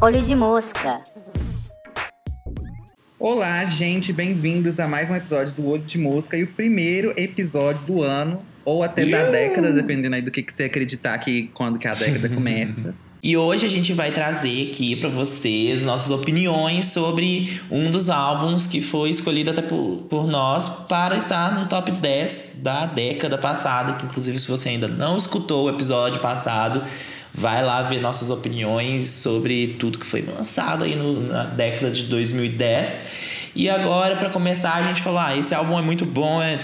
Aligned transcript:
Olho 0.00 0.22
de 0.22 0.34
mosca. 0.36 1.02
Olá, 3.18 3.64
gente, 3.64 4.12
bem-vindos 4.12 4.78
a 4.78 4.86
mais 4.86 5.10
um 5.10 5.16
episódio 5.16 5.52
do 5.54 5.66
Olho 5.66 5.84
de 5.84 5.98
Mosca 5.98 6.36
e 6.36 6.44
o 6.44 6.52
primeiro 6.52 7.12
episódio 7.16 7.84
do 7.84 8.02
ano, 8.02 8.44
ou 8.64 8.84
até 8.84 9.04
da 9.06 9.28
década, 9.28 9.72
dependendo 9.72 10.14
aí 10.14 10.22
do 10.22 10.30
que, 10.30 10.42
que 10.42 10.52
você 10.52 10.64
acreditar 10.64 11.18
que 11.18 11.48
quando 11.48 11.76
que 11.76 11.88
a 11.88 11.94
década 11.94 12.28
começa. 12.34 12.94
E 13.24 13.36
hoje 13.36 13.64
a 13.64 13.68
gente 13.68 13.92
vai 13.92 14.10
trazer 14.10 14.68
aqui 14.68 14.96
para 14.96 15.08
vocês 15.08 15.84
nossas 15.84 16.10
opiniões 16.10 16.88
sobre 16.88 17.60
um 17.70 17.88
dos 17.88 18.10
álbuns 18.10 18.66
que 18.66 18.82
foi 18.82 19.10
escolhido 19.10 19.52
até 19.52 19.62
por, 19.62 19.98
por 20.10 20.26
nós 20.26 20.68
para 20.88 21.16
estar 21.16 21.54
no 21.54 21.66
top 21.66 21.92
10 21.92 22.62
da 22.64 22.84
década 22.84 23.38
passada. 23.38 23.92
Que, 23.92 24.06
inclusive, 24.06 24.40
se 24.40 24.48
você 24.48 24.70
ainda 24.70 24.88
não 24.88 25.16
escutou 25.16 25.66
o 25.66 25.70
episódio 25.70 26.20
passado, 26.20 26.82
vai 27.32 27.64
lá 27.64 27.80
ver 27.80 28.00
nossas 28.00 28.28
opiniões 28.28 29.06
sobre 29.06 29.76
tudo 29.78 30.00
que 30.00 30.06
foi 30.06 30.22
lançado 30.22 30.82
aí 30.82 30.96
no, 30.96 31.20
na 31.28 31.44
década 31.44 31.92
de 31.92 32.06
2010. 32.06 33.52
E 33.54 33.70
agora, 33.70 34.16
para 34.16 34.30
começar, 34.30 34.74
a 34.74 34.82
gente 34.82 35.00
falou: 35.00 35.20
ah, 35.20 35.36
esse 35.36 35.54
álbum 35.54 35.78
é 35.78 35.82
muito 35.82 36.04
bom, 36.04 36.42
é 36.42 36.58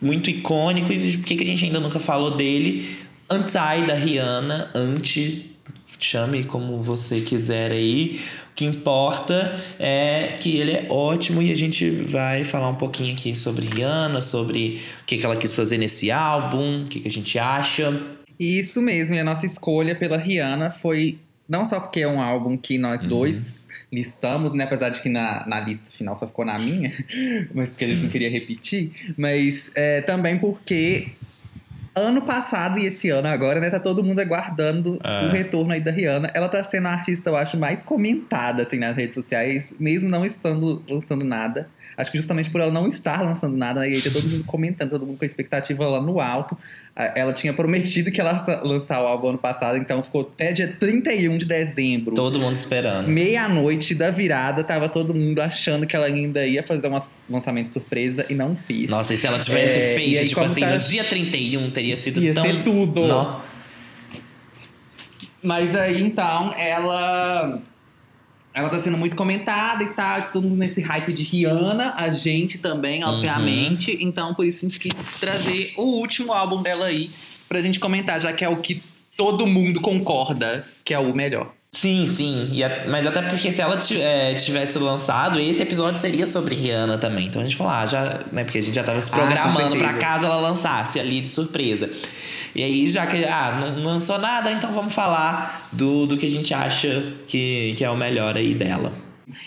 muito 0.00 0.30
icônico, 0.30 0.92
e 0.92 1.16
por 1.16 1.24
que, 1.24 1.34
que 1.34 1.42
a 1.42 1.46
gente 1.46 1.64
ainda 1.64 1.80
nunca 1.80 1.98
falou 1.98 2.36
dele? 2.36 2.88
Anti 3.28 3.84
da 3.84 3.94
Rihanna, 3.94 4.70
anti 4.76 5.53
chame 5.98 6.44
como 6.44 6.78
você 6.82 7.20
quiser 7.20 7.72
aí. 7.72 8.20
O 8.52 8.54
que 8.54 8.64
importa 8.64 9.58
é 9.78 10.36
que 10.38 10.56
ele 10.58 10.72
é 10.72 10.86
ótimo 10.88 11.42
e 11.42 11.50
a 11.50 11.56
gente 11.56 11.90
vai 11.90 12.44
falar 12.44 12.68
um 12.68 12.76
pouquinho 12.76 13.12
aqui 13.14 13.34
sobre 13.36 13.66
Rihanna, 13.66 14.22
sobre 14.22 14.80
o 15.02 15.04
que, 15.06 15.16
que 15.18 15.26
ela 15.26 15.36
quis 15.36 15.54
fazer 15.54 15.78
nesse 15.78 16.10
álbum, 16.10 16.82
o 16.82 16.86
que, 16.86 17.00
que 17.00 17.08
a 17.08 17.10
gente 17.10 17.38
acha. 17.38 18.00
Isso 18.38 18.80
mesmo, 18.80 19.14
e 19.14 19.18
a 19.18 19.24
nossa 19.24 19.46
escolha 19.46 19.94
pela 19.94 20.16
Rihanna 20.16 20.70
foi 20.70 21.18
não 21.48 21.64
só 21.64 21.78
porque 21.80 22.00
é 22.00 22.08
um 22.08 22.20
álbum 22.20 22.56
que 22.56 22.78
nós 22.78 23.02
Uhum. 23.02 23.08
dois 23.08 23.68
listamos, 23.92 24.54
né? 24.54 24.64
Apesar 24.64 24.88
de 24.88 25.00
que 25.00 25.08
na, 25.08 25.46
na 25.46 25.60
lista 25.60 25.84
final 25.90 26.16
só 26.16 26.26
ficou 26.26 26.44
na 26.44 26.58
minha, 26.58 26.92
mas 27.54 27.68
porque 27.68 27.84
a 27.84 27.88
gente 27.88 28.02
não 28.02 28.08
queria 28.10 28.30
repetir. 28.30 29.14
Mas 29.16 29.70
é, 29.74 30.00
também 30.00 30.38
porque 30.38 31.08
ano 31.96 32.22
passado 32.22 32.78
e 32.78 32.86
esse 32.86 33.10
ano 33.10 33.28
agora, 33.28 33.60
né? 33.60 33.70
Tá 33.70 33.78
todo 33.80 34.02
mundo 34.02 34.20
aguardando 34.20 34.98
É. 35.04 35.26
o 35.26 35.30
retorno 35.30 35.72
aí 35.72 35.80
da 35.80 35.90
Rihanna. 35.90 36.30
Ela 36.34 36.48
tá 36.48 36.62
sendo 36.64 36.88
a 36.88 36.92
artista, 36.92 37.30
eu 37.30 37.36
acho, 37.36 37.56
mais 37.56 37.82
comentada, 37.82 38.62
assim, 38.62 38.78
nas 38.78 38.96
redes 38.96 39.14
sociais, 39.14 39.74
mesmo 39.78 40.08
não 40.08 40.24
estando 40.24 40.82
lançando 40.88 41.24
nada. 41.24 41.68
Acho 41.96 42.10
que 42.10 42.16
justamente 42.18 42.50
por 42.50 42.60
ela 42.60 42.72
não 42.72 42.88
estar 42.88 43.22
lançando 43.22 43.56
nada, 43.56 43.86
e 43.86 43.94
aí 43.94 44.02
tá 44.02 44.10
todo 44.10 44.26
mundo 44.28 44.44
comentando, 44.44 44.90
todo 44.90 45.06
mundo 45.06 45.18
com 45.18 45.24
a 45.24 45.28
expectativa 45.28 45.86
lá 45.86 46.00
no 46.00 46.20
alto. 46.20 46.56
Ela 46.96 47.32
tinha 47.32 47.52
prometido 47.52 48.12
que 48.12 48.20
ela 48.20 48.44
ia 48.48 48.60
lançar 48.62 49.02
o 49.02 49.06
álbum 49.06 49.30
ano 49.30 49.38
passado, 49.38 49.76
então 49.76 50.00
ficou 50.02 50.20
até 50.34 50.52
dia 50.52 50.76
31 50.78 51.36
de 51.38 51.44
dezembro. 51.44 52.14
Todo 52.14 52.38
mundo 52.38 52.54
esperando. 52.54 53.08
Meia-noite 53.08 53.94
da 53.96 54.10
virada, 54.12 54.62
tava 54.62 54.88
todo 54.88 55.12
mundo 55.12 55.40
achando 55.40 55.86
que 55.88 55.96
ela 55.96 56.06
ainda 56.06 56.46
ia 56.46 56.62
fazer 56.62 56.86
um 56.88 57.00
lançamento 57.28 57.72
surpresa 57.72 58.24
e 58.30 58.34
não 58.34 58.54
fiz. 58.54 58.88
Nossa, 58.88 59.12
e 59.12 59.16
se 59.16 59.26
ela 59.26 59.40
tivesse 59.40 59.76
É, 59.76 59.94
feito, 59.96 60.20
aí 60.20 60.28
tipo 60.28 60.40
assim, 60.40 60.60
tá- 60.60 60.70
no 60.70 60.78
dia 60.78 61.02
31 61.04 61.70
teria 61.72 61.96
sido 61.96 62.22
Ia 62.22 62.32
tão. 62.34 62.44
ser 62.44 62.62
tudo. 62.62 63.06
Nó. 63.08 63.40
Mas 65.42 65.76
aí 65.76 66.00
então 66.02 66.54
ela. 66.56 67.60
Ela 68.54 68.68
tá 68.68 68.78
sendo 68.78 68.96
muito 68.96 69.16
comentada 69.16 69.82
e 69.82 69.88
tá 69.88 70.20
todo 70.22 70.44
mundo 70.46 70.58
nesse 70.58 70.80
hype 70.80 71.12
de 71.12 71.24
Rihanna, 71.24 71.92
a 71.96 72.08
gente 72.08 72.58
também, 72.58 73.02
Uhum. 73.02 73.10
obviamente. 73.10 73.98
Então, 74.00 74.32
por 74.32 74.46
isso 74.46 74.64
a 74.64 74.68
gente 74.68 74.78
quis 74.78 74.94
trazer 75.18 75.74
o 75.76 75.82
último 75.82 76.32
álbum 76.32 76.62
dela 76.62 76.86
aí 76.86 77.10
pra 77.48 77.60
gente 77.60 77.80
comentar, 77.80 78.20
já 78.20 78.32
que 78.32 78.44
é 78.44 78.48
o 78.48 78.56
que 78.58 78.80
todo 79.16 79.44
mundo 79.46 79.80
concorda 79.80 80.64
que 80.84 80.94
é 80.94 80.98
o 80.98 81.12
melhor. 81.14 81.52
Sim, 81.76 82.06
sim. 82.06 82.62
A- 82.62 82.88
mas 82.88 83.04
até 83.04 83.20
porque 83.22 83.50
se 83.50 83.60
ela 83.60 83.76
é, 83.98 84.32
tivesse 84.34 84.78
lançado, 84.78 85.40
esse 85.40 85.60
episódio 85.60 85.98
seria 86.00 86.24
sobre 86.24 86.54
Rihanna 86.54 86.98
também. 86.98 87.26
Então 87.26 87.42
a 87.42 87.44
gente 87.44 87.56
falou, 87.56 87.72
ah, 87.72 87.84
já, 87.84 88.20
né? 88.30 88.44
Porque 88.44 88.58
a 88.58 88.62
gente 88.62 88.74
já 88.74 88.84
tava 88.84 89.00
se 89.00 89.10
Ah, 89.10 89.14
programando 89.14 89.76
pra 89.76 89.88
certeza. 89.88 89.98
caso 89.98 90.26
ela 90.26 90.36
lançasse 90.40 91.00
ali 91.00 91.20
de 91.20 91.26
surpresa. 91.26 91.90
E 92.54 92.62
aí, 92.62 92.86
já 92.86 93.04
que 93.08 93.24
ah, 93.24 93.58
não 93.60 93.82
lançou 93.82 94.16
nada, 94.18 94.52
então 94.52 94.72
vamos 94.72 94.94
falar 94.94 95.68
do, 95.72 96.06
do 96.06 96.16
que 96.16 96.26
a 96.26 96.30
gente 96.30 96.54
acha 96.54 97.12
que, 97.26 97.74
que 97.76 97.84
é 97.84 97.90
o 97.90 97.96
melhor 97.96 98.36
aí 98.36 98.54
dela. 98.54 98.92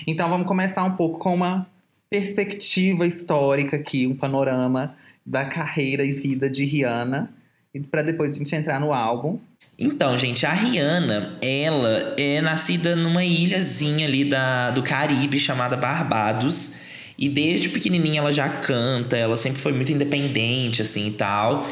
Então 0.06 0.28
vamos 0.30 0.46
começar 0.48 0.84
um 0.84 0.92
pouco 0.98 1.18
com 1.20 1.34
uma 1.34 1.66
perspectiva 2.10 3.06
histórica 3.08 3.78
aqui, 3.78 4.06
um 4.06 4.16
panorama 4.16 4.96
da 5.26 5.46
carreira 5.46 6.04
e 6.04 6.12
vida 6.12 6.50
de 6.50 6.66
Rihanna. 6.66 7.30
E 7.74 7.80
pra 7.80 8.02
depois 8.02 8.36
a 8.36 8.38
gente 8.38 8.54
entrar 8.54 8.82
no 8.82 8.92
álbum. 8.92 9.40
Então, 9.80 10.18
gente, 10.18 10.46
a 10.46 10.54
Rihanna, 10.54 11.34
ela 11.40 12.16
é 12.18 12.42
nascida 12.42 12.96
numa 12.96 13.24
ilhazinha 13.24 14.08
ali 14.08 14.26
da, 14.26 14.72
do 14.72 14.82
Caribe 14.82 15.40
chamada 15.40 15.78
Barbados. 15.78 16.74
E 17.18 17.30
desde 17.30 17.70
pequenininha 17.70 18.20
ela 18.20 18.32
já 18.32 18.48
canta, 18.48 19.18
ela 19.18 19.38
sempre 19.38 19.62
foi 19.62 19.74
muito 19.74 19.92
independente, 19.92 20.82
assim, 20.82 21.08
e 21.08 21.12
tal. 21.12 21.68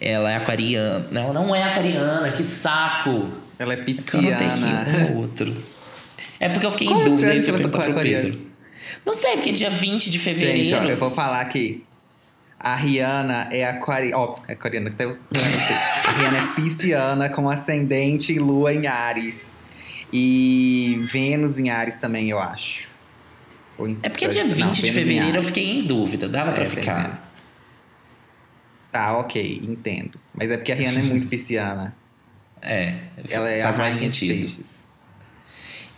Ela 0.00 0.30
é 0.30 0.36
aquariana. 0.36 1.06
Não, 1.10 1.22
ela 1.22 1.32
não 1.34 1.54
é 1.54 1.62
aquariana, 1.62 2.32
que 2.32 2.44
saco! 2.44 3.30
Ela 3.58 3.74
é 3.74 3.80
É 3.80 3.84
que 3.84 4.14
eu 4.14 4.20
anotei 4.20 4.46
aqui 4.46 4.54
pisciana. 4.54 4.98
um 4.98 5.12
ou 5.16 5.22
outro. 5.22 5.56
É 6.38 6.48
porque 6.48 6.64
eu 6.64 6.70
fiquei 6.70 6.86
Como 6.86 7.00
em 7.00 7.04
dúvida 7.04 7.34
e 7.34 7.42
fui 7.42 7.52
perguntar 7.52 7.84
pro 7.84 7.98
é? 7.98 8.02
Pedro. 8.02 8.40
Não 9.04 9.14
sei, 9.14 9.32
porque 9.34 9.50
é 9.50 9.52
dia 9.52 9.70
20 9.70 10.08
de 10.08 10.18
fevereiro. 10.18 10.64
Gente, 10.64 10.74
ó, 10.74 10.82
eu 10.84 10.98
vou 10.98 11.10
falar 11.10 11.42
aqui. 11.42 11.84
A 12.62 12.74
Rihanna 12.76 13.48
é 13.50 13.64
aquariana. 13.66 14.18
Ó, 14.18 14.34
é 14.46 14.52
aquariana. 14.52 14.90
A 14.98 16.12
Rihanna 16.12 16.38
é 16.38 16.54
pisciana 16.54 17.30
com 17.30 17.48
ascendente 17.48 18.34
e 18.34 18.38
lua 18.38 18.74
em 18.74 18.86
Ares. 18.86 19.64
E 20.12 21.00
Vênus 21.04 21.58
em 21.58 21.70
Ares 21.70 21.96
também, 21.96 22.28
eu 22.28 22.38
acho. 22.38 22.90
É 24.02 24.10
porque 24.10 24.28
dia 24.28 24.44
não, 24.44 24.50
20 24.50 24.56
de 24.58 24.62
Vênus 24.62 24.78
em 24.84 24.92
fevereiro 24.92 25.36
eu 25.38 25.42
fiquei 25.42 25.78
em 25.78 25.86
dúvida, 25.86 26.28
dava 26.28 26.52
pra 26.52 26.62
É, 26.62 26.66
tem 26.66 26.76
ficar. 26.76 27.02
Vênus. 27.04 27.20
Tá, 28.92 29.16
ok, 29.16 29.62
entendo. 29.64 30.20
Mas 30.34 30.50
é 30.50 30.56
porque 30.58 30.72
a 30.72 30.74
Rihanna 30.74 30.98
é 31.00 31.02
muito 31.04 31.28
pisciana. 31.28 31.96
É, 32.60 32.94
Ela 33.30 33.48
é 33.50 33.62
faz 33.62 33.78
mais 33.78 33.94
de 33.94 34.00
sentido. 34.00 34.38
peixes. 34.38 34.64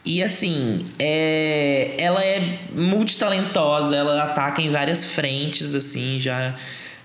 E 0.04 0.22
assim, 0.22 0.78
é... 0.98 1.94
ela 1.98 2.24
é 2.24 2.58
multitalentosa, 2.74 3.94
ela 3.94 4.22
ataca 4.24 4.60
em 4.60 4.68
várias 4.68 5.04
frentes, 5.04 5.74
assim, 5.74 6.18
já. 6.18 6.54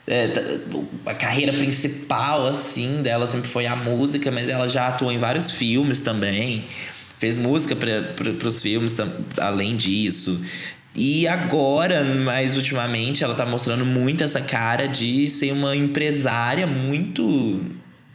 é, 0.08 0.60
a 1.06 1.14
carreira 1.14 1.54
principal, 1.54 2.48
assim, 2.48 3.02
dela 3.02 3.28
sempre 3.28 3.50
foi 3.50 3.68
a 3.68 3.76
música, 3.76 4.32
mas 4.32 4.48
ela 4.48 4.68
já 4.68 4.88
atuou 4.88 5.12
em 5.12 5.18
vários 5.18 5.52
filmes 5.52 6.00
também. 6.00 6.64
Fez 7.20 7.36
música 7.36 7.76
para 7.76 8.48
os 8.48 8.62
filmes, 8.62 8.96
além 9.38 9.76
disso. 9.76 10.44
E 10.96 11.28
agora, 11.28 12.04
mais 12.04 12.58
ultimamente, 12.58 13.24
ela 13.24 13.36
tá 13.36 13.46
mostrando 13.46 13.86
muito 13.86 14.24
essa 14.24 14.42
cara 14.42 14.88
de 14.88 15.30
ser 15.30 15.52
uma 15.52 15.76
empresária 15.76 16.66
muito 16.66 17.62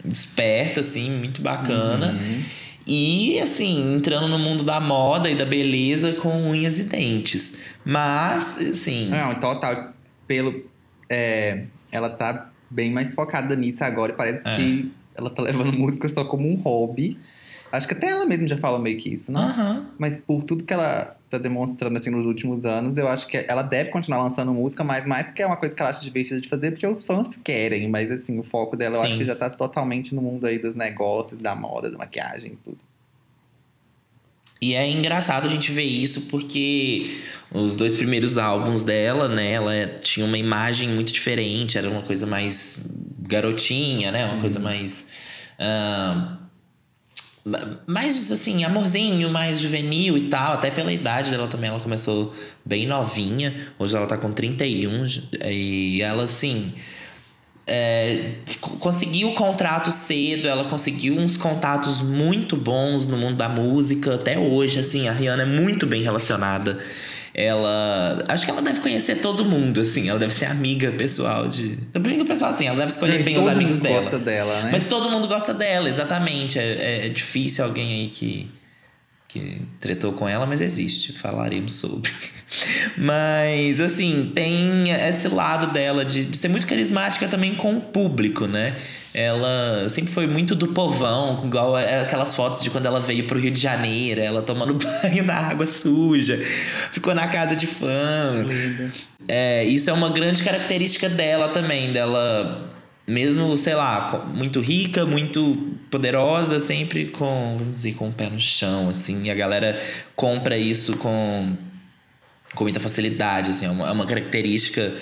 esperta, 0.04 0.81
assim, 0.81 1.10
muito 1.10 1.41
bacana. 1.42 2.19
Uhum. 2.21 2.42
E, 2.87 3.38
assim, 3.41 3.94
entrando 3.97 4.26
no 4.28 4.38
mundo 4.38 4.65
da 4.65 4.81
moda 4.81 5.31
e 5.31 5.34
da 5.37 5.44
beleza 5.44 6.12
com 6.15 6.50
unhas 6.50 6.78
e 6.78 6.84
dentes. 6.84 7.65
Mas, 7.84 8.59
assim. 8.59 9.09
Não, 9.09 9.38
total. 9.38 9.93
Pelo. 10.26 10.65
é, 11.09 11.65
ela 11.91 12.10
tá 12.10 12.50
bem 12.71 12.91
mais 12.92 13.15
focada 13.15 13.54
nisso 13.54 13.84
agora 13.84 14.12
e 14.12 14.16
parece 14.16 14.47
É. 14.48 14.56
que 14.56 14.91
ela 15.15 15.28
tá 15.31 15.42
levando 15.42 15.72
música 15.72 16.09
só 16.09 16.25
como 16.25 16.48
um 16.48 16.56
hobby. 16.56 17.19
Acho 17.72 17.88
que 17.88 17.94
até 17.94 18.10
ela 18.10 18.27
mesma 18.27 18.47
já 18.47 18.59
fala 18.59 18.78
meio 18.78 18.99
que 18.99 19.09
isso, 19.12 19.33
né? 19.33 19.41
Aham. 19.41 19.87
Mas 19.99 20.19
por 20.19 20.43
tudo 20.44 20.62
que 20.62 20.72
ela 20.75 21.16
tá 21.31 21.38
demonstrando 21.38 21.97
assim 21.97 22.10
nos 22.10 22.27
últimos 22.27 22.66
anos, 22.66 22.99
eu 22.99 23.09
acho 23.09 23.27
que 23.27 23.43
ela 23.49 23.62
deve 23.62 23.88
continuar 23.88 24.22
lançando 24.22 24.53
música, 24.53 24.84
mas 24.84 25.06
mais 25.06 25.27
porque 25.27 25.41
é 25.41 25.47
uma 25.47 25.56
coisa 25.56 25.75
que 25.75 25.81
ela 25.81 25.91
acha 25.91 26.03
divertida 26.03 26.38
de 26.38 26.49
fazer, 26.50 26.72
porque 26.72 26.87
os 26.87 27.03
fãs 27.03 27.34
querem. 27.37 27.88
Mas 27.88 28.10
assim, 28.10 28.38
o 28.38 28.43
foco 28.43 28.77
dela 28.77 28.94
eu 28.97 29.00
acho 29.03 29.12
Sim. 29.15 29.19
que 29.21 29.25
já 29.25 29.34
tá 29.34 29.49
totalmente 29.49 30.15
no 30.15 30.21
mundo 30.21 30.47
aí 30.47 30.59
dos 30.59 30.74
negócios, 30.77 31.41
da 31.41 31.54
moda, 31.54 31.91
da 31.91 31.97
maquiagem 31.97 32.53
e 32.53 32.57
tudo. 32.57 32.78
E 34.60 34.75
é 34.75 34.89
engraçado 34.89 35.47
a 35.47 35.48
gente 35.48 35.72
ver 35.72 35.83
isso 35.83 36.28
porque 36.28 37.21
os 37.51 37.75
dois 37.75 37.97
primeiros 37.97 38.39
álbuns 38.39 38.84
dela, 38.84 39.28
né, 39.28 39.53
ela 39.54 39.86
tinha 39.98 40.25
uma 40.25 40.39
imagem 40.39 40.89
muito 40.89 41.13
diferente, 41.13 41.77
era 41.77 41.91
uma 41.91 42.03
coisa 42.03 42.27
mais 42.27 42.78
garotinha, 43.21 44.13
né, 44.13 44.25
uma 44.27 44.34
Sim. 44.34 44.41
coisa 44.41 44.60
mais 44.60 45.07
ma- 45.59 46.41
mais 47.86 48.30
assim, 48.30 48.65
amorzinho, 48.65 49.28
mais 49.30 49.59
juvenil 49.60 50.16
e 50.16 50.28
tal, 50.28 50.53
até 50.54 50.71
pela 50.71 50.92
idade 50.92 51.30
dela 51.30 51.48
também, 51.48 51.71
ela 51.71 51.80
começou 51.80 52.33
bem 52.65 52.86
novinha, 52.86 53.68
hoje 53.78 53.97
ela 53.97 54.06
tá 54.06 54.16
com 54.16 54.33
31 54.33 55.04
e 55.50 56.00
ela 56.03 56.22
assim, 56.24 56.72
é, 57.66 58.34
co- 58.60 58.77
conseguiu 58.77 59.30
o 59.30 59.34
contrato 59.34 59.91
cedo, 59.91 60.47
ela 60.48 60.65
conseguiu 60.65 61.15
uns 61.16 61.36
contatos 61.36 62.00
muito 62.00 62.56
bons 62.56 63.06
no 63.06 63.16
mundo 63.16 63.36
da 63.36 63.48
música 63.48 64.15
até 64.15 64.39
hoje, 64.39 64.78
assim, 64.78 65.09
a 65.09 65.12
Rihanna 65.12 65.42
é 65.42 65.47
muito 65.47 65.86
bem 65.86 66.03
relacionada. 66.03 66.78
Ela. 67.34 68.22
Acho 68.28 68.44
que 68.44 68.50
ela 68.50 68.62
deve 68.62 68.80
conhecer 68.80 69.16
todo 69.16 69.44
mundo, 69.44 69.80
assim. 69.80 70.08
Ela 70.08 70.18
deve 70.18 70.32
ser 70.32 70.46
amiga 70.46 70.92
pessoal 70.92 71.48
de. 71.48 71.78
Amiga 71.94 72.24
pessoal, 72.24 72.50
assim, 72.50 72.66
ela 72.66 72.76
deve 72.76 72.90
escolher 72.90 73.22
bem 73.22 73.36
os 73.38 73.44
Todo 73.44 73.52
amigos 73.54 73.76
mundo 73.76 73.82
dela. 73.84 74.00
gosta 74.02 74.18
dela, 74.18 74.62
né? 74.62 74.68
Mas 74.72 74.86
todo 74.86 75.10
mundo 75.10 75.26
gosta 75.26 75.54
dela, 75.54 75.88
exatamente. 75.88 76.58
É, 76.58 77.06
é 77.06 77.08
difícil 77.08 77.64
alguém 77.64 78.02
aí 78.02 78.08
que, 78.08 78.50
que 79.32 79.62
tretou 79.80 80.12
com 80.12 80.28
ela, 80.28 80.44
mas 80.44 80.60
existe. 80.60 81.12
Falaremos 81.14 81.72
sobre. 81.74 82.10
Mas, 82.98 83.80
assim, 83.80 84.30
tem 84.34 84.90
esse 84.90 85.26
lado 85.26 85.72
dela 85.72 86.04
de, 86.04 86.26
de 86.26 86.36
ser 86.36 86.48
muito 86.48 86.66
carismática 86.66 87.26
também 87.26 87.54
com 87.54 87.78
o 87.78 87.80
público, 87.80 88.46
né? 88.46 88.76
Ela 89.14 89.88
sempre 89.88 90.12
foi 90.12 90.26
muito 90.26 90.54
do 90.54 90.68
povão, 90.68 91.46
igual 91.46 91.74
aquelas 91.76 92.34
fotos 92.34 92.60
de 92.60 92.68
quando 92.68 92.84
ela 92.84 93.00
veio 93.00 93.26
pro 93.26 93.38
Rio 93.38 93.50
de 93.50 93.60
Janeiro, 93.60 94.20
ela 94.20 94.42
tomando 94.42 94.74
banho 95.02 95.24
na 95.24 95.34
água 95.34 95.66
suja, 95.66 96.38
ficou 96.92 97.14
na 97.14 97.26
casa 97.28 97.56
de 97.56 97.66
fã. 97.66 98.44
Linda. 98.46 98.92
É, 99.26 99.64
isso 99.64 99.88
é 99.88 99.92
uma 99.94 100.10
grande 100.10 100.42
característica 100.42 101.08
dela 101.08 101.48
também, 101.48 101.90
dela 101.90 102.72
mesmo, 103.12 103.56
sei 103.56 103.74
lá, 103.74 104.24
muito 104.34 104.60
rica, 104.60 105.04
muito 105.06 105.76
poderosa, 105.91 106.59
sempre 106.59 107.06
com, 107.06 107.56
vamos 107.59 107.72
dizer, 107.74 107.94
com 107.94 108.09
o 108.09 108.12
pé 108.12 108.28
no 108.30 108.41
chão, 108.41 108.88
assim, 108.88 109.24
e 109.24 109.30
a 109.30 109.34
galera 109.34 109.80
compra 110.16 110.56
isso 110.59 110.97
com, 110.97 111.56
com 112.54 112.64
muita 112.64 112.80
facilidade, 112.80 113.50
assim, 113.50 113.66
é 113.66 113.70
uma, 113.70 113.88
é 113.88 113.92
uma 113.92 114.06
característica 114.06 114.94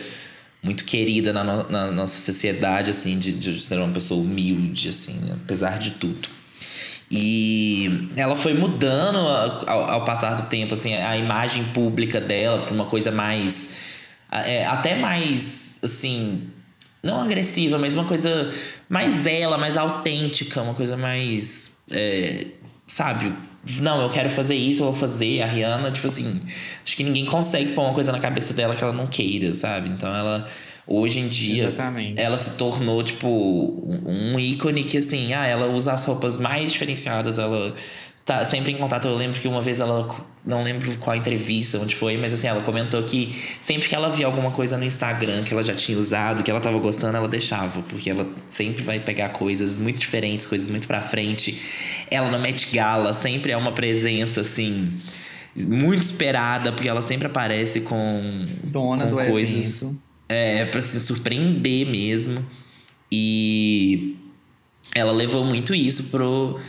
muito 0.62 0.84
querida 0.84 1.32
na, 1.32 1.42
no- 1.44 1.68
na 1.70 1.90
nossa 1.90 2.18
sociedade, 2.20 2.90
assim, 2.90 3.18
de, 3.18 3.32
de 3.32 3.60
ser 3.60 3.78
uma 3.78 3.92
pessoa 3.92 4.20
humilde, 4.20 4.88
assim, 4.88 5.18
apesar 5.32 5.78
de 5.78 5.92
tudo. 5.92 6.28
E 7.10 8.08
ela 8.16 8.36
foi 8.36 8.54
mudando 8.54 9.18
ao, 9.18 9.90
ao 9.90 10.04
passar 10.04 10.34
do 10.36 10.48
tempo, 10.48 10.74
assim, 10.74 10.94
a 10.94 11.16
imagem 11.16 11.64
pública 11.72 12.20
dela 12.20 12.62
para 12.62 12.72
uma 12.74 12.84
coisa 12.84 13.10
mais. 13.10 13.70
é, 14.30 14.64
até 14.66 14.94
mais, 14.96 15.78
assim. 15.82 16.48
Não 17.02 17.23
agressiva, 17.23 17.79
mas 17.79 17.94
uma 17.94 18.05
coisa 18.05 18.50
mais 18.88 19.26
ela, 19.26 19.56
mais 19.56 19.76
autêntica, 19.76 20.61
uma 20.61 20.75
coisa 20.75 20.97
mais. 20.97 21.82
é, 21.91 22.47
sabe? 22.87 23.32
Não, 23.81 24.02
eu 24.02 24.11
quero 24.11 24.31
fazer 24.31 24.55
isso, 24.55 24.82
eu 24.82 24.87
vou 24.87 24.94
fazer. 24.94 25.43
A 25.43 25.47
Rihanna, 25.47 25.91
tipo 25.91 26.06
assim. 26.06 26.41
Acho 26.85 26.97
que 26.97 27.05
ninguém 27.05 27.25
consegue 27.26 27.73
pôr 27.73 27.82
uma 27.85 27.94
coisa 27.94 28.12
na 28.12 28.19
cabeça 28.20 28.52
dela 28.52 28.75
que 28.75 28.82
ela 28.82 28.93
não 28.93 29.06
queira, 29.06 29.52
sabe? 29.52 29.88
Então 29.88 30.14
ela. 30.14 30.47
Hoje 30.87 31.20
em 31.20 31.29
dia, 31.29 31.69
Exatamente. 31.69 32.20
ela 32.20 32.37
se 32.37 32.56
tornou, 32.56 33.00
tipo, 33.00 33.29
um 33.29 34.32
um 34.32 34.41
ícone 34.41 34.82
que, 34.82 34.99
assim, 34.99 35.32
ah, 35.32 35.47
ela 35.47 35.69
usa 35.69 35.93
as 35.93 36.05
roupas 36.05 36.37
mais 36.37 36.73
diferenciadas, 36.73 37.38
ela 37.38 37.76
tá 38.30 38.44
sempre 38.44 38.70
em 38.72 38.76
contato. 38.76 39.08
Eu 39.08 39.16
lembro 39.16 39.40
que 39.40 39.48
uma 39.48 39.60
vez 39.60 39.80
ela, 39.80 40.08
não 40.46 40.62
lembro 40.62 40.96
qual 40.98 41.16
entrevista, 41.16 41.78
onde 41.78 41.96
foi, 41.96 42.16
mas 42.16 42.32
assim, 42.32 42.46
ela 42.46 42.62
comentou 42.62 43.02
que 43.02 43.34
sempre 43.60 43.88
que 43.88 43.94
ela 43.94 44.08
via 44.08 44.26
alguma 44.26 44.52
coisa 44.52 44.76
no 44.78 44.84
Instagram 44.84 45.42
que 45.42 45.52
ela 45.52 45.62
já 45.64 45.74
tinha 45.74 45.98
usado, 45.98 46.42
que 46.44 46.50
ela 46.50 46.60
tava 46.60 46.78
gostando, 46.78 47.16
ela 47.16 47.26
deixava, 47.26 47.82
porque 47.82 48.08
ela 48.08 48.24
sempre 48.48 48.84
vai 48.84 49.00
pegar 49.00 49.30
coisas 49.30 49.76
muito 49.76 49.98
diferentes, 49.98 50.46
coisas 50.46 50.68
muito 50.68 50.86
pra 50.86 51.02
frente. 51.02 51.60
Ela 52.08 52.30
na 52.30 52.38
Met 52.38 52.68
Gala 52.72 53.12
sempre 53.14 53.50
é 53.50 53.56
uma 53.56 53.72
presença, 53.72 54.42
assim, 54.42 54.88
muito 55.66 56.02
esperada, 56.02 56.70
porque 56.72 56.88
ela 56.88 57.02
sempre 57.02 57.26
aparece 57.26 57.80
com 57.80 58.46
Dona 58.64 59.06
com 59.06 59.10
do 59.16 59.16
coisas- 59.28 59.82
evento. 59.82 60.00
é, 60.28 60.64
para 60.66 60.80
se 60.80 61.00
surpreender 61.00 61.84
mesmo. 61.86 62.46
E 63.10 64.16
ela 64.94 65.10
levou 65.10 65.44
muito 65.44 65.74
isso 65.74 66.10
pro 66.10 66.60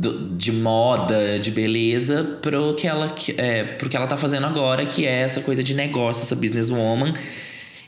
do- 0.00 0.36
de 0.36 0.52
moda, 0.52 1.38
de 1.38 1.50
beleza, 1.50 2.38
pro 2.40 2.74
que 2.76 2.86
ela 2.86 3.12
é, 3.36 3.64
pro 3.64 3.88
que 3.88 3.96
ela 3.96 4.06
tá 4.06 4.16
fazendo 4.16 4.46
agora, 4.46 4.86
que 4.86 5.04
é 5.04 5.20
essa 5.22 5.40
coisa 5.40 5.62
de 5.62 5.74
negócio, 5.74 6.22
essa 6.22 6.36
businesswoman. 6.36 7.12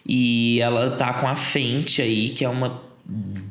E 0.07 0.59
ela 0.61 0.91
tá 0.93 1.13
com 1.15 1.29
a 1.29 1.37
Fenty 1.37 2.03
aí, 2.03 2.31
que 2.31 2.45
é 2.45 2.49
uma 2.49 2.83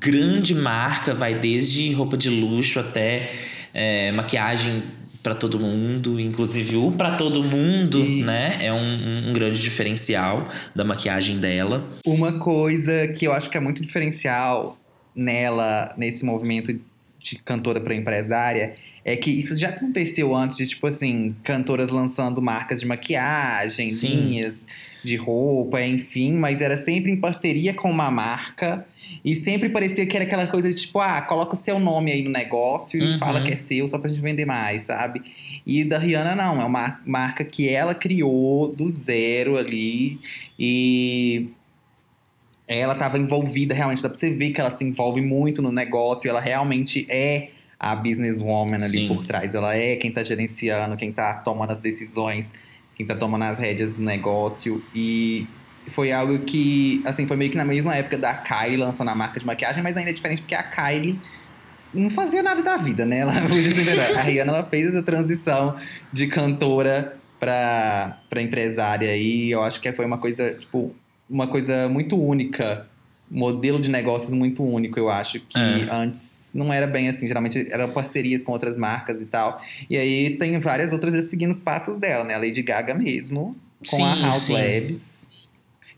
grande 0.01 0.53
marca, 0.53 1.13
vai 1.13 1.33
desde 1.35 1.91
roupa 1.93 2.17
de 2.17 2.29
luxo 2.29 2.79
até 2.79 3.29
é, 3.73 4.11
maquiagem 4.11 4.83
para 5.21 5.35
todo 5.35 5.59
mundo, 5.59 6.19
inclusive 6.19 6.75
o 6.77 6.91
para 6.93 7.11
todo 7.15 7.43
mundo, 7.43 7.99
E- 7.99 8.23
né? 8.23 8.57
É 8.61 8.73
um, 8.73 9.29
um 9.29 9.33
grande 9.33 9.61
diferencial 9.61 10.47
da 10.75 10.83
maquiagem 10.83 11.37
dela. 11.39 11.85
Uma 12.05 12.39
coisa 12.39 13.07
que 13.09 13.25
eu 13.25 13.33
acho 13.33 13.49
que 13.49 13.57
é 13.57 13.61
muito 13.61 13.81
diferencial 13.81 14.77
nela, 15.15 15.93
nesse 15.97 16.23
movimento 16.25 16.73
de 17.19 17.37
cantora 17.37 17.79
para 17.81 17.93
empresária, 17.95 18.75
é 19.05 19.15
que 19.15 19.29
isso 19.31 19.55
já 19.57 19.69
aconteceu 19.69 20.35
antes 20.35 20.57
de, 20.57 20.67
tipo 20.67 20.85
assim, 20.87 21.35
cantoras 21.43 21.89
lançando 21.89 22.41
marcas 22.41 22.79
de 22.81 22.85
maquiagem, 22.85 23.87
Sim. 23.89 24.07
linhas 24.31 24.65
de 25.03 25.15
roupa, 25.15 25.81
enfim, 25.81 26.33
mas 26.33 26.61
era 26.61 26.75
sempre 26.75 27.11
em 27.11 27.15
parceria 27.17 27.73
com 27.73 27.89
uma 27.89 28.11
marca 28.11 28.85
e 29.23 29.33
sempre 29.35 29.69
parecia 29.69 30.05
que 30.05 30.15
era 30.15 30.25
aquela 30.25 30.45
coisa 30.47 30.69
de 30.69 30.75
tipo, 30.81 30.99
ah, 30.99 31.21
coloca 31.21 31.53
o 31.53 31.57
seu 31.57 31.79
nome 31.79 32.11
aí 32.11 32.21
no 32.21 32.29
negócio 32.29 32.99
e 32.99 33.13
Uhum. 33.13 33.17
fala 33.19 33.41
que 33.41 33.53
é 33.53 33.57
seu 33.57 33.87
só 33.87 33.97
pra 33.97 34.09
gente 34.09 34.21
vender 34.21 34.45
mais, 34.45 34.81
sabe? 34.83 35.21
E 35.65 35.85
da 35.85 35.97
Rihanna 35.97 36.35
não, 36.35 36.61
é 36.61 36.65
uma 36.65 36.99
marca 37.05 37.45
que 37.45 37.69
ela 37.69 37.95
criou 37.95 38.67
do 38.75 38.89
zero 38.89 39.57
ali 39.57 40.19
e 40.57 41.47
ela 42.77 42.93
estava 42.93 43.17
envolvida 43.17 43.73
realmente, 43.73 44.03
dá 44.03 44.09
pra 44.09 44.17
você 44.17 44.31
ver 44.31 44.51
que 44.51 44.61
ela 44.61 44.69
se 44.69 44.83
envolve 44.83 45.21
muito 45.21 45.59
no 45.59 45.71
negócio, 45.71 46.29
ela 46.29 46.39
realmente 46.39 47.07
é 47.09 47.49
a 47.79 47.95
businesswoman 47.95 48.75
ali 48.75 48.89
Sim. 48.89 49.07
por 49.07 49.25
trás, 49.25 49.55
ela 49.55 49.75
é 49.75 49.95
quem 49.95 50.11
tá 50.11 50.23
gerenciando, 50.23 50.95
quem 50.95 51.11
tá 51.11 51.41
tomando 51.43 51.71
as 51.71 51.81
decisões, 51.81 52.53
quem 52.95 53.05
tá 53.05 53.15
tomando 53.15 53.45
as 53.45 53.57
rédeas 53.57 53.91
do 53.91 54.01
negócio 54.01 54.83
e 54.93 55.47
foi 55.87 56.11
algo 56.11 56.37
que, 56.39 57.01
assim, 57.05 57.25
foi 57.25 57.35
meio 57.35 57.49
que 57.49 57.57
na 57.57 57.65
mesma 57.65 57.95
época 57.95 58.17
da 58.17 58.35
Kylie 58.35 58.77
lançando 58.77 59.09
a 59.09 59.15
marca 59.15 59.39
de 59.39 59.45
maquiagem, 59.45 59.81
mas 59.81 59.97
ainda 59.97 60.11
é 60.11 60.13
diferente 60.13 60.41
porque 60.41 60.53
a 60.53 60.61
Kylie 60.61 61.19
não 61.91 62.11
fazia 62.11 62.43
nada 62.43 62.61
da 62.61 62.77
vida, 62.77 63.03
né? 63.05 63.19
Ela, 63.19 63.33
a 64.15 64.21
Rihanna 64.21 64.51
ela 64.51 64.63
fez 64.65 64.89
essa 64.89 65.01
transição 65.01 65.75
de 66.13 66.27
cantora 66.27 67.17
pra, 67.39 68.17
pra 68.29 68.41
empresária 68.41 69.15
e 69.15 69.49
eu 69.49 69.63
acho 69.63 69.81
que 69.81 69.91
foi 69.91 70.05
uma 70.05 70.19
coisa, 70.19 70.53
tipo, 70.53 70.93
uma 71.29 71.47
coisa 71.47 71.87
muito 71.87 72.19
única, 72.19 72.87
modelo 73.29 73.79
de 73.79 73.89
negócios 73.89 74.33
muito 74.33 74.63
único, 74.63 74.97
eu 74.97 75.09
acho, 75.09 75.39
que 75.41 75.57
É. 75.59 75.87
antes 75.91 76.49
não 76.53 76.73
era 76.73 76.87
bem 76.87 77.09
assim, 77.09 77.27
geralmente 77.27 77.67
eram 77.71 77.91
parcerias 77.91 78.41
com 78.41 78.51
outras 78.51 78.75
marcas 78.75 79.21
e 79.21 79.25
tal. 79.25 79.61
E 79.89 79.95
aí 79.97 80.37
tem 80.37 80.59
várias 80.59 80.91
outras 80.91 81.29
seguindo 81.29 81.51
os 81.51 81.59
passos 81.59 81.99
dela, 81.99 82.23
né? 82.23 82.33
A 82.33 82.37
Lady 82.39 82.61
Gaga 82.63 82.95
mesmo, 82.95 83.55
com 83.87 84.03
a 84.05 84.15
Sim, 84.15 84.21
House 84.23 84.41
sim. 84.43 84.53
Labs. 84.53 85.19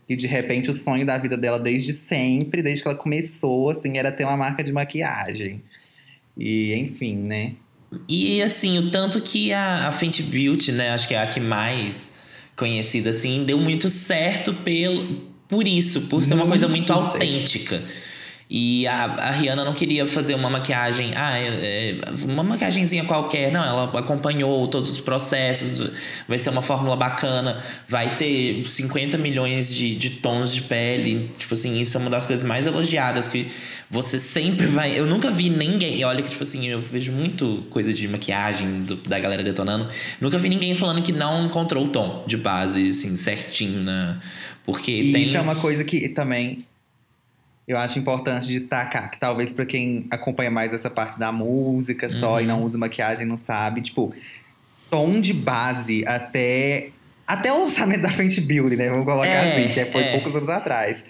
E 0.08 0.14
de 0.16 0.26
repente 0.26 0.68
o 0.70 0.74
sonho 0.74 1.06
da 1.06 1.16
vida 1.16 1.38
dela 1.38 1.58
desde 1.58 1.94
sempre, 1.94 2.60
desde 2.60 2.82
que 2.82 2.88
ela 2.88 2.98
começou, 2.98 3.70
assim, 3.70 3.96
era 3.96 4.12
ter 4.12 4.24
uma 4.24 4.36
marca 4.36 4.62
de 4.62 4.70
maquiagem. 4.72 5.62
E 6.36 6.74
enfim, 6.74 7.16
né? 7.16 7.52
E 8.08 8.42
assim, 8.42 8.78
o 8.78 8.90
tanto 8.90 9.20
que 9.22 9.52
a, 9.52 9.88
a 9.88 9.92
Fenty 9.92 10.22
Beauty, 10.22 10.72
né, 10.72 10.90
acho 10.90 11.06
que 11.08 11.14
é 11.14 11.18
a 11.22 11.26
que 11.26 11.40
mais 11.40 12.12
conhecida 12.56 13.10
assim, 13.10 13.44
deu 13.44 13.58
muito 13.58 13.88
certo 13.88 14.52
pelo, 14.52 15.22
por 15.48 15.66
isso, 15.66 16.02
por 16.02 16.22
ser 16.22 16.34
uma 16.34 16.46
coisa 16.46 16.68
muito 16.68 16.92
autêntica. 16.92 17.82
E 18.54 18.86
a, 18.86 19.04
a 19.04 19.30
Rihanna 19.30 19.64
não 19.64 19.72
queria 19.72 20.06
fazer 20.06 20.34
uma 20.34 20.50
maquiagem, 20.50 21.12
ah, 21.16 21.38
é, 21.38 21.46
é, 21.46 22.00
uma 22.30 22.42
maquiagemzinha 22.42 23.02
qualquer, 23.06 23.50
não, 23.50 23.64
ela 23.64 23.98
acompanhou 23.98 24.66
todos 24.66 24.90
os 24.90 25.00
processos, 25.00 25.90
vai 26.28 26.36
ser 26.36 26.50
uma 26.50 26.60
fórmula 26.60 26.94
bacana, 26.94 27.62
vai 27.88 28.18
ter 28.18 28.62
50 28.62 29.16
milhões 29.16 29.74
de, 29.74 29.96
de 29.96 30.10
tons 30.10 30.52
de 30.52 30.60
pele, 30.60 31.30
tipo 31.34 31.54
assim, 31.54 31.80
isso 31.80 31.96
é 31.96 32.00
uma 32.00 32.10
das 32.10 32.26
coisas 32.26 32.46
mais 32.46 32.66
elogiadas 32.66 33.26
que 33.26 33.50
você 33.90 34.18
sempre 34.18 34.66
vai. 34.66 34.98
Eu 34.98 35.06
nunca 35.06 35.30
vi 35.30 35.48
ninguém. 35.48 35.98
E 35.98 36.04
olha 36.04 36.22
que, 36.22 36.28
tipo 36.30 36.42
assim, 36.42 36.66
eu 36.68 36.78
vejo 36.80 37.10
muito 37.10 37.64
coisa 37.70 37.90
de 37.92 38.06
maquiagem 38.06 38.82
do- 38.82 38.96
da 38.96 39.18
galera 39.18 39.42
detonando. 39.42 39.88
Nunca 40.20 40.36
vi 40.38 40.48
ninguém 40.50 40.74
falando 40.74 41.02
que 41.02 41.12
não 41.12 41.46
encontrou 41.46 41.86
o 41.86 41.88
tom 41.88 42.24
de 42.26 42.36
base, 42.36 42.88
assim, 42.88 43.16
certinho, 43.16 43.82
né? 43.82 44.18
Porque 44.64 44.92
E 44.92 45.12
tem. 45.12 45.22
isso 45.26 45.36
é 45.36 45.40
uma 45.40 45.56
coisa 45.56 45.84
que 45.84 46.08
também 46.10 46.58
eu 47.66 47.78
acho 47.78 47.98
importante 47.98 48.46
destacar, 48.48 49.10
que 49.10 49.18
talvez 49.20 49.52
pra 49.52 49.64
quem 49.64 50.06
acompanha 50.10 50.50
mais 50.50 50.72
essa 50.72 50.90
parte 50.90 51.18
da 51.18 51.30
música 51.32 52.10
só 52.10 52.34
Uhum. 52.34 52.40
e 52.40 52.46
não 52.46 52.62
usa 52.64 52.76
maquiagem 52.78 53.26
não 53.26 53.38
sabe, 53.38 53.80
tipo, 53.80 54.12
tom 54.90 55.20
de 55.20 55.32
base 55.32 56.04
até 56.06 56.88
até 57.26 57.52
o 57.52 57.60
lançamento 57.60 58.02
da 58.02 58.10
Fenty 58.10 58.40
Beauty, 58.40 58.76
né? 58.76 58.90
Vamos 58.90 59.04
colocar 59.06 59.26
É, 59.28 59.52
assim, 59.62 59.72
que 59.72 59.84
foi 59.92 60.02
é. 60.02 60.10
poucos 60.12 60.34
anos 60.34 60.48
atrás. 60.50 61.02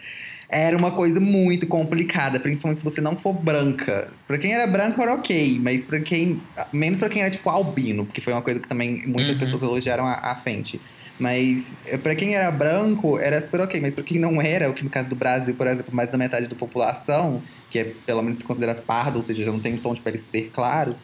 Era 0.49 0.77
uma 0.77 0.91
coisa 0.91 1.19
muito 1.19 1.67
complicada, 1.67 2.39
principalmente 2.39 2.79
se 2.81 2.85
você 2.85 3.01
não 3.01 3.17
for 3.17 3.33
branca. 3.33 4.09
Pra 4.29 4.37
quem 4.37 4.53
era 4.53 4.67
branco 4.67 5.01
era 5.03 5.15
ok, 5.15 5.59
mas 5.61 5.87
para 5.87 5.99
quem 6.01 6.41
menos 6.71 6.99
pra 6.99 7.09
quem 7.09 7.23
era 7.23 7.31
tipo 7.31 7.49
albino, 7.49 8.05
porque 8.05 8.21
foi 8.21 8.35
uma 8.35 8.43
coisa 8.43 8.61
que 8.61 8.69
também 8.69 9.03
muitas 9.07 9.33
Uhum. 9.35 9.41
pessoas 9.41 9.63
elogiaram 9.63 10.07
a, 10.07 10.13
a 10.13 10.35
Fenty. 10.37 10.79
Mas 11.23 11.77
eh, 11.87 11.97
pra 11.97 12.17
quem 12.17 12.35
era 12.35 12.51
branco, 12.51 13.17
era 13.17 13.41
super 13.41 13.61
ok. 13.61 13.81
Mas 13.81 13.95
pra 13.95 14.03
quem 14.03 14.19
não 14.19 14.43
era, 14.43 14.69
o 14.69 14.75
que 14.75 14.83
no 14.83 14.91
caso 14.91 15.09
do 15.09 15.15
Brasil, 15.15 15.55
por 15.55 15.69
exemplo, 15.69 15.95
mais 15.95 16.11
da 16.11 16.19
metade 16.19 16.49
da 16.49 16.57
população, 16.57 17.41
que 17.71 17.79
é 17.79 17.85
pelo 18.05 18.21
menos 18.23 18.39
se 18.39 18.45
considera 18.45 18.75
pardo, 18.75 19.19
ou 19.19 19.23
seja, 19.23 19.45
já 19.45 19.53
não 19.53 19.61
tem 19.61 19.75
um 19.75 19.77
tom 19.77 19.95
de 19.95 20.01
pele 20.01 20.19
super 20.19 20.51
claro, 20.51 20.97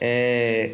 é, 0.00 0.72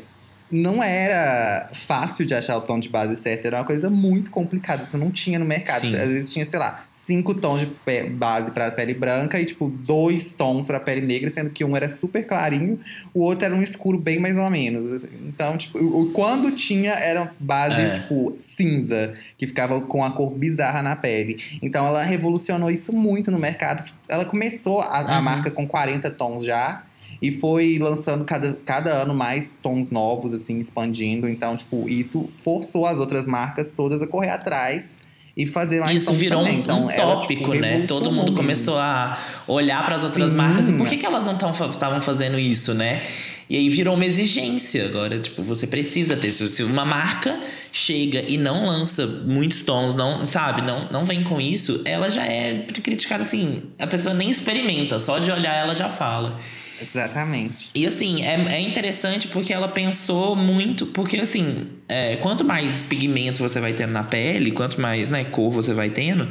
não 0.51 0.83
era 0.83 1.69
fácil 1.73 2.25
de 2.25 2.35
achar 2.35 2.57
o 2.57 2.61
tom 2.61 2.79
de 2.79 2.89
base 2.89 3.17
certo, 3.17 3.47
era 3.47 3.57
uma 3.59 3.65
coisa 3.65 3.91
muito 3.91 4.31
complicada. 4.31 4.87
Você 4.89 4.97
não 4.97 5.11
tinha 5.11 5.39
no 5.39 5.45
mercado. 5.45 5.81
Sim. 5.81 5.97
Às 5.97 6.09
vezes 6.09 6.29
tinha, 6.31 6.45
sei 6.47 6.59
lá, 6.59 6.85
cinco 6.93 7.35
tons 7.35 7.61
de 7.61 7.67
base 8.11 8.51
pra 8.53 8.71
pele 8.71 8.95
branca 8.95 9.41
e, 9.41 9.45
tipo, 9.47 9.69
dois 9.69 10.35
tons 10.35 10.67
pra 10.67 10.79
pele 10.79 11.01
negra, 11.05 11.29
sendo 11.31 11.51
que 11.51 11.65
um 11.65 11.75
era 11.77 11.89
super 11.89 12.25
clarinho, 12.27 12.79
o 13.13 13.21
outro 13.21 13.47
era 13.47 13.55
um 13.55 13.63
escuro 13.63 13.99
bem 13.99 14.21
mais 14.21 14.37
ou 14.37 14.49
menos. 14.49 14.93
assim. 15.03 15.09
Então, 15.27 15.57
tipo, 15.57 16.07
quando 16.13 16.51
tinha, 16.53 16.93
era 16.93 17.33
base, 17.41 17.81
É. 17.81 17.99
tipo, 18.01 18.37
cinza, 18.39 19.15
que 19.37 19.47
ficava 19.47 19.81
com 19.81 20.05
a 20.05 20.11
cor 20.13 20.31
bizarra 20.31 20.83
na 20.83 20.95
pele. 20.95 21.43
Então, 21.63 21.87
ela 21.87 22.03
revolucionou 22.03 22.71
isso 22.71 22.93
muito 22.93 23.31
no 23.31 23.39
mercado. 23.39 23.91
Ela 24.09 24.25
começou 24.25 24.81
a, 24.83 24.99
a 25.01 25.17
Uhum. 25.17 25.23
marca 25.23 25.51
com 25.51 25.67
40 25.67 26.11
tons 26.11 26.45
já. 26.45 26.83
E 27.25 27.33
foi 27.33 27.79
lançando 27.79 28.23
cada, 28.23 28.53
cada 28.67 28.91
ano 28.91 29.15
mais 29.15 29.59
tons 29.59 29.91
novos, 29.91 30.35
assim, 30.35 30.61
expandindo. 30.61 31.27
Então, 31.27 31.57
tipo, 31.57 31.89
isso 31.89 32.29
forçou 32.43 32.85
as 32.85 32.99
outras 32.99 33.27
marcas 33.27 33.73
todas 33.73 34.03
a 34.03 34.07
correr 34.07 34.29
atrás 34.29 34.95
e 35.35 35.47
fazer 35.47 35.81
mais 35.81 36.03
Isso 36.03 36.13
virou 36.13 36.43
um, 36.43 36.45
também. 36.45 36.61
Então, 36.61 36.85
um 36.85 36.91
ela, 36.91 37.15
tópico, 37.15 37.45
tipo, 37.45 37.55
né? 37.55 37.87
Todo 37.87 38.13
mundo 38.13 38.29
revolucionou 38.29 38.37
começou 38.37 38.79
a 38.79 39.19
olhar 39.49 39.83
para 39.87 39.95
as 39.95 40.05
outras 40.05 40.33
Sim. 40.33 40.37
marcas 40.37 40.69
e 40.69 40.75
por 40.75 40.87
que, 40.87 40.99
que 40.99 41.07
elas 41.07 41.25
não 41.25 41.33
estavam 41.33 42.03
fazendo 42.03 42.39
isso, 42.39 42.75
né? 42.75 43.03
E 43.49 43.57
aí 43.57 43.71
virou 43.71 43.95
uma 43.95 44.05
exigência 44.05 44.85
agora, 44.85 45.19
tipo, 45.19 45.43
você 45.43 45.67
precisa 45.67 46.19
ter. 46.19 46.31
Se 46.31 46.63
uma 46.63 46.85
marca 46.85 47.41
chega 47.73 48.23
e 48.29 48.37
não 48.37 48.67
lança 48.67 49.07
muitos 49.25 49.63
tons, 49.63 49.95
não, 49.95 50.27
sabe, 50.27 50.61
não, 50.61 50.91
não 50.91 51.05
vem 51.05 51.25
com 51.25 51.41
isso, 51.41 51.81
ela 51.87 52.11
já 52.11 52.27
é 52.27 52.67
criticada 52.83 53.23
assim, 53.23 53.63
a 53.79 53.87
pessoa 53.87 54.15
nem 54.15 54.29
experimenta, 54.29 54.99
só 54.99 55.19
de 55.19 55.31
olhar 55.31 55.55
ela 55.55 55.75
já 55.75 55.89
fala. 55.89 56.39
Exatamente. 56.85 57.71
E 57.75 57.87
assim, 57.87 58.23
é, 58.23 58.35
é 58.57 58.61
interessante 58.61 59.29
porque 59.29 59.53
ela 59.53 59.69
pensou 59.69 60.37
muito. 60.37 60.87
Porque 60.87 61.17
assim, 61.17 61.67
é, 61.89 62.17
quanto 62.17 62.45
mais 62.45 62.83
pigmento 62.83 63.43
você 63.43 63.61
vai 63.61 63.73
tendo 63.73 63.93
na 63.93 64.03
pele, 64.05 64.51
quanto 64.51 64.81
mais 64.81 65.09
né, 65.09 65.25
cor 65.25 65.51
você 65.51 65.73
vai 65.73 65.91
tendo, 65.91 66.29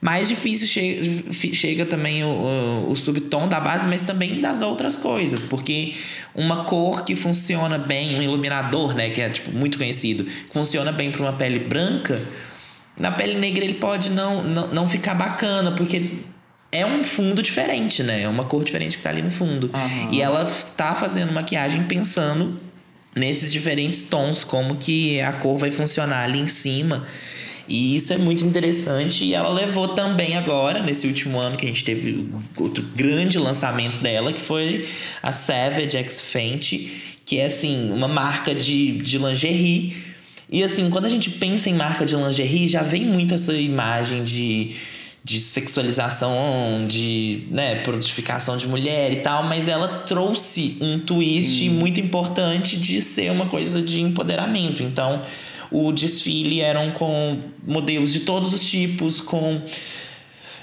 mais 0.00 0.28
difícil 0.28 0.66
che 0.66 1.24
fi- 1.32 1.54
chega 1.54 1.84
também 1.86 2.22
o, 2.24 2.28
o, 2.28 2.90
o 2.90 2.96
subtom 2.96 3.48
da 3.48 3.58
base, 3.60 3.86
mas 3.88 4.02
também 4.02 4.40
das 4.40 4.62
outras 4.62 4.94
coisas. 4.96 5.42
Porque 5.42 5.94
uma 6.34 6.64
cor 6.64 7.04
que 7.04 7.14
funciona 7.16 7.78
bem, 7.78 8.16
um 8.16 8.22
iluminador, 8.22 8.94
né, 8.94 9.10
que 9.10 9.20
é 9.20 9.28
tipo, 9.28 9.50
muito 9.50 9.76
conhecido, 9.78 10.26
funciona 10.52 10.92
bem 10.92 11.10
para 11.10 11.22
uma 11.22 11.32
pele 11.32 11.60
branca, 11.60 12.20
na 12.98 13.10
pele 13.10 13.34
negra 13.34 13.64
ele 13.64 13.74
pode 13.74 14.10
não, 14.10 14.42
não, 14.42 14.66
não 14.68 14.88
ficar 14.88 15.14
bacana, 15.14 15.72
porque 15.72 16.10
é 16.72 16.84
um 16.84 17.04
fundo 17.04 17.42
diferente, 17.42 18.02
né? 18.02 18.22
É 18.22 18.28
uma 18.28 18.44
cor 18.44 18.64
diferente 18.64 18.96
que 18.96 19.02
tá 19.02 19.10
ali 19.10 19.22
no 19.22 19.30
fundo. 19.30 19.70
Aham. 19.72 20.12
E 20.12 20.20
ela 20.20 20.44
tá 20.76 20.94
fazendo 20.94 21.32
maquiagem 21.32 21.84
pensando 21.84 22.60
nesses 23.14 23.50
diferentes 23.50 24.02
tons, 24.02 24.44
como 24.44 24.76
que 24.76 25.20
a 25.20 25.32
cor 25.32 25.58
vai 25.58 25.70
funcionar 25.70 26.24
ali 26.24 26.38
em 26.38 26.46
cima. 26.46 27.06
E 27.68 27.96
isso 27.96 28.12
é 28.12 28.18
muito 28.18 28.44
interessante. 28.44 29.24
E 29.24 29.34
ela 29.34 29.50
levou 29.50 29.88
também 29.88 30.36
agora, 30.36 30.82
nesse 30.82 31.06
último 31.06 31.38
ano, 31.38 31.56
que 31.56 31.64
a 31.64 31.68
gente 31.68 31.84
teve 31.84 32.28
outro 32.56 32.84
grande 32.94 33.38
lançamento 33.38 33.98
dela, 34.00 34.32
que 34.32 34.40
foi 34.40 34.86
a 35.22 35.32
Savage 35.32 35.96
X 35.96 36.20
Fenty, 36.20 37.16
que 37.24 37.38
é 37.38 37.46
assim, 37.46 37.90
uma 37.90 38.06
marca 38.06 38.54
de, 38.54 38.98
de 38.98 39.18
lingerie. 39.18 39.96
E 40.48 40.62
assim, 40.62 40.88
quando 40.90 41.06
a 41.06 41.08
gente 41.08 41.30
pensa 41.30 41.68
em 41.68 41.74
marca 41.74 42.06
de 42.06 42.14
lingerie, 42.14 42.68
já 42.68 42.82
vem 42.82 43.04
muito 43.04 43.34
essa 43.34 43.52
imagem 43.52 44.22
de 44.22 44.76
de 45.26 45.40
sexualização, 45.40 46.86
de 46.86 47.48
né, 47.50 47.82
prontificação 47.82 48.56
de 48.56 48.68
mulher 48.68 49.12
e 49.12 49.16
tal, 49.16 49.42
mas 49.42 49.66
ela 49.66 49.88
trouxe 50.04 50.78
um 50.80 51.00
twist 51.00 51.68
muito 51.68 51.98
importante 51.98 52.76
de 52.76 53.02
ser 53.02 53.32
uma 53.32 53.46
coisa 53.46 53.82
de 53.82 54.00
empoderamento. 54.00 54.84
Então, 54.84 55.22
o 55.72 55.90
desfile 55.90 56.60
eram 56.60 56.92
com 56.92 57.40
modelos 57.66 58.12
de 58.12 58.20
todos 58.20 58.52
os 58.52 58.70
tipos, 58.70 59.20
com 59.20 59.60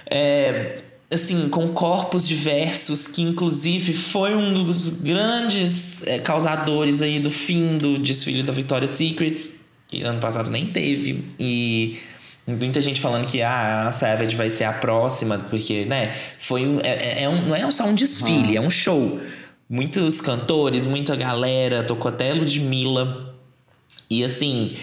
é, 0.09 0.77
assim, 1.11 1.49
com 1.49 1.67
corpos 1.67 2.25
diversos, 2.25 3.05
que 3.05 3.21
inclusive 3.21 3.91
foi 3.91 4.33
um 4.33 4.53
dos 4.63 4.87
grandes 4.87 6.07
é, 6.07 6.19
causadores 6.19 7.01
aí 7.01 7.19
do 7.19 7.29
fim 7.29 7.77
do 7.77 7.97
desfile 7.97 8.43
da 8.43 8.53
Victoria's 8.53 8.91
Secret, 8.91 9.35
que 9.89 10.03
ano 10.03 10.21
passado 10.21 10.49
nem 10.49 10.67
teve. 10.67 11.25
E 11.37 11.99
muita 12.45 12.81
gente 12.81 12.99
falando 12.99 13.25
que 13.27 13.41
ah, 13.41 13.87
a 13.87 13.91
Savage 13.91 14.35
vai 14.35 14.49
ser 14.49 14.65
a 14.65 14.73
próxima, 14.73 15.39
porque, 15.49 15.85
né, 15.85 16.13
foi 16.39 16.65
um, 16.67 16.79
é, 16.83 16.89
é- 17.21 17.23
é 17.23 17.29
um, 17.29 17.41
não 17.47 17.55
é 17.55 17.71
só 17.71 17.85
um 17.85 17.95
desfile, 17.95 18.57
é 18.57 18.61
um 18.61 18.69
show. 18.69 19.19
Muitos 19.69 20.19
cantores, 20.21 20.85
muita 20.85 21.15
galera, 21.15 21.83
tocou 21.83 22.09
até 22.09 22.33
Ludmilla. 22.33 23.33
E 24.09 24.23
assim, 24.23 24.75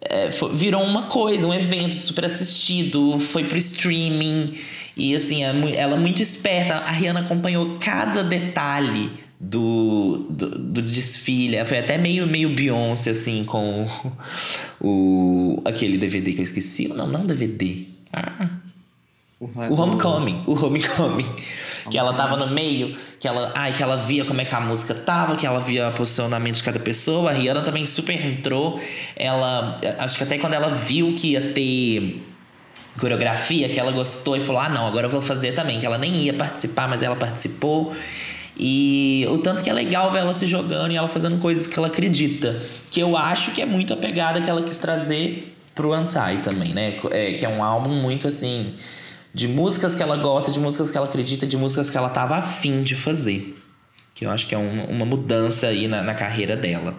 é, 0.00 0.30
foi- 0.30 0.54
virou 0.54 0.82
uma 0.82 1.04
coisa, 1.04 1.46
um 1.46 1.52
evento 1.52 1.94
super 1.94 2.24
assistido, 2.24 3.18
foi 3.20 3.44
pro 3.44 3.58
streaming. 3.58 4.54
E 4.96 5.14
assim, 5.14 5.44
é 5.44 5.48
ela 5.76 5.96
é 5.96 5.98
muito 5.98 6.22
esperta. 6.22 6.74
A 6.74 6.90
Rihanna 6.90 7.20
acompanhou 7.20 7.76
cada 7.80 8.22
detalhe 8.22 9.10
do, 9.40 10.26
do, 10.28 10.58
do 10.58 10.82
desfile. 10.82 11.64
Foi 11.64 11.78
até 11.78 11.96
meio, 11.96 12.26
meio 12.26 12.54
Beyoncé, 12.54 13.10
assim, 13.10 13.42
com 13.44 13.88
o, 14.78 15.62
aquele 15.64 15.96
DVD 15.96 16.34
que 16.34 16.40
eu 16.40 16.44
esqueci. 16.44 16.88
Não, 16.88 17.06
não 17.06 17.24
DVD. 17.24 17.86
Ah, 18.12 18.50
o 19.40 19.74
Homecoming, 19.74 20.44
o 20.46 20.52
Homecoming. 20.52 21.26
Que 21.90 21.96
ela 21.96 22.12
tava 22.12 22.36
no 22.36 22.48
meio, 22.48 22.94
que 23.18 23.26
ela, 23.26 23.50
ai, 23.56 23.72
que 23.72 23.82
ela 23.82 23.96
via 23.96 24.22
como 24.26 24.38
é 24.42 24.44
que 24.44 24.54
a 24.54 24.60
música 24.60 24.94
tava, 24.94 25.34
que 25.34 25.46
ela 25.46 25.58
via 25.58 25.88
o 25.88 25.92
posicionamento 25.92 26.56
de 26.56 26.62
cada 26.62 26.78
pessoa. 26.78 27.30
A 27.30 27.32
Rihanna 27.32 27.62
também 27.62 27.86
super 27.86 28.22
entrou. 28.22 28.78
Ela, 29.16 29.78
acho 29.98 30.18
que 30.18 30.24
até 30.24 30.36
quando 30.36 30.52
ela 30.52 30.68
viu 30.68 31.14
que 31.14 31.28
ia 31.28 31.52
ter 31.54 32.22
coreografia, 32.98 33.70
que 33.70 33.80
ela 33.80 33.92
gostou 33.92 34.36
e 34.36 34.40
falou: 34.40 34.60
"Ah, 34.60 34.68
não, 34.68 34.86
agora 34.86 35.06
eu 35.06 35.10
vou 35.10 35.22
fazer 35.22 35.52
também", 35.52 35.80
que 35.80 35.86
ela 35.86 35.96
nem 35.96 36.14
ia 36.16 36.34
participar, 36.34 36.86
mas 36.86 37.00
ela 37.00 37.16
participou. 37.16 37.94
E 38.62 39.26
o 39.30 39.38
tanto 39.38 39.62
que 39.62 39.70
é 39.70 39.72
legal 39.72 40.12
ver 40.12 40.18
ela 40.18 40.34
se 40.34 40.44
jogando 40.44 40.92
e 40.92 40.96
ela 40.96 41.08
fazendo 41.08 41.38
coisas 41.38 41.66
que 41.66 41.78
ela 41.78 41.88
acredita, 41.88 42.60
que 42.90 43.00
eu 43.00 43.16
acho 43.16 43.52
que 43.52 43.62
é 43.62 43.64
muito 43.64 43.94
a 43.94 43.96
pegada 43.96 44.38
que 44.38 44.50
ela 44.50 44.62
quis 44.62 44.78
trazer 44.78 45.56
pro 45.74 45.94
Anti 45.94 46.42
também, 46.42 46.74
né? 46.74 46.98
É, 47.10 47.32
que 47.32 47.46
é 47.46 47.48
um 47.48 47.64
álbum 47.64 47.88
muito 47.88 48.28
assim 48.28 48.74
de 49.32 49.48
músicas 49.48 49.94
que 49.94 50.02
ela 50.02 50.18
gosta, 50.18 50.52
de 50.52 50.60
músicas 50.60 50.90
que 50.90 50.98
ela 50.98 51.06
acredita, 51.06 51.46
de 51.46 51.56
músicas 51.56 51.88
que 51.88 51.96
ela 51.96 52.10
tava 52.10 52.36
afim 52.36 52.82
de 52.82 52.94
fazer. 52.94 53.56
Que 54.14 54.26
eu 54.26 54.30
acho 54.30 54.46
que 54.46 54.54
é 54.54 54.58
uma, 54.58 54.84
uma 54.84 55.06
mudança 55.06 55.68
aí 55.68 55.88
na, 55.88 56.02
na 56.02 56.14
carreira 56.14 56.54
dela. 56.54 56.94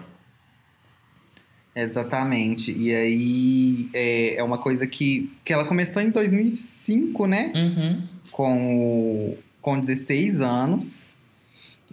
Exatamente. 1.76 2.76
E 2.76 2.92
aí 2.92 3.88
é, 3.94 4.34
é 4.34 4.42
uma 4.42 4.58
coisa 4.58 4.84
que, 4.84 5.30
que 5.44 5.52
ela 5.52 5.64
começou 5.64 6.02
em 6.02 6.10
2005, 6.10 7.24
né? 7.28 7.52
Uhum. 7.54 8.02
Com, 8.32 9.36
com 9.60 9.78
16 9.78 10.40
anos. 10.40 11.11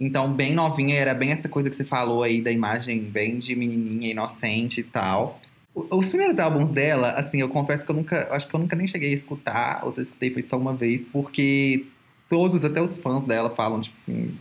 Então, 0.00 0.32
bem 0.32 0.54
novinha, 0.54 0.96
era 0.96 1.12
bem 1.12 1.30
essa 1.30 1.48
coisa 1.48 1.68
que 1.68 1.76
você 1.76 1.84
falou 1.84 2.22
aí 2.22 2.40
da 2.40 2.50
imagem 2.50 3.02
bem 3.02 3.38
de 3.38 3.54
menininha, 3.54 4.10
inocente 4.10 4.80
e 4.80 4.84
tal. 4.84 5.38
Os 5.74 6.08
primeiros 6.08 6.38
álbuns 6.38 6.72
dela, 6.72 7.10
assim, 7.12 7.40
eu 7.40 7.48
confesso 7.48 7.84
que 7.84 7.90
eu 7.90 7.96
nunca, 7.96 8.26
acho 8.34 8.48
que 8.48 8.54
eu 8.54 8.60
nunca 8.60 8.74
nem 8.74 8.86
cheguei 8.86 9.10
a 9.10 9.14
escutar, 9.14 9.84
ou 9.84 9.92
se 9.92 10.00
eu 10.00 10.04
escutei 10.04 10.30
foi 10.30 10.42
só 10.42 10.56
uma 10.56 10.74
vez, 10.74 11.04
porque 11.04 11.84
todos, 12.28 12.64
até 12.64 12.80
os 12.80 12.98
fãs 12.98 13.24
dela 13.26 13.50
falam, 13.50 13.80
tipo 13.80 13.96
assim, 13.98 14.34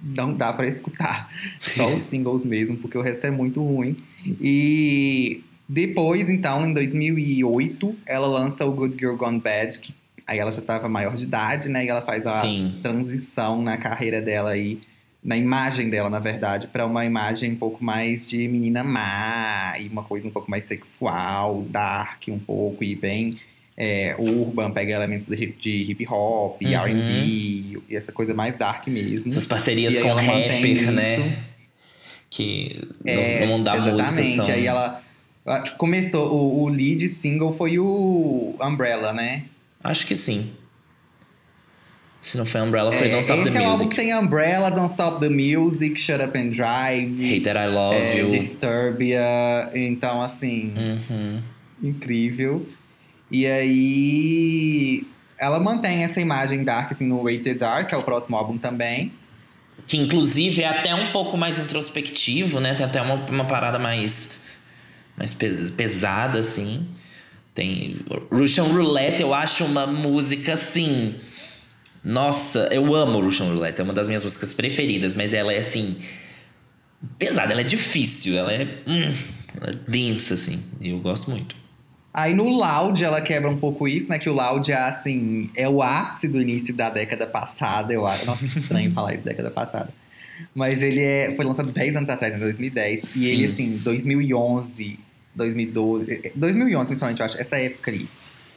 não 0.00 0.32
dá 0.32 0.52
pra 0.52 0.66
escutar. 0.66 1.30
Só 1.58 1.86
os 1.86 2.02
singles 2.02 2.44
mesmo, 2.44 2.76
porque 2.76 2.96
o 2.96 3.02
resto 3.02 3.24
é 3.26 3.30
muito 3.30 3.62
ruim. 3.62 3.96
E 4.40 5.42
depois, 5.68 6.28
então, 6.28 6.66
em 6.66 6.72
2008, 6.72 7.96
ela 8.06 8.26
lança 8.26 8.64
o 8.64 8.72
Good 8.72 8.96
Girl 8.98 9.16
Gone 9.16 9.40
Bad, 9.40 9.78
que 9.78 9.94
aí 10.28 10.38
ela 10.38 10.52
já 10.52 10.60
tava 10.62 10.88
maior 10.88 11.16
de 11.16 11.24
idade, 11.24 11.68
né? 11.68 11.84
E 11.84 11.88
ela 11.88 12.02
faz 12.02 12.26
a 12.26 12.42
Sim. 12.42 12.74
transição 12.82 13.60
na 13.62 13.76
carreira 13.78 14.20
dela 14.20 14.50
aí, 14.50 14.78
na 15.24 15.36
imagem 15.36 15.88
dela, 15.90 16.08
na 16.10 16.18
verdade, 16.20 16.68
pra 16.68 16.86
uma 16.86 17.04
imagem 17.04 17.52
um 17.52 17.56
pouco 17.56 17.82
mais 17.82 18.26
de 18.26 18.46
menina 18.46 18.84
má 18.84 19.74
e 19.80 19.88
uma 19.88 20.02
coisa 20.04 20.28
um 20.28 20.30
pouco 20.30 20.50
mais 20.50 20.66
sexual, 20.66 21.62
dark 21.68 22.22
um 22.28 22.38
pouco 22.38 22.84
e 22.84 22.94
bem 22.94 23.38
é, 23.76 24.14
urban, 24.18 24.70
pega 24.72 24.92
elementos 24.92 25.26
de 25.26 25.34
hip, 25.34 25.56
de 25.60 25.72
hip 25.92 26.06
hop, 26.08 26.60
Uhum. 26.62 26.68
R&B 26.74 27.12
e 27.88 27.96
essa 27.96 28.12
coisa 28.12 28.34
mais 28.34 28.56
dark 28.56 28.86
mesmo. 28.88 29.28
Essas 29.28 29.46
parcerias 29.46 29.94
E 29.94 29.98
aí 29.98 30.02
com 30.04 30.14
rapper, 30.14 30.92
né? 30.92 31.38
Que 32.30 32.86
no- 33.04 33.10
É, 33.10 33.40
no 33.40 33.46
mundo 33.52 33.64
da 33.64 33.76
música 33.76 34.02
exatamente. 34.02 34.36
são... 34.36 34.50
Aí 34.50 34.66
ela 34.66 35.02
ela 35.46 35.60
começou, 35.78 36.30
o, 36.34 36.62
o 36.64 36.68
lead 36.68 37.08
single 37.08 37.52
foi 37.54 37.78
o 37.78 38.54
Umbrella, 38.60 39.14
né? 39.14 39.44
Acho 39.82 40.06
que 40.06 40.14
sim. 40.14 40.52
Se 42.20 42.36
não 42.36 42.44
foi 42.44 42.60
Umbrella, 42.60 42.90
foi 42.90 43.06
É, 43.08 43.10
Don't 43.10 43.22
Stop 43.22 43.40
esse 43.42 43.50
the 43.52 43.56
é 43.58 43.64
álbum 43.64 43.70
Music. 43.84 43.90
que 43.90 43.96
tem 43.96 44.14
Umbrella, 44.14 44.70
Don't 44.70 44.90
Stop 44.90 45.20
the 45.20 45.28
Music, 45.28 46.00
Shut 46.00 46.20
Up 46.22 46.36
and 46.36 46.48
Drive, 46.50 47.14
Hate 47.24 47.40
That 47.42 47.58
I 47.58 47.66
Love 47.72 47.96
é, 47.96 48.18
You. 48.18 48.28
Disturbia. 48.28 49.70
Então, 49.74 50.20
assim, 50.20 50.74
Uhum. 50.76 51.42
incrível. 51.82 52.66
E 53.30 53.46
aí 53.46 55.06
ela 55.38 55.60
mantém 55.60 56.02
essa 56.02 56.20
imagem 56.20 56.64
dark 56.64 56.90
assim, 56.92 57.06
no 57.06 57.22
Rated 57.22 57.54
Dark, 57.54 57.88
que 57.88 57.94
é 57.94 57.98
o 57.98 58.02
próximo 58.02 58.36
álbum 58.36 58.58
também. 58.58 59.12
que 59.86 59.96
inclusive 59.96 60.60
é 60.62 60.66
até 60.66 60.92
um 60.94 61.12
pouco 61.12 61.36
mais 61.36 61.58
introspectivo, 61.58 62.58
né? 62.60 62.74
Tem 62.74 62.84
até 62.84 63.00
uma, 63.00 63.14
uma 63.26 63.44
parada 63.46 63.78
mais, 63.78 64.40
mais 65.16 65.32
pesada, 65.32 66.40
assim. 66.40 66.84
Tem 67.54 67.96
Russian 68.30 68.64
Roulette, 68.64 69.22
eu 69.22 69.34
acho 69.34 69.64
uma 69.64 69.86
música 69.86 70.54
assim. 70.54 71.14
Nossa, 72.04 72.68
eu 72.72 72.94
amo 72.94 73.20
Russian 73.20 73.46
Roulette, 73.46 73.80
é 73.80 73.84
uma 73.84 73.92
das 73.92 74.06
minhas 74.06 74.22
músicas 74.22 74.52
preferidas, 74.52 75.14
mas 75.14 75.34
ela 75.34 75.52
é 75.52 75.58
assim. 75.58 75.96
pesada, 77.18 77.52
ela 77.52 77.60
é 77.60 77.64
difícil, 77.64 78.38
ela 78.38 78.52
é. 78.52 78.64
Hum, 78.86 79.14
ela 79.60 79.70
é 79.70 79.90
densa, 79.90 80.34
assim. 80.34 80.62
E 80.80 80.90
eu 80.90 80.98
gosto 81.00 81.30
muito. 81.30 81.56
Aí 82.12 82.34
no 82.34 82.48
Loud 82.48 83.02
ela 83.04 83.20
quebra 83.20 83.48
um 83.48 83.56
pouco 83.58 83.86
isso, 83.86 84.08
né? 84.08 84.18
Que 84.18 84.28
o 84.28 84.32
Loud 84.32 84.70
é 84.72 84.76
assim, 84.76 85.50
é 85.54 85.68
o 85.68 85.82
ápice 85.82 86.26
do 86.26 86.40
início 86.40 86.74
da 86.74 86.90
década 86.90 87.26
passada, 87.26 87.92
eu 87.92 88.06
acho. 88.06 88.26
Nossa, 88.26 88.46
que 88.46 88.58
estranho 88.58 88.90
falar 88.90 89.14
isso, 89.14 89.24
década 89.24 89.50
passada. 89.50 89.90
Mas 90.54 90.82
ele 90.82 91.00
é, 91.00 91.34
foi 91.36 91.44
lançado 91.44 91.70
10 91.70 91.96
anos 91.96 92.10
atrás, 92.10 92.34
em 92.34 92.38
2010. 92.38 93.02
Sim. 93.02 93.20
E 93.20 93.28
ele, 93.28 93.46
assim, 93.46 93.76
2011, 93.78 94.98
2012, 95.38 96.32
2011 96.34 96.86
principalmente, 96.86 97.20
eu 97.20 97.26
acho, 97.26 97.40
essa 97.40 97.56
época 97.56 97.90
ali. 97.90 98.08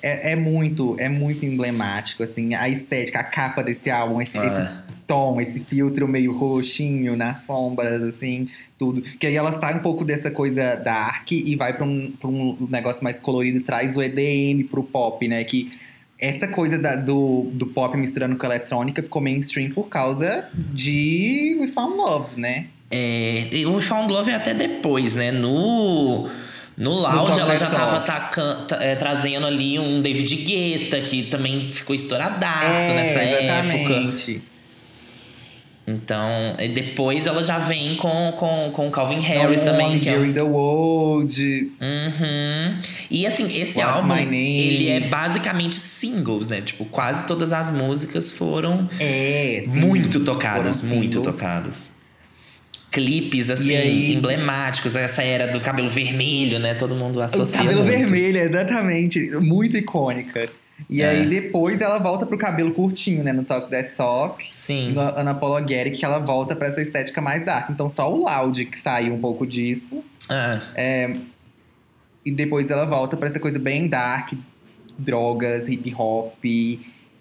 É, 0.04 0.32
é, 0.32 0.36
muito, 0.36 0.96
é 0.98 1.08
muito 1.08 1.46
emblemático, 1.46 2.24
assim, 2.24 2.56
a 2.56 2.68
estética, 2.68 3.20
a 3.20 3.24
capa 3.24 3.62
desse 3.62 3.92
álbum, 3.92 4.20
esse, 4.20 4.36
ah. 4.36 4.46
esse 4.88 4.98
tom, 5.06 5.40
esse 5.40 5.60
filtro 5.60 6.08
meio 6.08 6.36
roxinho 6.36 7.16
nas 7.16 7.44
sombras, 7.44 8.02
assim, 8.02 8.50
tudo. 8.80 9.04
Que 9.20 9.28
aí 9.28 9.36
ela 9.36 9.60
sai 9.60 9.76
um 9.76 9.80
pouco 9.80 10.04
dessa 10.04 10.32
coisa 10.32 10.76
dark 10.76 11.32
e 11.32 11.56
vai 11.56 11.74
para 11.74 11.86
um, 11.86 12.12
pra 12.20 12.28
um 12.28 12.68
negócio 12.68 13.04
mais 13.04 13.20
colorido 13.20 13.60
e 13.60 13.62
traz 13.62 13.96
o 13.96 14.02
EDM 14.02 14.68
pro 14.68 14.84
pop, 14.84 15.28
né? 15.28 15.44
Que 15.44 15.72
essa 16.18 16.48
coisa 16.48 16.80
da, 16.80 16.96
do, 16.96 17.50
do 17.54 17.68
pop 17.68 17.96
misturando 17.98 18.36
com 18.36 18.46
a 18.46 18.50
eletrônica 18.50 19.04
ficou 19.04 19.22
mainstream 19.22 19.72
por 19.72 19.88
causa 19.88 20.50
de 20.54 21.58
We 21.60 21.68
Found 21.68 21.98
Love, 21.98 22.40
né? 22.40 22.68
É, 22.90 23.48
o 23.66 23.76
We 23.76 23.82
Found 23.82 24.12
Love 24.12 24.32
é 24.32 24.36
até 24.36 24.54
depois, 24.54 25.14
né? 25.16 25.32
No 25.32 26.30
no 26.78 26.92
Loud, 26.92 27.40
ela 27.40 27.56
já 27.56 27.70
tava 27.70 28.04
é, 28.80 28.96
trazendo 28.96 29.46
ali 29.46 29.78
um 29.78 30.02
David 30.02 30.36
Guetta, 30.36 31.02
que 31.02 31.24
também 31.24 31.70
ficou 31.70 31.96
estouradaço 31.96 32.92
é, 32.92 32.96
nessa 32.96 33.24
exatamente. 33.24 34.36
época. 34.36 34.52
Então, 35.88 36.56
depois 36.74 37.28
ela 37.28 37.42
já 37.44 37.58
vem 37.58 37.96
com, 37.96 38.34
com, 38.38 38.72
com 38.72 38.92
Calvin 38.92 39.20
Harris 39.20 39.64
também. 39.64 40.00
Que 40.00 40.10
é 40.10 40.32
the 40.32 40.42
World. 40.42 41.72
Uhum. 41.82 42.78
E 43.10 43.28
assim, 43.28 43.46
esse 43.46 43.80
What's 43.80 43.96
álbum, 43.98 44.16
ele 44.16 44.90
é 44.90 45.02
basicamente 45.02 45.76
singles, 45.76 46.48
né? 46.48 46.62
Tipo, 46.62 46.86
quase 46.86 47.26
todas 47.26 47.52
as 47.52 47.72
músicas 47.72 48.32
foram 48.32 48.88
é, 49.00 49.64
muito 49.68 50.24
tocadas, 50.24 50.82
muito 50.82 51.22
tocadas 51.22 52.01
clipes 52.92 53.50
assim 53.50 53.76
aí, 53.76 54.14
emblemáticos, 54.14 54.96
essa 54.96 55.24
era 55.24 55.48
do 55.48 55.62
cabelo 55.62 55.90
vermelho, 55.90 56.60
né? 56.60 56.76
Todo 56.76 56.94
mundo 56.94 57.22
associa. 57.22 57.62
O 57.62 57.64
cabelo 57.64 57.86
muito. 57.86 57.98
vermelho, 57.98 58.38
exatamente, 58.38 59.20
muito 59.40 59.78
icônica. 59.78 60.50
E 60.90 61.02
é. 61.02 61.10
aí 61.10 61.30
depois 61.30 61.80
ela 61.80 62.00
volta 62.00 62.26
pro 62.26 62.38
cabelo 62.38 62.74
curtinho, 62.74 63.24
né? 63.24 63.32
No 63.32 63.46
Talk 63.46 63.70
That 63.70 63.96
Talk. 63.96 64.46
Sim. 64.52 64.92
No 64.92 65.02
Unapologetic, 65.20 65.98
que 65.98 66.06
ela 66.06 66.20
volta 66.20 66.56
para 66.56 66.68
essa 66.68 66.82
estética 66.82 67.22
mais 67.22 67.46
dark. 67.46 67.70
Então 67.70 67.88
só 67.88 68.12
o 68.12 68.26
Loud 68.26 68.66
que 68.66 68.78
saiu 68.78 69.14
um 69.14 69.22
pouco 69.22 69.46
disso. 69.48 70.04
É. 70.30 70.60
é 70.76 71.16
e 72.26 72.32
depois 72.32 72.70
ela 72.70 72.86
volta 72.86 73.18
para 73.18 73.28
essa 73.28 73.40
coisa 73.40 73.58
bem 73.58 73.88
dark, 73.88 74.34
drogas, 74.98 75.68
hip 75.68 75.94
hop, 75.98 76.36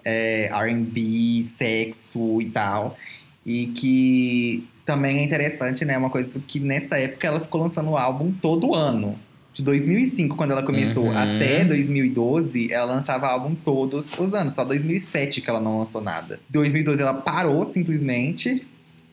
é, 0.04 0.50
R&B, 0.52 1.44
sexo 1.48 2.40
e 2.40 2.46
tal. 2.46 2.98
E 3.46 3.68
que 3.68 4.68
também 4.90 5.18
é 5.18 5.22
interessante, 5.22 5.84
né? 5.84 5.96
Uma 5.96 6.10
coisa 6.10 6.40
que 6.48 6.58
nessa 6.58 6.98
época 6.98 7.24
ela 7.24 7.38
ficou 7.38 7.62
lançando 7.62 7.90
o 7.90 7.96
álbum 7.96 8.32
todo 8.42 8.74
ano. 8.74 9.16
De 9.52 9.62
2005, 9.62 10.36
quando 10.36 10.50
ela 10.50 10.64
começou, 10.64 11.04
uhum. 11.04 11.16
até 11.16 11.64
2012, 11.64 12.72
ela 12.72 12.94
lançava 12.94 13.28
álbum 13.28 13.54
todos 13.54 14.12
os 14.18 14.34
anos. 14.34 14.54
Só 14.54 14.64
2007 14.64 15.40
que 15.40 15.48
ela 15.48 15.60
não 15.60 15.78
lançou 15.78 16.00
nada. 16.00 16.40
2012 16.48 17.00
ela 17.00 17.14
parou 17.14 17.64
simplesmente 17.66 18.66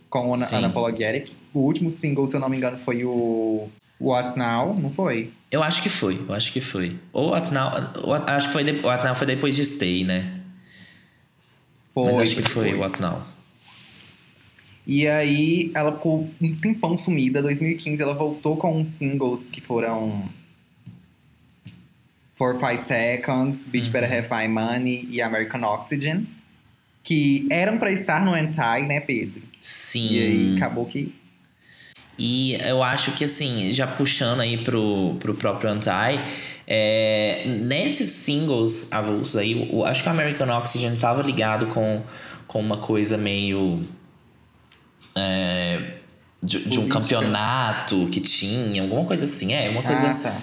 com 0.10 0.32
a 0.34 0.58
Unapologetic. 0.58 1.36
O 1.54 1.60
último 1.60 1.92
single, 1.92 2.28
se 2.28 2.36
eu 2.36 2.40
não 2.40 2.50
me 2.50 2.58
engano, 2.58 2.80
foi 2.80 3.06
o 3.06 3.68
What 4.02 4.38
Now, 4.38 4.76
não 4.80 4.90
foi? 4.90 5.32
Eu 5.52 5.62
acho 5.62 5.84
que 5.84 5.90
foi, 5.90 6.20
eu 6.28 6.34
acho 6.34 6.52
que 6.52 6.62
foi. 6.62 6.98
Ou 7.14 7.32
What 7.32 7.54
Now, 7.54 7.70
acho 8.26 8.48
que 8.48 8.54
foi, 8.54 8.64
What 8.82 9.06
Now 9.06 9.16
foi 9.16 9.28
depois 9.28 9.56
de 9.56 9.64
Stay, 9.64 10.04
né? 10.04 10.42
Foi, 11.94 12.06
Mas 12.06 12.20
acho 12.20 12.36
que 12.36 12.44
foi 12.44 12.74
o 12.74 12.80
What 12.80 13.00
Now. 13.00 13.37
E 14.88 15.06
aí 15.06 15.70
ela 15.76 15.92
ficou 15.92 16.32
um 16.42 16.56
tempão 16.56 16.98
sumida. 16.98 17.42
2015 17.42 18.02
ela 18.02 18.14
voltou 18.14 18.56
com 18.56 18.78
uns 18.78 18.88
singles 18.88 19.46
que 19.46 19.60
foram 19.60 20.24
For 22.36 22.58
Five 22.58 22.78
Seconds, 22.78 23.68
Beach 23.68 23.88
uhum. 23.88 23.92
Better 23.92 24.18
Have 24.18 24.30
My 24.34 24.48
Money 24.48 25.06
e 25.12 25.22
American 25.22 25.62
Oxygen. 25.64 26.26
Que 27.04 27.46
eram 27.52 27.78
para 27.78 27.92
estar 27.92 28.24
no 28.24 28.34
Anti, 28.34 28.88
né, 28.88 29.02
Pedro? 29.02 29.42
Sim. 29.60 30.08
E 30.10 30.20
aí 30.20 30.56
acabou 30.56 30.86
que. 30.86 31.14
E 32.18 32.56
eu 32.56 32.82
acho 32.82 33.12
que 33.12 33.26
assim, 33.26 33.70
já 33.72 33.86
puxando 33.86 34.40
aí 34.40 34.58
pro, 34.64 35.18
pro 35.20 35.36
próprio 35.36 35.70
Anti, 35.70 35.90
é, 36.66 37.44
nesses 37.46 38.10
singles 38.12 38.92
avulsos 38.92 39.36
aí, 39.36 39.70
eu 39.70 39.86
acho 39.86 40.02
que 40.02 40.08
o 40.08 40.12
American 40.12 40.50
Oxygen 40.58 40.96
tava 40.96 41.22
ligado 41.22 41.68
com, 41.68 42.02
com 42.48 42.60
uma 42.60 42.78
coisa 42.78 43.18
meio 43.18 43.82
é, 45.18 45.98
de, 46.42 46.70
de, 46.70 46.80
um 46.80 46.88
campeonato 46.88 48.08
que 48.12 48.22
tinha, 48.22 48.82
alguma 48.82 49.06
coisa 49.06 49.26
assim. 49.26 49.54
É, 49.54 49.70
uma 49.70 49.84
coisa 49.84 50.12
ah, 50.12 50.16
tá. 50.16 50.42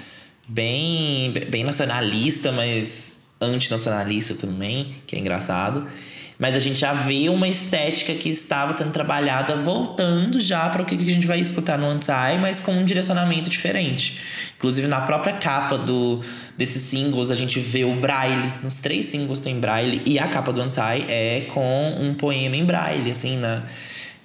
bem, 0.48 1.32
bem 1.50 1.64
nacionalista, 1.64 2.52
mas 2.52 3.20
antinacionalista 3.40 4.34
também, 4.34 4.96
que 5.06 5.16
é 5.16 5.18
engraçado. 5.18 5.86
Mas 6.36 6.56
a 6.56 6.58
gente 6.58 6.80
já 6.80 6.92
vê 6.92 7.28
uma 7.28 7.46
estética 7.46 8.12
que 8.14 8.28
estava 8.28 8.72
sendo 8.72 8.90
trabalhada 8.90 9.54
voltando 9.54 10.40
já 10.40 10.68
para 10.68 10.82
o 10.82 10.84
que 10.84 10.96
a 10.96 10.98
gente 10.98 11.26
vai 11.26 11.38
escutar 11.38 11.78
no 11.78 11.86
Anti, 11.86 12.10
mas 12.40 12.58
com 12.58 12.72
um 12.72 12.84
direcionamento 12.84 13.48
diferente. 13.48 14.18
Inclusive 14.56 14.88
na 14.88 15.02
própria 15.02 15.34
capa 15.34 15.78
do, 15.78 16.20
desses 16.58 16.82
singles 16.82 17.30
a 17.30 17.36
gente 17.36 17.60
vê 17.60 17.84
o 17.84 17.94
braille. 18.00 18.52
Nos 18.64 18.80
três 18.80 19.06
singles 19.06 19.38
tem 19.38 19.60
braille 19.60 20.02
e 20.04 20.18
a 20.18 20.26
capa 20.26 20.52
do 20.52 20.60
Anti 20.60 20.80
é 20.80 21.42
com 21.52 21.96
um 22.00 22.14
poema 22.14 22.56
em 22.56 22.64
braille, 22.64 23.12
assim, 23.12 23.38
na 23.38 23.62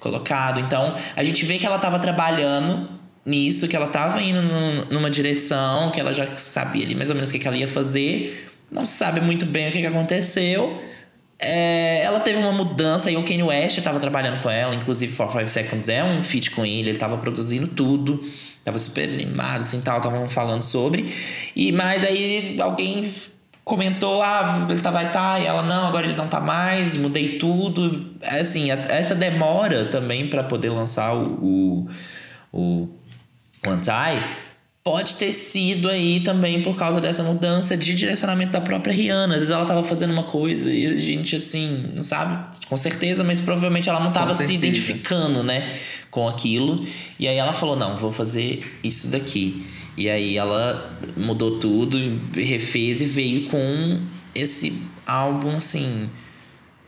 colocado. 0.00 0.58
Então, 0.58 0.94
a 1.14 1.22
gente 1.22 1.44
vê 1.44 1.58
que 1.58 1.66
ela 1.66 1.76
estava 1.76 1.98
trabalhando 1.98 2.88
nisso, 3.24 3.68
que 3.68 3.76
ela 3.76 3.86
estava 3.86 4.20
indo 4.20 4.42
numa 4.90 5.10
direção, 5.10 5.90
que 5.90 6.00
ela 6.00 6.12
já 6.12 6.26
sabia 6.34 6.84
ali 6.84 6.94
mais 6.94 7.10
ou 7.10 7.14
menos 7.14 7.30
o 7.30 7.38
que, 7.38 7.46
ela 7.46 7.56
ia 7.56 7.68
fazer. 7.68 8.48
Não 8.70 8.86
sabe 8.86 9.20
muito 9.20 9.46
bem 9.46 9.68
o 9.68 9.72
que, 9.72 9.80
que 9.80 9.86
aconteceu. 9.86 10.82
É, 11.38 12.02
ela 12.02 12.20
teve 12.20 12.38
uma 12.38 12.52
mudança 12.52 13.10
e 13.10 13.16
o 13.16 13.22
Kanye 13.22 13.42
West 13.42 13.78
estava 13.78 13.98
trabalhando 13.98 14.42
com 14.42 14.50
ela, 14.50 14.74
inclusive 14.74 15.10
For 15.10 15.30
Five 15.30 15.48
Seconds 15.48 15.88
é 15.88 16.04
um 16.04 16.22
feat 16.22 16.50
com 16.50 16.66
ele, 16.66 16.80
ele 16.80 16.90
estava 16.90 17.16
produzindo 17.16 17.66
tudo, 17.66 18.22
estava 18.58 18.78
super 18.78 19.08
animado, 19.08 19.60
assim, 19.60 19.80
tal, 19.80 19.96
estavam 19.96 20.28
falando 20.28 20.62
sobre. 20.62 21.10
E 21.56 21.72
mas 21.72 22.04
aí 22.04 22.58
alguém 22.60 23.10
comentou, 23.64 24.22
ah, 24.22 24.66
ele 24.68 24.80
tá, 24.80 24.90
vai 24.90 25.06
estar, 25.06 25.34
tá, 25.34 25.40
e 25.40 25.46
ela, 25.46 25.62
não, 25.62 25.86
agora 25.86 26.06
ele 26.06 26.16
não 26.16 26.28
tá 26.28 26.40
mais, 26.40 26.96
mudei 26.96 27.38
tudo. 27.38 28.14
É 28.20 28.40
assim, 28.40 28.70
essa 28.70 29.14
demora 29.14 29.86
também 29.86 30.28
para 30.28 30.42
poder 30.42 30.70
lançar 30.70 31.14
o, 31.14 31.88
o, 32.52 32.88
o 33.64 33.70
Anti 33.70 33.90
pode 34.82 35.16
ter 35.16 35.30
sido 35.30 35.88
aí 35.88 36.20
também 36.20 36.62
por 36.62 36.74
causa 36.74 37.00
dessa 37.00 37.22
mudança 37.22 37.76
de 37.76 37.94
direcionamento 37.94 38.52
da 38.52 38.60
própria 38.60 38.92
Rihanna. 38.92 39.34
Às 39.34 39.42
vezes 39.42 39.50
ela 39.50 39.64
tava 39.64 39.84
fazendo 39.84 40.12
uma 40.12 40.24
coisa 40.24 40.70
e 40.70 40.86
a 40.86 40.96
gente, 40.96 41.36
assim, 41.36 41.90
não 41.94 42.02
sabe 42.02 42.58
com 42.66 42.76
certeza, 42.76 43.22
mas 43.22 43.40
provavelmente 43.40 43.88
ela 43.88 44.00
não 44.00 44.12
tava 44.12 44.32
se 44.34 44.52
identificando, 44.54 45.42
né, 45.42 45.70
com 46.10 46.26
aquilo. 46.26 46.84
E 47.18 47.28
aí 47.28 47.36
ela 47.36 47.52
falou: 47.52 47.76
não, 47.76 47.96
vou 47.96 48.10
fazer 48.10 48.78
isso 48.82 49.08
daqui. 49.08 49.64
E 49.96 50.08
aí 50.08 50.36
ela 50.36 50.98
mudou 51.16 51.58
tudo, 51.58 51.98
refez 52.34 53.00
e 53.00 53.06
veio 53.06 53.48
com 53.48 54.00
esse 54.34 54.82
álbum 55.06 55.56
assim, 55.56 56.08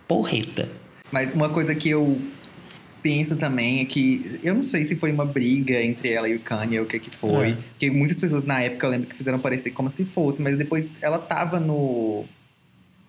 porreta. 0.07 0.69
Mas 1.11 1.35
uma 1.35 1.49
coisa 1.49 1.75
que 1.75 1.91
eu 1.91 2.19
penso 3.03 3.37
também 3.37 3.81
é 3.81 3.85
que 3.85 4.41
eu 4.43 4.55
não 4.55 4.63
sei 4.63 4.85
se 4.85 4.97
foi 4.97 5.13
uma 5.13 5.27
briga 5.27 5.83
entre 5.83 6.13
ela 6.13 6.29
e 6.29 6.37
o 6.37 6.41
Kanye 6.41 6.79
ou 6.79 6.85
o 6.85 6.89
que 6.89 6.99
que 6.99 7.17
foi. 7.17 7.51
É. 7.51 7.53
Porque 7.55 7.91
muitas 7.91 8.19
pessoas 8.19 8.45
na 8.45 8.61
época 8.61 8.87
eu 8.87 8.91
lembro 8.91 9.09
que 9.09 9.17
fizeram 9.17 9.39
parecer 9.39 9.73
como 9.73 9.91
se 9.91 10.05
fosse, 10.05 10.41
mas 10.41 10.57
depois 10.57 10.97
ela 11.03 11.19
tava 11.19 11.59
no 11.59 12.25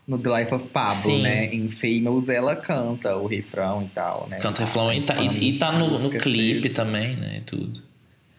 no 0.06 0.18
The 0.18 0.40
Life 0.40 0.54
of 0.54 0.68
Pablo, 0.68 0.94
Sim. 0.94 1.22
né? 1.22 1.46
Em 1.54 1.70
Famous 1.70 2.28
ela 2.28 2.56
canta 2.56 3.16
o 3.16 3.28
refrão 3.28 3.84
e 3.84 3.88
tal, 3.90 4.28
né? 4.28 4.38
Canta 4.40 4.62
o 4.62 4.66
refrão 4.66 4.92
e 4.92 5.02
tá, 5.02 5.16
e, 5.22 5.50
e 5.50 5.58
tá 5.58 5.72
no, 5.72 5.98
no 5.98 6.10
clipe 6.10 6.70
também, 6.70 7.16
né? 7.16 7.42
Tudo. 7.46 7.82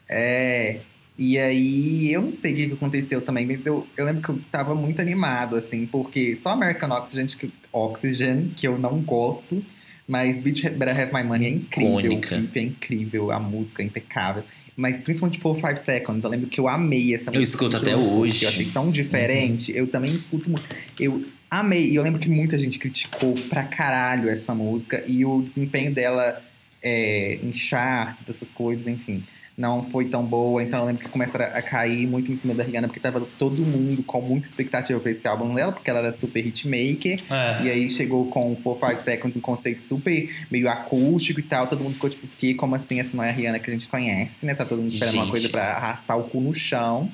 É. 0.09 0.81
E 1.17 1.39
aí, 1.39 2.13
eu 2.13 2.23
não 2.23 2.33
sei 2.33 2.53
o 2.53 2.57
que 2.57 2.73
aconteceu 2.73 3.21
também, 3.21 3.47
mas 3.47 3.65
eu, 3.65 3.87
eu 3.97 4.05
lembro 4.05 4.23
que 4.23 4.29
eu 4.31 4.41
tava 4.51 4.75
muito 4.75 5.01
animado, 5.01 5.55
assim, 5.55 5.87
porque 5.87 6.35
só 6.35 6.51
American 6.51 6.91
Oxygen, 6.91 7.27
Oxygen, 7.73 8.53
que 8.57 8.67
eu 8.67 8.77
não 8.77 9.01
gosto, 9.01 9.65
Mas 10.07 10.39
Bitch 10.39 10.65
Better 10.71 11.01
Have 11.01 11.15
My 11.15 11.23
Money 11.23 11.47
é 11.47 11.51
incrível. 11.51 11.99
Icônica. 12.01 12.35
O 12.35 12.39
clipe 12.39 12.59
é 12.59 12.63
incrível, 12.63 13.31
a 13.31 13.41
música 13.41 13.83
é 13.83 13.87
impecável. 13.87 14.45
Mas 14.77 15.01
principalmente 15.01 15.41
For 15.41 15.55
Five 15.55 15.79
Seconds, 15.79 16.25
eu 16.25 16.31
lembro 16.31 16.49
que 16.49 16.61
eu 16.61 16.69
amei 16.69 17.15
essa 17.15 17.31
música. 17.31 17.43
escuto 17.43 17.77
assim, 17.77 17.85
que 17.85 17.91
até 17.91 17.97
lançou, 17.97 18.21
hoje. 18.21 18.39
que 18.41 18.45
Eu 18.45 18.49
achei 18.49 18.67
tão 18.67 18.91
diferente. 18.91 19.73
Eu 19.75 19.87
também 19.87 20.15
escuto 20.15 20.51
muito. 20.51 20.65
Eu 20.99 21.25
amei. 21.51 21.91
E 21.91 21.95
eu 21.95 22.03
lembro 22.03 22.21
que 22.21 22.29
muita 22.29 22.59
gente 22.59 22.79
criticou 22.79 23.35
pra 23.49 23.63
caralho 23.63 24.29
essa 24.29 24.55
música. 24.55 25.03
E 25.07 25.25
o 25.25 25.41
desempenho 25.41 25.95
dela 25.95 26.43
é, 26.83 27.39
em 27.43 27.55
charts, 27.55 28.29
essas 28.29 28.51
coisas, 28.51 28.87
enfim. 28.87 29.23
Não 29.57 29.85
foi 29.85 30.07
tão 30.07 30.25
boa, 30.25 30.63
então 30.63 30.81
eu 30.81 30.87
lembro 30.87 31.05
que 31.05 31.09
começaram 31.09 31.45
a 31.45 31.63
cair 31.63 32.09
muito 32.09 32.31
em 32.33 32.37
cima 32.37 32.55
da 32.55 32.65
Rihanna, 32.65 32.89
porque 32.89 32.99
tava 32.99 33.21
todo 33.39 33.63
mundo 33.63 34.03
com 34.03 34.21
muita 34.21 34.49
expectativa 34.49 34.99
pra 34.99 35.13
esse 35.13 35.27
álbum 35.29 35.55
dela, 35.55 35.71
porque 35.71 35.89
ela 35.89 36.01
era 36.01 36.13
super 36.13 36.45
hitmaker. 36.45 37.17
É. 37.31 37.63
E 37.63 37.71
aí 37.71 37.89
chegou 37.89 38.27
com 38.27 38.53
o 38.53 38.57
4 38.57 38.89
Five 38.89 39.01
Seconds, 39.01 39.37
um 39.37 39.41
conceito 39.41 39.81
super 39.81 40.29
meio 40.51 40.69
acústico 40.69 41.39
e 41.39 41.43
tal. 41.45 41.69
Todo 41.69 41.85
mundo 41.85 41.95
ficou 41.95 42.11
tipo, 42.11 42.27
que? 42.27 42.55
Como 42.55 42.75
assim? 42.75 42.99
Essa 42.99 43.17
não 43.17 43.23
é 43.23 43.31
a 43.31 43.33
Rihanna 43.33 43.61
que 43.61 43.71
a 43.71 43.73
gente 43.73 43.87
conhece, 43.87 44.45
né? 44.45 44.55
Tá 44.55 44.65
todo 44.65 44.79
mundo 44.79 44.91
esperando 44.91 45.15
uma 45.15 45.23
Gente. 45.25 45.31
coisa 45.31 45.49
pra 45.49 45.65
arrastar 45.75 46.19
o 46.19 46.25
cu 46.25 46.41
no 46.41 46.53
chão. 46.53 47.09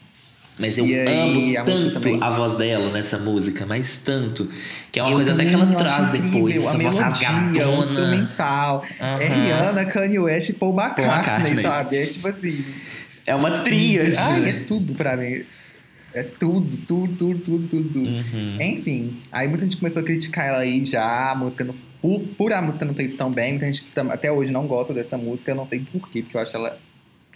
Mas 0.58 0.76
eu 0.76 0.84
aí, 0.84 1.56
a 1.56 1.62
amo 1.62 1.70
música 1.70 2.00
tanto 2.00 2.22
a 2.24 2.30
voz 2.30 2.54
dela 2.54 2.92
nessa 2.92 3.16
música, 3.18 3.64
mas 3.64 3.96
tanto. 3.98 4.50
Que 4.92 5.00
é 5.00 5.02
uma 5.02 5.10
Eu 5.10 5.14
coisa 5.16 5.32
até 5.32 5.44
que 5.46 5.54
ela 5.54 5.66
traz 5.74 6.08
incrível, 6.08 6.32
depois, 6.32 6.56
a 6.66 6.68
essa 6.68 6.78
voz 6.78 6.98
rasgadona. 6.98 7.76
instrumental. 7.78 8.84
É 8.98 9.04
Aham. 9.04 9.18
Rihanna, 9.18 9.84
Kanye 9.86 10.18
West 10.18 10.48
e 10.50 10.52
Paul 10.52 10.74
McCartney, 10.74 11.06
McCartney. 11.06 11.62
sabe? 11.62 11.96
É 11.96 12.06
tipo 12.06 12.28
assim... 12.28 12.64
É 13.26 13.34
uma 13.34 13.60
tríade. 13.60 14.16
Ai, 14.18 14.48
é 14.50 14.52
tudo 14.66 14.94
pra 14.94 15.16
mim. 15.16 15.44
É 16.12 16.22
tudo, 16.24 16.76
tudo, 16.78 17.14
tudo, 17.16 17.38
tudo, 17.38 17.68
tudo, 17.68 17.88
tudo. 17.88 18.08
Uhum. 18.08 18.56
Enfim, 18.60 19.16
aí 19.30 19.46
muita 19.46 19.64
gente 19.64 19.76
começou 19.76 20.02
a 20.02 20.04
criticar 20.04 20.46
ela 20.46 20.58
aí 20.58 20.84
já, 20.84 21.30
a 21.30 21.34
música 21.36 21.62
não, 21.62 21.74
por, 22.02 22.20
por 22.36 22.52
a 22.52 22.60
música 22.60 22.84
não 22.84 22.92
ter 22.92 23.04
ido 23.04 23.16
tão 23.16 23.30
bem, 23.30 23.52
muita 23.52 23.66
gente 23.66 23.84
até 24.10 24.32
hoje 24.32 24.50
não 24.50 24.66
gosta 24.66 24.92
dessa 24.92 25.16
música, 25.16 25.52
eu 25.52 25.54
não 25.54 25.64
sei 25.64 25.86
porquê, 25.92 26.22
porque 26.22 26.36
eu 26.36 26.40
acho 26.40 26.56
ela. 26.56 26.76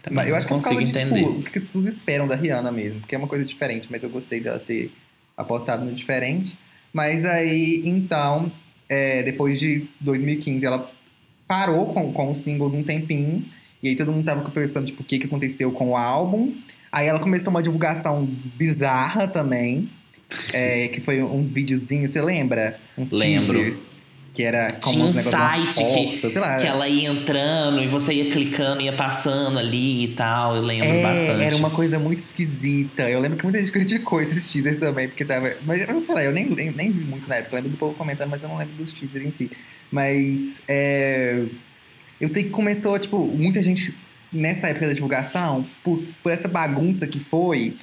Também 0.04 0.16
Mas 0.16 0.28
eu 0.28 0.36
acho 0.36 0.46
que 0.46 0.52
é 0.52 0.56
consigo 0.56 0.84
de 0.84 0.90
entender. 0.90 1.14
tipo, 1.14 1.30
o 1.30 1.42
que 1.42 1.58
as 1.58 1.64
pessoas 1.64 1.86
esperam 1.86 2.28
da 2.28 2.36
Rihanna 2.36 2.70
mesmo, 2.70 3.00
porque 3.00 3.14
é 3.14 3.18
uma 3.18 3.26
coisa 3.26 3.42
diferente, 3.42 3.88
mas 3.90 4.02
eu 4.02 4.10
gostei 4.10 4.38
dela 4.38 4.58
ter 4.58 4.92
apostado 5.34 5.82
no 5.82 5.94
diferente. 5.94 6.58
Mas 6.92 7.24
aí, 7.24 7.82
então, 7.86 8.52
é, 8.86 9.22
depois 9.22 9.58
de 9.58 9.86
2015, 10.00 10.66
ela 10.66 10.92
parou 11.48 11.86
com, 11.86 12.12
com 12.12 12.32
os 12.32 12.38
singles 12.38 12.74
um 12.74 12.82
tempinho, 12.82 13.46
e 13.82 13.88
aí 13.88 13.96
todo 13.96 14.12
mundo 14.12 14.26
tava 14.26 14.48
pensando, 14.50 14.84
tipo, 14.84 15.02
o 15.02 15.04
que, 15.06 15.18
que 15.18 15.26
aconteceu 15.26 15.72
com 15.72 15.92
o 15.92 15.96
álbum. 15.96 16.54
Aí 16.92 17.06
ela 17.06 17.18
começou 17.18 17.50
uma 17.50 17.62
divulgação 17.62 18.26
bizarra 18.26 19.26
também, 19.26 19.88
é, 20.52 20.88
que 20.88 21.00
foi 21.00 21.22
uns 21.22 21.50
videozinhos, 21.50 22.10
você 22.10 22.20
lembra? 22.20 22.78
Uns 22.96 23.10
Lembro. 23.10 23.58
teasers. 23.58 23.90
Que 24.34 24.42
era 24.42 24.72
como 24.72 24.96
Tinha 24.96 25.06
um 25.06 25.12
site 25.12 25.74
que- 25.76 25.84
portas, 26.10 26.32
sei 26.32 26.40
lá. 26.40 26.56
Que 26.56 26.66
ela 26.66 26.88
ia 26.88 27.08
entrando 27.08 27.80
e 27.80 27.86
você 27.86 28.12
ia 28.12 28.30
clicando, 28.32 28.80
ia 28.82 28.92
passando 28.92 29.60
ali 29.60 30.04
e 30.06 30.08
tal. 30.08 30.56
Eu 30.56 30.62
lembro 30.62 30.88
É, 30.88 31.02
bastante. 31.02 31.40
era 31.40 31.56
uma 31.56 31.70
coisa 31.70 32.00
muito 32.00 32.18
esquisita. 32.24 33.08
Eu 33.08 33.20
lembro 33.20 33.38
que 33.38 33.44
muita 33.44 33.60
gente 33.60 33.70
criticou 33.70 34.20
esses 34.20 34.48
teasers 34.48 34.80
também, 34.80 35.06
porque 35.06 35.24
tava. 35.24 35.52
Mas 35.64 35.80
eu 35.86 35.92
não 35.94 36.00
sei 36.00 36.14
lá, 36.16 36.24
eu 36.24 36.32
nem, 36.32 36.46
nem, 36.50 36.72
nem 36.72 36.90
vi 36.90 37.04
muito 37.04 37.28
na 37.28 37.36
época. 37.36 37.54
Eu 37.54 37.56
lembro 37.58 37.70
do 37.70 37.78
povo 37.78 37.94
comentando, 37.94 38.28
mas 38.28 38.42
eu 38.42 38.48
não 38.48 38.56
lembro 38.58 38.74
dos 38.74 38.92
teasers 38.92 39.24
em 39.24 39.30
si. 39.30 39.50
Mas 39.92 40.56
é, 40.66 41.44
eu 42.20 42.28
sei 42.34 42.42
que 42.42 42.50
começou, 42.50 42.98
tipo, 42.98 43.16
muita 43.18 43.62
gente 43.62 43.96
nessa 44.32 44.66
época 44.66 44.88
da 44.88 44.94
divulgação, 44.94 45.64
por, 45.84 46.02
por 46.24 46.32
essa 46.32 46.48
bagunça 46.48 47.06
que 47.06 47.20
foi. 47.20 47.76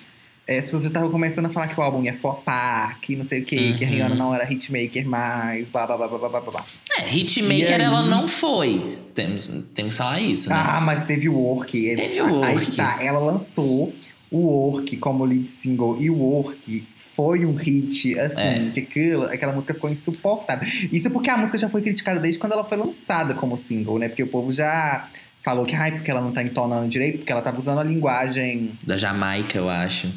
É, 0.52 0.60
as 0.60 0.66
pessoas 0.66 0.84
já 0.84 0.90
estavam 0.90 1.10
começando 1.10 1.46
a 1.46 1.50
falar 1.50 1.68
que 1.68 1.80
o 1.80 1.84
álbum 1.84 2.04
ia 2.04 2.14
flopar, 2.18 3.00
que 3.02 3.16
não 3.16 3.24
sei 3.26 3.42
o 3.42 3.46
quê, 3.46 3.74
que 3.78 3.84
a 3.84 3.88
Uhum. 3.88 3.94
Rihanna 3.94 4.16
não 4.16 4.36
era 4.36 4.52
hitmaker 4.52 5.08
mais, 5.08 5.68
blá 5.68 5.86
blá 5.88 5.98
blá 5.98 6.08
blá 6.08 6.30
blá 6.30 6.42
blá. 6.42 6.66
É, 7.00 7.10
Hitmaker 7.10 7.76
aí? 7.76 7.82
ela 7.82 8.04
não 8.04 8.28
foi. 8.28 8.98
Temos, 9.14 9.48
temos 9.74 9.94
que 9.94 9.98
falar 9.98 10.20
isso, 10.22 10.50
né? 10.50 10.56
Ah, 10.58 10.82
mas 10.82 11.04
teve 11.06 11.28
o 11.30 11.34
Work. 11.34 11.96
Teve 11.96 12.20
Aí 12.20 12.22
o 12.22 12.36
Work. 12.36 12.76
tá, 12.76 12.98
ela 13.02 13.20
lançou 13.20 13.94
o 14.30 14.38
Work 14.38 14.96
como 14.98 15.26
lead 15.26 15.50
single 15.50 15.98
e 16.02 16.10
o 16.10 16.16
Work 16.18 16.88
foi 17.14 17.46
um 17.46 17.56
hit, 17.56 18.18
assim, 18.18 18.38
É. 18.38 18.72
que 18.74 18.80
aquilo, 18.80 19.24
aquela 19.26 19.52
música 19.52 19.74
ficou 19.74 19.90
insuportável. 19.90 20.66
Isso 20.92 21.10
porque 21.12 21.30
a 21.30 21.36
música 21.38 21.58
já 21.58 21.70
foi 21.70 21.82
criticada 21.82 22.20
desde 22.20 22.40
quando 22.40 22.54
ela 22.54 22.64
foi 22.64 22.78
lançada 22.78 23.34
como 23.34 23.58
single, 23.58 24.00
né? 24.00 24.08
Porque 24.08 24.24
o 24.24 24.28
povo 24.28 24.52
já 24.52 25.08
falou 25.44 25.66
que, 25.66 25.76
ai, 25.76 25.92
porque 25.92 26.10
ela 26.10 26.22
não 26.22 26.32
tá 26.32 26.42
entonando 26.42 26.88
direito, 26.88 27.18
porque 27.18 27.32
ela 27.32 27.42
tava 27.42 27.60
usando 27.60 27.80
a 27.80 27.84
linguagem, 27.84 28.72
Da 28.86 28.96
Jamaica, 28.96 29.58
eu 29.58 29.70
acho. 29.70 30.10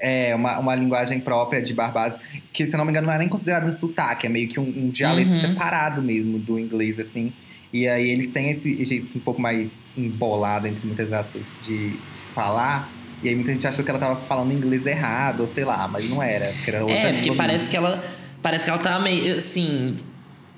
É, 0.00 0.34
uma, 0.34 0.58
uma 0.58 0.74
linguagem 0.74 1.20
própria 1.20 1.60
de 1.62 1.72
Barbados, 1.74 2.18
que 2.52 2.66
se 2.66 2.76
não 2.76 2.84
me 2.84 2.90
engano 2.90 3.06
não 3.06 3.14
é 3.14 3.18
nem 3.18 3.28
considerado 3.28 3.66
um 3.68 3.72
sotaque, 3.72 4.26
é 4.26 4.30
meio 4.30 4.48
que 4.48 4.58
um, 4.58 4.64
um 4.64 4.88
dialeto 4.90 5.30
Uhum. 5.32 5.40
separado 5.40 6.02
mesmo 6.02 6.38
do 6.38 6.58
inglês, 6.58 6.98
assim. 6.98 7.32
E 7.72 7.86
aí 7.86 8.10
eles 8.10 8.28
têm 8.28 8.50
esse 8.50 8.84
jeito 8.84 9.16
um 9.16 9.20
pouco 9.20 9.40
mais 9.40 9.72
embolado, 9.96 10.66
entre 10.66 10.84
muitas 10.86 11.12
aspas, 11.12 11.42
de, 11.62 11.90
de 11.90 11.98
falar. 12.34 12.90
E 13.22 13.28
aí 13.28 13.34
muita 13.36 13.52
gente 13.52 13.66
achou 13.66 13.84
que 13.84 13.90
ela 13.90 13.98
tava 14.00 14.16
falando 14.22 14.52
inglês 14.52 14.86
errado, 14.86 15.40
ou 15.40 15.46
sei 15.46 15.64
lá, 15.64 15.86
mas 15.86 16.08
não 16.08 16.22
era. 16.22 16.46
Porque 16.52 16.70
era 16.70 16.90
É, 16.90 17.12
porque 17.12 17.32
parece 17.34 17.68
que 17.70 17.76
ela. 17.76 18.02
Parece 18.42 18.64
que 18.64 18.70
ela 18.70 18.78
tá 18.78 18.98
meio 18.98 19.36
assim. 19.36 19.96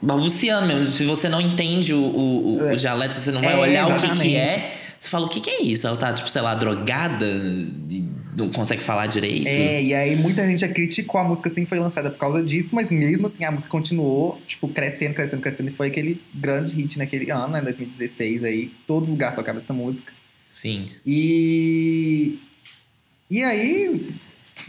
Balbuciando 0.00 0.66
mesmo. 0.66 0.86
Se 0.86 1.04
você 1.04 1.28
não 1.28 1.40
entende 1.40 1.92
o, 1.94 1.98
o, 2.00 2.58
É. 2.68 2.72
o 2.72 2.76
dialeto, 2.76 3.14
se 3.14 3.20
você 3.20 3.30
não 3.32 3.40
vai 3.42 3.52
É, 3.54 3.56
olhar 3.56 3.86
o 3.86 3.94
que, 3.96 4.00
que 4.00 4.06
exatamente. 4.06 4.36
é, 4.36 4.72
você 4.98 5.08
fala, 5.08 5.26
o 5.26 5.28
que, 5.28 5.40
que 5.40 5.50
é 5.50 5.62
isso? 5.62 5.86
Ela 5.86 5.96
tá, 5.96 6.12
tipo, 6.12 6.28
sei 6.28 6.42
lá, 6.42 6.54
drogada, 6.54 7.26
de- 7.86 8.00
não 8.36 8.48
consegue 8.50 8.82
falar 8.82 9.06
direito. 9.06 9.46
É, 9.46 9.82
e 9.82 9.94
aí 9.94 10.16
muita 10.16 10.46
gente 10.46 10.60
já 10.60 10.68
criticou 10.68 11.20
a 11.20 11.24
música 11.24 11.48
assim 11.48 11.64
que 11.64 11.68
foi 11.68 11.78
lançada 11.78 12.10
por 12.10 12.18
causa 12.18 12.42
disso, 12.42 12.70
mas 12.72 12.90
mesmo 12.90 13.26
assim 13.26 13.44
a 13.44 13.50
música 13.50 13.70
continuou, 13.70 14.40
tipo, 14.46 14.68
crescendo, 14.68 15.14
crescendo, 15.14 15.42
crescendo. 15.42 15.70
E 15.70 15.72
foi 15.72 15.88
aquele 15.88 16.20
grande 16.34 16.74
hit 16.74 16.98
naquele 16.98 17.30
ano, 17.30 17.48
né, 17.48 17.60
2016 17.60 18.44
aí. 18.44 18.72
Todo 18.86 19.10
lugar 19.10 19.34
tocava 19.34 19.58
essa 19.58 19.72
música. 19.72 20.12
Sim. 20.48 20.86
E. 21.06 22.38
E 23.30 23.42
aí. 23.42 24.14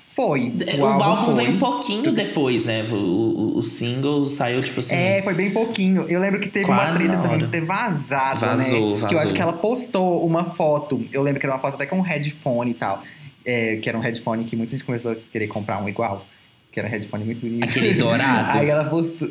Foi. 0.08 0.54
O, 0.80 0.86
álbum 0.86 1.34
foi. 1.34 1.44
veio 1.44 1.56
um 1.56 1.60
pouquinho 1.60 2.12
depois, 2.12 2.64
né? 2.64 2.84
O, 2.84 2.96
o, 2.96 3.58
o 3.58 3.64
single 3.64 4.28
saiu, 4.28 4.62
tipo 4.62 4.80
assim. 4.80 4.96
É, 4.96 5.22
foi 5.24 5.34
bem 5.34 5.52
pouquinho. 5.52 6.06
Eu 6.08 6.20
lembro 6.20 6.40
que 6.40 6.50
teve 6.50 6.70
uma 6.70 6.92
treta 6.92 7.18
também 7.18 7.40
de 7.40 7.48
ter 7.48 7.66
vazado, 7.66 8.40
Vazou, 8.40 8.58
né? 8.58 8.66
Que 8.66 8.76
eu 8.76 8.98
vazou. 8.98 9.20
acho 9.20 9.34
que 9.34 9.42
ela 9.42 9.54
postou 9.54 10.24
uma 10.26 10.46
foto. 10.54 11.04
Eu 11.12 11.24
lembro 11.24 11.40
que 11.40 11.46
era 11.46 11.56
uma 11.56 11.62
foto 11.62 11.76
até 11.76 11.88
com 11.88 11.98
um 11.98 12.02
headphone 12.02 12.72
e 12.72 12.76
tal. 12.76 13.04
É, 13.46 13.78
que 13.78 13.90
era 13.90 13.98
um 13.98 14.02
headphone 14.02 14.46
que 14.46 14.56
muita 14.56 14.72
gente 14.72 14.84
começou 14.84 15.12
a 15.12 15.16
querer 15.16 15.48
comprar 15.48 15.82
um 15.84 15.90
igual. 15.90 16.26
Que 16.72 16.80
era 16.80 16.88
um 16.88 16.92
headphone 16.92 17.26
muito 17.26 17.42
bonito. 17.42 17.64
Aquele 17.64 17.94
dourado. 18.00 18.58
Aí 18.58 18.70
ela 18.70 18.86
postou. 18.86 19.30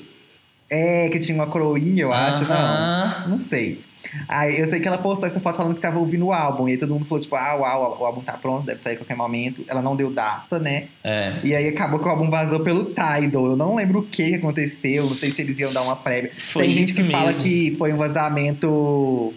É, 0.70 1.08
que 1.10 1.18
tinha 1.18 1.34
uma 1.34 1.46
coroinha, 1.46 2.02
eu 2.02 2.12
acho. 2.12 2.44
Não. 2.48 3.28
Não 3.30 3.38
sei. 3.38 3.82
Aí 4.28 4.58
eu 4.58 4.66
sei 4.66 4.80
que 4.80 4.88
ela 4.88 4.98
postou 4.98 5.26
essa 5.26 5.40
foto 5.40 5.56
falando 5.56 5.74
que 5.74 5.80
tava 5.80 5.98
ouvindo 5.98 6.26
o 6.26 6.32
álbum. 6.32 6.68
E 6.68 6.72
aí 6.72 6.78
todo 6.78 6.92
mundo 6.92 7.04
falou, 7.04 7.20
tipo, 7.20 7.36
ah, 7.36 7.54
uau, 7.54 7.98
o 8.00 8.04
álbum 8.04 8.20
tá 8.20 8.32
pronto, 8.34 8.66
deve 8.66 8.80
sair 8.80 8.94
a 8.94 8.96
qualquer 8.96 9.16
momento. 9.16 9.64
Ela 9.68 9.82
não 9.82 9.94
deu 9.96 10.10
data, 10.10 10.58
né? 10.58 10.88
É. 11.04 11.34
E 11.44 11.54
aí 11.54 11.68
acabou 11.68 11.98
que 11.98 12.06
o 12.06 12.10
álbum 12.10 12.30
vazou 12.30 12.60
pelo 12.60 12.86
Tidal. 12.86 13.46
Eu 13.46 13.56
não 13.56 13.74
lembro 13.76 14.00
o 14.00 14.06
que 14.06 14.34
aconteceu, 14.34 15.06
não 15.06 15.14
sei 15.14 15.30
se 15.30 15.42
eles 15.42 15.58
iam 15.58 15.72
dar 15.72 15.82
uma 15.82 15.96
prévia. 15.96 16.32
Foi 16.36 16.64
Tem 16.64 16.74
gente 16.74 16.94
que 16.94 17.02
mesmo. 17.02 17.12
fala 17.12 17.32
que 17.32 17.74
foi 17.78 17.92
um 17.92 17.96
vazamento. 17.96 19.32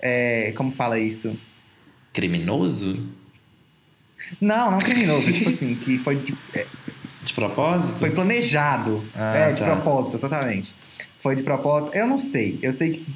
É, 0.00 0.52
como 0.56 0.70
fala 0.70 0.98
isso? 0.98 1.36
Criminoso? 2.12 3.12
Não, 4.40 4.70
não 4.70 4.78
criminoso. 4.78 5.32
tipo 5.32 5.50
assim, 5.50 5.74
que 5.74 5.98
foi, 5.98 6.16
de- 6.16 6.36
é, 6.54 6.66
De 7.24 7.32
propósito? 7.32 7.98
foi 7.98 8.10
planejado. 8.10 9.02
Ah, 9.14 9.36
é, 9.36 9.52
de 9.52 9.60
tá. 9.60 9.66
propósito, 9.66 10.16
exatamente. 10.16 10.74
Foi 11.20 11.34
de 11.36 11.42
propósito. 11.42 11.94
Eu 11.96 12.06
não 12.06 12.18
sei. 12.18 12.58
Eu 12.62 12.72
sei 12.72 12.90
que 12.92 13.06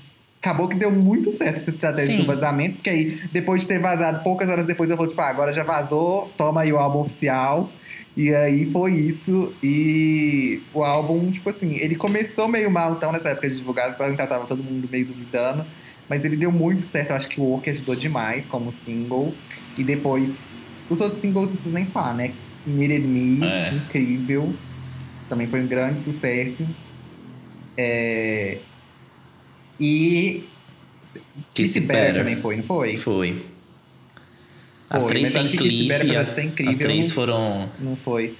acabou 0.40 0.68
que 0.68 0.76
deu 0.76 0.90
muito 0.90 1.32
certo 1.32 1.56
essa 1.56 1.70
estratégia 1.70 2.12
Sim. 2.16 2.18
do 2.18 2.26
vazamento, 2.26 2.76
porque 2.76 2.88
aí, 2.90 3.20
depois 3.32 3.62
de 3.62 3.66
ter 3.68 3.78
vazado, 3.80 4.22
poucas 4.22 4.48
horas 4.48 4.66
depois 4.66 4.88
eu 4.88 4.96
falei, 4.96 5.10
tipo, 5.10 5.20
ah, 5.20 5.28
agora 5.28 5.52
já 5.52 5.64
vazou, 5.64 6.30
toma 6.36 6.60
aí 6.62 6.72
o 6.72 6.78
álbum 6.78 7.00
oficial. 7.00 7.70
E 8.16 8.34
aí 8.34 8.70
foi 8.72 8.92
isso. 8.94 9.52
E 9.62 10.60
o 10.74 10.82
álbum, 10.82 11.30
tipo 11.30 11.50
assim, 11.50 11.76
ele 11.76 11.94
começou 11.94 12.48
meio 12.48 12.70
mal, 12.70 12.92
então, 12.94 13.12
nessa 13.12 13.28
época 13.30 13.48
de 13.48 13.56
divulgação, 13.56 14.10
então 14.10 14.26
tava 14.26 14.46
todo 14.46 14.62
mundo 14.62 14.88
meio 14.90 15.04
duvidando. 15.06 15.64
Mas 16.08 16.24
ele 16.24 16.36
deu 16.36 16.50
muito 16.50 16.84
certo. 16.86 17.10
Eu 17.10 17.16
acho 17.16 17.28
que 17.28 17.40
o 17.40 17.44
Work 17.44 17.68
ajudou 17.70 17.94
demais 17.94 18.46
como 18.46 18.72
single. 18.72 19.34
E 19.76 19.84
depois, 19.84 20.40
os 20.90 21.00
outros 21.00 21.20
singles 21.20 21.46
não 21.46 21.52
preciso 21.54 21.74
nem 21.74 21.86
falar, 21.86 22.14
né? 22.14 22.32
Needed 22.66 23.06
Me, 23.06 23.44
É. 23.44 23.70
incrível. 23.72 24.54
Também 25.28 25.46
foi 25.46 25.60
um 25.62 25.66
grande 25.66 26.00
sucesso. 26.00 26.66
É... 27.76 28.58
E. 29.80 30.44
Kiss 31.54 31.80
Better 31.80 32.14
também 32.14 32.36
foi, 32.36 32.56
não 32.56 32.64
foi? 32.64 32.96
Foi. 32.96 33.44
As 34.90 35.02
Foi, 35.02 35.12
três 35.12 35.30
têm 35.30 35.44
clipe, 35.50 35.92
as, 36.16 36.36
incrível, 36.38 36.78
três 36.78 37.08
não- 37.08 37.14
foram. 37.14 37.68
Não 37.78 37.96
foi. 37.96 38.34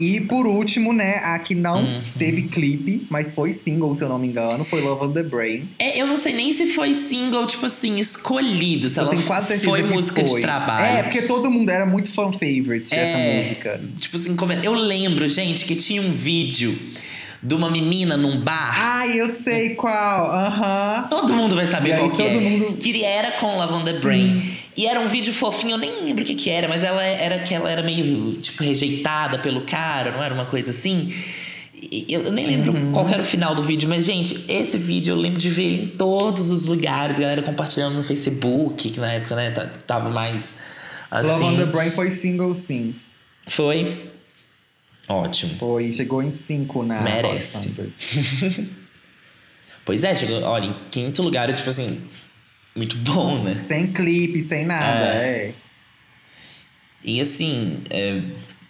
E 0.00 0.20
por 0.20 0.46
último, 0.46 0.92
né, 0.92 1.16
a 1.24 1.38
que 1.40 1.54
não 1.56 1.82
Uhum. 1.84 2.00
teve 2.18 2.42
clipe, 2.42 3.06
mas 3.10 3.32
foi 3.32 3.52
single, 3.52 3.96
se 3.96 4.02
eu 4.04 4.08
não 4.08 4.18
me 4.18 4.28
engano, 4.28 4.64
foi 4.64 4.80
Love 4.80 5.06
on 5.06 5.12
the 5.12 5.22
Brain. 5.24 5.68
É, 5.78 6.00
eu 6.00 6.06
não 6.06 6.16
sei 6.16 6.34
nem 6.34 6.52
se 6.52 6.68
foi 6.68 6.94
single, 6.94 7.46
tipo 7.46 7.66
assim, 7.66 7.98
escolhido. 7.98 8.88
Se 8.88 8.98
eu 8.98 9.02
ela 9.02 9.10
tenho 9.10 9.22
quase 9.24 9.48
certeza 9.48 9.68
foi 9.68 9.82
que 9.82 9.92
música 9.92 10.24
foi. 10.26 10.36
de 10.36 10.42
trabalho. 10.42 10.86
É, 10.86 11.02
porque 11.02 11.22
todo 11.22 11.50
mundo 11.50 11.68
era 11.70 11.84
muito 11.84 12.12
fan 12.12 12.30
favorite 12.32 12.94
É. 12.94 12.96
essa 12.96 13.18
música. 13.48 13.80
Tipo 13.98 14.16
assim, 14.16 14.36
como 14.36 14.52
eu 14.52 14.72
lembro, 14.74 15.26
gente, 15.26 15.64
que 15.64 15.74
tinha 15.74 16.00
um 16.00 16.12
vídeo 16.12 16.78
de 17.42 17.54
uma 17.54 17.70
menina 17.70 18.16
num 18.16 18.40
bar. 18.40 18.74
Ai, 18.76 19.20
eu 19.20 19.28
sei 19.28 19.70
qual. 19.70 20.30
Aham. 20.32 21.06
Todo 21.10 21.32
mundo 21.32 21.54
vai 21.56 21.66
saber 21.66 21.90
E 21.90 21.92
aí 21.92 21.98
qual 22.00 22.10
que 22.10 22.16
todo 22.22 22.28
é. 22.36 22.40
mundo- 22.40 22.76
Que 22.78 23.04
era 23.04 23.32
com 23.32 23.56
Lavanda 23.56 23.92
Brain. 24.00 24.42
E 24.78 24.86
era 24.86 25.00
um 25.00 25.08
vídeo 25.08 25.32
fofinho, 25.34 25.72
eu 25.72 25.78
nem 25.78 26.04
lembro 26.04 26.22
o 26.22 26.26
que 26.26 26.36
que 26.36 26.48
era, 26.48 26.68
mas 26.68 26.84
ela 26.84 27.02
era 27.02 27.40
que 27.40 27.52
ela 27.52 27.68
era 27.68 27.82
meio, 27.82 28.34
tipo, 28.40 28.62
rejeitada 28.62 29.36
pelo 29.40 29.62
cara, 29.62 30.12
não 30.12 30.22
era 30.22 30.32
uma 30.32 30.44
coisa 30.46 30.70
assim? 30.70 31.12
Eu 32.08 32.30
nem 32.30 32.46
lembro 32.46 32.72
Uhum. 32.72 32.92
qual 32.92 33.08
era 33.08 33.20
o 33.22 33.24
final 33.24 33.56
do 33.56 33.62
vídeo, 33.64 33.88
mas, 33.88 34.04
gente, 34.04 34.44
esse 34.48 34.78
vídeo 34.78 35.12
eu 35.14 35.16
lembro 35.16 35.40
de 35.40 35.50
ver 35.50 35.64
ele 35.64 35.82
em 35.82 35.86
todos 35.88 36.48
os 36.50 36.64
lugares, 36.64 37.16
a 37.16 37.20
galera 37.20 37.42
compartilhando 37.42 37.96
no 37.96 38.04
Facebook, 38.04 38.88
que 38.90 39.00
na 39.00 39.14
época, 39.14 39.34
né, 39.34 39.50
tava 39.84 40.08
mais 40.10 40.56
assim. 41.10 41.28
Love 41.28 41.44
on 41.44 41.56
the 41.56 41.64
Brain 41.66 41.90
foi 41.90 42.10
single, 42.12 42.54
sim. 42.54 42.94
Foi 43.48 44.10
ótimo. 45.08 45.54
Foi, 45.58 45.92
chegou 45.92 46.22
em 46.22 46.30
5 46.30 46.84
na 46.84 47.00
Merece. 47.02 47.80
Hot 47.80 47.92
100. 47.98 48.68
Pois 49.84 50.04
é, 50.04 50.14
chegou, 50.14 50.42
olha, 50.42 50.66
em 50.66 50.74
quinto 50.90 51.22
lugar, 51.22 51.50
tipo 51.54 51.68
assim, 51.68 51.98
muito 52.78 52.96
bom, 52.98 53.42
né? 53.42 53.54
Sem 53.66 53.92
clipe, 53.92 54.42
sem 54.44 54.64
nada, 54.64 55.06
é. 55.14 55.52
E 57.04 57.20
assim, 57.20 57.78
é 57.90 58.20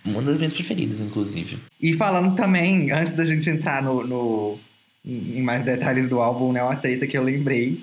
uma 0.05 0.23
das 0.23 0.38
minhas 0.38 0.53
preferidas, 0.53 1.01
inclusive. 1.01 1.59
E 1.81 1.92
falando 1.94 2.35
também, 2.37 2.90
antes 2.90 3.14
da 3.14 3.25
gente 3.25 3.49
entrar 3.49 3.83
no, 3.83 4.07
no- 4.07 4.59
em 5.05 5.40
mais 5.42 5.64
detalhes 5.64 6.09
do 6.09 6.21
álbum, 6.21 6.53
né? 6.53 6.62
Uma 6.62 6.77
treta 6.77 7.07
que 7.07 7.16
eu 7.16 7.23
lembrei, 7.23 7.81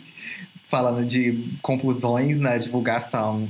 falando 0.69 1.05
de 1.05 1.49
confusões 1.61 2.39
na 2.39 2.57
divulgação, 2.57 3.47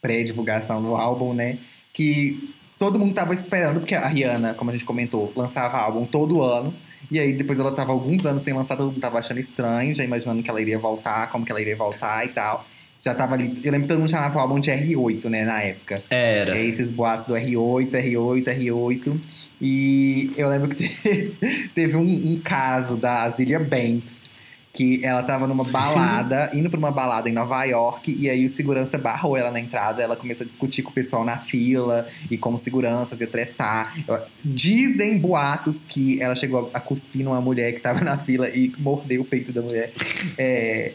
pré-divulgação 0.00 0.82
do 0.82 0.94
álbum, 0.96 1.32
né? 1.32 1.58
Que 1.92 2.50
todo 2.82 2.98
mundo 2.98 3.14
tava 3.14 3.32
esperando, 3.32 3.78
porque 3.78 3.94
a 3.94 4.08
Rihanna, 4.08 4.54
como 4.54 4.70
a 4.70 4.72
gente 4.72 4.84
comentou, 4.84 5.32
lançava 5.36 5.78
álbum 5.78 6.04
todo 6.04 6.42
ano. 6.42 6.74
E 7.08 7.20
aí 7.20 7.32
depois 7.32 7.56
ela 7.60 7.70
tava 7.70 7.92
alguns 7.92 8.26
anos 8.26 8.42
sem 8.42 8.52
lançar, 8.52 8.76
todo 8.76 8.86
mundo 8.88 9.00
tava 9.00 9.20
achando 9.20 9.38
estranho, 9.38 9.94
já 9.94 10.02
imaginando 10.02 10.42
que 10.42 10.50
ela 10.50 10.60
iria 10.60 10.80
voltar, 10.80 11.30
como 11.30 11.44
que 11.44 11.52
ela 11.52 11.60
iria 11.60 11.76
voltar 11.76 12.24
e 12.24 12.30
tal. 12.30 12.66
Já 13.00 13.14
tava 13.14 13.34
ali. 13.34 13.60
Eu 13.62 13.70
lembro 13.70 13.82
que 13.82 13.88
todo 13.88 14.00
mundo 14.00 14.10
chamava 14.10 14.36
o 14.36 14.40
álbum 14.40 14.58
de 14.58 14.72
R8, 14.72 15.26
né, 15.26 15.44
na 15.44 15.62
época. 15.62 16.02
Era. 16.10 16.58
É 16.58 16.64
esses 16.66 16.90
boatos 16.90 17.26
do 17.26 17.34
R8, 17.34 17.90
R8, 17.90 18.44
R8. 18.44 19.20
E 19.60 20.32
eu 20.36 20.48
lembro 20.48 20.68
que 20.68 20.74
te- 20.88 21.68
teve 21.72 21.96
um, 21.96 22.02
um 22.32 22.40
caso 22.42 22.96
da 22.96 23.22
Azilia 23.22 23.60
Banks, 23.60 24.31
que 24.72 25.04
ela 25.04 25.22
tava 25.22 25.46
numa 25.46 25.64
balada, 25.64 26.50
indo 26.56 26.70
pra 26.70 26.78
uma 26.78 26.90
balada 26.90 27.28
em 27.28 27.32
Nova 27.32 27.62
York, 27.64 28.16
e 28.18 28.30
aí 28.30 28.46
o 28.46 28.48
segurança 28.48 28.96
barrou 28.96 29.36
ela 29.36 29.50
na 29.50 29.60
entrada, 29.60 30.02
ela 30.02 30.16
começou 30.16 30.44
a 30.44 30.46
discutir 30.46 30.82
com 30.82 30.90
o 30.90 30.94
pessoal 30.94 31.24
na 31.24 31.36
fila, 31.38 32.08
e 32.30 32.38
como 32.38 32.58
seguranças 32.58 33.20
ia 33.20 33.26
tretar. 33.26 33.94
Dizem 34.42 35.18
boatos 35.18 35.84
que 35.84 36.20
ela 36.22 36.34
chegou 36.34 36.70
a 36.72 36.80
cuspir 36.80 37.22
numa 37.24 37.40
mulher 37.40 37.72
que 37.74 37.80
tava 37.80 38.00
na 38.00 38.16
fila 38.16 38.48
e 38.48 38.72
mordeu 38.78 39.20
o 39.20 39.24
peito 39.26 39.52
da 39.52 39.60
mulher. 39.60 39.92
É, 40.38 40.92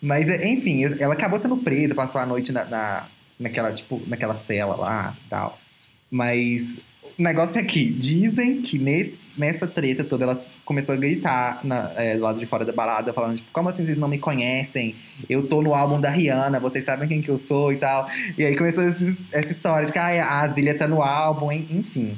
mas, 0.00 0.28
é, 0.28 0.48
enfim, 0.48 0.84
ela 0.98 1.12
acabou 1.14 1.38
sendo 1.38 1.56
presa, 1.58 1.94
passou 1.94 2.20
a 2.20 2.26
noite 2.26 2.52
na, 2.52 2.64
na- 2.64 3.06
naquela, 3.38 3.72
tipo, 3.72 4.00
naquela 4.06 4.38
cela 4.38 4.76
lá 4.76 5.14
e 5.26 5.28
tal. 5.28 5.58
Mas 6.10 6.78
o 7.18 7.22
negócio 7.22 7.58
é 7.60 7.64
que 7.64 7.88
dizem 7.90 8.60
que 8.62 8.78
nesse, 8.78 9.18
nessa 9.36 9.66
treta 9.66 10.02
toda 10.04 10.24
ela 10.24 10.40
começou 10.64 10.94
a 10.94 10.98
gritar 10.98 11.60
na- 11.64 11.92
é, 11.96 12.16
do 12.16 12.22
lado 12.22 12.38
de 12.38 12.46
fora 12.46 12.64
da 12.64 12.72
balada, 12.72 13.12
falando, 13.12 13.36
tipo, 13.36 13.48
como 13.52 13.68
assim 13.68 13.84
vocês 13.84 13.98
não 13.98 14.08
me 14.08 14.18
conhecem? 14.18 14.94
Eu 15.28 15.46
tô 15.46 15.62
no 15.62 15.74
álbum 15.74 16.00
da 16.00 16.10
Rihanna, 16.10 16.58
vocês 16.60 16.84
sabem 16.84 17.08
quem 17.08 17.22
que 17.22 17.28
eu 17.28 17.38
sou 17.38 17.72
e 17.72 17.76
tal. 17.76 18.08
E 18.36 18.44
aí 18.44 18.56
começou 18.56 18.84
esses- 18.84 19.32
essa 19.32 19.52
história 19.52 19.86
de 19.86 19.92
que 19.92 19.98
ah, 19.98 20.24
a 20.24 20.40
Azilia 20.42 20.76
tá 20.76 20.88
no 20.88 21.02
álbum, 21.02 21.50
en- 21.52 21.66
enfim. 21.70 22.16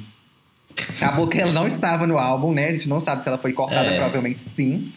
Acabou 0.97 1.27
que 1.27 1.39
ela 1.39 1.51
não 1.51 1.67
estava 1.67 2.05
no 2.05 2.17
álbum, 2.17 2.51
né? 2.53 2.67
A 2.67 2.71
gente 2.71 2.89
não 2.89 2.99
sabe 3.01 3.23
se 3.23 3.29
ela 3.29 3.37
foi 3.37 3.53
cortada, 3.53 3.89
É. 3.89 3.95
provavelmente 3.95 4.43
sim. 4.43 4.91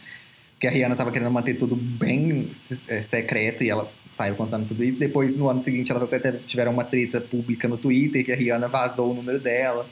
Porque 0.53 0.67
a 0.67 0.71
Rihanna 0.71 0.95
tava 0.95 1.11
querendo 1.11 1.31
manter 1.31 1.55
tudo 1.55 1.75
bem 1.75 2.51
é, 2.87 3.01
secreto 3.01 3.63
e 3.63 3.69
ela 3.69 3.91
saiu 4.13 4.35
contando 4.35 4.67
tudo 4.67 4.83
isso. 4.83 4.99
Depois, 4.99 5.37
no 5.37 5.49
ano 5.49 5.59
seguinte, 5.59 5.91
elas 5.91 6.03
até 6.03 6.31
tiveram 6.47 6.71
uma 6.73 6.83
treta 6.83 7.19
pública 7.21 7.67
no 7.67 7.77
Twitter, 7.77 8.23
que 8.25 8.31
a 8.31 8.35
Rihanna 8.35 8.67
vazou 8.67 9.11
o 9.11 9.13
número 9.13 9.39
dela. 9.39 9.85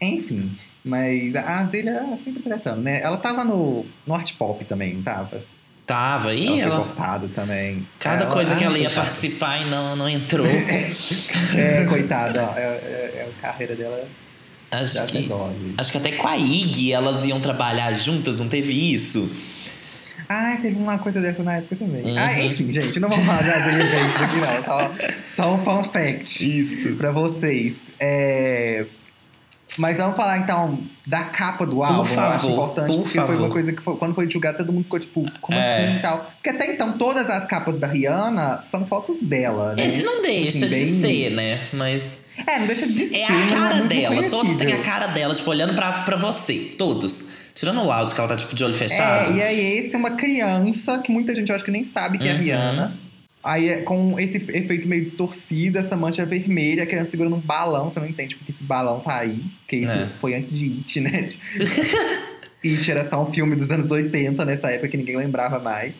Enfim, 0.00 0.50
mas 0.84 1.34
a 1.36 1.60
Azealia 1.60 2.02
sempre 2.24 2.42
tretando, 2.42 2.82
né? 2.82 3.00
Ela 3.02 3.16
tava 3.16 3.44
no, 3.44 3.86
no 4.06 4.14
art 4.14 4.32
pop 4.36 4.64
também, 4.64 4.94
não 4.94 5.02
tava? 5.02 5.42
Tava 5.86 6.30
aí, 6.30 6.46
ela 6.46 6.54
foi 6.56 6.60
ela. 6.62 6.76
cortada 6.86 7.28
também. 7.28 7.86
Cada 8.00 8.24
Ela- 8.24 8.32
coisa 8.32 8.56
que 8.56 8.64
ela 8.64 8.78
ia 8.78 8.90
participar 8.90 9.60
e 9.60 9.68
não, 9.70 9.94
não 9.94 10.08
entrou. 10.08 10.46
É, 11.56 11.84
coitada, 11.86 12.42
ó, 12.50 12.56
é, 12.58 12.62
é- 12.62 13.14
é 13.16 13.28
a 13.30 13.40
carreira 13.42 13.76
dela 13.76 14.04
Acho 14.70 15.06
que, 15.06 15.28
acho 15.78 15.92
que 15.92 15.98
até 15.98 16.12
com 16.12 16.26
a 16.26 16.36
Ig 16.36 16.90
elas 16.92 17.24
iam 17.26 17.38
trabalhar 17.40 17.92
juntas, 17.92 18.36
não 18.36 18.48
teve 18.48 18.72
isso? 18.92 19.30
Ah, 20.28 20.56
teve 20.60 20.76
uma 20.76 20.98
coisa 20.98 21.20
dessa 21.20 21.42
na 21.42 21.56
época 21.56 21.76
também. 21.76 22.04
Uhum. 22.04 22.18
Ah, 22.18 22.42
enfim, 22.42 22.70
gente, 22.72 22.98
não 23.00 23.08
vamos 23.08 23.24
falar 23.24 23.38
Azealia 23.40 23.84
Banks 23.84 24.22
aqui 24.22 24.36
não, 24.36 24.64
só, 24.64 24.90
só 25.34 25.54
um 25.54 25.64
fun 25.64 25.84
fact. 25.84 26.58
Isso. 26.58 26.96
pra 26.96 27.10
vocês. 27.10 27.82
É, 28.00 28.86
Mas 29.78 29.96
vamos 29.96 30.14
falar 30.16 30.38
então 30.38 30.78
da 31.06 31.24
capa 31.24 31.64
do 31.66 31.82
álbum. 31.82 31.98
eu 31.98 32.02
acho 32.04 32.14
favor, 32.14 32.50
importante, 32.52 32.92
por 32.96 33.02
porque 33.02 33.18
foi 33.18 33.26
favor. 33.26 33.40
uma 33.40 33.50
coisa 33.50 33.72
que 33.72 33.82
foi- 33.82 33.96
quando 33.96 34.14
foi 34.14 34.26
divulgada, 34.26 34.58
todo 34.58 34.72
mundo 34.72 34.84
ficou 34.84 35.00
tipo, 35.00 35.24
como 35.40 35.58
É. 35.58 35.86
assim 35.88 35.96
e 35.98 36.02
tal. 36.02 36.30
Porque 36.36 36.50
até 36.50 36.70
então, 36.72 36.92
todas 36.98 37.28
as 37.30 37.46
capas 37.46 37.78
da 37.78 37.86
Rihanna 37.86 38.62
são 38.70 38.86
fotos 38.86 39.16
dela, 39.22 39.74
né? 39.74 39.86
Esse 39.86 40.02
não 40.02 40.20
deixa 40.22 40.48
Assim, 40.48 40.60
de 40.60 40.70
bem- 40.70 40.84
ser, 40.86 41.30
né? 41.30 41.60
Mas 41.72 42.26
É, 42.46 42.58
não 42.58 42.66
deixa 42.66 42.86
de 42.86 43.06
ser. 43.06 43.16
é 43.16 43.26
a 43.26 43.30
não 43.32 43.46
cara 43.48 43.74
muito 43.76 43.88
dela. 43.88 44.22
Todos 44.30 44.54
têm 44.54 44.72
a 44.72 44.82
cara 44.82 45.06
dela, 45.08 45.34
tipo, 45.34 45.50
olhando 45.50 45.74
pra, 45.74 46.02
pra 46.02 46.16
você. 46.16 46.70
Todos. 46.78 47.42
Tirando 47.54 47.80
o 47.80 47.84
Loud, 47.86 48.12
que 48.14 48.20
ela 48.20 48.28
tá, 48.28 48.36
tipo, 48.36 48.54
de 48.54 48.64
olho 48.64 48.74
fechado. 48.74 49.30
É, 49.32 49.36
e 49.36 49.42
aí 49.42 49.78
esse 49.86 49.94
é 49.94 49.98
uma 49.98 50.10
criança 50.12 50.98
que 50.98 51.10
muita 51.10 51.34
gente 51.34 51.48
eu 51.50 51.54
acho 51.56 51.64
que 51.64 51.70
nem 51.70 51.84
sabe 51.84 52.18
que 52.18 52.28
é 52.28 52.32
a 52.32 52.34
Uhum. 52.34 52.40
Rihanna. 52.40 52.98
Aí 53.44 53.68
é 53.68 53.82
com 53.82 54.18
esse 54.18 54.38
efeito 54.38 54.88
meio 54.88 55.02
distorcido, 55.02 55.76
essa 55.78 55.94
mancha 55.96 56.24
vermelha, 56.24 56.84
a 56.84 56.86
criança 56.86 57.10
segurando 57.10 57.36
um 57.36 57.40
balão, 57.40 57.90
você 57.90 58.00
não 58.00 58.06
entende 58.06 58.36
porque 58.36 58.52
esse 58.52 58.64
balão 58.64 59.00
tá 59.00 59.18
aí. 59.18 59.42
Porque 59.60 59.76
isso 59.76 59.92
É. 59.92 60.08
foi 60.18 60.34
antes 60.34 60.50
de 60.52 60.64
It, 60.78 61.00
né? 61.00 61.28
It 62.64 62.90
era 62.90 63.04
só 63.08 63.22
um 63.22 63.32
filme 63.32 63.54
dos 63.54 63.70
anos 63.70 63.90
80, 63.90 64.44
nessa 64.44 64.70
época 64.70 64.88
que 64.88 64.96
ninguém 64.96 65.16
lembrava 65.16 65.58
mais. 65.58 65.94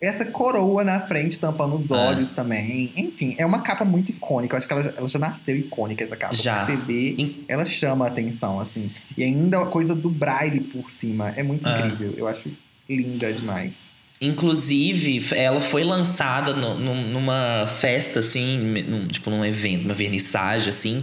Essa 0.00 0.24
coroa 0.26 0.82
na 0.84 1.00
frente 1.00 1.38
tampando 1.38 1.76
os 1.76 1.90
É. 1.90 1.94
olhos 1.94 2.32
também. 2.32 2.92
Enfim, 2.96 3.36
é 3.38 3.46
uma 3.46 3.62
capa 3.62 3.84
muito 3.84 4.10
icônica. 4.10 4.54
Eu 4.54 4.58
acho 4.58 4.66
que 4.66 4.72
ela, 4.72 4.82
já- 4.82 4.92
ela 4.96 5.08
já 5.08 5.18
nasceu 5.18 5.56
icônica, 5.56 6.02
essa 6.04 6.16
capa. 6.16 6.34
Já. 6.34 6.66
Você 6.66 6.76
vê, 6.76 7.16
ela 7.48 7.64
chama 7.64 8.04
a 8.04 8.08
atenção, 8.08 8.58
assim. 8.60 8.90
E 9.16 9.22
ainda 9.22 9.62
a 9.62 9.66
coisa 9.66 9.94
do 9.94 10.10
braille 10.10 10.60
por 10.60 10.90
cima. 10.90 11.32
É 11.36 11.42
muito 11.42 11.66
É. 11.66 11.86
incrível. 11.86 12.14
Eu 12.16 12.26
acho 12.26 12.50
linda 12.88 13.32
demais. 13.32 13.72
Inclusive, 14.20 15.22
ela 15.34 15.60
foi 15.60 15.84
lançada 15.84 16.52
no- 16.54 16.78
num- 16.78 17.08
numa 17.08 17.66
festa, 17.66 18.20
assim, 18.20 18.58
num- 18.88 19.06
tipo 19.08 19.28
num 19.30 19.44
evento, 19.44 19.84
uma 19.84 19.94
vernissagem, 19.94 20.68
assim, 20.68 21.02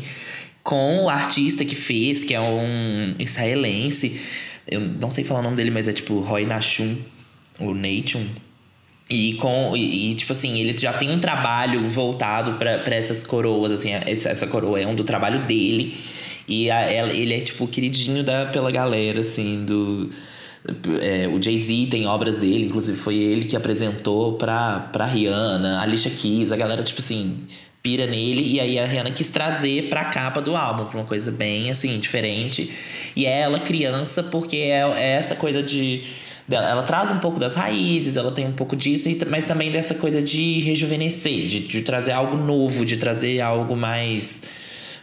com 0.63 1.04
o 1.06 1.10
artista 1.10 1.65
que 1.65 1.76
fez, 1.76 2.24
que 2.24 2.34
é 2.34 2.39
um 2.41 3.13
israelense. 3.19 4.19
Eu 4.67 4.80
não 4.80 5.12
sei 5.12 5.24
falar 5.24 5.41
o 5.41 5.43
nome 5.43 5.56
dele, 5.58 5.71
mas 5.71 5.88
é 5.88 5.93
tipo 5.93 6.19
Roy 6.19 6.45
Nashum, 6.45 6.97
ou 7.60 7.74
Nation. 7.76 8.24
E, 9.10 9.34
com, 9.34 9.76
e, 9.76 10.12
e, 10.12 10.15
tipo 10.15 10.32
assim, 10.32 10.58
ele 10.60 10.76
já 10.78 10.93
tem 10.93 11.12
um 11.12 11.19
trabalho 11.19 11.84
voltado 11.89 12.54
pra 12.54 12.95
essas 12.95 13.21
coroas, 13.24 13.71
assim, 13.74 13.91
essa, 13.93 14.30
essa 14.30 14.47
coroa 14.47 14.80
é 14.80 14.88
um 14.88 14.95
do 14.95 15.04
trabalho 15.04 15.41
dele. 15.41 15.97
E 16.47 16.71
a- 16.71 16.82
ela- 16.89 17.12
ele 17.13 17.34
é, 17.34 17.41
tipo, 17.41 17.67
queridinho 17.67 18.24
da, 18.24 18.45
pela 18.47 18.71
galera, 18.71 19.19
assim, 19.21 19.65
do. 19.65 20.10
É, 21.02 21.28
o 21.28 21.41
Jay-Z 21.41 21.88
tem 21.89 22.06
obras 22.06 22.38
dele, 22.38 22.65
inclusive 22.65 22.97
foi 22.97 23.15
ele 23.15 23.45
que 23.45 23.56
apresentou 23.56 24.34
pra, 24.34 24.80
pra 24.91 25.06
Rihanna, 25.06 25.80
a 25.80 25.82
Alicia 25.82 26.12
Keys, 26.12 26.52
a 26.52 26.58
galera, 26.58 26.84
tipo 26.84 27.00
assim, 27.00 27.47
pira 27.82 28.06
nele. 28.06 28.54
E 28.54 28.60
aí 28.60 28.78
a 28.78 28.86
Rihanna 28.86 29.12
quis 29.12 29.30
trazer 29.32 29.89
pra 29.89 30.06
capa 30.06 30.41
do 30.41 30.56
álbum, 30.56 30.86
pra 30.86 31.00
uma 31.00 31.06
coisa 31.06 31.32
bem, 31.32 31.71
assim, 31.71 32.00
diferente. 32.00 32.71
E 33.15 33.26
é 33.26 33.41
ela 33.41 33.60
criança, 33.60 34.21
porque 34.24 34.58
é, 34.58 34.82
é 34.97 35.12
essa 35.13 35.36
coisa 35.36 35.63
de. 35.63 36.04
Ela 36.50 36.84
traz 36.84 37.10
um 37.10 37.19
pouco 37.19 37.39
das 37.39 37.56
raízes, 37.56 38.17
ela 38.17 38.32
tem 38.32 38.45
um 38.45 38.52
pouco 38.52 38.76
disso, 38.76 39.08
mas 39.30 39.45
também 39.45 39.71
dessa 39.71 39.95
coisa 39.95 40.21
de 40.21 40.60
rejuvenescer, 40.60 41.47
de, 41.47 41.62
de 41.62 41.82
trazer 41.82 42.12
algo 42.12 42.36
novo, 42.36 42.84
de 42.84 42.97
trazer 42.97 43.39
algo 43.39 43.76
mais 43.76 44.41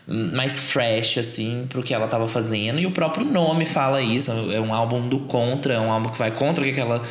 mais 0.08 0.58
fresh, 0.58 1.18
assim, 1.18 1.66
pro 1.68 1.82
que 1.82 1.92
ela 1.92 2.08
tava 2.08 2.26
fazendo. 2.26 2.78
E 2.78 2.86
o 2.86 2.90
próprio 2.90 3.26
nome 3.26 3.66
fala 3.66 4.00
isso. 4.00 4.30
É 4.30 4.60
um 4.60 4.72
álbum 4.72 5.06
do 5.06 5.20
contra, 5.20 5.74
é 5.74 5.80
um 5.80 5.92
álbum 5.92 6.10
que 6.10 6.18
vai 6.18 6.30
contra 6.30 6.64
o 6.64 6.72
que 6.72 6.80
ela 6.80 7.02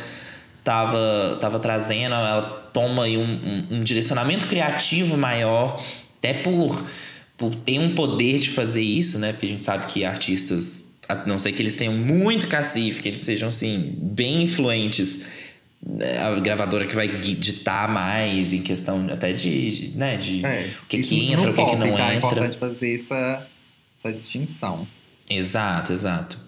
tava, 0.64 1.38
tava 1.40 1.60
trazendo. 1.60 2.14
Ela 2.14 2.42
toma 2.72 3.04
um, 3.04 3.22
um, 3.22 3.76
um 3.76 3.80
direcionamento 3.80 4.46
criativo 4.46 5.16
maior, 5.16 5.80
até 6.18 6.34
por, 6.34 6.84
por 7.36 7.54
ter 7.54 7.78
um 7.78 7.94
poder 7.94 8.40
de 8.40 8.50
fazer 8.50 8.82
isso, 8.82 9.18
né? 9.18 9.32
Porque 9.32 9.46
a 9.46 9.50
gente 9.50 9.64
sabe 9.64 9.86
que 9.86 10.04
artistas, 10.04 10.96
a 11.08 11.14
não 11.24 11.38
ser 11.38 11.52
que 11.52 11.62
eles 11.62 11.76
tenham 11.76 11.94
muito 11.94 12.48
cacife, 12.48 13.00
que 13.00 13.08
eles 13.08 13.22
sejam, 13.22 13.48
assim, 13.48 13.94
bem 13.96 14.42
influentes 14.42 15.47
a 16.20 16.40
gravadora 16.40 16.86
que 16.86 16.94
vai 16.94 17.08
ditar 17.20 17.88
mais 17.88 18.52
em 18.52 18.62
questão 18.62 19.06
até 19.10 19.32
de, 19.32 19.92
né, 19.94 20.16
de 20.16 20.44
É. 20.44 20.68
o 20.82 20.86
que, 20.86 20.98
que 20.98 21.32
entra, 21.32 21.50
o 21.50 21.54
que, 21.54 21.64
que 21.64 21.70
pop, 21.70 21.76
não 21.76 21.96
tá? 21.96 22.12
É 22.12 22.16
entra. 22.16 22.26
importante 22.26 22.58
fazer 22.58 23.00
essa, 23.00 23.46
essa 23.98 24.14
distinção. 24.14 24.86
Exato, 25.30 25.92
exato. 25.92 26.38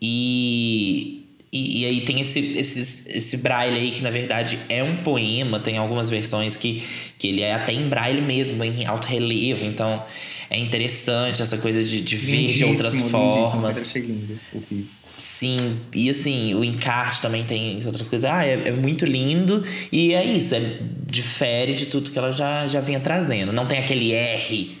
E, 0.00 1.24
e, 1.52 1.80
e 1.80 1.86
aí 1.86 2.00
tem 2.02 2.20
esse, 2.20 2.40
esse, 2.58 3.16
esse 3.16 3.36
braille 3.38 3.78
aí 3.78 3.90
que 3.90 4.02
na 4.02 4.10
verdade 4.10 4.58
é 4.68 4.82
um 4.84 4.96
poema, 4.96 5.58
tem 5.60 5.78
algumas 5.78 6.10
versões 6.10 6.56
que, 6.56 6.82
que 7.18 7.28
ele 7.28 7.40
é 7.40 7.54
até 7.54 7.72
em 7.72 7.88
braille 7.88 8.20
mesmo, 8.20 8.62
em 8.62 8.84
alto 8.84 9.06
relevo, 9.06 9.64
então 9.64 10.04
é 10.50 10.58
interessante 10.58 11.40
essa 11.40 11.56
coisa 11.58 11.82
de, 11.82 12.02
de 12.02 12.16
ver 12.16 12.54
de 12.54 12.64
outras 12.64 13.00
formas. 13.00 13.76
eu 13.76 13.82
achei 13.82 14.02
lindo 14.02 14.38
o 14.52 14.60
físico. 14.60 15.03
Sim, 15.16 15.78
e 15.94 16.10
assim, 16.10 16.54
o 16.54 16.64
encarte 16.64 17.22
também 17.22 17.44
tem 17.44 17.76
outras 17.86 18.08
coisas. 18.08 18.28
Ah, 18.28 18.44
é, 18.44 18.68
é 18.68 18.72
muito 18.72 19.04
lindo 19.06 19.64
e 19.92 20.12
é 20.12 20.24
isso, 20.24 20.54
é, 20.54 20.78
difere 21.06 21.74
de 21.74 21.86
tudo 21.86 22.10
que 22.10 22.18
ela 22.18 22.32
já, 22.32 22.66
já 22.66 22.80
vinha 22.80 22.98
trazendo. 22.98 23.52
Não 23.52 23.64
tem 23.66 23.78
aquele 23.78 24.12
R 24.12 24.76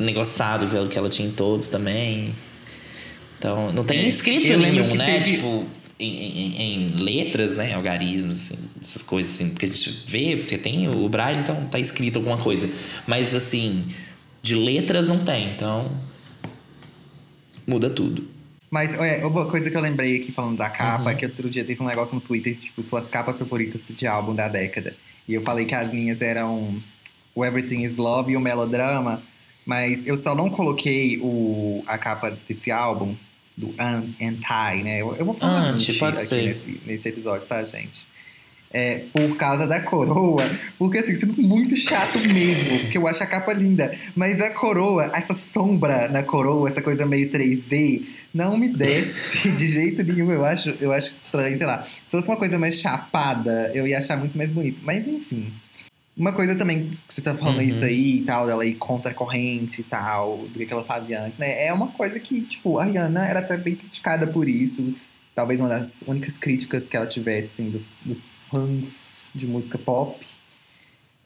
negociado 0.00 0.66
que 0.68 0.76
ela, 0.76 0.88
que 0.88 0.98
ela 0.98 1.08
tinha 1.08 1.28
em 1.28 1.32
todos 1.32 1.68
também. 1.68 2.34
Então, 3.38 3.72
não 3.72 3.84
tem 3.84 4.00
É, 4.00 4.08
escrito 4.08 4.56
nenhum, 4.56 4.94
né? 4.94 5.20
teve- 5.20 5.36
Tipo, 5.36 5.66
em, 5.98 6.06
em- 6.08 6.62
em 6.62 6.86
letras, 6.96 7.56
né? 7.56 7.74
Algarismos, 7.74 8.36
assim, 8.52 8.58
essas 8.80 9.02
coisas 9.02 9.34
assim, 9.34 9.50
que 9.54 9.64
a 9.64 9.68
gente 9.68 9.90
vê, 10.06 10.36
porque 10.36 10.58
tem 10.58 10.88
o 10.88 11.08
braille, 11.08 11.40
então 11.40 11.54
tá 11.66 11.78
escrito 11.78 12.16
alguma 12.18 12.38
coisa. 12.38 12.68
Mas 13.06 13.34
assim, 13.34 13.84
de 14.42 14.54
letras 14.56 15.06
não 15.06 15.24
tem, 15.24 15.50
então 15.50 15.90
muda 17.66 17.88
tudo. 17.90 18.26
Mas 18.72 18.90
é, 18.94 19.22
uma 19.26 19.44
coisa 19.44 19.70
que 19.70 19.76
eu 19.76 19.82
lembrei 19.82 20.16
aqui 20.16 20.32
falando 20.32 20.56
da 20.56 20.70
capa 20.70 21.02
Uhum. 21.02 21.08
é 21.10 21.14
que 21.14 21.26
outro 21.26 21.50
dia 21.50 21.62
teve 21.62 21.82
um 21.82 21.86
negócio 21.86 22.14
no 22.14 22.22
Twitter, 22.22 22.56
tipo, 22.56 22.82
suas 22.82 23.06
capas 23.06 23.38
favoritas 23.38 23.82
de 23.86 24.06
álbum 24.06 24.34
da 24.34 24.48
década. 24.48 24.96
E 25.28 25.34
eu 25.34 25.42
falei 25.42 25.66
que 25.66 25.74
as 25.74 25.92
minhas 25.92 26.22
eram 26.22 26.80
o 27.34 27.44
Everything 27.44 27.82
is 27.82 27.96
Love 27.96 28.32
e 28.32 28.36
o 28.36 28.40
Melodrama, 28.40 29.22
mas 29.66 30.06
eu 30.06 30.16
só 30.16 30.34
não 30.34 30.48
coloquei 30.48 31.18
o, 31.22 31.84
a 31.86 31.98
capa 31.98 32.34
desse 32.48 32.70
álbum, 32.70 33.14
do 33.54 33.74
An 33.78 34.04
Anti, 34.18 34.82
né? 34.82 35.02
Eu, 35.02 35.14
eu 35.16 35.26
vou 35.26 35.34
falar 35.34 35.68
Anti, 35.68 35.90
anti 35.90 35.98
pode 35.98 36.16
aqui 36.16 36.24
ser. 36.24 36.42
Nesse, 36.42 36.80
nesse 36.86 37.08
episódio, 37.10 37.46
tá, 37.46 37.62
gente? 37.64 38.06
É, 38.72 39.04
por 39.12 39.36
causa 39.36 39.66
da 39.66 39.82
coroa, 39.82 40.50
porque 40.78 40.96
assim, 40.96 41.14
sendo 41.14 41.34
muito 41.42 41.76
chato 41.76 42.18
mesmo, 42.20 42.78
porque 42.80 42.96
eu 42.96 43.06
acho 43.06 43.22
a 43.22 43.26
capa 43.26 43.52
linda, 43.52 43.94
mas 44.16 44.40
a 44.40 44.48
coroa, 44.54 45.10
essa 45.14 45.34
sombra 45.34 46.08
na 46.08 46.22
coroa, 46.22 46.70
essa 46.70 46.80
coisa 46.80 47.04
meio 47.04 47.30
3D, 47.30 48.06
não 48.34 48.56
me 48.56 48.68
desce 48.68 49.50
de 49.56 49.66
jeito 49.68 50.02
nenhum. 50.02 50.30
Eu 50.30 50.44
acho, 50.44 50.70
eu 50.80 50.92
acho 50.92 51.10
estranho, 51.10 51.56
sei 51.56 51.66
lá. 51.66 51.82
Se 51.84 52.10
fosse 52.10 52.28
uma 52.28 52.36
coisa 52.36 52.58
mais 52.58 52.80
chapada, 52.80 53.70
eu 53.74 53.86
ia 53.86 53.98
achar 53.98 54.16
muito 54.18 54.36
mais 54.36 54.50
bonito. 54.50 54.80
Mas 54.82 55.06
enfim. 55.06 55.52
Uma 56.16 56.32
coisa 56.34 56.54
também 56.54 56.90
que 57.08 57.14
você 57.14 57.22
tá 57.22 57.34
falando 57.34 57.56
Uhum. 57.56 57.62
isso 57.62 57.84
aí 57.84 58.18
e 58.18 58.22
tal, 58.22 58.46
dela 58.46 58.66
ir 58.66 58.74
contra 58.74 59.12
a 59.12 59.14
corrente 59.14 59.80
e 59.80 59.84
tal, 59.84 60.38
do 60.48 60.58
que 60.58 60.66
que 60.66 60.72
ela 60.72 60.84
fazia 60.84 61.22
antes, 61.24 61.38
né? 61.38 61.64
É 61.66 61.72
uma 61.72 61.88
coisa 61.88 62.20
que, 62.20 62.42
tipo, 62.42 62.78
a 62.78 62.84
Rihanna 62.84 63.26
era 63.26 63.38
até 63.40 63.56
bem 63.56 63.74
criticada 63.74 64.26
por 64.26 64.46
isso. 64.46 64.94
Talvez 65.34 65.58
uma 65.58 65.70
das 65.70 65.90
únicas 66.06 66.36
críticas 66.36 66.86
que 66.86 66.94
ela 66.94 67.06
tivesse, 67.06 67.48
assim, 67.54 67.70
dos, 67.70 68.02
dos 68.04 68.44
fãs 68.50 69.30
de 69.34 69.46
música 69.46 69.78
pop. 69.78 70.22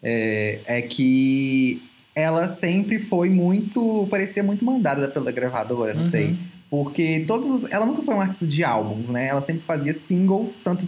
É, 0.02 0.60
é 0.66 0.82
que 0.82 1.82
ela 2.14 2.46
sempre 2.48 3.00
foi 3.00 3.28
muito. 3.28 4.06
parecia 4.08 4.42
muito 4.44 4.64
mandada 4.64 5.08
pela 5.08 5.32
gravadora, 5.32 5.94
não 5.94 6.04
Uhum. 6.04 6.10
sei. 6.10 6.36
Porque 6.70 7.24
todos. 7.26 7.64
os- 7.64 7.70
Ela 7.70 7.86
nunca 7.86 8.02
foi 8.02 8.14
uma 8.14 8.24
artista 8.24 8.46
de 8.46 8.64
álbuns, 8.64 9.08
né? 9.08 9.26
Ela 9.28 9.42
sempre 9.42 9.62
fazia 9.66 9.94
singles, 9.98 10.60
tanto 10.64 10.86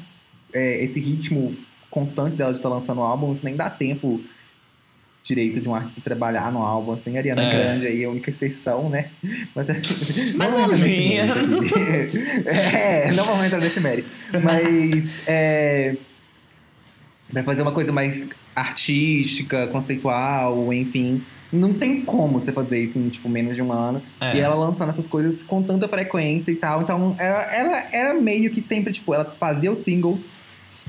é, 0.53 0.83
esse 0.85 0.99
ritmo 0.99 1.55
constante 1.91 2.37
dela 2.37 2.51
de 2.53 2.59
estar 2.59 2.69
lançando 2.69 3.01
álbuns, 3.01 3.43
nem 3.43 3.55
dá 3.57 3.69
tempo 3.71 4.21
direito 5.23 5.61
de 5.61 5.69
um 5.69 5.75
artista 5.75 6.01
trabalhar 6.01 6.51
no 6.51 6.63
álbum, 6.63 6.93
assim. 6.93 7.15
A 7.17 7.19
Ariana 7.21 7.43
É. 7.43 7.51
Grande 7.51 7.87
aí 7.87 8.03
é 8.03 8.07
a 8.07 8.11
única 8.11 8.31
exceção, 8.31 8.89
né? 8.89 9.11
Mas, 9.55 9.67
Mais 10.37 10.57
não 10.57 10.63
ou 10.65 10.69
menos. 10.79 12.15
é, 12.47 13.13
não 13.13 13.25
vamos 13.25 13.45
entrar 13.47 13.61
nesse 13.61 13.81
mérito. 13.81 14.09
Mas 14.43 15.29
é, 15.29 15.97
pra 17.33 17.43
fazer 17.45 17.63
uma 17.63 17.73
coisa 17.73 17.93
mais 17.93 18.27
artística, 18.55 19.67
conceitual, 19.69 20.73
enfim. 20.73 21.23
Não 21.53 21.73
tem 21.73 22.03
como 22.03 22.41
você 22.41 22.53
fazer 22.53 22.79
isso 22.79 22.99
em, 22.99 23.09
tipo, 23.09 23.29
menos 23.29 23.57
de 23.57 23.63
um 23.63 23.73
ano. 23.73 24.03
É. 24.21 24.37
E 24.37 24.41
ela 24.41 24.55
lançando 24.55 24.91
essas 24.91 25.07
coisas 25.07 25.43
com 25.43 25.63
tanta 25.63 25.89
frequência 25.89 26.51
e 26.51 26.57
tal. 26.57 26.83
Então, 26.83 27.17
ela, 27.19 27.55
ela 27.55 27.85
era 27.93 28.15
meio 28.15 28.51
que 28.51 28.61
sempre, 28.61 28.93
tipo, 28.93 29.15
ela 29.15 29.25
fazia 29.25 29.71
os 29.73 29.79
singles. 29.79 30.35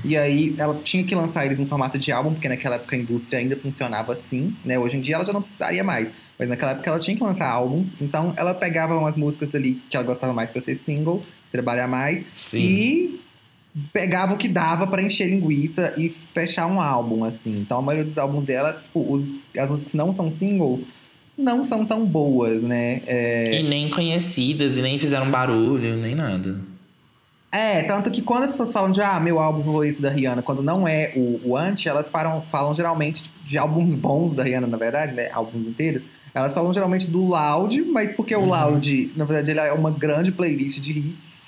E 0.04 0.16
aí, 0.16 0.54
ela 0.58 0.78
tinha 0.82 1.04
que 1.04 1.14
lançar 1.14 1.44
eles 1.44 1.58
no 1.58 1.66
formato 1.66 1.98
de 1.98 2.10
álbum, 2.12 2.32
porque 2.32 2.48
naquela 2.48 2.76
época 2.76 2.96
a 2.96 2.98
indústria 2.98 3.38
ainda 3.38 3.56
funcionava 3.56 4.12
assim, 4.12 4.54
né? 4.64 4.78
Hoje 4.78 4.96
em 4.96 5.00
dia 5.00 5.16
ela 5.16 5.24
já 5.24 5.32
não 5.32 5.42
precisaria 5.42 5.84
mais. 5.84 6.08
Mas 6.38 6.48
naquela 6.48 6.72
época 6.72 6.88
ela 6.88 6.98
tinha 6.98 7.16
que 7.16 7.22
lançar 7.22 7.48
álbuns. 7.48 7.92
Então, 8.00 8.32
ela 8.36 8.54
pegava 8.54 8.96
umas 8.96 9.16
músicas 9.16 9.54
ali 9.54 9.80
que 9.90 9.96
ela 9.96 10.04
gostava 10.04 10.32
mais 10.32 10.50
pra 10.50 10.62
ser 10.62 10.76
single, 10.76 11.22
trabalhar 11.52 11.86
mais. 11.86 12.24
Sim. 12.32 12.58
E 12.58 13.20
pegava 13.92 14.34
o 14.34 14.36
que 14.36 14.48
dava 14.48 14.86
pra 14.86 15.02
encher 15.02 15.28
linguiça 15.28 15.94
e 15.96 16.08
fechar 16.34 16.66
um 16.66 16.80
álbum, 16.80 17.24
assim. 17.24 17.60
Então 17.60 17.78
a 17.78 17.82
maioria 17.82 18.04
dos 18.08 18.18
álbuns 18.18 18.44
dela, 18.44 18.80
tipo, 18.82 19.00
os, 19.12 19.32
as 19.56 19.68
músicas 19.68 19.90
que 19.92 19.96
não 19.96 20.12
são 20.12 20.30
singles, 20.30 20.86
não 21.38 21.62
são 21.64 21.86
tão 21.86 22.04
boas, 22.04 22.62
né? 22.62 23.00
É, 23.06 23.60
E 23.60 23.62
nem 23.62 23.88
conhecidas, 23.88 24.76
e 24.76 24.82
nem 24.82 24.98
fizeram 24.98 25.30
barulho, 25.30 25.96
nem 25.96 26.14
nada. 26.14 26.60
é, 27.52 27.82
tanto 27.84 28.10
que 28.10 28.22
quando 28.22 28.44
as 28.44 28.50
pessoas 28.50 28.72
falam 28.72 28.90
de, 28.92 29.00
ah, 29.00 29.18
meu 29.18 29.40
álbum 29.40 29.62
favorito 29.64 30.00
da 30.02 30.10
Rihanna, 30.10 30.42
quando 30.42 30.62
não 30.62 30.86
é 30.86 31.12
o, 31.16 31.40
o 31.50 31.56
Anti, 31.56 31.88
elas 31.88 32.08
falam, 32.10 32.42
falam 32.50 32.74
geralmente 32.74 33.22
tipo, 33.22 33.44
de 33.44 33.56
álbuns 33.58 33.94
bons 33.94 34.34
da 34.34 34.42
Rihanna, 34.44 34.66
na 34.66 34.76
verdade, 34.76 35.12
né? 35.14 35.30
Álbuns 35.32 35.66
inteiros. 35.66 36.02
Elas 36.32 36.52
falam 36.52 36.72
geralmente 36.72 37.08
do 37.08 37.26
Loud, 37.26 37.82
mas 37.90 38.14
porque 38.14 38.36
o 38.36 38.40
Uhum. 38.40 38.48
Loud, 38.50 39.10
na 39.16 39.24
verdade, 39.24 39.50
ele 39.50 39.58
é 39.60 39.72
uma 39.72 39.90
grande 39.90 40.30
playlist 40.30 40.78
de 40.80 40.92
hits. 40.92 41.39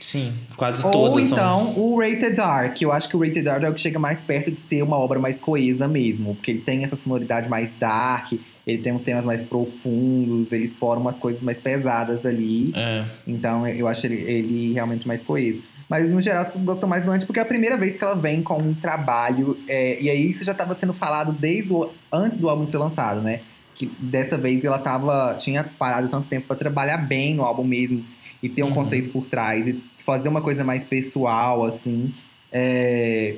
Sim, 0.00 0.32
quase 0.56 0.84
Ou 0.84 0.90
todas 0.90 1.24
são. 1.26 1.36
então 1.36 1.78
o 1.78 1.98
Rated 1.98 2.38
R, 2.38 2.70
que 2.70 2.84
eu 2.84 2.92
acho 2.92 3.08
que 3.08 3.16
o 3.16 3.20
Rated 3.20 3.48
R 3.48 3.64
é 3.64 3.68
o 3.70 3.74
que 3.74 3.80
chega 3.80 3.98
mais 3.98 4.22
perto 4.22 4.50
de 4.50 4.60
ser 4.60 4.82
uma 4.82 4.98
obra 4.98 5.18
mais 5.18 5.40
coesa 5.40 5.88
mesmo. 5.88 6.34
Porque 6.34 6.50
ele 6.50 6.60
tem 6.60 6.84
essa 6.84 6.96
sonoridade 6.96 7.48
mais 7.48 7.70
dark, 7.78 8.32
ele 8.66 8.82
tem 8.82 8.92
uns 8.92 9.04
temas 9.04 9.24
mais 9.24 9.40
profundos, 9.42 10.52
ele 10.52 10.64
explora 10.64 11.00
umas 11.00 11.18
coisas 11.18 11.42
mais 11.42 11.58
pesadas 11.58 12.26
ali. 12.26 12.72
É. 12.74 13.04
Então 13.26 13.66
eu 13.66 13.88
acho 13.88 14.06
ele, 14.06 14.16
ele 14.16 14.72
realmente 14.74 15.06
mais 15.06 15.22
coeso. 15.22 15.62
Mas 15.88 16.08
no 16.10 16.20
geral 16.20 16.42
as 16.42 16.48
pessoas 16.48 16.64
gostam 16.64 16.88
mais 16.88 17.04
do 17.04 17.10
Anti 17.10 17.24
porque 17.24 17.38
é 17.38 17.42
a 17.42 17.46
primeira 17.46 17.76
vez 17.76 17.96
que 17.96 18.02
ela 18.02 18.16
vem 18.16 18.42
com 18.42 18.58
um 18.58 18.74
trabalho. 18.74 19.56
é, 19.68 20.00
e 20.00 20.10
aí 20.10 20.30
isso 20.30 20.44
já 20.44 20.52
estava 20.52 20.74
sendo 20.74 20.92
falado 20.92 21.32
desde 21.32 21.72
o, 21.72 21.90
antes 22.12 22.38
do 22.38 22.48
álbum 22.48 22.66
ser 22.66 22.78
lançado, 22.78 23.20
né? 23.20 23.40
Que 23.74 23.86
dessa 23.98 24.36
vez 24.36 24.64
ela 24.64 24.78
tava, 24.78 25.36
tinha 25.38 25.64
parado 25.78 26.08
tanto 26.08 26.28
tempo 26.28 26.46
para 26.48 26.56
trabalhar 26.56 26.96
bem 26.96 27.34
no 27.34 27.44
álbum 27.44 27.62
mesmo 27.62 28.04
e 28.46 28.48
ter 28.50 28.62
um 28.62 28.68
Uhum. 28.68 28.74
conceito 28.74 29.10
por 29.10 29.26
trás 29.26 29.66
e 29.66 29.82
fazer 30.04 30.28
uma 30.28 30.40
coisa 30.40 30.64
mais 30.64 30.84
pessoal, 30.84 31.64
assim. 31.64 32.12
é, 32.52 33.36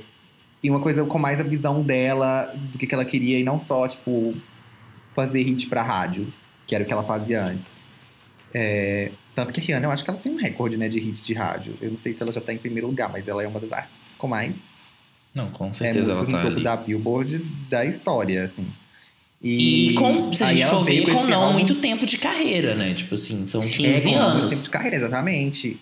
e 0.63 0.69
uma 0.71 0.81
coisa 0.81 1.05
com 1.05 1.19
mais 1.19 1.41
a 1.41 1.45
visão 1.45 1.83
dela 1.83 2.53
do 2.73 2.79
que, 2.79 2.87
que 2.87 2.95
ela 2.95 3.05
queria 3.05 3.39
e 3.39 3.45
não 3.45 3.59
só, 3.61 3.87
tipo, 3.89 4.35
fazer 5.15 5.43
hit 5.45 5.67
pra 5.69 5.83
rádio, 5.83 6.27
que 6.67 6.75
era 6.75 6.83
o 6.85 6.87
que 6.87 6.93
ela 6.93 7.05
fazia 7.05 7.45
antes. 7.45 7.71
É, 8.53 9.11
tanto 9.35 9.53
que 9.53 9.61
a 9.61 9.65
Rihanna, 9.65 9.87
eu 9.87 9.91
acho 9.93 10.03
que 10.05 10.11
ela 10.11 10.19
tem 10.19 10.33
um 10.33 10.37
recorde, 10.37 10.77
né, 10.77 10.89
de 10.89 10.99
hits 10.99 11.25
de 11.25 11.33
rádio. 11.35 11.75
Eu 11.81 11.91
não 11.93 11.99
sei 11.99 12.13
se 12.13 12.23
ela 12.23 12.33
já 12.33 12.41
tá 12.41 12.53
em 12.53 12.59
primeiro 12.59 12.87
lugar, 12.89 13.09
mas 13.11 13.27
ela 13.29 13.43
é 13.43 13.47
uma 13.47 13.61
das 13.61 13.73
artistas 13.73 14.15
com 14.17 14.27
mais 14.27 14.81
Não, 15.35 15.49
com 15.51 15.67
é, 15.69 15.73
certeza 15.73 16.11
ela 16.13 16.21
músicas 16.23 16.33
tá 16.33 16.39
no 16.39 16.43
topo 16.45 16.55
ali. 16.57 16.65
da 16.65 16.77
Billboard 16.77 17.39
da 17.69 17.85
história, 17.85 18.43
assim. 18.43 18.67
E, 19.43 19.95
com, 19.97 20.33
se 20.33 20.43
a 20.43 20.53
gente 20.53 20.67
for 20.69 20.85
ver, 20.85 21.03
com 21.13 21.25
não 21.25 21.53
muito 21.53 21.77
tempo 21.77 22.05
de 22.05 22.19
carreira, 22.19 22.75
né? 22.75 22.93
Tipo 22.95 23.15
assim, 23.15 23.47
são 23.47 23.63
É, 23.63 23.69
15 23.69 24.03
com 24.09 24.09
muito 24.17 24.21
anos. 24.27 24.53
tempo 24.53 24.63
de 24.65 24.71
carreira, 24.71 24.97
exatamente. 24.97 25.81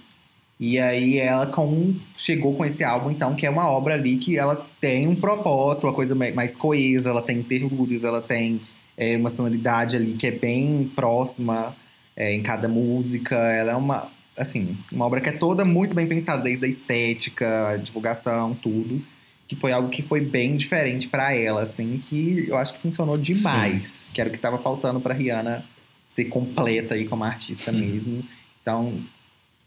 E 0.61 0.79
aí 0.79 1.19
ela 1.19 1.47
com, 1.47 1.95
chegou 2.17 2.55
com 2.55 2.65
esse 2.65 2.83
álbum, 2.85 3.11
então, 3.11 3.35
que 3.35 3.47
é 3.47 3.51
uma 3.51 3.71
obra 3.71 3.95
ali 3.95 4.17
que 4.19 4.39
ela 4.39 4.67
tem 4.81 5.07
um 5.07 5.15
propósito, 5.15 5.87
uma 5.87 5.93
coisa 5.93 6.15
mai- 6.15 6.33
mais 6.33 6.55
coesa, 6.57 7.11
ela 7.11 7.23
tem 7.23 7.39
interlúdios, 7.39 8.05
ela 8.05 8.21
tem 8.23 8.61
é, 8.97 9.17
uma 9.17 9.29
sonoridade 9.31 9.97
ali 9.97 10.13
que 10.15 10.27
é 10.27 10.31
bem 10.31 10.91
próxima 10.97 11.75
é, 12.17 12.33
em 12.35 12.43
cada 12.43 12.69
música. 12.69 13.37
Ela 13.37 13.73
é 13.73 13.77
uma, 13.77 14.09
assim, 14.37 14.77
uma 14.93 15.05
obra 15.07 15.21
que 15.21 15.29
é 15.29 15.33
toda 15.33 15.65
muito 15.65 15.95
bem 15.95 16.07
pensada, 16.07 16.43
desde 16.43 16.65
a 16.65 16.69
estética, 16.69 17.69
a 17.71 17.77
divulgação, 17.77 18.55
tudo. 18.55 19.03
Que 19.49 19.55
foi 19.57 19.73
algo 19.73 19.89
que 19.89 20.03
foi 20.03 20.21
bem 20.21 20.57
diferente 20.57 21.09
pra 21.09 21.33
ela, 21.33 21.63
assim, 21.63 21.99
que 21.99 22.47
eu 22.49 22.57
acho 22.57 22.75
que 22.75 22.81
funcionou 22.81 23.17
demais. 23.17 24.11
Que 24.13 24.21
era 24.21 24.29
o 24.29 24.33
que 24.33 24.39
tava 24.39 24.59
faltando 24.59 25.01
pra 25.01 25.15
Rihanna 25.15 25.65
ser 26.11 26.25
completa 26.27 26.95
aí 26.95 27.07
como 27.07 27.25
artista 27.25 27.71
Sim. 27.71 27.79
mesmo. 27.79 28.25
Então, 28.61 29.01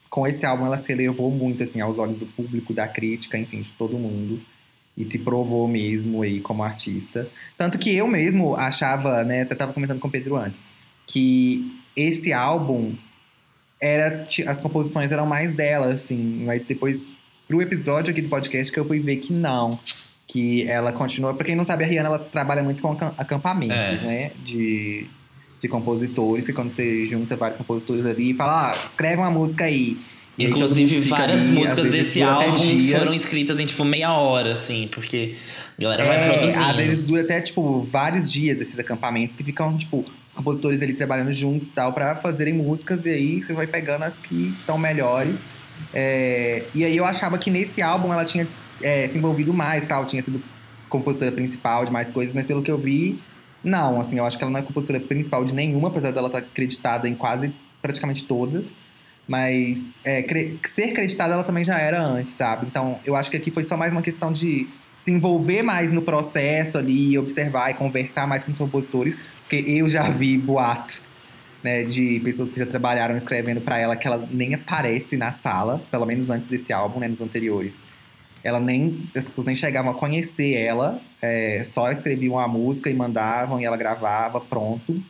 com 0.10 0.28
esse 0.28 0.46
álbum 0.46 0.66
ela 0.66 0.78
se 0.78 0.92
elevou 0.92 1.32
muito, 1.32 1.64
assim, 1.64 1.80
aos 1.80 1.98
olhos 1.98 2.18
do 2.18 2.26
público, 2.26 2.74
da 2.74 2.88
crítica, 2.88 3.38
enfim, 3.38 3.62
de 3.62 3.72
todo 3.74 3.98
mundo. 3.98 4.42
E 4.98 5.06
se 5.06 5.18
provou 5.20 5.68
mesmo 5.68 6.24
aí 6.24 6.42
como 6.42 6.62
artista. 6.64 7.30
Tanto 7.58 7.78
que 7.78 7.96
eu 7.96 8.08
mesmo 8.08 8.56
achava, 8.56 9.24
né, 9.24 9.44
até 9.44 9.56
tava 9.56 9.72
comentando 9.72 10.00
com 10.00 10.10
o 10.10 10.12
Pedro 10.12 10.36
antes, 10.36 10.68
que 11.08 11.80
esse 11.96 12.34
álbum 12.34 12.94
era 13.80 14.28
as 14.46 14.60
composições 14.60 15.10
eram 15.12 15.26
mais 15.26 15.54
dela, 15.54 15.94
assim, 15.94 16.44
mas 16.46 16.66
depois 16.66 17.08
pro 17.50 17.62
episódio 17.62 18.12
aqui 18.12 18.22
do 18.22 18.30
podcast 18.30 18.72
que 18.72 18.80
eu 18.80 18.86
fui 18.86 19.00
ver 19.00 19.18
que 19.18 19.34
não, 19.34 19.78
que 20.28 20.70
ela 20.70 20.92
continua, 20.94 21.34
pra 21.34 21.44
quem 21.46 21.56
não 21.56 21.64
sabe, 21.66 21.84
a 21.84 21.88
Rihanna 21.88 22.08
ela 22.10 22.20
trabalha 22.20 22.62
muito 22.64 22.82
com 22.82 22.92
acam- 22.92 23.14
acampamentos, 23.18 24.04
É. 24.04 24.06
né, 24.08 24.32
de 24.46 25.06
de 25.62 25.68
compositores, 25.68 26.46
que 26.46 26.54
quando 26.54 26.72
você 26.72 27.06
junta 27.06 27.36
vários 27.36 27.58
compositores 27.58 28.06
ali 28.06 28.32
e 28.32 28.34
fala, 28.34 28.72
ah, 28.72 28.76
escreve 28.86 29.18
uma 29.18 29.30
música 29.30 29.66
aí. 29.66 29.98
E 30.38 30.46
Inclusive, 30.46 31.02
várias 31.02 31.48
ali, 31.50 31.58
músicas 31.60 31.90
desse 31.90 32.22
álbum 32.22 32.56
foram 32.98 33.14
escritas 33.14 33.60
em 33.60 33.66
tipo 33.66 33.84
meia 33.84 34.14
hora, 34.14 34.54
assim, 34.54 34.88
porque 34.90 35.36
a 35.78 35.82
galera 35.82 36.06
vai 36.06 36.16
É, 36.16 36.30
produzindo. 36.38 36.64
às 36.64 36.76
vezes 36.78 37.04
dura 37.04 37.24
até, 37.24 37.42
tipo, 37.42 37.84
vários 37.84 38.32
dias 38.32 38.62
esses 38.62 38.80
acampamentos 38.80 39.36
que 39.36 39.44
ficam, 39.44 39.76
tipo, 39.76 40.06
os 40.30 40.34
compositores 40.34 40.82
ali 40.82 40.94
trabalhando 40.94 41.34
juntos 41.34 41.68
e 41.68 41.74
tal, 41.74 41.92
pra 41.92 42.16
fazerem 42.16 42.54
músicas, 42.54 43.04
e 43.06 43.10
aí 43.10 43.44
você 43.44 43.52
vai 43.52 43.68
pegando 43.68 44.04
as 44.04 44.16
que 44.18 44.56
estão 44.62 44.78
melhores. 44.78 45.36
É, 45.94 46.66
e 46.74 46.84
aí 46.86 46.96
eu 46.96 47.06
achava 47.06 47.38
que 47.38 47.50
nesse 47.50 47.82
álbum 47.82 48.12
ela 48.14 48.26
tinha 48.26 48.48
é, 48.82 49.08
se 49.08 49.18
envolvido 49.18 49.54
mais, 49.54 49.88
tal, 49.88 50.06
tinha 50.06 50.22
sido 50.22 50.42
compositora 50.88 51.32
principal 51.32 51.86
de 51.86 51.92
mais 51.92 52.10
coisas, 52.10 52.34
mas 52.34 52.46
pelo 52.46 52.64
que 52.64 52.72
eu 52.72 52.78
vi, 52.78 53.20
não, 53.64 54.00
assim, 54.00 54.18
eu 54.18 54.26
acho 54.26 54.38
que 54.38 54.44
ela 54.44 54.52
não 54.52 54.60
é 54.60 54.64
compositora 54.64 55.00
principal 55.00 55.44
de 55.44 55.54
nenhuma, 55.54 55.90
apesar 55.90 56.12
dela 56.12 56.28
estar 56.28 56.40
acreditada 56.40 57.08
em 57.08 57.16
quase 57.16 57.52
praticamente 57.82 58.26
todas. 58.26 58.66
Mas 59.28 59.94
é, 60.04 60.24
cre- 60.24 60.58
ser 60.68 60.92
creditada 60.92 61.36
ela 61.36 61.44
também 61.44 61.64
já 61.64 61.78
era 61.78 62.02
antes, 62.02 62.34
sabe? 62.34 62.66
Então 62.66 63.00
eu 63.06 63.16
acho 63.16 63.30
que 63.30 63.38
aqui 63.38 63.52
foi 63.52 63.64
só 63.64 63.78
mais 63.78 63.92
uma 63.92 64.02
questão 64.02 64.32
de 64.32 64.68
se 64.98 65.12
envolver 65.12 65.62
mais 65.62 65.92
no 65.92 66.02
processo 66.02 66.80
ali, 66.80 67.16
observar 67.16 67.70
e 67.70 67.76
conversar 67.76 68.28
mais 68.28 68.44
com 68.44 68.52
os 68.52 68.58
compositores, 68.58 69.16
porque 69.42 69.64
eu 69.68 69.88
já 69.88 70.10
vi 70.10 70.36
boatos, 70.36 71.09
né, 71.64 71.84
de 71.84 72.20
pessoas 72.24 72.52
que 72.52 72.60
já 72.60 72.66
trabalharam 72.66 73.18
escrevendo 73.18 73.62
pra 73.62 73.78
ela 73.78 73.96
que 73.96 74.08
ela 74.08 74.28
nem 74.32 74.54
aparece 74.54 75.18
na 75.18 75.32
sala, 75.34 75.82
pelo 75.92 76.06
menos 76.06 76.30
antes 76.30 76.48
desse 76.48 76.72
álbum, 76.72 77.00
né, 77.00 77.08
nos 77.08 77.22
anteriores. 77.22 77.84
Ela 78.44 78.60
nem, 78.60 79.02
as 79.16 79.26
pessoas 79.26 79.46
nem 79.46 79.56
chegavam 79.56 79.92
a 79.92 79.94
conhecer 79.94 80.54
ela, 80.54 81.02
é, 81.22 81.62
só 81.66 81.92
escreviam 81.92 82.40
a 82.40 82.48
música 82.48 82.90
e 82.90 82.94
mandavam 82.94 83.60
e 83.60 83.66
ela 83.66 83.76
gravava, 83.76 84.40
pronto. 84.40 85.02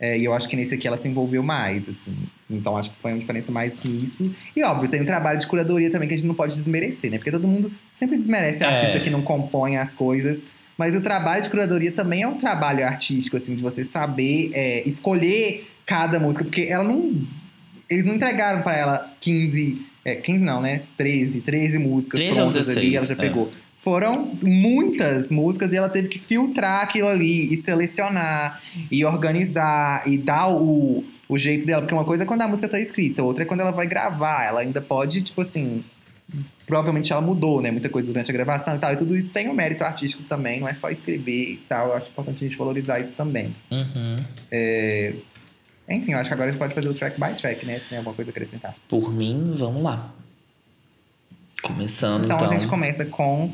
É, 0.00 0.18
e 0.18 0.24
eu 0.24 0.32
acho 0.32 0.48
que 0.48 0.56
nesse 0.56 0.74
aqui 0.74 0.88
ela 0.88 0.96
se 0.98 1.06
envolveu 1.06 1.42
mais, 1.42 1.88
assim. 1.88 2.16
Então 2.50 2.76
acho 2.76 2.90
que 2.90 2.96
foi 3.00 3.12
uma 3.12 3.20
diferença 3.20 3.52
mais 3.52 3.80
nisso. 3.84 4.34
E 4.56 4.62
óbvio, 4.64 4.88
tem 4.90 5.00
um 5.00 5.04
trabalho 5.04 5.38
de 5.38 5.46
curadoria 5.46 5.90
também 5.90 6.08
que 6.08 6.14
a 6.14 6.16
gente 6.16 6.26
não 6.26 6.34
pode 6.34 6.54
desmerecer, 6.54 7.10
né? 7.10 7.18
Porque 7.18 7.30
todo 7.30 7.46
mundo 7.46 7.70
sempre 7.98 8.16
desmerece 8.16 8.64
É. 8.64 8.66
artista 8.66 8.98
que 8.98 9.10
não 9.10 9.22
compõe 9.22 9.76
as 9.76 9.94
coisas. 9.94 10.44
Mas 10.76 10.96
o 10.96 11.02
trabalho 11.02 11.42
de 11.42 11.50
curadoria 11.50 11.92
também 11.92 12.22
é 12.22 12.26
um 12.26 12.38
trabalho 12.38 12.84
artístico, 12.84 13.36
assim, 13.36 13.54
de 13.54 13.62
você 13.62 13.84
saber 13.84 14.50
é, 14.54 14.82
escolher 14.88 15.68
cada 15.86 16.18
música. 16.18 16.44
Porque 16.44 16.62
ela 16.62 16.84
não. 16.84 17.14
Eles 17.88 18.04
não 18.04 18.14
entregaram 18.14 18.62
pra 18.62 18.76
ela 18.76 19.12
15. 19.20 19.86
É, 20.04 20.16
15 20.16 20.40
não, 20.40 20.60
né? 20.60 20.82
13, 20.96 21.40
13 21.40 21.78
músicas 21.78 22.20
13 22.20 22.40
ou 22.40 22.46
prontas 22.46 22.68
ali, 22.68 22.90
16, 22.90 22.94
ela 22.94 23.06
já 23.06 23.14
é. 23.14 23.16
pegou. 23.16 23.52
Foram 23.82 24.36
muitas 24.42 25.30
músicas 25.30 25.72
e 25.72 25.76
ela 25.76 25.88
teve 25.88 26.08
que 26.08 26.18
filtrar 26.18 26.82
aquilo 26.82 27.08
ali 27.08 27.52
e 27.52 27.56
selecionar 27.56 28.62
e 28.90 29.04
organizar 29.04 30.04
e 30.06 30.16
dar 30.16 30.48
o, 30.48 31.04
o 31.28 31.36
jeito 31.36 31.66
dela. 31.66 31.82
Porque 31.82 31.94
uma 31.94 32.04
coisa 32.04 32.22
é 32.22 32.26
quando 32.26 32.42
a 32.42 32.48
música 32.48 32.68
tá 32.68 32.78
escrita, 32.78 33.24
outra 33.24 33.42
é 33.42 33.46
quando 33.46 33.60
ela 33.60 33.72
vai 33.72 33.88
gravar. 33.88 34.44
Ela 34.44 34.60
ainda 34.60 34.80
pode, 34.80 35.22
tipo 35.22 35.40
assim. 35.40 35.82
Provavelmente 36.64 37.12
ela 37.12 37.20
mudou, 37.20 37.60
né? 37.60 37.70
Muita 37.72 37.88
coisa 37.88 38.06
durante 38.06 38.30
a 38.30 38.32
gravação 38.32 38.76
e 38.76 38.78
tal. 38.78 38.92
E 38.92 38.96
tudo 38.96 39.16
isso 39.16 39.30
tem 39.30 39.48
um 39.48 39.52
mérito 39.52 39.82
artístico 39.82 40.22
também, 40.22 40.60
não 40.60 40.68
é 40.68 40.74
só 40.74 40.88
escrever 40.88 41.50
e 41.50 41.60
tal. 41.68 41.88
Eu 41.88 41.96
acho 41.96 42.08
importante 42.08 42.44
a 42.44 42.48
gente 42.48 42.56
valorizar 42.56 43.00
isso 43.00 43.14
também. 43.14 43.52
Uhum. 43.70 44.16
É, 44.50 45.12
Enfim, 45.94 46.12
eu 46.12 46.18
acho 46.18 46.28
que 46.28 46.34
agora 46.34 46.48
a 46.48 46.52
gente 46.52 46.58
pode 46.60 46.74
fazer 46.74 46.88
o 46.88 46.94
track 46.94 47.20
by 47.20 47.34
track, 47.40 47.64
né? 47.66 47.78
Se 47.80 47.88
tem 47.90 47.98
alguma 47.98 48.14
coisa 48.14 48.30
a 48.30 48.32
acrescentar. 48.32 48.74
Por 48.88 49.12
mim, 49.12 49.52
vamos 49.56 49.82
lá. 49.82 50.12
Começando, 51.62 52.24
Então, 52.24 52.36
então. 52.36 52.48
a 52.48 52.52
gente 52.52 52.66
começa 52.66 53.04
com 53.04 53.52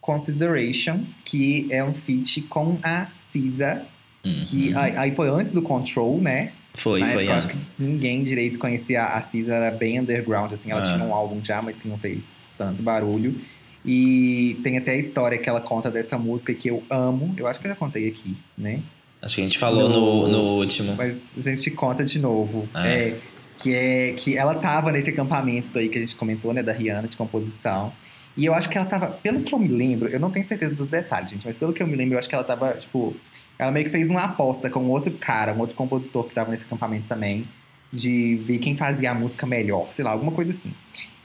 Consideration, 0.00 1.04
que 1.24 1.68
é 1.70 1.84
um 1.84 1.92
feat 1.94 2.42
com 2.42 2.78
a 2.82 3.06
Cisa, 3.14 3.82
Uhum. 4.24 4.44
que 4.46 4.74
aí, 4.76 5.14
foi 5.14 5.28
antes 5.28 5.52
do 5.52 5.60
Control, 5.62 6.20
né? 6.20 6.52
Foi, 6.74 7.00
Na 7.00 7.06
foi 7.08 7.22
época, 7.24 7.32
eu 7.32 7.36
acho 7.36 7.46
antes. 7.48 7.64
que 7.76 7.82
ninguém 7.82 8.24
direito 8.24 8.58
conhecia 8.58 9.02
a 9.04 9.20
Cisa, 9.22 9.54
era 9.54 9.70
bem 9.76 10.00
underground, 10.00 10.52
assim. 10.52 10.70
Ela 10.70 10.80
Ah. 10.80 10.84
tinha 10.84 11.04
um 11.04 11.14
álbum 11.14 11.44
já, 11.44 11.60
mas 11.60 11.80
que 11.80 11.86
não 11.88 11.98
fez 11.98 12.46
tanto 12.56 12.82
barulho. 12.82 13.38
E 13.84 14.58
tem 14.62 14.78
até 14.78 14.92
a 14.92 14.96
história 14.96 15.36
que 15.38 15.48
ela 15.48 15.60
conta 15.60 15.90
dessa 15.90 16.16
música 16.16 16.54
que 16.54 16.68
eu 16.68 16.82
amo. 16.88 17.34
Eu 17.36 17.46
acho 17.48 17.60
que 17.60 17.66
eu 17.66 17.70
já 17.70 17.76
contei 17.76 18.08
aqui, 18.08 18.36
né? 18.56 18.80
Acho 19.22 19.36
que 19.36 19.40
a 19.40 19.44
gente 19.44 19.58
falou 19.58 19.88
no, 19.88 20.22
No- 20.22 20.28
no 20.28 20.42
último. 20.58 20.94
Mas 20.96 21.22
a 21.36 21.40
gente 21.50 21.70
conta 21.70 22.04
de 22.04 22.18
novo. 22.18 22.68
Ah. 22.74 22.86
É, 22.88 23.16
que 23.58 23.72
é 23.74 24.12
que 24.14 24.36
ela 24.36 24.54
tava 24.56 24.90
nesse 24.90 25.10
acampamento 25.10 25.78
aí 25.78 25.88
que 25.88 25.96
a 25.96 26.00
gente 26.00 26.16
comentou, 26.16 26.52
né, 26.52 26.62
da 26.62 26.72
Rihanna, 26.72 27.06
de 27.06 27.16
composição. 27.16 27.92
E 28.36 28.44
eu 28.46 28.54
acho 28.54 28.68
que 28.68 28.76
ela 28.76 28.86
tava, 28.86 29.06
pelo 29.08 29.42
que 29.42 29.54
eu 29.54 29.58
me 29.58 29.68
lembro, 29.68 30.08
eu 30.08 30.18
não 30.18 30.30
tenho 30.30 30.44
certeza 30.44 30.74
dos 30.74 30.88
detalhes, 30.88 31.30
gente, 31.30 31.46
mas 31.46 31.54
pelo 31.54 31.72
que 31.72 31.82
eu 31.82 31.86
me 31.86 31.94
lembro, 31.94 32.14
eu 32.14 32.18
acho 32.18 32.28
que 32.28 32.34
ela 32.34 32.42
tava, 32.42 32.72
tipo, 32.72 33.14
ela 33.58 33.70
meio 33.70 33.84
que 33.84 33.90
fez 33.92 34.08
uma 34.10 34.22
aposta 34.24 34.68
com 34.70 34.88
outro 34.88 35.12
cara, 35.12 35.52
um 35.54 35.60
outro 35.60 35.76
compositor 35.76 36.24
que 36.24 36.34
tava 36.34 36.50
nesse 36.50 36.64
acampamento 36.64 37.04
também, 37.06 37.46
de 37.92 38.36
ver 38.46 38.58
quem 38.58 38.74
fazia 38.76 39.10
a 39.10 39.14
música 39.14 39.46
melhor, 39.46 39.86
sei 39.92 40.02
lá, 40.04 40.12
alguma 40.12 40.32
coisa 40.32 40.50
assim. 40.50 40.72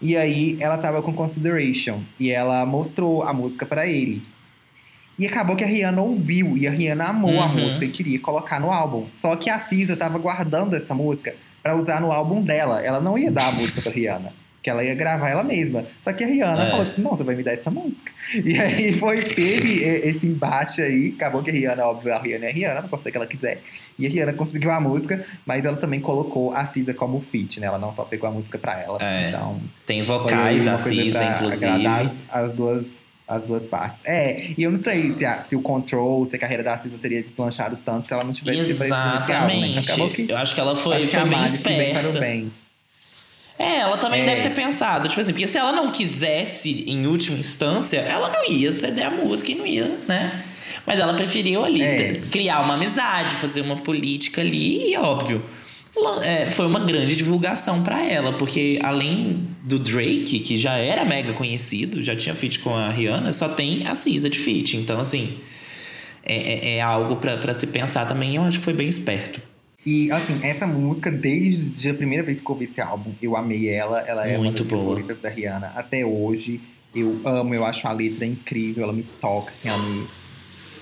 E 0.01 0.15
aí 0.17 0.57
ela 0.59 0.77
tava 0.77 1.01
com 1.01 1.13
Consideration 1.13 2.01
e 2.19 2.29
ela 2.29 2.65
mostrou 2.65 3.23
a 3.23 3.31
música 3.33 3.65
pra 3.65 3.87
ele. 3.87 4.21
E 5.17 5.25
acabou 5.25 5.55
que 5.55 5.63
a 5.63 5.67
Rihanna 5.67 6.01
ouviu 6.01 6.55
e 6.57 6.67
a 6.67 6.71
Rihanna 6.71 7.05
amou 7.05 7.39
a 7.41 7.45
Uhum. 7.47 7.53
música 7.69 7.85
e 7.85 7.89
queria 7.89 8.19
colocar 8.19 8.59
no 8.59 8.71
álbum. 8.71 9.07
Só 9.11 9.35
que 9.35 9.49
a 9.49 9.57
Cisa 9.59 9.97
tava 9.97 10.17
guardando 10.19 10.75
essa 10.75 10.93
música 10.93 11.33
pra 11.63 11.75
usar 11.75 11.99
no 11.99 12.11
álbum 12.11 12.41
dela. 12.41 12.81
Ela 12.83 12.99
não 12.99 13.17
ia 13.17 13.31
dar 13.31 13.47
a 13.47 13.51
música 13.51 13.81
pra 13.81 13.91
Rihanna. 13.91 14.31
Que 14.61 14.69
ela 14.71 14.83
ia 14.83 14.93
gravar 14.95 15.29
ela 15.29 15.43
mesma. 15.43 15.85
Só 16.03 16.11
que 16.11 16.23
a 16.23 16.27
Rihanna 16.27 16.63
É. 16.67 16.69
falou, 16.71 16.83
tipo, 16.85 16.99
não, 17.01 17.11
você 17.11 17.23
vai 17.23 17.35
me 17.35 17.43
dar 17.43 17.53
essa 17.53 17.71
música. 17.71 18.11
E 18.33 18.59
aí 18.59 18.93
foi, 18.99 19.21
teve 19.21 19.81
esse 19.83 20.27
embate 20.27 20.81
aí. 20.81 21.13
Acabou 21.15 21.41
que 21.41 21.49
a 21.49 21.53
Rihanna, 21.53 21.85
óbvio, 21.85 22.13
a 22.13 22.21
Rihanna 22.21 22.45
é 22.45 22.49
a 22.49 22.53
Rihanna, 22.53 22.81
não 22.81 22.89
consegue 22.89 23.09
o 23.09 23.11
que 23.13 23.17
ela 23.17 23.27
quiser. 23.27 23.61
E 23.97 24.05
a 24.05 24.09
Rihanna 24.09 24.33
conseguiu 24.33 24.71
a 24.71 24.79
música, 24.81 25.25
mas 25.45 25.63
ela 25.65 25.77
também 25.77 25.99
colocou 26.01 26.53
a 26.53 26.65
Cisa 26.67 26.93
como 26.93 27.21
feat, 27.21 27.59
né? 27.59 27.67
Ela 27.67 27.79
não 27.79 27.91
só 27.93 28.03
pegou 28.03 28.27
a 28.29 28.31
música 28.31 28.57
pra 28.59 28.79
ela. 28.81 28.97
É. 29.01 29.29
Então, 29.29 29.57
Tem 29.85 30.01
vocais 30.01 30.63
da 30.63 30.75
Cisa, 30.77 31.23
inclusive. 31.23 31.87
as, 31.87 32.11
as 32.29 32.53
duas, 32.53 32.97
as 33.27 33.45
duas 33.45 33.67
partes. 33.67 34.01
É, 34.05 34.51
e 34.57 34.63
eu 34.63 34.71
não 34.71 34.77
sei 34.77 35.11
se, 35.13 35.25
a- 35.25 35.43
se 35.43 35.55
o 35.55 35.61
Control, 35.61 36.25
se 36.25 36.35
a 36.35 36.39
carreira 36.39 36.63
da 36.63 36.77
Cisa 36.77 36.97
teria 36.97 37.21
deslanchado 37.21 37.77
tanto 37.83 38.07
se 38.07 38.13
ela 38.13 38.23
não 38.23 38.31
tivesse 38.31 38.59
álbum, 38.61 38.69
né? 38.69 38.85
Exatamente. 38.85 39.69
Então, 39.69 39.79
acabou 39.81 40.09
que, 40.09 40.27
Eu 40.31 40.37
acho 40.37 40.53
que 40.55 40.59
ela 40.61 40.75
foi, 40.75 40.95
acho 40.97 41.07
foi 41.09 41.25
bem 41.25 41.43
esperta. 41.45 42.19
bem. 42.19 42.51
É, 43.59 43.79
ela 43.79 43.97
também 43.97 44.21
É. 44.21 44.25
deve 44.25 44.41
ter 44.41 44.51
pensado. 44.51 45.07
Tipo 45.09 45.19
assim, 45.19 45.31
porque 45.33 45.47
se 45.47 45.57
ela 45.57 45.71
não 45.71 45.91
quisesse, 45.91 46.85
em 46.89 47.07
última 47.07 47.37
instância, 47.39 47.97
ela 47.99 48.29
não 48.29 48.49
ia 48.49 48.71
ceder 48.71 49.07
a 49.07 49.09
música 49.11 49.51
e 49.51 49.55
não 49.55 49.65
ia, 49.65 49.97
né? 50.07 50.43
Mas 50.85 50.99
ela 50.99 51.13
preferiu 51.15 51.65
ali 51.65 51.81
É. 51.81 52.21
criar 52.31 52.61
uma 52.61 52.75
amizade, 52.75 53.35
fazer 53.35 53.61
uma 53.61 53.77
política 53.77 54.41
ali, 54.41 54.91
e 54.91 54.97
óbvio. 54.97 55.43
É, 56.23 56.49
foi 56.49 56.65
uma 56.65 56.79
grande 56.79 57.15
divulgação 57.15 57.83
pra 57.83 58.03
ela, 58.05 58.33
porque 58.37 58.79
além 58.83 59.43
do 59.63 59.79
Drake, 59.79 60.39
que 60.39 60.57
já 60.57 60.73
era 60.77 61.03
mega 61.05 61.33
conhecido, 61.33 62.01
já 62.01 62.15
tinha 62.15 62.35
feat 62.35 62.59
com 62.59 62.73
a 62.75 62.89
Rihanna, 62.89 63.31
só 63.33 63.49
tem 63.49 63.85
a 63.87 63.95
Cisa 63.95 64.29
de 64.29 64.37
feat. 64.39 64.77
Então, 64.77 64.99
assim, 64.99 65.37
é, 66.23 66.35
é- 66.35 66.75
é 66.77 66.81
algo 66.81 67.15
pra 67.17 67.37
pra 67.37 67.53
se 67.53 67.67
pensar 67.67 68.05
também. 68.05 68.35
Eu 68.35 68.43
acho 68.43 68.59
que 68.59 68.65
foi 68.65 68.73
bem 68.73 68.87
esperto. 68.87 69.39
E, 69.85 70.11
assim, 70.11 70.39
essa 70.43 70.67
música, 70.67 71.09
desde 71.09 71.89
a 71.89 71.93
primeira 71.93 72.23
vez 72.25 72.41
que 72.41 72.45
eu 72.45 72.53
ouvi 72.53 72.65
esse 72.65 72.81
álbum, 72.81 73.11
eu 73.21 73.37
amei 73.37 73.69
ela. 73.69 74.01
Ela 74.01 74.27
é 74.27 74.37
Muito 74.37 74.63
uma 74.63 74.69
das 74.69 74.79
favoritas 74.79 75.21
da 75.21 75.29
Rihanna 75.29 75.71
até 75.75 76.05
hoje. 76.05 76.59
Eu 76.93 77.19
amo, 77.23 77.53
eu 77.53 77.63
acho 77.65 77.87
a 77.87 77.91
letra 77.91 78.25
incrível, 78.25 78.83
ela 78.83 78.93
me 78.93 79.03
toca, 79.21 79.51
assim, 79.51 79.69
ela 79.69 79.77
me 79.77 80.07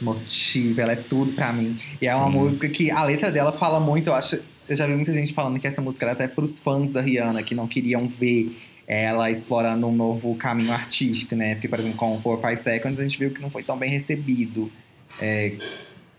motiva, 0.02 0.82
ela 0.82 0.94
é 0.94 0.96
tudo 0.96 1.34
pra 1.34 1.52
mim. 1.54 1.78
E 2.02 2.08
é 2.08 2.16
uma 2.16 2.26
Sim. 2.32 2.38
música 2.38 2.70
que 2.70 2.90
a 2.92 3.04
letra 3.04 3.32
dela 3.32 3.52
fala 3.52 3.80
muito, 3.80 4.08
eu 4.08 4.16
acho. 4.16 4.40
Eu 4.68 4.76
já 4.76 4.88
vi 4.88 4.94
muita 4.96 5.14
gente 5.14 5.34
falando 5.34 5.60
que 5.60 5.68
essa 5.68 5.82
música 5.82 6.06
era 6.06 6.14
até 6.14 6.28
pros 6.28 6.60
fãs 6.60 6.92
da 6.92 7.02
Rihanna, 7.02 7.44
que 7.44 7.54
não 7.54 7.68
queriam 7.68 8.08
ver 8.08 8.58
ela 8.88 9.30
explorando 9.32 9.88
um 9.88 9.96
novo 9.96 10.36
caminho 10.36 10.72
artístico, 10.72 11.36
né? 11.36 11.56
Porque, 11.56 11.68
por 11.68 11.80
exemplo, 11.80 11.98
com 11.98 12.20
4 12.22 12.48
Five 12.50 12.62
Seconds 12.62 13.00
a 13.00 13.04
gente 13.04 13.18
viu 13.18 13.32
que 13.32 13.42
não 13.42 13.50
foi 13.50 13.64
tão 13.64 13.78
bem 13.78 13.90
recebido. 13.90 14.72
é, 15.22 15.54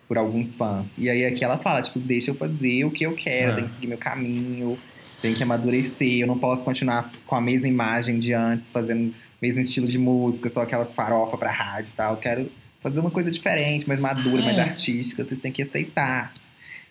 por 0.09 0.17
alguns 0.17 0.55
fãs. 0.57 0.95
E 0.97 1.11
aí 1.11 1.27
aqui 1.27 1.45
ela 1.45 1.59
fala, 1.59 1.83
tipo, 1.83 1.99
deixa 1.99 2.31
eu 2.31 2.35
fazer 2.35 2.85
o 2.85 2.91
que 2.91 3.05
eu 3.05 3.15
quero, 3.15 3.53
Ah. 3.53 3.55
tem 3.57 3.65
que 3.67 3.73
seguir 3.73 3.89
meu 3.89 3.99
caminho, 3.99 4.79
tem 5.21 5.35
que 5.35 5.43
amadurecer, 5.43 6.21
eu 6.21 6.27
não 6.27 6.39
posso 6.39 6.65
continuar 6.65 7.13
com 7.27 7.35
a 7.35 7.41
mesma 7.41 7.67
imagem 7.69 8.19
de 8.19 8.33
antes, 8.33 8.71
fazendo 8.71 9.09
o 9.11 9.15
mesmo 9.43 9.61
estilo 9.61 9.87
de 9.87 9.99
música, 9.99 10.49
só 10.49 10.63
aquelas 10.63 10.93
farofa 10.95 11.37
pra 11.37 11.51
rádio 11.51 11.91
e 11.91 11.95
tal. 11.95 12.15
Eu 12.15 12.19
quero 12.21 12.51
fazer 12.81 13.01
uma 13.01 13.11
coisa 13.11 13.31
diferente, 13.31 13.87
mais 13.89 14.01
madura, 14.01 14.41
mais 14.43 14.57
É. 14.57 14.63
artística, 14.63 15.23
vocês 15.25 15.41
têm 15.41 15.51
que 15.53 15.61
aceitar. 15.63 16.33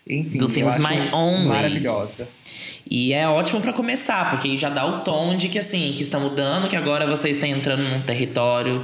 Enfim, 0.08 0.38
Do 0.38 0.48
things 0.48 0.78
my 0.78 1.10
own 1.12 1.46
maravilhosa. 1.46 2.28
E 2.90 3.12
é 3.14 3.28
ótimo 3.28 3.60
pra 3.62 3.74
começar, 3.74 4.30
porque 4.30 4.48
aí 4.50 4.58
já 4.58 4.70
dá 4.70 4.86
o 4.86 5.00
tom 5.02 5.36
de 5.36 5.50
que 5.50 5.58
assim, 5.58 5.94
que 5.96 6.04
está 6.04 6.20
mudando, 6.20 6.68
que 6.68 6.76
agora 6.76 7.08
vocês 7.08 7.36
estão 7.36 7.50
entrando 7.50 7.82
num 7.82 8.02
território 8.02 8.84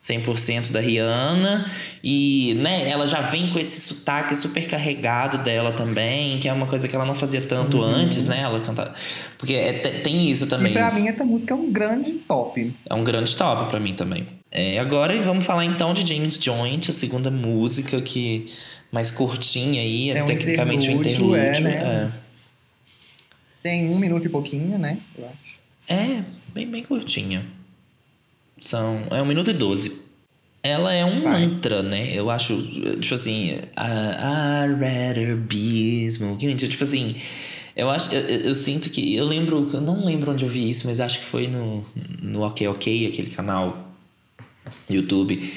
100% 0.00 0.70
da 0.70 0.80
Rihanna. 0.80 1.66
E, 2.02 2.54
né, 2.58 2.88
ela 2.88 3.06
já 3.06 3.20
vem 3.20 3.50
com 3.50 3.58
esse 3.58 3.80
sotaque 3.80 4.34
super 4.36 4.66
carregado 4.68 5.38
dela 5.38 5.72
também, 5.72 6.38
que 6.38 6.48
é 6.48 6.52
uma 6.52 6.66
coisa 6.66 6.86
que 6.86 6.94
ela 6.94 7.04
não 7.04 7.14
fazia 7.14 7.40
tanto 7.42 7.78
Uhum. 7.78 7.84
antes, 7.84 8.26
né? 8.26 8.40
Ela 8.40 8.60
canta. 8.60 8.92
Porque 9.38 9.54
é- 9.54 9.72
te- 9.74 10.00
tem 10.02 10.30
isso 10.30 10.46
também. 10.48 10.70
E 10.72 10.74
pra 10.74 10.92
mim 10.92 11.08
essa 11.08 11.24
música 11.24 11.54
é 11.54 11.56
um 11.56 11.70
grande 11.72 12.12
top. 12.12 12.72
É 12.88 12.94
um 12.94 13.02
grande 13.04 13.34
top 13.34 13.68
pra 13.70 13.80
mim 13.80 13.94
também. 13.94 14.26
É, 14.50 14.78
agora 14.78 15.20
vamos 15.22 15.44
falar 15.44 15.64
então 15.64 15.92
de 15.94 16.06
James 16.06 16.34
Joint, 16.40 16.88
a 16.88 16.92
segunda 16.92 17.30
música 17.30 18.00
que 18.00 18.46
mais 18.92 19.10
curtinha 19.10 19.80
aí, 19.80 20.10
É 20.10 20.22
um 20.22 20.26
tecnicamente 20.26 20.88
um 20.90 21.00
interlúdio, 21.00 21.34
é, 21.34 21.50
interlúdio. 21.50 21.64
né? 21.64 22.12
Tem 23.62 23.88
um 23.88 23.98
minuto 23.98 24.26
e 24.26 24.28
pouquinho, 24.28 24.78
né? 24.78 24.98
Eu 25.16 25.24
acho. 25.26 25.52
É, 25.88 26.18
é 26.18 26.24
bem, 26.52 26.68
bem 26.70 26.82
curtinha. 26.82 27.44
São, 28.60 29.04
é 29.10 29.20
um 29.22 29.26
minuto 29.26 29.50
e 29.50 29.54
doze. 29.54 30.00
Ela 30.62 30.92
é 30.92 31.04
um 31.04 31.22
Vai. 31.22 31.46
mantra, 31.46 31.82
né? 31.82 32.12
Eu 32.14 32.30
acho, 32.30 32.56
tipo 33.00 33.14
assim, 33.14 33.48
I, 33.50 34.68
I'd 34.68 34.74
rather 34.80 35.36
be 35.36 36.04
smoking. 36.06 36.54
Tipo 36.54 36.82
assim, 36.84 37.16
eu 37.74 37.90
acho, 37.90 38.14
eu, 38.14 38.20
eu- 38.20 38.54
sinto 38.54 38.88
que, 38.90 39.14
eu 39.16 39.24
lembro, 39.24 39.68
eu 39.72 39.80
não 39.80 40.04
lembro 40.04 40.30
onde 40.30 40.44
eu 40.44 40.48
vi 40.50 40.68
isso, 40.70 40.86
mas 40.86 41.00
acho 41.00 41.18
que 41.18 41.24
foi 41.24 41.48
no, 41.48 41.84
no 42.20 42.42
Ok 42.42 42.68
Ok, 42.68 43.06
aquele 43.06 43.30
canal 43.30 43.92
YouTube, 44.88 45.52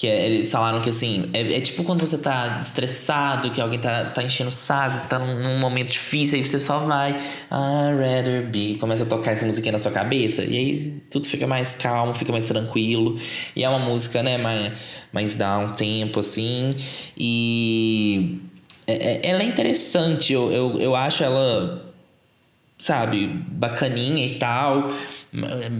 que 0.00 0.06
é- 0.08 0.26
eles 0.30 0.50
falaram 0.50 0.80
que 0.80 0.88
assim, 0.88 1.28
é, 1.34 1.56
é 1.56 1.60
tipo 1.60 1.84
quando 1.84 2.00
você 2.00 2.16
tá 2.16 2.56
estressado, 2.58 3.50
que 3.50 3.60
alguém 3.60 3.78
tá, 3.78 4.04
tá 4.06 4.22
enchendo 4.22 4.48
o 4.48 4.50
saco, 4.50 5.06
tá 5.08 5.18
num, 5.18 5.38
num 5.42 5.58
momento 5.60 5.92
difícil, 5.92 6.38
aí 6.38 6.46
você 6.46 6.58
só 6.58 6.78
vai, 6.78 7.10
I'd 7.10 7.98
rather 8.00 8.46
be, 8.48 8.76
começa 8.80 9.02
a 9.04 9.06
tocar 9.06 9.32
essa 9.32 9.44
musiquinha 9.44 9.72
na 9.72 9.78
sua 9.78 9.92
cabeça, 9.92 10.42
e 10.42 10.56
aí 10.56 11.02
tudo 11.10 11.28
fica 11.28 11.46
mais 11.46 11.74
calmo, 11.74 12.14
fica 12.14 12.32
mais 12.32 12.46
tranquilo, 12.46 13.18
e 13.54 13.62
é 13.62 13.68
uma 13.68 13.78
música, 13.78 14.22
né, 14.22 14.38
mais, 14.38 14.72
mais 15.12 15.34
dá 15.34 15.58
um 15.58 15.68
tempo, 15.68 16.20
assim, 16.20 16.70
e 17.14 18.40
é- 18.86 19.26
é- 19.26 19.28
ela 19.28 19.42
é 19.42 19.46
interessante, 19.46 20.32
eu, 20.32 20.50
eu, 20.50 20.80
eu 20.80 20.96
acho 20.96 21.22
ela, 21.22 21.92
sabe, 22.78 23.26
bacaninha 23.48 24.24
e 24.26 24.38
tal, 24.38 24.90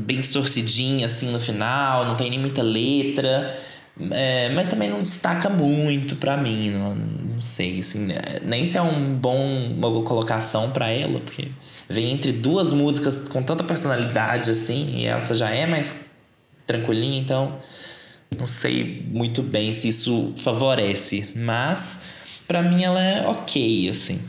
bem 0.05 0.19
distorcidinha 0.19 1.07
assim 1.07 1.33
no 1.33 1.41
final, 1.41 2.05
não 2.05 2.17
tem 2.17 2.29
nem 2.29 2.39
muita 2.39 2.63
letra, 2.63 3.59
é, 4.11 4.49
mas 4.51 4.69
também 4.69 4.91
não 4.91 5.03
destaca 5.03 5.49
muito 5.49 6.17
pra 6.17 6.37
mim, 6.37 6.71
não, 6.71 6.95
não 6.95 7.43
sei, 7.43 7.81
assim, 7.81 8.07
né, 8.07 8.17
nem 8.43 8.67
se 8.67 8.77
é 8.77 8.83
um 8.83 9.15
bom 9.15 9.39
uma 9.73 10.03
colocação 10.03 10.71
pra 10.71 10.89
ela, 10.89 11.21
porque 11.21 11.49
vem 11.89 12.13
entre 12.13 12.33
duas 12.33 12.73
músicas 12.73 13.29
com 13.29 13.43
tanta 13.43 13.65
personalidade 13.65 14.51
assim, 14.51 14.99
e 14.99 15.07
essa 15.07 15.35
já 15.35 15.51
é 15.51 15.67
mais 15.67 16.07
tranquilinha, 16.67 17.21
então 17.21 17.61
não 18.39 18.47
sei 18.47 19.05
muito 19.11 19.43
bem 19.43 19.73
se 19.73 19.89
isso 19.89 20.35
favorece, 20.39 21.31
mas 21.35 22.03
pra 22.47 22.63
mim 22.63 22.83
ela 22.85 23.03
é 23.03 23.27
ok, 23.27 23.89
assim. 23.91 24.21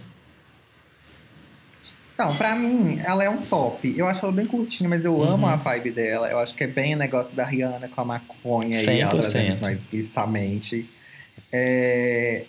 Então, 2.24 2.38
pra 2.38 2.56
mim, 2.56 3.00
ela 3.04 3.24
é 3.24 3.30
um 3.30 3.42
top. 3.42 3.94
Eu 3.98 4.08
acho 4.08 4.24
ela 4.24 4.32
bem 4.32 4.46
curtinha, 4.46 4.88
mas 4.88 5.04
eu 5.04 5.24
amo 5.24 5.46
Uhum. 5.48 5.52
a 5.54 5.56
vibe 5.56 5.92
dela. 5.92 6.30
Eu 6.30 6.38
acho 6.40 6.54
que 6.56 6.64
é 6.64 6.68
bem 6.68 6.94
o 6.94 6.98
negócio 6.98 7.36
da 7.36 7.44
Rihanna 7.44 7.88
com 7.88 8.00
a 8.02 8.06
maconha 8.06 8.80
e 8.82 9.00
ela 9.00 9.12
100%. 9.12 9.22
trazendo 9.22 9.62
mais 9.62 9.78
explicitamente. 9.80 10.90
É... 11.52 12.46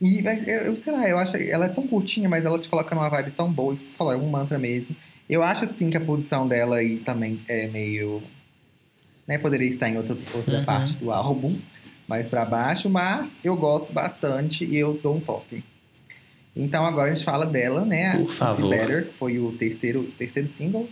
E 0.00 0.22
mas 0.22 0.46
eu, 0.46 0.76
sei 0.76 0.92
lá, 0.92 1.08
eu 1.08 1.18
acho 1.18 1.36
ela 1.36 1.66
é 1.66 1.68
tão 1.68 1.86
curtinha, 1.86 2.28
mas 2.28 2.44
ela 2.44 2.58
te 2.58 2.68
coloca 2.68 2.94
numa 2.94 3.08
vibe 3.08 3.32
tão 3.32 3.52
boa. 3.52 3.74
Isso 3.74 3.90
falou, 3.98 4.12
é 4.12 4.16
um 4.16 4.28
mantra 4.28 4.58
mesmo. 4.58 4.94
Eu 5.28 5.42
acho 5.42 5.64
assim 5.64 5.90
que 5.90 5.96
a 5.96 6.00
posição 6.00 6.48
dela 6.48 6.76
aí 6.76 6.98
também 6.98 7.40
é 7.48 7.66
meio. 7.66 8.22
Né, 9.26 9.36
poderia 9.36 9.68
estar 9.68 9.90
em 9.90 9.98
outra, 9.98 10.16
outra 10.34 10.60
Uhum. 10.60 10.64
parte 10.64 10.94
do 10.94 11.12
álbum, 11.12 11.58
mais 12.06 12.26
pra 12.28 12.46
baixo, 12.46 12.88
mas 12.88 13.28
eu 13.44 13.54
gosto 13.54 13.92
bastante 13.92 14.64
e 14.64 14.76
eu 14.78 14.94
dou 15.02 15.16
um 15.16 15.20
top. 15.20 15.62
Então 16.58 16.84
agora 16.84 17.10
a 17.10 17.14
gente 17.14 17.24
fala 17.24 17.46
dela, 17.46 17.84
né? 17.84 18.16
Por 18.18 18.30
favor. 18.30 18.68
Better, 18.70 19.06
que 19.06 19.12
foi 19.14 19.38
o 19.38 19.52
terceiro, 19.52 20.02
terceiro 20.18 20.48
single. 20.48 20.88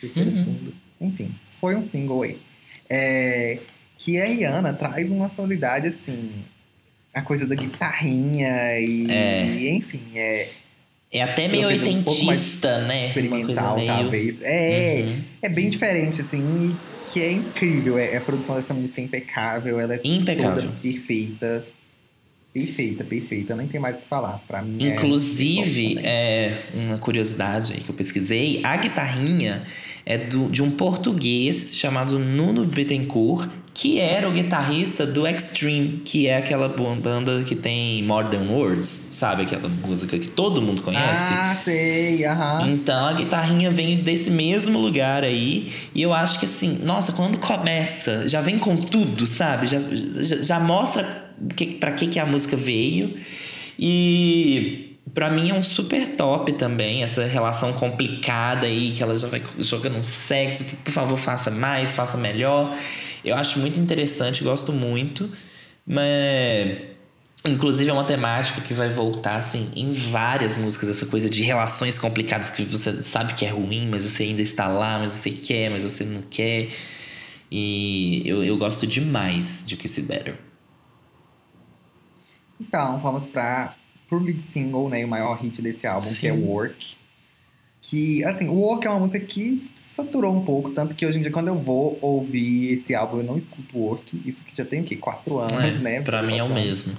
Terceiro, 0.00 0.30
Uhum. 0.30 0.36
segundo. 0.36 0.74
Enfim, 1.00 1.34
foi 1.60 1.74
um 1.76 1.82
single 1.82 2.22
aí. 2.22 2.38
É, 2.88 3.58
que 3.98 4.18
a 4.20 4.24
Rihanna 4.24 4.72
traz 4.72 5.10
uma 5.10 5.28
sonoridade 5.28 5.88
assim. 5.88 6.30
A 7.12 7.20
coisa 7.22 7.46
da 7.46 7.54
guitarrinha 7.54 8.78
e, 8.80 9.06
É. 9.10 9.70
enfim, 9.70 10.00
é 10.14 10.48
É 11.12 11.22
até 11.22 11.48
meio 11.48 11.64
coisa 11.66 11.82
um 11.84 11.86
oitentista, 11.96 12.78
né? 12.86 13.06
Experimental, 13.08 13.76
meio. 13.76 13.88
talvez. 13.88 14.38
É, 14.42 15.02
Uhum. 15.06 15.24
é 15.42 15.48
bem 15.48 15.68
diferente, 15.68 16.20
assim, 16.20 16.40
e 16.70 16.76
que 17.12 17.20
é 17.20 17.32
incrível. 17.32 17.98
É, 17.98 18.16
a 18.16 18.20
produção 18.20 18.54
dessa 18.54 18.72
música 18.72 19.00
é 19.00 19.04
impecável, 19.04 19.80
ela 19.80 19.96
é 19.96 20.00
Impecável. 20.04 20.62
toda 20.62 20.72
perfeita. 20.80 21.66
Perfeita, 22.52 23.04
perfeita. 23.04 23.54
Nem 23.54 23.68
tem 23.68 23.80
mais 23.80 23.98
o 23.98 24.00
que 24.02 24.08
falar. 24.08 24.40
Pra 24.48 24.60
mim. 24.60 24.78
é 24.80 24.94
Inclusive, 24.94 25.94
também. 25.94 26.10
é 26.10 26.58
uma 26.74 26.98
curiosidade 26.98 27.72
aí 27.72 27.80
que 27.80 27.88
eu 27.90 27.94
pesquisei, 27.94 28.60
a 28.64 28.76
guitarrinha 28.76 29.62
é 30.04 30.18
do, 30.18 30.48
de 30.48 30.62
um 30.62 30.70
português 30.70 31.76
chamado 31.76 32.18
Nuno 32.18 32.64
Bittencourt, 32.64 33.48
que 33.72 33.98
era 33.98 34.28
o 34.28 34.32
guitarrista 34.32 35.06
do 35.06 35.26
Extreme, 35.26 36.02
que 36.04 36.26
é 36.26 36.36
aquela 36.36 36.68
banda 36.68 37.42
que 37.44 37.54
tem 37.54 38.02
More 38.02 38.28
Than 38.28 38.50
Words, 38.50 39.08
sabe? 39.12 39.42
Aquela 39.42 39.68
música 39.68 40.18
que 40.18 40.28
todo 40.28 40.60
mundo 40.60 40.82
conhece. 40.82 41.32
Ah, 41.32 41.56
sei, 41.64 42.24
aham. 42.24 42.68
Então 42.68 43.06
a 43.06 43.12
guitarrinha 43.12 43.70
vem 43.70 44.02
desse 44.02 44.30
mesmo 44.30 44.78
lugar 44.78 45.22
aí. 45.22 45.72
E 45.94 46.02
eu 46.02 46.12
acho 46.12 46.38
que 46.38 46.44
assim, 46.44 46.78
nossa, 46.82 47.12
quando 47.12 47.38
começa, 47.38 48.26
já 48.26 48.40
vem 48.40 48.58
com 48.58 48.76
tudo, 48.76 49.24
sabe? 49.24 49.66
Já, 49.66 49.80
já, 50.20 50.42
já 50.42 50.60
mostra 50.60 51.30
que, 51.56 51.66
pra 51.66 51.92
que, 51.92 52.08
que 52.08 52.18
a 52.18 52.26
música 52.26 52.56
veio. 52.56 53.14
E 53.78 54.89
pra 55.12 55.30
mim 55.30 55.50
é 55.50 55.54
um 55.54 55.62
super 55.62 56.16
top 56.16 56.52
também, 56.52 57.02
essa 57.02 57.24
relação 57.24 57.72
complicada 57.72 58.66
aí, 58.66 58.92
que 58.92 59.02
ela 59.02 59.16
já 59.16 59.28
vai 59.28 59.42
jogando 59.58 60.02
sexo, 60.02 60.64
que 60.64 60.76
por 60.76 60.92
favor 60.92 61.16
faça 61.16 61.50
mais, 61.50 61.94
faça 61.94 62.16
melhor. 62.16 62.76
Eu 63.24 63.36
acho 63.36 63.58
muito 63.58 63.78
interessante, 63.80 64.42
gosto 64.42 64.72
muito. 64.72 65.30
Mas 65.86 66.90
Inclusive 67.46 67.88
é 67.88 67.92
uma 67.92 68.04
temática 68.04 68.60
que 68.60 68.74
vai 68.74 68.90
voltar 68.90 69.36
assim 69.36 69.70
em 69.74 69.94
várias 69.94 70.54
músicas, 70.56 70.90
essa 70.90 71.06
coisa 71.06 71.28
de 71.28 71.42
relações 71.42 71.98
complicadas 71.98 72.50
que 72.50 72.64
você 72.64 73.02
sabe 73.02 73.32
que 73.32 73.46
é 73.46 73.48
ruim, 73.48 73.88
mas 73.90 74.04
você 74.04 74.24
ainda 74.24 74.42
está 74.42 74.68
lá, 74.68 74.98
mas 74.98 75.12
você 75.12 75.30
quer, 75.30 75.70
mas 75.70 75.82
você 75.82 76.04
não 76.04 76.20
quer. 76.20 76.68
E 77.50 78.22
eu, 78.26 78.44
eu 78.44 78.58
gosto 78.58 78.86
demais 78.86 79.64
de 79.66 79.74
Kiss 79.74 80.00
It 80.00 80.12
Better. 80.12 80.38
Então, 82.60 83.00
vamos 83.00 83.26
pra 83.26 83.74
pro 84.10 84.18
lead 84.18 84.42
single, 84.42 84.90
né? 84.90 85.02
O 85.04 85.08
maior 85.08 85.40
hit 85.40 85.62
desse 85.62 85.86
álbum, 85.86 86.06
que 86.18 86.26
é 86.26 86.32
Sim. 86.34 86.44
Work. 86.44 86.96
Que, 87.80 88.22
assim, 88.24 88.46
o 88.48 88.54
Work 88.54 88.86
é 88.86 88.90
uma 88.90 88.98
música 89.00 89.18
que 89.20 89.70
saturou 89.74 90.36
um 90.36 90.44
pouco, 90.44 90.70
tanto 90.72 90.94
que 90.94 91.06
hoje 91.06 91.18
em 91.18 91.22
dia, 91.22 91.30
quando 91.30 91.48
eu 91.48 91.58
vou 91.58 91.98
ouvir 92.02 92.74
esse 92.74 92.94
álbum, 92.94 93.18
eu 93.18 93.24
não 93.24 93.36
escuto 93.38 93.78
Work. 93.78 94.20
Isso 94.26 94.44
que 94.44 94.54
já 94.54 94.66
tem 94.66 94.82
o 94.82 94.84
quê? 94.84 94.96
Quatro 94.96 95.38
anos, 95.38 95.78
É, 95.78 95.78
né? 95.78 96.00
pra 96.02 96.22
mim 96.22 96.36
é 96.36 96.42
o 96.42 96.52
mesmo. 96.52 96.94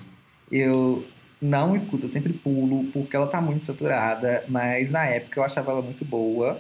Eu 0.51 1.05
não 1.39 1.75
escuto, 1.75 2.07
eu 2.07 2.11
sempre 2.11 2.33
pulo, 2.33 2.85
porque 2.85 3.15
ela 3.15 3.27
tá 3.27 3.39
muito 3.39 3.63
saturada, 3.63 4.43
mas 4.47 4.89
na 4.89 5.05
época 5.05 5.39
eu 5.39 5.43
achava 5.43 5.71
ela 5.71 5.81
muito 5.83 6.03
boa. 6.03 6.59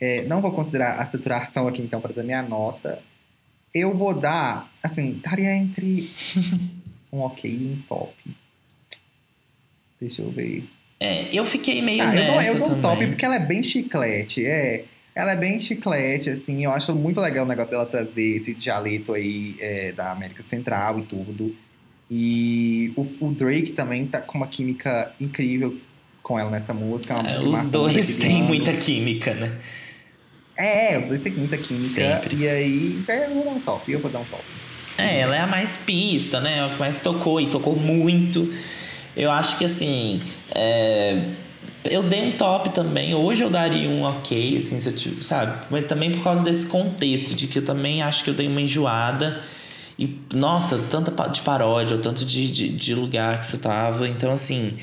É, 0.00 0.24
não 0.24 0.40
vou 0.40 0.50
considerar 0.52 1.00
a 1.00 1.06
saturação 1.06 1.68
aqui, 1.68 1.82
então, 1.82 2.00
para 2.00 2.12
dar 2.12 2.24
minha 2.24 2.42
nota. 2.42 3.00
Eu 3.74 3.96
vou 3.96 4.14
dar, 4.18 4.68
assim, 4.82 5.12
estaria 5.12 5.54
entre 5.54 6.10
um 7.12 7.20
ok 7.20 7.50
e 7.50 7.66
um 7.72 7.82
top. 7.88 8.14
Deixa 10.00 10.22
eu 10.22 10.30
ver. 10.30 10.64
É, 11.00 11.28
eu 11.32 11.44
fiquei 11.44 11.80
meio 11.80 12.02
Ah, 12.02 12.14
eu 12.14 12.26
dou, 12.26 12.36
nessa 12.36 12.52
eu 12.52 12.58
dou 12.58 12.72
um 12.72 12.80
top 12.80 13.06
porque 13.06 13.24
ela 13.24 13.36
é 13.36 13.46
bem 13.46 13.62
chiclete, 13.62 14.44
é. 14.44 14.84
Ela 15.14 15.32
é 15.32 15.36
bem 15.36 15.58
chiclete, 15.58 16.30
assim, 16.30 16.64
eu 16.64 16.70
acho 16.70 16.94
muito 16.94 17.20
legal 17.20 17.44
o 17.44 17.48
negócio 17.48 17.72
dela 17.72 17.86
trazer 17.86 18.36
esse 18.36 18.54
dialeto 18.54 19.14
aí 19.14 19.56
é, 19.58 19.92
da 19.92 20.12
América 20.12 20.42
Central 20.42 21.00
e 21.00 21.02
tudo. 21.02 21.56
E 22.10 22.92
o, 22.96 23.26
o 23.26 23.32
Drake 23.32 23.72
também 23.72 24.06
tá 24.06 24.20
com 24.20 24.38
uma 24.38 24.46
química 24.46 25.12
incrível 25.20 25.76
com 26.22 26.38
ela 26.38 26.50
nessa 26.50 26.72
música. 26.72 27.14
é 27.14 27.34
É, 27.34 27.40
os 27.40 27.66
dois 27.66 28.16
têm 28.18 28.42
muita 28.42 28.72
química, 28.74 29.34
né? 29.34 29.58
É, 30.56 30.98
os 30.98 31.06
dois 31.06 31.22
têm 31.22 31.32
muita 31.32 31.56
química. 31.56 31.86
Sempre. 31.86 32.36
E 32.36 32.48
aí, 32.48 33.04
é, 33.08 33.26
eu 33.26 33.34
vou 33.34 33.44
dar 33.44 33.50
um 33.50 33.58
top, 33.58 33.90
eu 33.90 34.00
vou 34.00 34.10
dar 34.10 34.20
um 34.20 34.24
top. 34.24 34.44
É, 34.96 35.20
ela 35.20 35.36
é 35.36 35.40
a 35.40 35.46
mais 35.46 35.76
pista, 35.76 36.40
né? 36.40 36.64
A 36.64 36.70
que 36.70 36.78
mais 36.78 36.96
tocou 36.96 37.40
e 37.40 37.48
tocou 37.48 37.76
muito. 37.76 38.52
Eu 39.18 39.30
acho 39.32 39.58
que 39.58 39.64
assim. 39.64 40.20
é, 40.54 41.32
Eu 41.84 42.04
dei 42.04 42.22
um 42.22 42.32
top 42.36 42.70
também. 42.70 43.14
Hoje 43.14 43.42
eu 43.42 43.50
daria 43.50 43.88
um 43.88 44.02
ok, 44.04 44.56
assim, 44.56 44.78
se 44.78 44.88
eu 45.08 45.20
sabe? 45.22 45.66
Mas 45.70 45.86
também 45.86 46.12
por 46.12 46.22
causa 46.22 46.42
desse 46.42 46.66
contexto, 46.66 47.34
de 47.34 47.48
que 47.48 47.58
eu 47.58 47.64
também 47.64 48.00
acho 48.02 48.22
que 48.22 48.30
eu 48.30 48.34
dei 48.34 48.46
uma 48.46 48.60
enjoada. 48.60 49.42
E, 49.98 50.16
nossa, 50.32 50.78
tanta 50.90 51.10
de 51.28 51.40
paródia, 51.40 51.96
ou 51.96 52.02
tanto 52.02 52.24
de, 52.24 52.48
de, 52.50 52.68
de 52.68 52.94
lugar 52.94 53.38
que 53.40 53.46
você 53.46 53.58
tava. 53.58 54.08
Então, 54.08 54.30
assim. 54.32 54.76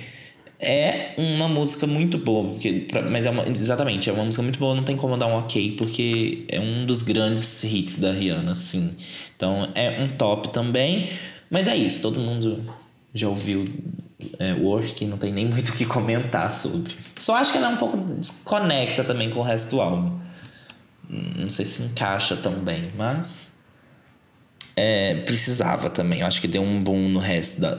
É 0.57 1.13
uma 1.17 1.49
música 1.49 1.85
muito 1.85 2.17
boa, 2.17 2.51
porque, 2.51 2.87
mas 3.11 3.25
é 3.25 3.29
uma, 3.29 3.43
exatamente, 3.47 4.09
é 4.09 4.13
uma 4.13 4.23
música 4.23 4.41
muito 4.41 4.57
boa, 4.57 4.73
não 4.73 4.83
tem 4.83 4.95
como 4.95 5.17
dar 5.17 5.27
um 5.27 5.37
ok, 5.37 5.73
porque 5.73 6.45
é 6.47 6.59
um 6.59 6.85
dos 6.85 7.01
grandes 7.01 7.61
hits 7.63 7.97
da 7.97 8.11
Rihanna, 8.11 8.55
sim. 8.55 8.95
Então 9.35 9.69
é 9.75 10.01
um 10.01 10.07
top 10.07 10.49
também, 10.53 11.09
mas 11.51 11.67
é 11.67 11.75
isso, 11.75 12.01
todo 12.01 12.19
mundo 12.21 12.63
já 13.13 13.27
ouviu 13.27 13.65
é, 14.39 14.53
Work, 14.53 15.05
não 15.05 15.17
tem 15.17 15.31
nem 15.33 15.45
muito 15.49 15.69
o 15.69 15.73
que 15.73 15.85
comentar 15.85 16.51
sobre. 16.51 16.95
Só 17.17 17.35
acho 17.37 17.51
que 17.51 17.57
ela 17.57 17.67
é 17.71 17.73
um 17.73 17.77
pouco 17.77 17.97
desconexa 18.15 19.03
também 19.03 19.29
com 19.29 19.39
o 19.39 19.43
resto 19.43 19.71
do 19.71 19.81
álbum. 19.81 20.19
Hum, 21.09 21.33
Não 21.37 21.49
sei 21.49 21.65
se 21.65 21.81
encaixa 21.83 22.35
tão 22.35 22.53
bem, 22.53 22.91
mas 22.97 23.55
é, 24.77 25.15
precisava 25.25 25.89
também. 25.89 26.19
Eu 26.21 26.27
acho 26.27 26.41
que 26.41 26.47
deu 26.47 26.61
um 26.61 26.83
boom 26.83 27.07
no 27.09 27.19
resto 27.19 27.61
da- 27.61 27.75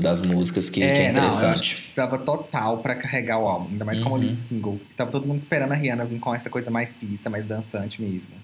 das 0.00 0.20
músicas 0.20 0.68
que, 0.68 0.80
que 0.80 1.02
é 1.02 1.12
não, 1.12 1.22
eu 1.22 1.28
acho 1.28 1.34
que 1.34 1.38
interessante. 1.38 1.74
precisava 1.76 2.18
total 2.18 2.78
pra 2.78 2.94
carregar 2.94 3.38
o 3.38 3.48
álbum, 3.48 3.70
ainda 3.70 3.84
mais 3.86 4.00
como 4.00 4.16
Uhum. 4.16 4.20
lead 4.20 4.40
single. 4.40 4.78
Tava 4.96 5.10
todo 5.10 5.26
mundo 5.26 5.38
esperando 5.38 5.72
a 5.72 5.74
Rihanna 5.74 6.04
vir 6.04 6.18
com 6.18 6.34
essa 6.34 6.50
coisa 6.50 6.70
mais 6.70 6.92
pista, 6.92 7.30
mais 7.30 7.46
dançante 7.46 8.02
mesmo. 8.02 8.36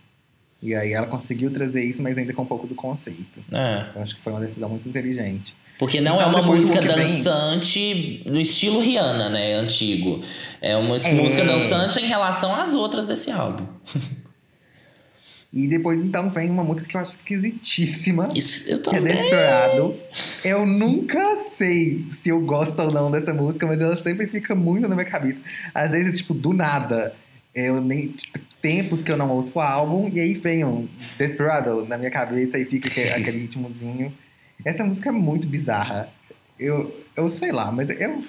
E 0.63 0.75
aí 0.75 0.93
ela 0.93 1.07
conseguiu 1.09 1.51
trazer 1.53 1.85
isso, 1.85 2.01
mas 2.03 2.17
ainda 2.17 2.33
com 2.33 2.43
um 2.43 2.47
pouco 2.47 2.67
do 2.67 2.75
conceito. 2.75 3.43
É, 3.51 3.87
Eu 3.97 4.03
acho 4.03 4.15
que 4.17 4.23
foi 4.23 4.33
uma 4.33 4.41
decisão 4.41 4.69
muito 4.69 4.89
inteligente. 4.89 5.55
Porque 5.85 6.01
não 6.01 6.15
Então, 6.15 6.27
é 6.29 6.31
uma 6.31 6.43
do 6.43 6.47
música 6.47 6.79
que 6.79 6.87
vem- 6.87 6.97
dançante 6.97 8.23
no 8.25 8.41
estilo 8.41 8.79
Rihanna, 8.81 9.29
né? 9.29 9.55
Antigo. 9.55 10.23
É 10.61 10.77
uma 10.77 10.95
É. 10.95 11.13
música 11.15 11.45
dançante 11.45 11.99
em 11.99 12.07
relação 12.07 12.55
às 12.55 12.73
outras 12.73 13.05
desse 13.07 13.33
álbum. 13.33 13.67
E 15.53 15.69
depois 15.69 16.01
então 16.03 16.31
vem 16.31 16.49
uma 16.49 16.65
música 16.65 16.89
que 16.89 16.97
eu 16.97 17.01
acho 17.03 17.11
esquisitíssima. 17.11 18.29
Isso, 18.35 18.65
eu 18.71 18.81
Que 18.81 18.89
é 18.89 18.93
também. 18.95 19.15
Desperado. 19.17 19.95
Eu 20.43 20.65
nunca 20.65 21.37
sei 21.59 22.07
se 22.09 22.31
eu 22.31 22.41
gosto 22.41 22.81
ou 22.81 22.91
não 22.91 23.11
dessa 23.11 23.35
música, 23.35 23.67
mas 23.67 23.79
ela 23.79 23.95
sempre 23.99 24.27
fica 24.29 24.55
muito 24.55 24.89
na 24.89 24.95
minha 24.95 25.05
cabeça. 25.07 25.39
Às 25.75 25.91
vezes, 25.91 26.17
tipo, 26.19 26.33
do 26.33 26.55
nada. 26.55 27.15
Eu 27.55 27.83
nem. 27.83 28.09
tipo, 28.09 28.39
tempos 28.63 29.03
que 29.05 29.13
eu 29.13 29.17
não 29.19 29.29
ouço 29.31 29.59
o 29.59 29.61
álbum, 29.61 30.09
e 30.11 30.21
aí 30.21 30.33
vem 30.35 30.65
um 30.65 30.89
Desperado 31.19 31.85
na 31.85 31.99
minha 31.99 32.11
cabeça 32.11 32.59
e 32.59 32.65
fica 32.65 32.89
aquele 32.89 33.41
ritmozinho. 33.45 34.11
Essa 34.65 34.85
música 34.85 35.09
é 35.09 35.13
muito 35.13 35.47
bizarra. 35.47 36.09
Eu, 36.59 36.95
eu 37.17 37.29
sei 37.29 37.53
lá, 37.53 37.71
mas 37.73 37.89
eu. 37.91 38.25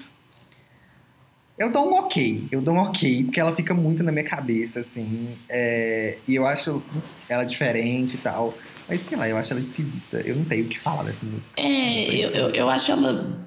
Eu 1.56 1.70
dou 1.70 1.88
um 1.88 1.94
ok, 1.94 2.48
eu 2.50 2.60
dou 2.60 2.74
um 2.74 2.78
ok, 2.78 3.24
porque 3.24 3.38
ela 3.38 3.54
fica 3.54 3.72
muito 3.72 4.02
na 4.02 4.10
minha 4.10 4.24
cabeça, 4.24 4.80
assim. 4.80 5.36
é, 5.48 6.18
e 6.26 6.34
eu 6.34 6.44
acho 6.44 6.82
ela 7.28 7.44
diferente 7.44 8.14
e 8.14 8.18
tal. 8.18 8.52
Mas 8.88 9.00
sei 9.02 9.16
lá, 9.16 9.28
eu 9.28 9.36
acho 9.36 9.52
ela 9.52 9.62
esquisita. 9.62 10.20
Eu 10.24 10.34
não 10.34 10.44
tenho 10.44 10.64
o 10.64 10.68
que 10.68 10.78
falar 10.78 11.04
dessa 11.04 11.24
música. 11.24 11.50
É, 11.56 12.12
eu, 12.12 12.30
eu, 12.30 12.50
eu 12.50 12.68
acho 12.68 12.90
ela. 12.90 13.38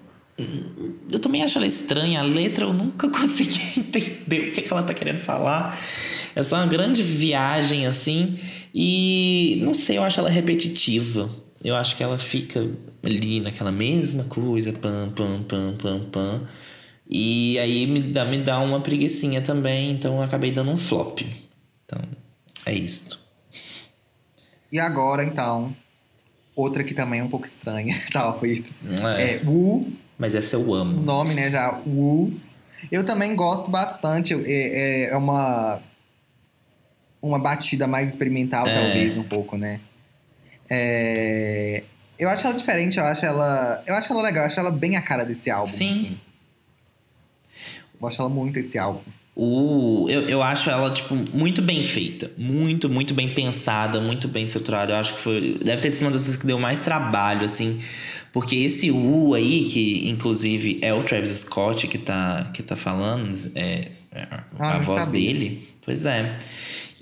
Eu 1.12 1.20
também 1.20 1.44
acho 1.44 1.58
ela 1.58 1.68
estranha. 1.68 2.22
A 2.22 2.24
letra 2.24 2.64
eu 2.66 2.74
nunca 2.74 3.10
consegui 3.12 3.60
entender 3.78 4.50
o 4.50 4.52
que, 4.54 4.62
que 4.62 4.72
ela 4.72 4.84
tá 4.84 4.94
querendo 4.94 5.20
falar. 5.20 5.78
É 6.34 6.42
só 6.44 6.58
uma 6.58 6.68
grande 6.68 7.04
viagem, 7.04 7.86
assim. 7.86 8.40
E 8.74 9.60
não 9.64 9.74
sei, 9.74 9.98
eu 9.98 10.04
acho 10.04 10.20
ela 10.20 10.30
repetitiva. 10.30 11.30
Eu 11.68 11.76
acho 11.76 11.98
que 11.98 12.04
ela 12.04 12.18
fica 12.18 12.62
ali 13.04 13.42
naquela 13.42 13.74
mesma 13.74 14.24
coisa, 14.24 14.72
pam, 14.72 15.10
pam, 15.14 15.44
pam, 15.44 15.76
pam, 15.76 16.00
pam. 16.10 16.48
E 17.10 17.60
aí 17.60 17.86
me 17.86 18.02
dá, 18.02 18.24
me 18.24 18.38
dá 18.38 18.58
uma 18.62 18.80
preguiçinha 18.80 19.42
também, 19.42 19.92
então 19.92 20.16
eu 20.16 20.22
acabei 20.22 20.50
dando 20.52 20.72
um 20.72 20.78
flop. 20.78 21.20
Então, 21.86 22.00
é 22.66 22.74
isto. 22.74 23.20
E 24.72 24.80
agora, 24.80 25.26
então, 25.26 25.76
outra 26.56 26.86
que 26.86 26.94
também 26.94 27.20
é 27.20 27.24
um 27.24 27.30
pouco 27.30 27.46
estranha, 27.46 28.02
talvez. 28.14 28.70
Não 28.82 29.06
é, 29.10 29.34
É 29.34 29.42
Wu, 29.44 29.92
Mas 30.18 30.36
essa 30.36 30.56
eu 30.56 30.66
o 30.70 30.74
amo. 30.74 31.02
nome, 31.02 31.34
né, 31.34 31.52
já, 31.52 31.82
Wu. 31.86 32.34
Eu 32.90 33.06
também 33.06 33.36
gosto 33.36 33.70
bastante. 33.70 34.34
É, 34.34 34.38
é- 34.38 35.10
é 35.10 35.18
uma, 35.18 35.82
uma 37.22 37.38
batida 37.40 37.88
mais 37.88 38.08
experimental, 38.10 38.68
É. 38.68 38.74
talvez, 38.74 39.18
um 39.18 39.24
pouco, 39.24 39.58
né? 39.58 39.82
É, 40.70 41.84
eu 42.20 42.30
acho 42.30 42.48
ela 42.48 42.56
diferente, 42.56 42.98
eu 42.98 43.06
acho 43.06 43.26
ela. 43.26 43.84
Eu 43.86 43.96
acho 43.96 44.12
ela 44.12 44.22
legal, 44.22 44.44
eu 44.44 44.48
acho 44.48 44.60
ela 44.60 44.72
bem 44.72 44.96
a 44.96 45.02
cara 45.02 45.24
desse 45.24 45.50
álbum. 45.50 45.68
Sim. 45.68 45.90
assim. 45.90 46.18
Eu 48.00 48.08
acho 48.08 48.22
ela 48.22 48.30
muito 48.30 48.58
esse 48.60 48.78
álbum. 48.78 49.02
O, 49.36 50.08
eu, 50.10 50.22
eu 50.22 50.42
acho 50.42 50.68
ela, 50.70 50.90
tipo, 50.90 51.14
muito 51.32 51.62
bem 51.62 51.84
feita. 51.84 52.32
Muito, 52.38 52.90
muito 52.90 53.14
bem 53.14 53.34
pensada, 53.36 54.02
muito 54.02 54.28
bem 54.28 54.46
estruturada. 54.46 54.94
Eu 54.94 54.98
acho 54.98 55.14
que 55.14 55.20
foi. 55.22 55.60
Deve 55.64 55.82
ter 55.82 55.92
sido 55.92 56.04
uma 56.06 56.12
das 56.12 56.36
que 56.38 56.46
deu 56.46 56.58
mais 56.58 56.82
trabalho, 56.82 57.46
assim. 57.46 57.82
Porque 58.34 58.56
esse 58.56 58.90
U 58.92 59.34
aí, 59.36 59.66
que 59.66 60.10
inclusive 60.10 60.80
é 60.82 60.94
o 60.94 61.02
Travis 61.04 61.30
Scott 61.30 61.88
que 61.88 61.98
tá, 61.98 62.50
que 62.54 62.62
tá 62.62 62.76
falando, 62.76 63.32
é, 63.56 63.90
é 64.12 64.28
Ah, 64.32 64.44
a 64.60 64.74
não 64.78 64.82
voz 64.82 65.04
sabia. 65.04 65.34
dele. 65.34 65.68
Pois 65.86 66.06
é. 66.08 66.38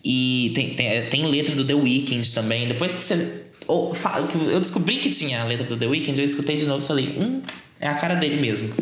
E 0.03 0.51
tem, 0.53 0.75
tem, 0.75 1.05
tem 1.09 1.25
letra 1.25 1.55
do 1.55 1.65
The 1.65 1.73
Weeknd 1.73 2.31
também. 2.33 2.67
Depois 2.67 2.95
que 2.95 3.03
você. 3.03 3.44
Eu 3.67 4.59
descobri 4.59 4.97
que 4.97 5.09
tinha 5.09 5.41
a 5.41 5.45
letra 5.45 5.65
do 5.65 5.77
The 5.77 5.87
Weeknd, 5.87 6.19
eu 6.19 6.25
escutei 6.25 6.55
de 6.55 6.67
novo 6.67 6.83
e 6.83 6.87
falei, 6.87 7.15
hum, 7.17 7.41
é 7.79 7.87
a 7.87 7.95
cara 7.95 8.15
dele 8.15 8.39
mesmo. 8.39 8.73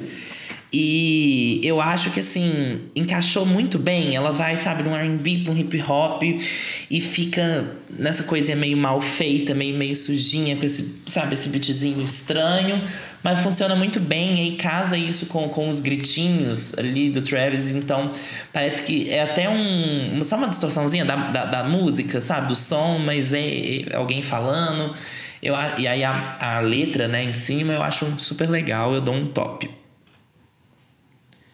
E 0.76 1.62
eu 1.64 1.80
acho 1.80 2.10
que 2.10 2.20
assim, 2.20 2.82
encaixou 2.96 3.46
muito 3.46 3.78
bem. 3.78 4.16
Ela 4.16 4.32
vai, 4.32 4.58
sabe, 4.58 4.82
de 4.82 4.90
um 4.90 4.96
RB 4.96 5.44
pra 5.44 5.54
um 5.54 5.58
hip 5.58 5.80
hop 5.84 6.24
e 6.24 7.00
fica 7.00 7.68
nessa 7.92 8.24
coisinha 8.24 8.58
meio 8.58 8.76
mal 8.76 9.00
feita, 9.00 9.54
meio, 9.54 9.78
meio 9.78 9.96
sujinha, 9.96 10.56
com 10.56 10.66
esse, 10.66 11.00
sabe, 11.06 11.36
esse 11.36 11.48
beatzinho 11.50 12.04
estranho. 12.04 12.82
Mas 13.22 13.40
funciona 13.42 13.76
muito 13.76 14.00
bem, 14.00 14.36
e 14.36 14.40
aí 14.40 14.56
casa 14.58 14.98
isso 14.98 15.28
com, 15.28 15.48
com 15.48 15.70
os 15.70 15.80
gritinhos 15.80 16.76
ali 16.76 17.12
do 17.12 17.22
Travis. 17.22 17.72
Então, 17.72 18.12
parece 18.52 18.82
que 18.82 19.12
é 19.12 19.22
até 19.22 19.48
um. 19.48 20.24
Só 20.24 20.38
uma 20.38 20.48
distorçãozinha 20.48 21.06
da, 21.06 21.16
da, 21.16 21.46
da 21.46 21.64
música, 21.64 22.20
sabe? 22.20 22.48
Do 22.48 22.56
som, 22.56 22.98
mas 22.98 23.32
é, 23.32 23.84
é 23.92 23.96
alguém 23.96 24.24
falando. 24.24 24.96
Eu, 25.42 25.54
e 25.78 25.88
aí 25.88 26.04
a, 26.04 26.38
a 26.40 26.60
letra, 26.62 27.08
né, 27.08 27.24
em 27.24 27.34
cima, 27.34 27.74
eu 27.74 27.84
acho 27.84 28.12
super 28.18 28.50
legal, 28.50 28.94
eu 28.94 29.02
dou 29.02 29.14
um 29.14 29.28
top. 29.28 29.70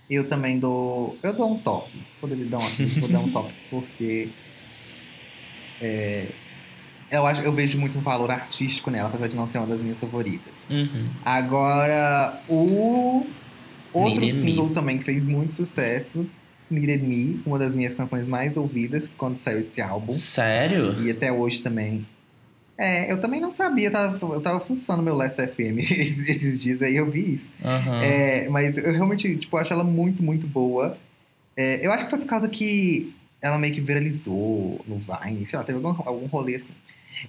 Eu 0.10 0.28
também 0.28 0.57
dou. 0.57 1.18
Eu 1.22 1.36
dou 1.36 1.53
um 1.53 1.60
top. 1.60 1.91
Poderia 2.20 2.45
dar 2.45 2.57
uma 2.57 2.70
vou 2.99 3.10
dar 3.10 3.20
um 3.20 3.32
top, 3.32 3.53
porque. 3.70 4.30
é, 5.80 6.28
eu, 7.12 7.26
acho, 7.26 7.41
eu 7.41 7.51
vejo 7.51 7.80
muito 7.80 7.97
um 7.97 8.01
valor 8.01 8.30
artístico 8.30 8.91
nela, 8.91 9.10
apesar 9.10 9.28
de 9.28 9.36
não 9.36 9.47
ser 9.47 9.60
uma 9.60 9.68
das 9.68 9.82
minhas 9.82 9.99
favoritas. 9.99 10.53
Uhum. 10.70 11.10
Agora, 11.24 12.41
o 12.47 13.26
outro 13.93 14.22
Needed 14.22 14.34
Me. 14.34 14.41
single 14.41 14.70
também 14.70 14.97
que 14.97 15.03
fez 15.03 15.26
muito 15.26 15.53
sucesso, 15.53 16.26
Needed 16.70 17.03
Me, 17.03 17.41
uma 17.45 17.57
das 17.57 17.74
minhas 17.74 17.93
canções 17.93 18.28
mais 18.28 18.57
ouvidas 18.57 19.14
quando 19.16 19.36
saiu 19.36 19.60
esse 19.60 19.82
álbum. 19.82 20.12
Sério? 20.12 20.95
E 21.03 21.10
até 21.10 21.32
hoje 21.32 21.60
também. 21.60 22.05
É, 22.80 23.11
eu 23.11 23.19
também 23.19 23.41
não 23.41 23.51
sabia, 23.51 23.89
eu 23.89 23.91
tava, 23.91 24.34
eu 24.34 24.39
tava 24.39 24.61
funcionando 24.61 25.03
meu 25.03 25.13
Last 25.13 25.36
FM 25.36 25.80
esses, 25.91 26.25
esses 26.25 26.61
dias 26.61 26.82
aí, 26.82 26.95
eu 26.95 27.11
vi 27.11 27.36
isso. 27.36 27.49
Aham. 27.61 28.01
É, 28.01 28.47
mas 28.47 28.77
eu 28.77 28.93
realmente, 28.93 29.36
tipo, 29.36 29.57
acho 29.57 29.73
ela 29.73 29.84
muito, 29.84 30.23
muito 30.23 30.47
boa. 30.47 30.97
É, 31.57 31.86
eu 31.86 31.91
acho 31.91 32.05
que 32.05 32.09
foi 32.09 32.19
por 32.19 32.25
causa 32.25 32.47
que 32.47 33.13
ela 33.41 33.57
meio 33.57 33.73
que 33.73 33.82
viralizou 33.82 34.80
no 34.88 34.97
Vine, 34.97 35.45
sei 35.45 35.59
lá, 35.59 35.65
teve 35.65 35.86
algum, 35.86 36.01
algum 36.07 36.25
rolê 36.27 36.55
assim. 36.55 36.73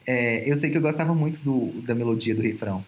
É, 0.06 0.48
eu 0.48 0.56
sei 0.56 0.70
que 0.70 0.78
eu 0.78 0.82
gostava 0.82 1.12
muito 1.16 1.40
do, 1.40 1.82
da 1.82 1.96
melodia 1.96 2.32
do 2.32 2.42
refrão. 2.42 2.84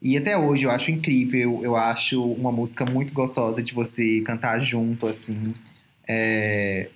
E 0.00 0.16
até 0.16 0.38
hoje 0.38 0.64
eu 0.64 0.70
acho 0.70 0.92
incrível, 0.92 1.64
eu 1.64 1.74
acho 1.74 2.22
uma 2.22 2.52
música 2.52 2.84
muito 2.84 3.12
gostosa 3.12 3.60
de 3.60 3.74
você 3.74 4.20
cantar 4.20 4.60
junto, 4.60 5.08
assim. 5.08 5.52
É, 6.06 6.90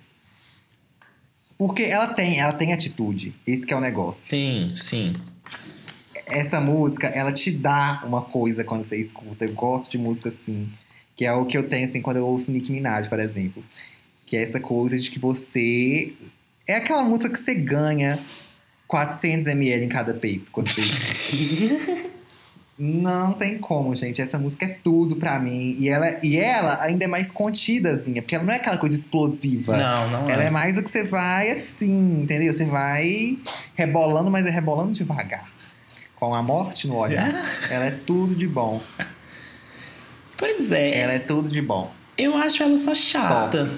Porque 1.59 1.83
ela 1.83 2.13
tem, 2.13 2.39
ela 2.39 2.53
tem 2.53 2.71
atitude, 2.71 3.35
esse 3.45 3.65
que 3.65 3.73
é 3.73 3.75
o 3.75 3.81
negócio 3.81 4.29
Sim, 4.29 4.71
sim. 4.73 5.13
essa 6.25 6.61
música, 6.61 7.07
ela 7.07 7.33
te 7.33 7.51
dá 7.51 8.01
uma 8.05 8.21
coisa 8.21 8.63
quando 8.63 8.85
você 8.85 8.95
escuta. 8.95 9.43
Eu 9.43 9.51
gosto 9.51 9.91
de 9.91 9.97
música 9.97 10.29
assim. 10.29 10.69
Que 11.17 11.25
é 11.25 11.33
o 11.33 11.45
que 11.45 11.57
eu 11.57 11.67
tenho, 11.67 11.85
assim, 11.85 12.01
quando 12.01 12.15
eu 12.15 12.25
ouço 12.25 12.49
Nicki 12.49 12.71
Minaj, 12.71 13.09
por 13.09 13.19
exemplo. 13.19 13.61
Que 14.25 14.37
é 14.37 14.41
essa 14.41 14.61
coisa 14.61 14.97
de 14.97 15.11
que 15.11 15.19
você... 15.19 16.13
É 16.65 16.77
aquela 16.77 17.03
música 17.03 17.29
que 17.29 17.43
você 17.43 17.55
ganha 17.55 18.17
400ml 18.89 19.83
em 19.83 19.89
cada 19.89 20.13
peito. 20.13 20.49
Quando 20.51 20.69
você. 20.69 22.09
Não 22.79 23.33
tem 23.33 23.57
como, 23.57 23.93
gente. 23.93 24.21
Essa 24.21 24.37
música 24.39 24.65
é 24.65 24.77
tudo 24.81 25.17
pra 25.17 25.37
mim. 25.37 25.75
E 25.77 25.89
ela, 25.89 26.17
e 26.23 26.37
ela 26.37 26.81
ainda 26.81 27.03
é 27.03 27.07
mais 27.07 27.29
contidazinha. 27.29 28.21
Porque 28.21 28.35
ela 28.35 28.45
não 28.45 28.53
é 28.53 28.55
aquela 28.55 28.77
coisa 28.77 28.95
explosiva. 28.95 29.75
Não, 29.75 30.09
não 30.09 30.23
Ela 30.29 30.43
é. 30.43 30.47
é 30.47 30.49
mais 30.49 30.77
o 30.77 30.83
que 30.83 30.89
você 30.89 31.03
vai 31.03 31.51
assim, 31.51 32.21
entendeu? 32.21 32.53
Você 32.53 32.65
vai 32.65 33.37
rebolando, 33.75 34.31
mas 34.31 34.45
é 34.45 34.49
rebolando 34.49 34.93
devagar. 34.93 35.45
Com 36.15 36.33
a 36.33 36.41
morte 36.41 36.87
no 36.87 36.95
olhar. 36.95 37.29
Ela 37.69 37.85
é 37.87 37.91
tudo 37.91 38.33
de 38.33 38.47
bom. 38.47 38.81
Pois 40.37 40.71
é, 40.71 40.99
Ela 41.01 41.13
é 41.13 41.19
tudo 41.19 41.49
de 41.49 41.61
bom. 41.61 41.91
eu 42.17 42.35
acho 42.37 42.63
ela 42.63 42.77
só 42.77 42.95
chata. 42.95 43.69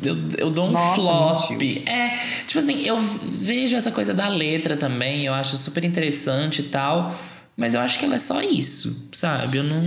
Eu, 0.00 0.16
eu 0.38 0.48
dou 0.50 0.68
um 0.68 0.70
Nossa, 0.70 0.94
flop. 0.94 1.60
É, 1.86 2.16
tipo 2.46 2.58
assim, 2.58 2.86
eu 2.86 3.00
vejo 3.00 3.74
essa 3.76 3.90
coisa 3.90 4.14
da 4.14 4.28
letra 4.28 4.76
também, 4.76 5.24
eu 5.26 5.34
acho 5.34 5.56
super 5.56 5.84
interessante 5.84 6.60
e 6.60 6.68
tal. 6.68 7.12
Mas 7.58 7.74
eu 7.74 7.80
acho 7.80 7.98
que 7.98 8.04
ela 8.04 8.14
é 8.14 8.18
só 8.18 8.40
isso, 8.40 9.08
sabe? 9.12 9.58
Eu 9.58 9.64
não. 9.64 9.82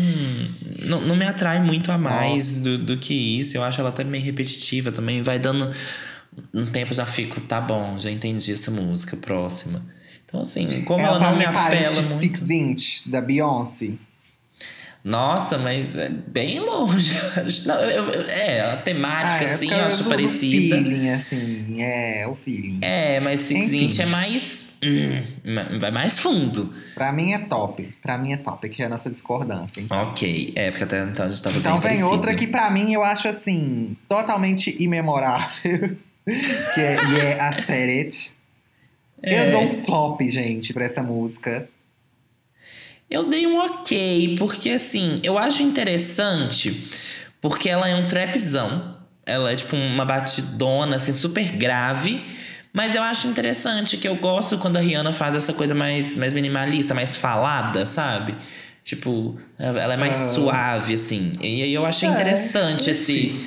Não, 0.86 0.99
não 0.99 1.15
me 1.15 1.26
atrai 1.26 1.63
muito 1.63 1.89
a 1.89 1.97
mais 1.97 2.55
do, 2.55 2.78
do 2.78 2.97
que 2.97 3.13
isso. 3.13 3.55
Eu 3.55 3.63
acho 3.63 3.80
ela 3.80 3.89
até 3.89 4.03
meio 4.03 4.22
repetitiva 4.22 4.91
também. 4.91 5.22
Vai 5.22 5.39
dando. 5.39 5.72
Um 6.53 6.65
tempo 6.65 6.91
eu 6.91 6.95
já 6.95 7.05
fico, 7.05 7.39
tá 7.39 7.61
bom, 7.61 7.97
já 7.97 8.11
entendi 8.11 8.51
essa 8.51 8.69
música, 8.69 9.15
próxima. 9.15 9.82
Então, 10.26 10.41
assim, 10.41 10.84
como 10.84 10.99
ela, 11.01 11.15
ela 11.15 11.32
não 11.32 11.38
me 11.38 11.45
tá 11.45 11.67
apela 11.67 12.01
muito. 12.01 12.19
Six 12.19 12.49
Inch, 12.49 13.07
da 13.07 13.22
Beyoncé. 13.22 13.93
Nossa, 15.04 15.58
mas 15.58 15.95
é 15.97 16.10
bem 16.10 16.60
longe. 16.60 17.14
Não, 17.66 17.76
eu- 17.82 18.12
é, 18.30 18.62
a 18.62 18.78
temática, 18.78 19.39
Ah, 19.39 19.41
é 19.41 19.45
assim, 19.45 19.72
eu 19.72 19.78
acho 19.86 20.04
do 20.04 20.10
parecida. 20.10 20.76
feeling, 20.78 21.10
assim, 21.10 21.82
é, 21.82 22.28
o 22.28 22.36
feeling. 22.36 22.78
É, 22.84 23.20
mas 23.20 23.39
Six 23.39 23.74
Enfim. 23.74 23.86
Inch 23.86 23.99
é 23.99 24.06
mais. 24.06 24.78
hum, 24.84 25.80
vai 25.80 25.89
mais 25.89 26.20
fundo. 26.20 26.72
Pra 26.93 27.12
mim 27.12 27.34
é 27.34 27.39
top. 27.39 27.91
Pra 28.02 28.16
mim 28.18 28.34
é 28.34 28.38
top, 28.38 28.70
que 28.70 28.84
é 28.84 28.86
a 28.86 28.89
nossa 28.89 29.10
discordância. 29.10 29.82
Então, 29.82 30.04
Ok, 30.10 30.54
é, 30.56 30.70
porque 30.70 30.84
até 30.84 31.04
então 31.04 31.26
a 31.26 31.30
gente 31.30 31.41
tava 31.41 31.58
então 31.58 31.72
bem 31.74 31.82
vem 31.82 31.89
parecido. 31.89 32.12
outra 32.16 32.36
que 32.36 32.45
pra 32.45 32.70
mim 32.70 32.93
eu 32.93 33.04
acho 33.04 33.28
assim, 33.28 33.97
totalmente 34.08 34.76
imemorável. 34.84 35.97
que 36.76 36.80
é, 36.80 36.95
e 37.10 37.20
é 37.20 37.39
a 37.41 37.52
Set 37.54 37.89
It. 37.89 38.34
É. 39.24 39.47
Eu 39.47 39.52
dou 39.52 39.62
um 39.64 39.84
flop, 39.84 40.22
gente, 40.30 40.74
pra 40.74 40.86
essa 40.86 41.02
música. 41.02 41.68
Eu 43.12 43.26
dei 43.26 43.45
um 43.45 43.57
ok, 43.59 44.36
porque 44.39 44.70
assim, 44.70 45.16
eu 45.22 45.38
acho 45.38 45.62
interessante, 45.62 46.88
porque 47.41 47.70
ela 47.70 47.88
é 47.89 47.93
um 47.93 48.05
trapzão. 48.05 48.95
Ela 49.26 49.51
é 49.51 49.55
tipo 49.55 49.76
uma 49.76 50.05
batidona, 50.05 50.95
assim, 50.95 51.12
super 51.12 51.43
grave. 51.51 52.24
Mas 52.74 52.95
eu 52.95 53.03
acho 53.03 53.28
interessante, 53.28 53.97
que 53.97 54.07
eu 54.07 54.16
gosto 54.16 54.57
quando 54.57 54.78
a 54.78 54.80
Rihanna 54.80 55.12
faz 55.12 55.36
essa 55.36 55.51
coisa 55.51 55.76
mais, 55.76 56.16
mais 56.16 56.32
minimalista, 56.32 56.93
mais 56.93 57.18
falada, 57.18 57.86
sabe? 57.86 58.34
Tipo, 58.84 59.38
ela 59.59 59.93
é 59.93 59.97
mais 59.97 60.16
Ah. 60.16 60.34
suave, 60.34 60.93
assim. 60.93 61.34
E 61.41 61.62
aí 61.64 61.74
eu 61.74 61.86
achei 61.86 62.07
É, 62.07 62.14
interessante 62.14 62.89
esse, 62.89 63.45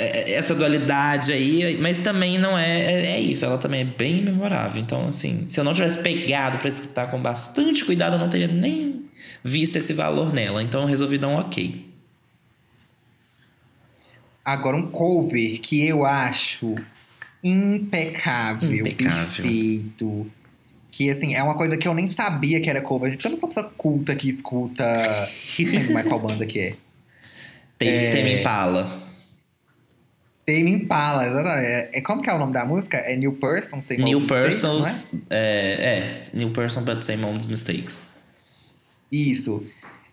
essa 0.00 0.54
dualidade 0.54 1.32
aí, 1.32 1.76
mas 1.78 1.98
também 1.98 2.38
não 2.38 2.58
é, 2.58 2.78
é. 2.80 3.06
é 3.12 3.20
isso, 3.20 3.44
ela 3.44 3.58
também 3.58 3.82
é 3.82 3.84
bem 3.84 4.22
memorável. 4.22 4.80
Então, 4.80 5.08
assim, 5.08 5.44
se 5.48 5.60
eu 5.60 5.64
não 5.64 5.74
tivesse 5.74 5.98
pegado 6.02 6.58
pra 6.58 6.68
escutar 6.68 7.10
com 7.10 7.20
bastante 7.20 7.84
cuidado, 7.84 8.16
eu 8.16 8.18
não 8.18 8.28
teria 8.28 8.48
nem 8.48 9.04
visto 9.44 9.76
esse 9.76 9.92
valor 9.92 10.32
nela. 10.32 10.62
Então, 10.62 10.82
eu 10.82 10.86
resolvi 10.86 11.18
dar 11.18 11.28
um 11.28 11.36
ok. 11.36 11.86
Agora, 14.44 14.76
um 14.76 14.90
cover 14.90 15.60
que 15.60 15.86
eu 15.86 16.04
acho 16.04 16.74
impecável, 17.42 18.86
Impecável. 18.86 19.44
perfeito. 19.44 20.30
Que, 20.90 21.08
assim, 21.10 21.34
é 21.34 21.42
uma 21.42 21.54
coisa 21.54 21.76
que 21.76 21.86
eu 21.86 21.94
nem 21.94 22.06
sabia 22.06 22.60
que 22.60 22.68
era 22.68 22.80
cover. 22.80 23.12
Porque 23.12 23.26
eu 23.26 23.30
não 23.30 23.38
sou 23.38 23.48
pessoa 23.48 23.70
culta 23.76 24.14
que 24.16 24.28
escuta... 24.28 24.84
Não 25.58 25.70
lembro 25.70 25.92
mais 25.94 26.06
qual 26.08 26.20
banda 26.20 26.46
que 26.46 26.58
é. 26.58 26.74
Tem, 27.78 27.88
É. 27.88 28.10
Tame 28.10 28.40
Impala. 28.40 29.09
Tame 30.58 30.70
Impala, 30.72 31.26
exatamente. 31.26 31.66
É, 31.66 31.90
é- 31.94 32.00
como 32.00 32.22
que 32.22 32.28
é 32.30 32.34
o 32.34 32.38
nome 32.38 32.52
da 32.52 32.64
música? 32.64 32.96
É 32.98 33.14
New 33.16 33.32
Person, 33.34 33.80
Same 33.80 34.04
New 34.04 34.18
Old 34.18 34.32
Mistakes, 34.32 34.62
não 34.62 34.70
é? 34.70 34.74
Persons. 34.82 35.26
É, 35.30 36.20
é, 36.34 36.36
New 36.38 36.50
Person, 36.50 36.84
but 36.84 37.02
same 37.02 37.24
old 37.24 37.46
mistakes. 37.48 38.00
Isso. 39.10 39.64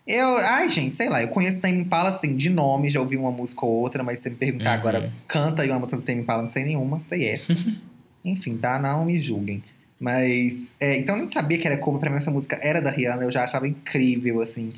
Eu, 0.06 0.38
ai, 0.38 0.70
gente, 0.70 0.96
sei 0.96 1.08
lá, 1.08 1.20
eu 1.22 1.28
conheço 1.28 1.60
Tame 1.60 1.78
Impala, 1.80 2.08
assim, 2.10 2.34
de 2.34 2.48
nome, 2.48 2.88
já 2.88 2.98
ouvi 3.00 3.16
uma 3.16 3.30
música 3.30 3.66
ou 3.66 3.72
outra, 3.72 4.02
mas 4.02 4.18
se 4.18 4.22
você 4.24 4.30
me 4.30 4.36
perguntar 4.36 4.70
Uhum. 4.72 4.76
agora, 4.78 5.12
canta 5.26 5.62
aí 5.62 5.70
uma 5.70 5.78
música 5.78 5.98
do 5.98 6.02
Tame 6.02 6.22
Impala, 6.22 6.42
não 6.42 6.48
sei 6.48 6.64
nenhuma, 6.64 7.00
sei 7.04 7.28
essa. 7.28 7.54
Enfim, 8.24 8.56
tá? 8.56 8.78
Não 8.78 9.04
me 9.04 9.20
julguem. 9.20 9.62
Mas, 10.00 10.68
é, 10.80 10.96
então 10.96 11.16
eu 11.16 11.22
nem 11.22 11.30
sabia 11.32 11.58
que 11.58 11.66
era 11.66 11.76
cover, 11.76 12.00
pra 12.00 12.08
mim 12.10 12.16
essa 12.16 12.30
música 12.30 12.58
era 12.62 12.80
da 12.80 12.90
Rihanna, 12.90 13.24
eu 13.24 13.30
já 13.30 13.44
achava 13.44 13.66
incrível, 13.68 14.40
assim. 14.40 14.72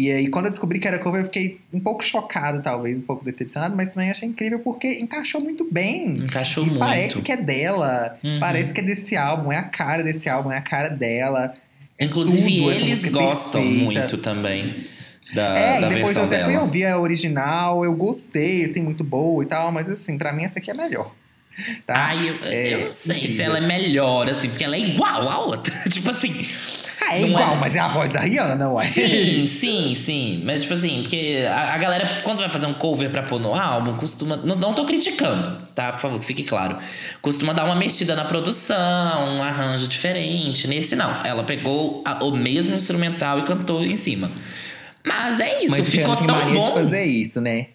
E 0.00 0.12
aí, 0.12 0.28
quando 0.28 0.44
eu 0.44 0.50
descobri 0.52 0.78
que 0.78 0.86
era 0.86 0.96
cover, 1.00 1.22
eu 1.22 1.24
fiquei 1.24 1.60
um 1.72 1.80
pouco 1.80 2.04
chocado, 2.04 2.62
talvez, 2.62 2.96
um 2.96 3.00
pouco 3.00 3.24
decepcionado, 3.24 3.74
mas 3.74 3.92
também 3.92 4.10
achei 4.10 4.28
incrível 4.28 4.60
porque 4.60 4.86
encaixou 5.00 5.40
muito 5.40 5.66
bem. 5.68 6.18
Encaixou 6.18 6.64
muito. 6.64 6.78
parece 6.78 7.20
que 7.20 7.32
é 7.32 7.36
dela, 7.36 8.16
Uhum. 8.22 8.38
parece 8.38 8.72
que 8.72 8.78
é 8.80 8.84
desse 8.84 9.16
álbum, 9.16 9.50
é 9.50 9.56
a 9.56 9.64
cara 9.64 10.04
desse 10.04 10.28
álbum, 10.28 10.52
é 10.52 10.56
a 10.58 10.60
cara 10.60 10.88
dela. 10.88 11.52
É 11.98 12.04
Inclusive, 12.04 12.58
tudo, 12.58 12.70
eles 12.70 13.04
gostam 13.06 13.60
perfeita. 13.60 13.84
muito 13.84 14.18
também 14.18 14.84
da, 15.34 15.58
É, 15.58 15.80
da 15.80 15.90
e 15.90 15.94
depois 15.96 16.14
eu 16.16 16.24
até 16.24 16.44
fui 16.44 16.52
dela. 16.52 16.62
ouvir 16.64 16.84
a 16.86 17.00
original, 17.00 17.84
eu 17.84 17.92
gostei, 17.92 18.64
assim, 18.64 18.80
muito 18.80 19.02
boa 19.02 19.42
e 19.42 19.46
tal, 19.48 19.72
mas 19.72 19.88
assim, 19.90 20.16
pra 20.16 20.32
mim 20.32 20.44
essa 20.44 20.60
aqui 20.60 20.70
é 20.70 20.74
melhor. 20.74 21.12
Tá? 21.86 22.06
Ai, 22.06 22.28
eu, 22.30 22.38
É 22.44 22.74
eu 22.74 22.80
não 22.82 22.90
sei 22.90 23.16
se 23.16 23.24
incrível. 23.24 23.44
ela 23.46 23.58
é 23.58 23.60
melhor, 23.60 24.28
assim, 24.28 24.48
porque 24.48 24.62
ela 24.64 24.76
é 24.76 24.80
igual 24.80 25.28
à 25.28 25.38
outra. 25.40 25.74
tipo 25.90 26.10
assim. 26.10 26.46
Ah, 27.00 27.16
é 27.16 27.20
não 27.20 27.28
igual, 27.28 27.54
é. 27.54 27.56
mas 27.56 27.74
é 27.76 27.78
a 27.78 27.88
voz 27.88 28.12
da 28.12 28.20
Rihanna, 28.20 28.68
uai. 28.70 28.86
Sim, 28.86 29.46
sim, 29.46 29.94
sim. 29.94 30.42
Mas, 30.44 30.62
tipo 30.62 30.74
assim, 30.74 31.02
porque 31.02 31.44
a, 31.50 31.74
a 31.74 31.78
galera, 31.78 32.18
quando 32.22 32.38
vai 32.38 32.48
fazer 32.48 32.66
um 32.66 32.74
cover 32.74 33.08
pra 33.10 33.22
pôr 33.22 33.40
no 33.40 33.54
álbum, 33.54 33.94
costuma. 33.96 34.36
Não, 34.36 34.54
não 34.56 34.72
tô 34.74 34.84
criticando, 34.84 35.62
tá? 35.74 35.92
Por 35.92 36.00
favor, 36.00 36.20
que 36.20 36.26
fique 36.26 36.42
claro. 36.44 36.78
Costuma 37.22 37.52
dar 37.52 37.64
uma 37.64 37.74
mexida 37.76 38.14
na 38.14 38.24
produção, 38.24 39.36
um 39.38 39.42
arranjo 39.42 39.88
diferente. 39.88 40.66
Nesse, 40.68 40.94
não. 40.96 41.24
Ela 41.24 41.44
pegou 41.44 42.02
a- 42.04 42.22
o 42.24 42.30
mesmo 42.32 42.74
instrumental 42.74 43.38
e 43.38 43.42
cantou 43.42 43.82
em 43.84 43.96
cima. 43.96 44.30
Mas 45.04 45.40
é 45.40 45.64
isso, 45.64 45.76
Mas 45.78 45.88
ficou 45.88 46.14
tão 46.16 46.26
bom. 46.54 46.72
fazer 46.74 47.04
isso, 47.04 47.40
né? 47.40 47.68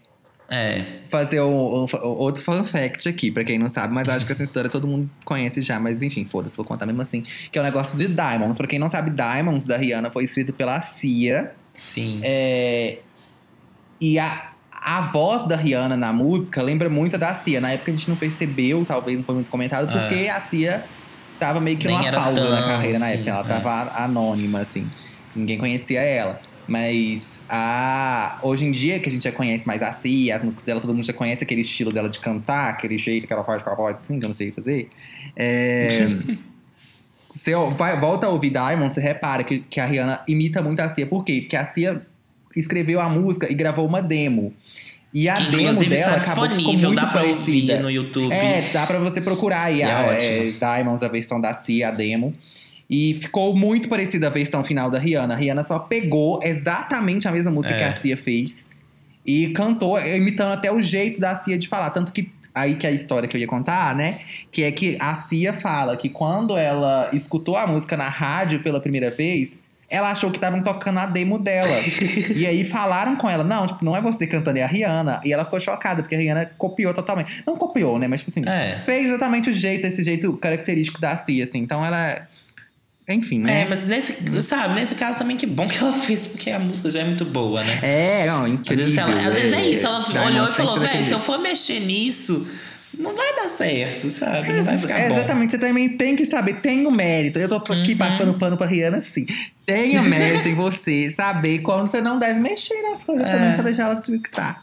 É. 0.53 0.83
Fazer 1.09 1.39
o, 1.39 1.49
o- 1.85 2.07
outro 2.17 2.43
fun 2.43 2.63
fact 2.63 3.09
aqui, 3.09 3.31
pra 3.31 3.43
quem 3.43 3.57
não 3.57 3.69
sabe, 3.69 3.93
mas 3.93 4.07
acho 4.09 4.25
que 4.25 4.31
essa 4.31 4.43
história 4.43 4.69
todo 4.69 4.87
mundo 4.87 5.09
conhece 5.25 5.61
já, 5.61 5.79
mas 5.79 6.01
enfim, 6.01 6.25
foda-se, 6.25 6.55
vou 6.57 6.65
contar 6.65 6.85
mesmo 6.85 7.01
assim. 7.01 7.23
Que 7.51 7.57
é 7.57 7.61
o 7.61 7.63
negócio 7.63 7.97
de 7.97 8.07
Diamonds. 8.07 8.57
Pra 8.57 8.67
quem 8.67 8.77
não 8.77 8.89
sabe, 8.89 9.09
Diamonds 9.09 9.65
da 9.65 9.77
Rihanna 9.77 10.09
foi 10.11 10.23
escrito 10.25 10.53
pela 10.53 10.81
Cia. 10.81 11.53
Sim. 11.73 12.19
É, 12.23 12.99
e 13.99 14.19
a, 14.19 14.51
a 14.71 15.01
voz 15.11 15.47
da 15.47 15.55
Rihanna 15.55 15.95
na 15.97 16.13
música 16.13 16.61
lembra 16.61 16.89
muito 16.89 17.15
a 17.15 17.19
da 17.19 17.33
Cia. 17.33 17.59
Na 17.61 17.71
época 17.71 17.91
a 17.91 17.95
gente 17.95 18.09
não 18.09 18.15
percebeu, 18.17 18.83
talvez 18.85 19.17
não 19.17 19.23
foi 19.23 19.35
muito 19.35 19.49
comentado, 19.49 19.89
É. 19.89 19.99
porque 20.07 20.27
a 20.27 20.39
Cia 20.39 20.83
tava 21.39 21.59
meio 21.59 21.77
que 21.77 21.87
Nem 21.87 22.05
era 22.07 22.17
pausa 22.21 22.47
na 22.49 22.61
carreira 22.63 22.99
na 22.99 23.05
assim, 23.07 23.15
época. 23.15 23.29
Ela 23.31 23.39
é. 23.39 23.43
tava 23.47 24.03
anônima, 24.03 24.59
assim. 24.59 24.87
Ninguém 25.35 25.57
conhecia 25.57 26.01
ela. 26.01 26.39
Mas 26.67 27.39
a, 27.49 28.39
hoje 28.41 28.65
em 28.65 28.71
dia, 28.71 28.99
que 28.99 29.09
a 29.09 29.11
gente 29.11 29.23
já 29.23 29.31
conhece 29.31 29.67
mais 29.67 29.81
a 29.81 29.91
Cia, 29.91 30.35
as 30.35 30.43
músicas 30.43 30.65
dela, 30.65 30.79
todo 30.79 30.93
mundo 30.93 31.05
já 31.05 31.13
conhece 31.13 31.43
aquele 31.43 31.61
estilo 31.61 31.91
dela 31.91 32.09
de 32.09 32.19
cantar, 32.19 32.69
aquele 32.69 32.97
jeito 32.97 33.27
que 33.27 33.33
ela 33.33 33.43
faz 33.43 33.61
com 33.61 33.69
a 33.69 33.75
voz 33.75 33.97
assim, 33.97 34.19
que 34.19 34.25
eu 34.25 34.29
não 34.29 34.33
sei 34.33 34.51
fazer. 34.51 34.89
É, 35.35 36.07
você 37.33 37.53
vai, 37.77 37.99
volta 37.99 38.27
a 38.27 38.29
ouvir 38.29 38.51
Diamond, 38.51 38.93
você 38.93 39.01
repara 39.01 39.43
que, 39.43 39.59
que 39.59 39.79
a 39.79 39.85
Rihanna 39.85 40.21
imita 40.27 40.61
muito 40.61 40.79
a 40.79 40.87
Cia. 40.87 41.05
Por 41.05 41.23
quê? 41.25 41.41
Porque 41.41 41.57
a 41.57 41.65
Cia 41.65 42.01
escreveu 42.55 43.01
a 43.01 43.09
música 43.09 43.51
e 43.51 43.53
gravou 43.53 43.85
uma 43.85 44.01
demo. 44.01 44.53
E 45.13 45.29
a 45.29 45.35
que 45.35 45.51
demo 45.51 45.85
dela 45.85 46.15
acabou 46.15 46.47
disponível, 46.47 46.89
muito 46.89 47.01
dá 47.01 47.07
pra 47.07 47.21
parecida. 47.21 47.73
ouvir 47.73 47.83
no 47.83 47.91
YouTube. 47.91 48.33
É, 48.33 48.61
dá 48.71 48.87
pra 48.87 48.97
você 48.99 49.21
procurar 49.21 49.63
aí 49.63 49.81
é 49.81 49.85
a 49.85 50.13
é, 50.13 50.51
Diamonds, 50.51 51.03
a 51.03 51.07
versão 51.07 51.39
da 51.39 51.53
Cia, 51.55 51.89
a 51.89 51.91
demo. 51.91 52.33
E 52.89 53.13
ficou 53.15 53.55
muito 53.55 53.87
parecida 53.89 54.27
a 54.27 54.29
versão 54.29 54.63
final 54.63 54.89
da 54.89 54.99
Rihanna. 54.99 55.33
A 55.33 55.37
Rihanna 55.37 55.63
só 55.63 55.79
pegou 55.79 56.39
exatamente 56.43 57.27
a 57.27 57.31
mesma 57.31 57.49
música 57.51 57.73
É. 57.75 57.77
que 57.77 57.83
a 57.83 57.91
Cia 57.91 58.17
fez 58.17 58.69
e 59.25 59.47
cantou, 59.49 59.99
imitando 59.99 60.51
até 60.51 60.71
o 60.71 60.81
jeito 60.81 61.19
da 61.19 61.35
Cia 61.35 61.57
de 61.57 61.67
falar. 61.67 61.89
Tanto 61.91 62.11
que 62.11 62.29
aí 62.53 62.75
que 62.75 62.85
é 62.85 62.89
a 62.89 62.93
história 62.93 63.27
que 63.27 63.35
eu 63.35 63.41
ia 63.41 63.47
contar, 63.47 63.95
né? 63.95 64.19
Que 64.51 64.63
é 64.63 64.71
que 64.71 64.97
a 64.99 65.15
Cia 65.15 65.53
fala 65.53 65.97
que 65.97 66.09
quando 66.09 66.55
ela 66.57 67.09
escutou 67.13 67.55
a 67.57 67.65
música 67.65 67.97
na 67.97 68.09
rádio 68.09 68.61
pela 68.61 68.79
primeira 68.79 69.09
vez, 69.09 69.55
ela 69.89 70.11
achou 70.11 70.29
que 70.29 70.37
estavam 70.37 70.61
tocando 70.61 70.99
a 70.99 71.05
demo 71.05 71.39
dela. 71.39 71.69
e 72.35 72.45
aí 72.45 72.63
falaram 72.63 73.15
com 73.15 73.29
ela, 73.29 73.43
não, 73.43 73.65
tipo, 73.65 73.83
não 73.83 73.95
é 73.95 74.01
você 74.01 74.27
cantando, 74.27 74.59
é 74.59 74.63
a 74.63 74.67
Rihanna. 74.67 75.21
E 75.23 75.31
ela 75.33 75.45
ficou 75.45 75.59
chocada, 75.59 76.03
porque 76.03 76.15
a 76.15 76.17
Rihanna 76.19 76.45
copiou 76.57 76.93
totalmente. 76.93 77.43
Não 77.47 77.55
copiou, 77.55 77.97
né? 77.97 78.07
Mas, 78.07 78.21
tipo 78.21 78.31
assim, 78.31 78.47
É. 78.47 78.81
fez 78.85 79.07
exatamente 79.07 79.49
o 79.49 79.53
jeito, 79.53 79.85
esse 79.87 80.03
jeito 80.03 80.33
característico 80.37 80.99
da 81.01 81.15
Cia, 81.15 81.43
assim. 81.45 81.59
Então 81.59 81.83
ela. 81.83 82.27
Enfim, 83.09 83.39
né? 83.39 83.61
É, 83.61 83.65
mas 83.69 83.83
nesse, 83.85 84.15
sabe, 84.41 84.75
nesse 84.75 84.95
caso 84.95 85.19
também 85.19 85.35
que 85.35 85.45
bom 85.45 85.67
que 85.67 85.77
ela 85.77 85.91
fez, 85.93 86.25
porque 86.25 86.49
a 86.49 86.57
música 86.59 86.89
já 86.89 86.99
é 87.01 87.03
muito 87.03 87.25
boa, 87.25 87.61
né? 87.63 87.79
É, 87.81 88.25
não, 88.27 88.43
Às 88.45 88.49
incrível. 88.51 88.85
vezes, 88.85 88.97
ela- 88.97 89.27
às 89.27 89.35
vezes 89.35 89.53
é 89.53 89.67
isso, 89.67 89.85
ela 89.85 90.25
olhou 90.25 90.43
e 90.45 90.47
tem 90.47 90.55
falou, 90.55 90.79
velho, 90.79 90.91
se 90.91 90.97
eu 90.99 91.03
jeito." 91.03 91.19
for 91.19 91.37
mexer 91.39 91.79
nisso, 91.81 92.47
não 92.97 93.13
vai 93.13 93.35
dar 93.35 93.49
certo, 93.49 94.09
sabe? 94.09 94.53
Não 94.53 94.63
vai 94.63 94.77
ficar 94.77 94.97
É, 94.97 95.09
bom. 95.09 95.15
Exatamente, 95.17 95.51
você 95.51 95.57
também 95.57 95.89
tem 95.89 96.15
que 96.15 96.25
saber, 96.25 96.61
tem 96.61 96.85
o 96.87 96.91
mérito. 96.91 97.39
Eu 97.39 97.49
tô 97.49 97.55
aqui 97.73 97.91
Uhum. 97.91 97.97
passando 97.97 98.33
pano 98.35 98.55
pra 98.55 98.65
Rihanna, 98.67 99.03
sim. 99.03 99.25
Tenha 99.65 100.01
mérito 100.01 100.47
em 100.47 100.55
você 100.55 101.11
saber 101.11 101.59
quando 101.59 101.87
você 101.87 101.99
não 102.01 102.17
deve 102.17 102.39
mexer 102.39 102.81
nas 102.83 103.03
coisas, 103.03 103.27
É. 103.27 103.31
também 103.33 103.55
só 103.55 103.61
deixar 103.63 103.83
elas 103.83 103.99
tá. 104.31 104.61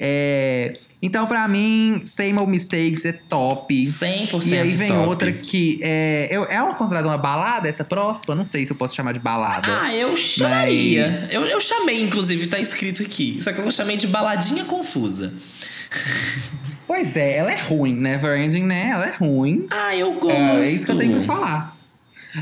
É, 0.00 0.78
então, 1.02 1.26
pra 1.26 1.48
mim, 1.48 2.02
Same 2.06 2.38
Old 2.38 2.50
Mistakes 2.50 3.04
é 3.04 3.12
top. 3.12 3.74
100% 3.84 4.46
E 4.46 4.56
aí 4.58 4.68
vem 4.68 4.88
top. 4.88 5.08
outra 5.08 5.32
que 5.32 5.80
é, 5.82 6.28
eu- 6.30 6.44
é 6.44 6.62
uma 6.62 6.74
considerada 6.76 7.08
uma 7.08 7.18
balada, 7.18 7.68
essa 7.68 7.82
próxima? 7.84 8.34
Não 8.34 8.44
sei 8.44 8.64
se 8.64 8.70
eu 8.72 8.76
posso 8.76 8.94
chamar 8.94 9.12
de 9.12 9.18
balada. 9.18 9.66
Ah, 9.82 9.92
eu 9.94 10.16
chamaria. 10.16 11.08
Mas- 11.08 11.32
Eu, 11.32 11.44
eu 11.46 11.60
chamei, 11.60 12.00
inclusive, 12.02 12.46
tá 12.46 12.60
escrito 12.60 13.02
aqui. 13.02 13.38
Só 13.40 13.52
que 13.52 13.58
eu 13.60 13.70
chamei 13.72 13.96
de 13.96 14.06
baladinha 14.06 14.64
confusa. 14.64 15.32
Pois 16.86 17.16
é, 17.16 17.36
ela 17.36 17.52
é 17.52 17.60
ruim, 17.60 17.94
Never 17.94 18.38
Ending, 18.40 18.64
né? 18.64 18.90
Ela 18.92 19.06
é 19.08 19.16
ruim. 19.16 19.66
Ah, 19.70 19.94
eu 19.96 20.12
gosto. 20.14 20.30
É, 20.36 20.56
é 20.58 20.62
isso 20.62 20.86
que 20.86 20.92
eu 20.92 20.96
tenho 20.98 21.12
pra 21.12 21.22
falar. 21.22 21.76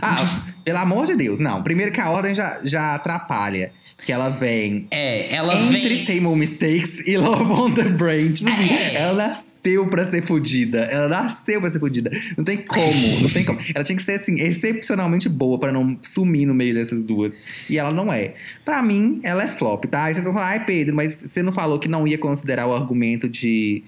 Ah, 0.03 0.43
pelo 0.67 0.79
amor 0.79 1.07
de 1.07 1.15
Deus, 1.15 1.39
não. 1.39 1.63
Primeiro 1.63 1.93
que 1.93 2.01
a 2.01 2.11
ordem 2.11 2.35
já, 2.35 2.59
já 2.65 2.97
atrapalha. 2.97 3.71
Que 4.05 4.13
ela 4.13 4.29
vem 4.29 4.87
É, 4.91 5.35
ela 5.35 5.55
entre 5.59 5.81
vem. 5.89 6.03
Stable 6.03 6.37
Mistakes 6.37 7.07
e 7.07 7.17
Love 7.17 7.45
on 7.53 7.71
the 7.73 7.85
Brain. 7.85 8.31
Tipo 8.33 8.51
assim, 8.51 8.69
É. 8.69 8.95
ela 8.97 9.15
nasceu 9.29 9.87
pra 9.87 10.05
ser 10.05 10.23
fodida. 10.23 10.81
Ela 10.81 11.09
nasceu 11.09 11.61
pra 11.63 11.71
ser 11.71 11.81
fodida. 11.81 12.11
Não 12.37 12.45
tem 12.45 12.59
como, 12.59 13.21
não 13.23 13.31
tem 13.31 13.43
como. 13.45 13.59
Ela 13.75 13.83
tinha 13.85 13.97
que 13.97 14.03
ser, 14.03 14.13
assim, 14.15 14.35
excepcionalmente 14.39 15.29
boa 15.31 15.59
pra 15.59 15.73
não 15.73 15.97
sumir 16.03 16.45
no 16.47 16.53
meio 16.53 16.75
dessas 16.75 17.03
duas. 17.05 17.43
E 17.71 17.79
ela 17.79 17.91
não 17.91 18.13
é. 18.13 18.35
Pra 18.67 18.83
mim, 18.83 19.19
ela 19.23 19.45
é 19.45 19.49
flop, 19.49 19.85
tá? 19.87 20.05
Aí 20.05 20.13
vocês 20.15 20.25
vão 20.25 20.35
falar, 20.35 20.49
ai 20.49 20.65
Pedro, 20.67 20.95
mas 20.95 21.15
você 21.15 21.43
não 21.43 21.53
falou 21.53 21.79
que 21.79 21.89
não 21.89 22.07
ia 22.07 22.19
considerar 22.19 22.67
o 22.67 22.75
argumento 22.75 23.27
de 23.29 23.83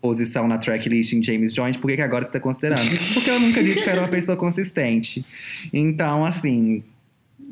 posição 0.00 0.48
na 0.48 0.58
tracklist 0.58 1.12
em 1.12 1.22
James 1.22 1.52
Joint, 1.52 1.78
por 1.78 1.90
que, 1.90 1.96
que 1.96 2.02
agora 2.02 2.24
você 2.24 2.32
tá 2.32 2.40
considerando? 2.40 2.88
Porque 3.14 3.30
eu 3.30 3.38
nunca 3.40 3.62
disse 3.62 3.82
que 3.82 3.88
era 3.88 4.00
uma 4.00 4.08
pessoa 4.08 4.36
consistente. 4.36 5.24
Então, 5.72 6.24
assim, 6.24 6.82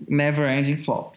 never 0.09 0.49
ending 0.51 0.78
flop. 0.78 1.14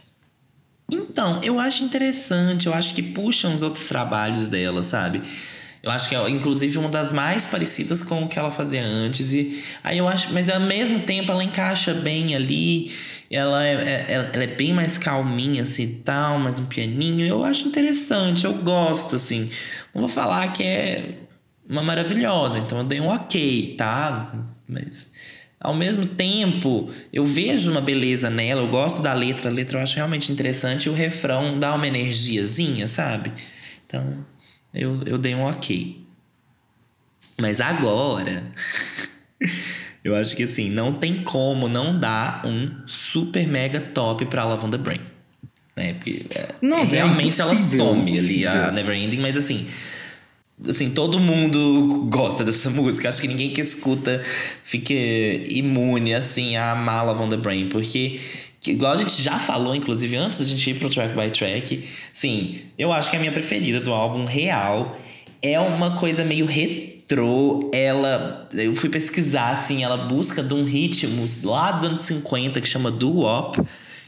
Então, 0.92 1.42
eu 1.42 1.58
acho 1.58 1.86
interessante, 1.86 2.68
eu 2.68 2.74
acho 2.74 2.94
que 2.94 3.02
puxam 3.02 3.54
os 3.54 3.62
outros 3.62 3.88
trabalhos 3.88 4.50
dela, 4.50 4.84
sabe? 4.84 5.22
Eu 5.84 5.90
acho 5.90 6.08
que 6.08 6.16
é, 6.16 6.30
inclusive, 6.30 6.78
uma 6.78 6.90
das 6.90 7.12
mais 7.12 7.44
parecidas 7.44 8.04
com 8.04 8.24
o 8.24 8.28
que 8.28 8.38
ela 8.38 8.52
fazia 8.52 8.84
antes. 8.84 9.34
E 9.34 9.64
aí 9.84 9.98
eu 9.98 10.08
acho, 10.08 10.32
mas 10.32 10.50
ao 10.50 10.60
mesmo 10.60 11.00
tempo 11.00 11.32
ela 11.32 11.44
encaixa 11.44 11.94
bem 11.94 12.36
ali. 12.36 12.92
Ela 13.32 13.66
é, 13.66 13.74
é- 13.74 14.06
ela 14.34 14.44
é 14.44 14.48
bem 14.48 14.74
mais 14.74 14.98
calminha, 14.98 15.64
assim, 15.64 16.02
tal, 16.06 16.38
mais 16.38 16.60
um 16.60 16.66
pianinho. 16.66 17.26
Eu 17.26 17.44
acho 17.44 17.68
interessante, 17.68 18.46
eu 18.46 18.54
gosto, 18.54 19.16
assim. 19.16 19.50
Não 19.94 20.02
vou 20.02 20.10
falar 20.10 20.52
que 20.54 20.64
é 20.64 21.16
uma 21.68 21.82
maravilhosa, 21.82 22.60
então 22.60 22.80
eu 22.80 22.84
dei 22.84 23.00
um 23.00 23.08
ok, 23.08 23.76
tá? 23.78 24.34
Mas 24.68 25.14
ao 25.60 25.74
mesmo 25.74 26.06
tempo, 26.06 26.90
eu 27.14 27.24
vejo 27.24 27.72
uma 27.72 27.80
beleza 27.82 28.30
nela, 28.30 28.62
eu 28.62 28.68
gosto 28.68 29.02
da 29.02 29.14
letra, 29.14 29.50
a 29.50 29.54
letra 29.54 29.78
eu 29.78 29.84
acho 29.84 29.96
realmente 29.96 30.32
interessante, 30.32 30.86
e 30.86 30.90
o 30.90 30.94
refrão 30.94 31.60
dá 31.60 31.74
uma 31.76 31.88
energiazinha, 31.88 32.88
sabe? 32.88 33.32
Então, 33.86 34.18
eu, 34.74 35.02
eu 35.06 35.18
dei 35.18 35.36
um 35.36 35.44
ok. 35.44 36.02
Mas 37.40 37.60
agora, 37.60 38.44
eu 40.04 40.16
acho 40.16 40.36
que 40.36 40.44
assim, 40.44 40.70
não 40.70 40.94
tem 40.94 41.24
como 41.24 41.68
não 41.68 42.00
dar 42.00 42.46
um 42.46 42.82
super 42.86 43.48
mega 43.48 43.80
top 43.80 44.26
pra 44.26 44.46
Lavanda 44.46 44.78
Brain. 44.78 45.02
Né? 45.76 45.94
Porque 45.94 46.26
é, 46.30 46.50
Não, 46.62 46.80
é 46.80 46.84
realmente 46.84 47.40
ela 47.40 47.54
impossível, 47.54 47.86
some 47.86 48.18
ali, 48.18 48.46
a. 48.46 48.72
Never 48.72 48.96
Ending, 48.96 49.20
mas 49.20 49.36
assim. 49.36 49.68
Assim, 50.68 50.92
todo 50.92 51.20
mundo 51.20 52.08
gosta 52.10 52.44
dessa 52.44 52.70
música. 52.72 53.10
Acho 53.10 53.22
que 53.22 53.28
ninguém 53.28 53.52
que 53.52 53.62
escuta 53.62 54.22
fica 54.64 54.94
imune, 54.94 56.14
assim, 56.14 56.56
a 56.56 56.74
amar 56.74 57.04
Lavanda 57.06 57.36
Brain. 57.36 57.68
Porque, 57.68 58.20
que, 58.62 58.72
igual 58.72 58.94
a 58.94 58.96
gente 58.96 59.22
já 59.22 59.40
falou, 59.40 59.76
inclusive, 59.76 60.16
antes 60.16 60.38
da 60.38 60.46
gente 60.46 60.70
ir 60.70 60.76
pro 60.76 60.88
track 60.88 61.16
by 61.16 61.32
track, 61.32 61.84
sim, 62.14 62.62
eu 62.78 62.94
acho 62.94 63.10
que 63.10 63.16
a 63.16 63.20
minha 63.20 63.32
preferida 63.32 63.82
do 63.82 63.92
álbum 63.92 64.24
real 64.24 64.98
é 65.42 65.60
uma 65.60 65.98
coisa 65.98 66.24
meio 66.24 66.46
retrô. 66.46 67.72
Ela. 67.74 68.48
Eu 68.54 68.76
fui 68.76 68.88
pesquisar, 68.88 69.50
assim, 69.50 69.84
ela 69.84 69.98
busca 70.08 70.44
de 70.44 70.54
um 70.54 70.64
ritmo 70.64 71.26
lá 71.44 71.72
dos 71.72 71.84
anos 71.84 72.02
50 72.02 72.62
que 72.62 72.68
chama 72.68 72.92
doo-wop. 72.92 73.60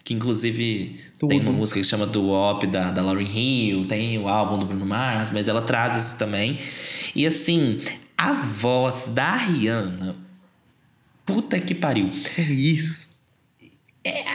Que 0.04 0.14
inclusive 0.14 1.00
tem 1.18 1.40
uma 1.40 1.46
Tudo. 1.46 1.58
música 1.58 1.80
que 1.80 1.86
chama 1.86 2.06
Do 2.06 2.24
Wop 2.24 2.68
da, 2.68 2.92
da 2.92 3.02
Lauryn 3.02 3.26
Hill, 3.26 3.88
tem 3.88 4.20
o 4.20 4.28
álbum 4.28 4.60
do 4.60 4.66
Bruno 4.66 4.86
Mars, 4.86 5.32
mas 5.32 5.48
ela 5.48 5.62
traz 5.62 5.96
isso 5.96 6.18
também. 6.18 6.58
E 7.16 7.26
assim, 7.26 7.80
a 8.18 8.34
voz 8.34 9.08
da 9.08 9.34
Rihanna. 9.34 10.14
Puta 11.26 11.58
que 11.58 11.74
pariu. 11.74 12.10
É 12.38 12.42
isso. 12.42 13.13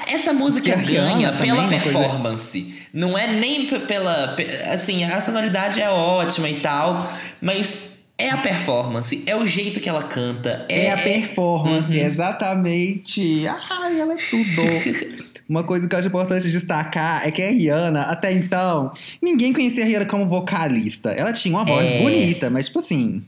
É, 0.08 0.14
Essa 0.14 0.32
música 0.32 0.74
Rihanna 0.76 1.14
ganha 1.16 1.32
pela 1.32 1.64
é 1.66 1.68
coisa- 1.68 1.98
performance. 1.98 2.74
Não 2.92 3.16
é 3.18 3.26
nem 3.26 3.66
pela. 3.86 4.28
pe- 4.34 4.48
Assim, 4.64 5.04
a 5.04 5.20
sonoridade 5.20 5.80
é 5.80 5.88
ótima 5.90 6.48
e 6.48 6.60
tal, 6.60 7.10
mas 7.40 7.78
é 8.16 8.30
a 8.30 8.36
performance, 8.38 9.22
é 9.26 9.36
o 9.36 9.46
jeito 9.46 9.78
que 9.80 9.88
ela 9.88 10.02
canta. 10.02 10.66
É, 10.68 10.86
É, 10.86 10.92
a 10.92 10.96
performance, 10.98 11.88
Uhum. 11.88 11.94
exatamente. 12.06 13.46
Ai, 13.46 14.00
ela 14.00 14.14
é 14.14 14.16
tudo. 14.16 15.28
Uma 15.48 15.62
coisa 15.64 15.88
que 15.88 15.94
eu 15.94 15.98
acho 15.98 16.08
importante 16.08 16.50
destacar 16.50 17.26
é 17.26 17.30
que 17.30 17.40
a 17.42 17.48
Rihanna, 17.50 18.02
até 18.02 18.30
então, 18.32 18.92
ninguém 19.22 19.50
conhecia 19.52 19.82
a 19.82 19.86
Rihanna 19.86 20.04
como 20.04 20.28
vocalista. 20.28 21.10
Ela 21.12 21.32
tinha 21.32 21.54
uma 21.56 21.64
voz 21.64 21.88
É. 21.88 22.02
bonita, 22.02 22.50
mas 22.50 22.66
tipo 22.66 22.80
assim. 22.80 23.22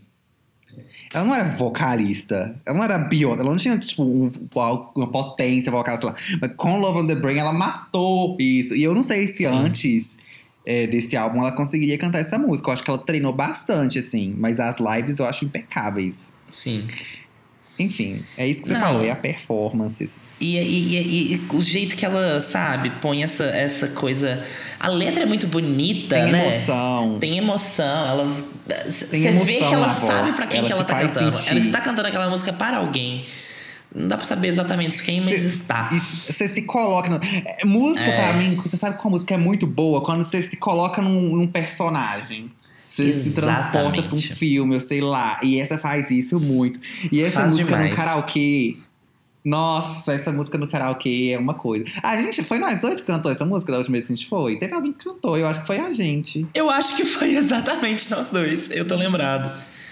Ela 1.13 1.25
não 1.25 1.35
era 1.35 1.49
vocalista. 1.51 2.55
Ela 2.65 2.77
não 2.79 2.85
era 2.85 2.99
Beyoncé. 2.99 3.41
Ela 3.41 3.51
não 3.51 3.57
tinha, 3.57 3.79
tipo, 3.79 4.03
um- 4.05 4.31
uma 4.95 5.11
potência 5.11 5.71
vocal, 5.73 5.97
sei 5.99 6.07
lá. 6.07 6.15
Mas 6.41 6.53
com 6.57 6.79
Love 6.79 7.01
on 7.01 7.07
the 7.07 7.15
Brain, 7.17 7.39
ela 7.39 7.53
matou 7.53 8.37
isso. 8.39 8.75
E 8.77 8.83
eu 8.83 8.95
não 8.95 9.03
sei 9.03 9.27
se 9.27 9.39
Sim. 9.39 9.47
antes 9.47 10.17
é, 10.67 10.87
desse 10.87 11.17
álbum 11.17 11.41
ela 11.41 11.53
conseguiria 11.53 11.99
cantar 11.99 12.21
essa 12.21 12.39
música. 12.39 12.69
Eu 12.69 12.75
acho 12.75 12.85
que 12.85 12.91
ela 12.91 12.99
treinou 12.99 13.33
bastante, 13.33 13.99
assim. 13.99 14.35
Mas 14.39 14.61
as 14.61 14.77
lives 14.79 15.19
eu 15.19 15.27
acho 15.27 15.45
impecáveis. 15.45 16.33
Sim. 16.51 16.87
Enfim, 17.83 18.22
é 18.37 18.47
isso 18.47 18.62
que 18.62 18.68
você 18.68 18.74
Não. 18.74 18.81
falou, 18.81 19.05
é 19.05 19.11
a 19.11 19.16
performance. 19.16 20.11
E, 20.41 20.57
e, 20.59 20.97
e- 20.97 21.35
e 21.35 21.43
o 21.55 21.61
jeito 21.61 21.97
que 21.97 22.05
ela, 22.05 22.39
sabe, 22.41 22.91
põe 23.01 23.22
essa, 23.22 23.45
essa 23.45 23.89
coisa. 23.89 24.43
A 24.78 24.89
letra 24.89 25.22
é 25.22 25.26
muito 25.26 25.47
bonita, 25.47 26.16
Tem 26.16 26.33
né? 26.33 26.47
emoção. 26.49 27.18
Tem 27.20 27.39
emoção, 27.39 28.07
ela. 28.09 28.26
Você 28.87 29.31
vê 29.33 29.57
que 29.59 29.64
ela 29.64 29.93
sabe 29.95 30.33
pra 30.33 30.47
quem 30.47 30.61
ela 30.61 30.68
que 30.68 30.72
ela 30.74 30.85
tá 30.85 31.01
cantando. 31.01 31.37
sentir. 31.37 31.51
Ela 31.51 31.59
está 31.59 31.81
cantando 31.81 32.09
aquela 32.09 32.28
música 32.31 32.53
para 32.53 32.78
alguém. 32.78 33.22
Não 33.95 34.07
dá 34.09 34.16
pra 34.16 34.24
saber 34.24 34.49
exatamente 34.49 35.03
quem, 35.03 35.20
mas 35.20 35.41
Cê- 35.41 35.47
está. 35.49 35.89
Você 35.91 36.49
se 36.49 36.62
coloca. 36.62 37.09
No... 37.11 37.16
é, 37.16 37.59
música, 37.64 38.09
É. 38.09 38.16
pra 38.16 38.33
mim, 38.35 38.55
você 38.55 38.76
sabe 38.76 38.97
qual 38.99 39.11
música 39.11 39.35
é 39.35 39.37
muito 39.37 39.66
boa? 39.66 40.01
Quando 40.03 40.22
você 40.22 40.43
se 40.43 40.57
coloca 40.57 41.03
num, 41.03 41.37
num 41.37 41.47
personagem. 41.47 42.51
Você 43.05 43.13
se 43.13 43.35
transporta 43.35 43.71
pra 43.71 43.89
um 43.89 43.93
Exatamente. 43.95 44.35
filme, 44.35 44.75
eu 44.77 44.81
sei 44.81 45.01
lá. 45.01 45.39
E 45.43 45.59
essa 45.61 45.79
faz 45.79 46.11
isso 46.11 46.39
muito. 46.41 46.79
E 47.11 47.21
essa 47.21 47.41
Faz 47.41 47.53
música 47.53 47.71
demais. 47.73 47.91
no 47.91 47.97
karaokê. 47.97 48.77
Nossa, 49.43 50.13
essa 50.13 50.31
música 50.31 50.59
no 50.59 50.69
karaokê 50.69 51.31
é 51.33 51.39
uma 51.39 51.55
coisa. 51.55 51.87
A 52.03 52.21
gente, 52.21 52.43
foi 52.43 52.59
nós 52.59 52.81
dois 52.83 53.01
que 53.01 53.07
cantou 53.07 53.33
essa 53.33 53.47
música 53.47 53.73
da 53.73 53.79
última 53.79 53.95
vez 53.95 54.07
que 54.07 54.13
a 54.13 54.17
gente 54.17 54.29
foi? 54.29 54.59
Teve 54.59 54.75
alguém 54.75 54.93
que 54.93 55.03
cantou, 55.05 55.39
eu 55.39 55.47
acho 55.47 55.61
que 55.63 55.67
foi 55.67 55.79
a 55.81 55.95
gente. 55.95 56.47
Eu 56.55 56.69
acho 56.69 56.95
que 56.95 57.05
foi 57.07 57.35
exatamente 57.37 58.11
nós 58.11 58.29
dois. 58.31 58.69
Eu 58.71 58.87
tô 58.87 58.97
lembrado. 58.97 59.51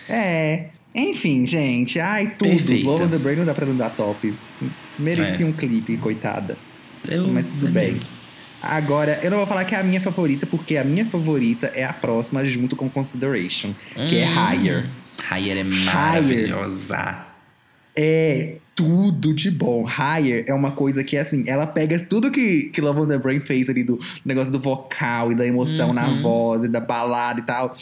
É. 0.08 0.66
Enfim, 0.94 1.46
gente. 1.46 1.98
Ai, 2.00 2.34
tudo. 2.38 2.48
Perfeita. 2.50 2.88
On 2.90 3.08
the 3.08 3.18
Brain 3.18 3.36
não 3.36 3.44
dá 3.46 3.54
pra 3.54 3.64
não 3.64 3.76
dar 3.76 3.90
top. 3.90 4.34
Merecia 4.98 5.46
É. 5.46 5.48
um 5.48 5.52
clipe, 5.52 5.96
coitada. 5.96 6.56
Eu, 7.08 7.28
Mas 7.28 7.50
tudo 7.50 7.68
é 7.68 7.70
bem. 7.70 7.92
mesmo. 7.92 8.10
Agora, 8.62 9.20
eu 9.22 9.30
não 9.30 9.38
vou 9.38 9.46
falar 9.46 9.64
que 9.64 9.74
é 9.74 9.78
a 9.78 9.82
minha 9.82 10.00
favorita, 10.00 10.46
porque 10.46 10.76
a 10.76 10.84
minha 10.84 11.04
favorita 11.06 11.70
é 11.74 11.84
a 11.84 11.92
próxima, 11.92 12.44
junto 12.44 12.74
com 12.76 12.88
Consideration, 12.90 13.72
que 14.08 14.18
é 14.18 14.26
Hum. 14.26 14.34
Higher. 14.34 14.86
Higher 15.30 15.56
é 15.58 15.64
maravilhosa. 15.64 17.24
É 17.96 18.56
tudo 18.76 19.34
de 19.34 19.50
bom. 19.50 19.82
Higher 19.84 20.44
é 20.46 20.54
uma 20.54 20.70
coisa 20.70 21.02
que, 21.02 21.16
assim, 21.16 21.42
ela 21.48 21.66
pega 21.66 21.98
tudo 21.98 22.30
que, 22.30 22.70
que 22.72 22.80
Love 22.80 23.00
on 23.00 23.06
the 23.08 23.18
Brain 23.18 23.40
fez 23.40 23.68
ali, 23.68 23.82
do 23.82 23.98
negócio 24.24 24.52
do 24.52 24.60
vocal 24.60 25.32
e 25.32 25.34
da 25.34 25.44
emoção 25.44 25.92
na 25.92 26.08
Uhum. 26.08 26.22
voz 26.22 26.62
e 26.64 26.68
da 26.68 26.78
balada 26.78 27.40
e 27.40 27.42
tal, 27.42 27.76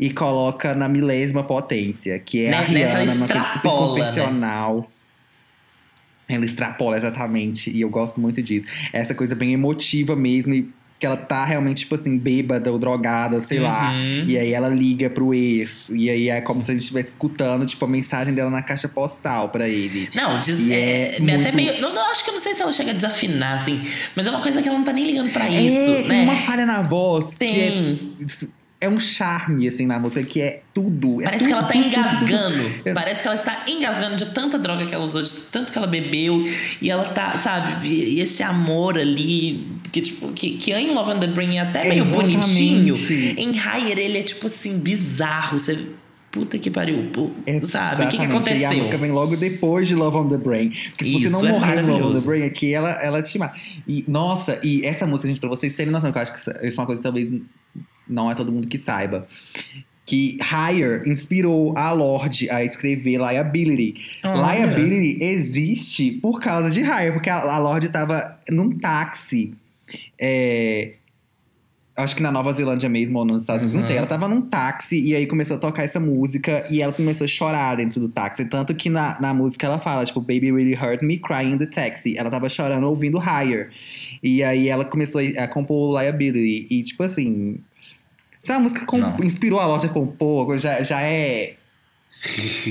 e 0.00 0.08
coloca 0.10 0.74
na 0.74 0.88
milésima 0.88 1.42
potência, 1.44 2.18
que 2.18 2.44
é 2.44 2.48
a 2.48 2.60
Né- 2.62 2.66
Rihanna, 2.66 3.14
numa 3.14 3.28
coisa 3.28 3.44
super 3.44 3.68
extrapola, 3.68 3.98
né? 4.30 4.86
Ela 6.28 6.44
extrapola 6.44 6.96
exatamente, 6.96 7.70
e 7.70 7.80
eu 7.80 7.88
gosto 7.88 8.20
muito 8.20 8.42
disso. 8.42 8.66
Essa 8.92 9.14
coisa 9.14 9.34
bem 9.34 9.52
emotiva 9.54 10.14
mesmo, 10.14 10.52
e 10.54 10.68
que 11.00 11.06
ela 11.06 11.16
tá 11.16 11.44
realmente, 11.44 11.78
tipo 11.82 11.94
assim, 11.94 12.18
bêbada 12.18 12.72
ou 12.72 12.76
drogada, 12.78 13.40
sei 13.40 13.60
lá. 13.60 13.92
Uhum. 13.92 14.24
E 14.26 14.36
aí 14.36 14.52
ela 14.52 14.68
liga 14.68 15.08
pro 15.08 15.32
ex. 15.32 15.88
E 15.90 16.10
aí 16.10 16.28
é 16.28 16.40
como 16.40 16.60
se 16.60 16.72
a 16.72 16.74
gente 16.74 16.80
estivesse 16.82 17.10
escutando, 17.10 17.64
tipo, 17.64 17.84
a 17.84 17.88
mensagem 17.88 18.34
dela 18.34 18.50
na 18.50 18.62
caixa 18.62 18.88
postal 18.88 19.48
pra 19.48 19.68
ele. 19.68 20.08
Não, 20.12 20.40
diz, 20.40 20.58
E 20.58 20.72
é, 20.72 21.16
é 21.16 21.20
me- 21.20 21.32
até 21.34 21.52
muito- 21.52 21.54
meio. 21.56 21.80
Não, 21.80 21.94
não, 21.94 22.10
acho 22.10 22.24
que 22.24 22.30
eu 22.30 22.34
não 22.34 22.40
sei 22.40 22.52
se 22.52 22.62
ela 22.62 22.72
chega 22.72 22.90
a 22.90 22.94
desafinar, 22.94 23.54
assim. 23.54 23.80
Mas 24.16 24.26
é 24.26 24.30
uma 24.30 24.42
coisa 24.42 24.60
que 24.60 24.68
ela 24.68 24.76
não 24.76 24.84
tá 24.84 24.92
nem 24.92 25.06
ligando 25.06 25.30
pra 25.32 25.48
isso, 25.48 25.88
é, 25.88 26.02
né? 26.02 26.08
tem 26.08 26.22
uma 26.24 26.34
falha 26.36 26.66
na 26.66 26.82
voz 26.82 27.26
que 27.26 27.36
Tem. 27.46 28.18
é, 28.20 28.46
é 28.80 28.88
um 28.88 29.00
charme, 29.00 29.68
assim, 29.68 29.86
na 29.86 29.98
música, 29.98 30.22
que 30.22 30.40
é 30.40 30.62
tudo. 30.72 31.20
é 31.20 31.24
Parece 31.24 31.46
que 31.48 31.50
tudo, 31.52 31.58
ela 31.58 31.66
tá 31.66 31.72
tudo, 31.74 31.86
engasgando. 31.86 32.70
tudo. 32.84 32.94
Parece 32.94 33.22
que 33.22 33.28
ela 33.28 33.34
está 33.34 33.64
engasgando 33.68 34.16
de 34.16 34.26
tanta 34.26 34.58
droga 34.58 34.86
que 34.86 34.94
ela 34.94 35.04
usou, 35.04 35.20
de 35.20 35.34
tanto 35.50 35.72
que 35.72 35.78
ela 35.78 35.86
bebeu. 35.86 36.42
E 36.80 36.90
ela 36.90 37.06
tá, 37.06 37.36
sabe? 37.38 37.88
E 37.88 38.20
esse 38.20 38.42
amor 38.42 38.96
ali, 38.96 39.66
que 39.90 40.00
tipo, 40.00 40.28
que, 40.32 40.52
que 40.58 40.72
em 40.72 40.90
Love 40.92 41.10
and 41.12 41.18
the 41.20 41.26
Brain 41.26 41.56
é 41.56 41.60
até 41.60 41.88
meio 41.88 42.04
Exatamente. 42.04 42.36
bonitinho. 42.36 42.94
Em 43.36 43.50
Higher 43.50 43.98
ele 43.98 44.18
é 44.18 44.22
tipo 44.22 44.46
assim, 44.46 44.78
bizarro. 44.78 45.58
Você. 45.58 45.76
Puta 46.30 46.58
que 46.58 46.70
pariu. 46.70 47.08
pô, 47.12 47.30
Sabe? 47.64 48.04
O 48.04 48.08
que, 48.08 48.18
que 48.18 48.24
Exatamente. 48.26 48.60
E 48.60 48.64
a 48.64 48.68
música 48.68 48.68
aconteceu? 48.68 48.98
vem 49.00 49.10
logo 49.10 49.34
depois 49.34 49.88
de 49.88 49.94
Love 49.94 50.18
on 50.18 50.28
the 50.28 50.36
Brain. 50.36 50.72
Porque 50.90 51.04
se 51.06 51.22
Isso 51.22 51.36
você 51.38 51.48
não 51.48 51.56
é 51.56 51.58
morrer 51.58 51.82
no 51.82 51.92
Love 51.98 52.04
on 52.16 52.20
the 52.20 52.26
Brain 52.26 52.42
aqui, 52.44 52.74
ela, 52.74 52.90
ela 53.02 53.22
te 53.22 53.38
mata. 53.38 53.58
E, 53.88 54.04
nossa, 54.06 54.60
e 54.62 54.84
essa 54.84 55.06
música, 55.06 55.26
gente, 55.26 55.40
pra 55.40 55.48
vocês 55.48 55.72
terem 55.74 55.90
noção, 55.90 56.12
que 56.12 56.18
eu 56.18 56.22
acho 56.22 56.32
que 56.34 56.38
isso- 56.38 56.50
isso 56.62 56.78
é 56.78 56.80
uma 56.82 56.86
coisa 56.86 57.00
que 57.00 57.02
talvez 57.02 57.32
não 58.08 58.30
é 58.30 58.34
todo 58.34 58.52
mundo 58.52 58.68
que 58.68 58.78
saiba. 58.78 59.26
que 60.06 60.38
Higher 60.40 61.02
inspirou 61.06 61.76
a 61.76 61.92
Lorde 61.92 62.48
a 62.48 62.64
escrever 62.64 63.18
Liability. 63.18 63.94
Olha. 64.24 64.54
Liability 64.54 65.22
existe 65.22 66.12
por 66.12 66.40
causa 66.40 66.70
de 66.70 66.80
Higher, 66.80 67.12
porque 67.12 67.28
a, 67.28 67.40
a 67.40 67.58
Lorde 67.58 67.90
tava 67.90 68.38
num 68.50 68.78
táxi. 68.78 69.52
é, 70.18 70.94
acho 71.98 72.14
que 72.14 72.22
na 72.22 72.30
Nova 72.30 72.52
Zelândia 72.52 72.88
mesmo, 72.88 73.18
ou 73.18 73.24
nos 73.24 73.42
Estados 73.42 73.62
Unidos, 73.62 73.80
não 73.80 73.86
sei. 73.86 73.96
Uhum. 73.96 73.98
Ela 73.98 74.06
tava 74.06 74.28
num 74.28 74.40
táxi 74.40 74.98
e 74.98 75.14
aí 75.14 75.26
começou 75.26 75.56
a 75.56 75.60
tocar 75.60 75.82
essa 75.82 75.98
música 75.98 76.64
e 76.70 76.80
ela 76.80 76.92
começou 76.92 77.24
a 77.24 77.28
chorar 77.28 77.76
dentro 77.76 78.00
do 78.00 78.08
táxi. 78.08 78.44
Tanto 78.44 78.74
que 78.74 78.88
na, 78.88 79.20
na 79.20 79.34
música 79.34 79.66
ela 79.66 79.78
fala, 79.78 80.04
tipo, 80.04 80.20
Baby 80.20 80.52
really 80.52 80.74
hurt 80.74 81.02
me 81.02 81.18
crying 81.18 81.54
in 81.54 81.58
the 81.58 81.66
taxi. 81.66 82.16
Ela 82.16 82.30
tava 82.30 82.48
chorando 82.48 82.84
ouvindo 82.86 83.18
Higher. 83.18 83.70
E 84.22 84.44
aí 84.44 84.68
ela 84.68 84.84
começou 84.84 85.20
a, 85.20 85.44
a 85.44 85.48
compor 85.48 86.00
Liability. 86.00 86.66
E, 86.70 86.82
tipo 86.82 87.02
assim. 87.02 87.58
Se 88.40 88.52
a 88.52 88.58
música 88.60 88.84
com- 88.86 89.00
inspirou 89.22 89.58
a 89.60 89.66
Lorde 89.66 89.86
a 89.86 89.88
compor, 89.88 90.58
já, 90.58 90.82
já 90.82 91.00
é. 91.02 91.54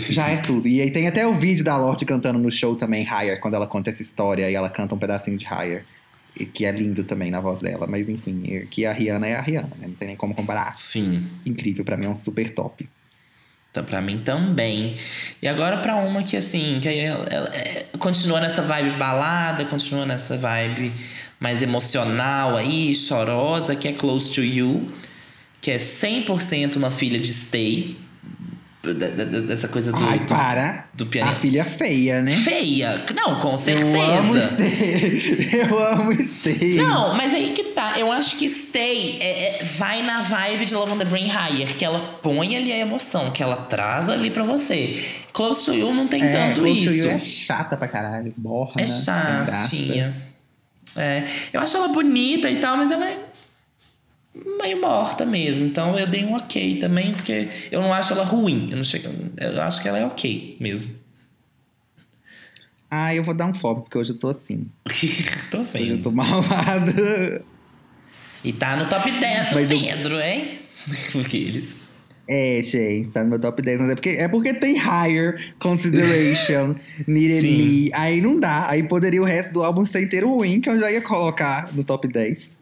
Já 0.09 0.29
é 0.29 0.37
tudo. 0.41 0.67
E 0.67 0.81
aí 0.81 0.91
tem 0.91 1.07
até 1.07 1.25
o 1.25 1.35
vídeo 1.37 1.63
da 1.63 1.77
Lorde 1.77 2.05
cantando 2.05 2.39
no 2.39 2.51
show 2.51 2.75
também, 2.75 3.03
Higher, 3.03 3.39
quando 3.39 3.53
ela 3.55 3.67
conta 3.67 3.89
essa 3.89 4.01
história 4.01 4.49
e 4.49 4.53
ela 4.55 4.69
canta 4.69 4.95
um 4.95 4.97
pedacinho 4.97 5.37
de 5.37 5.45
Higher. 5.45 5.85
Que 6.53 6.65
é 6.65 6.71
lindo 6.71 7.03
também 7.03 7.31
na 7.31 7.39
voz 7.39 7.61
dela. 7.61 7.87
Mas 7.87 8.09
enfim, 8.09 8.67
que 8.69 8.85
a 8.85 8.93
Rihanna 8.93 9.25
é 9.27 9.35
a 9.35 9.41
Rihanna, 9.41 9.71
né? 9.79 9.87
Não 9.87 9.95
tem 9.95 10.07
nem 10.09 10.17
como 10.17 10.35
comparar. 10.35 10.75
Sim. 10.77 11.25
Incrível, 11.45 11.83
pra 11.83 11.97
mim 11.97 12.05
é 12.05 12.09
um 12.09 12.15
super 12.15 12.49
top. 12.53 12.87
Tá, 13.73 13.81
pra 13.81 14.01
mim 14.01 14.19
também. 14.19 14.93
E 15.41 15.47
agora 15.47 15.77
pra 15.77 15.95
uma 15.95 16.21
que, 16.23 16.37
assim, 16.37 16.79
que 16.79 16.89
ela, 16.89 17.25
ela, 17.29 17.49
é, 17.55 17.85
continua 17.97 18.39
nessa 18.39 18.61
vibe 18.61 18.97
balada, 18.97 19.65
continua 19.65 20.05
nessa 20.05 20.37
vibe 20.37 20.91
mais 21.39 21.61
emocional 21.63 22.55
aí, 22.55 22.93
chorosa, 22.95 23.75
que 23.75 23.87
é 23.87 23.93
Close 23.93 24.31
to 24.31 24.43
You, 24.43 24.91
que 25.61 25.71
é 25.71 25.77
100% 25.77 26.75
uma 26.77 26.91
filha 26.91 27.19
de 27.19 27.33
Stay. 27.33 27.97
Dessa 29.47 29.67
coisa 29.67 29.91
do, 29.91 29.97
Ai, 30.01 30.19
do, 30.19 30.25
para! 30.27 30.87
do 30.93 31.03
A 31.03 31.07
pianista. 31.07 31.39
filha 31.41 31.63
feia, 31.65 32.21
né? 32.21 32.31
Feia! 32.31 33.03
Não, 33.13 33.37
com 33.41 33.49
Eu 33.49 34.01
amo 34.01 34.33
certeza. 34.33 34.49
Stay. 34.55 35.49
Eu 35.69 35.83
amo 35.87 36.11
Stay. 36.39 36.75
Não, 36.75 37.13
mas 37.17 37.33
aí 37.33 37.51
que 37.51 37.63
tá. 37.65 37.99
Eu 37.99 38.09
acho 38.11 38.37
que 38.37 38.47
Stay 38.47 39.17
é- 39.19 39.59
é- 39.59 39.63
vai 39.63 40.01
na 40.03 40.21
vibe 40.21 40.65
de 40.67 40.73
Love 40.73 40.93
on 40.93 40.97
the 40.99 41.03
Brain 41.05 41.27
Higher, 41.27 41.75
que 41.75 41.83
ela 41.83 41.99
põe 42.23 42.55
ali 42.55 42.71
a 42.71 42.77
emoção, 42.77 43.29
que 43.31 43.43
ela 43.43 43.57
traz 43.57 44.09
ali 44.09 44.29
pra 44.31 44.43
você. 44.43 45.03
Close 45.33 45.65
to 45.65 45.73
You 45.73 45.93
não 45.93 46.07
tem 46.07 46.23
É, 46.23 46.31
tanto 46.31 46.61
Close 46.61 46.85
to 46.85 46.91
isso. 46.93 47.05
You 47.07 47.11
é 47.11 47.19
chata 47.19 47.75
pra 47.75 47.89
caralho. 47.89 48.31
Borra, 48.37 48.73
É 48.77 48.81
né? 48.81 48.87
Chatinha. 48.87 50.15
É, 50.95 51.25
eu 51.51 51.59
acho 51.59 51.75
ela 51.77 51.89
bonita 51.89 52.49
e 52.49 52.55
tal, 52.55 52.77
mas 52.77 52.89
ela 52.89 53.05
é 53.05 53.17
meio 54.61 54.81
morta 54.81 55.25
mesmo. 55.25 55.65
Então 55.65 55.97
eu 55.97 56.07
dei 56.07 56.23
um 56.25 56.33
ok 56.35 56.77
também, 56.79 57.13
porque 57.13 57.47
eu 57.71 57.81
não 57.81 57.93
acho 57.93 58.13
ela 58.13 58.23
ruim. 58.23 58.69
Eu, 58.71 58.77
não 58.77 58.83
chego, 58.83 59.09
eu 59.39 59.61
acho 59.61 59.81
que 59.81 59.87
ela 59.87 59.97
é 59.99 60.05
ok 60.05 60.57
mesmo. 60.59 60.91
Ah, 62.89 63.13
eu 63.13 63.23
vou 63.23 63.33
dar 63.33 63.45
um 63.47 63.53
foco, 63.53 63.81
porque 63.81 63.97
hoje 63.97 64.11
eu 64.11 64.17
tô 64.17 64.29
assim. 64.29 64.67
tô 65.51 65.59
Hoje 65.61 65.89
eu 65.89 66.01
tô 66.01 66.11
malvado. 66.11 66.93
E 68.43 68.53
tá 68.53 68.77
no 68.77 68.87
top 68.87 69.11
10 69.11 69.47
do 69.49 69.55
Mas 69.55 69.69
eu- 69.71 69.79
Pedro, 69.79 70.19
hein? 70.19 70.59
Porque 71.11 71.35
eles. 71.37 71.75
É, 72.29 72.61
gente, 72.61 73.09
tá 73.09 73.23
no 73.23 73.29
meu 73.29 73.39
top 73.39 73.61
10, 73.61 73.79
mas 73.79 73.89
é 73.89 73.95
porque, 73.95 74.09
é 74.09 74.27
porque 74.27 74.53
tem 74.53 74.75
higher 74.77 75.53
consideration, 75.59 76.75
needed 77.07 77.41
Sim. 77.41 77.55
me. 77.57 77.89
Aí 77.93 78.19
não 78.21 78.37
dá. 78.37 78.69
Aí 78.69 78.83
poderia 78.83 79.21
o 79.21 79.25
resto 79.25 79.53
do 79.53 79.63
álbum 79.63 79.85
ser 79.85 80.01
inteiro 80.03 80.29
ruim, 80.33 80.59
que 80.59 80.69
eu 80.69 80.77
já 80.79 80.91
ia 80.91 81.01
colocar 81.01 81.73
no 81.73 81.83
top 81.85 82.05
10. 82.07 82.57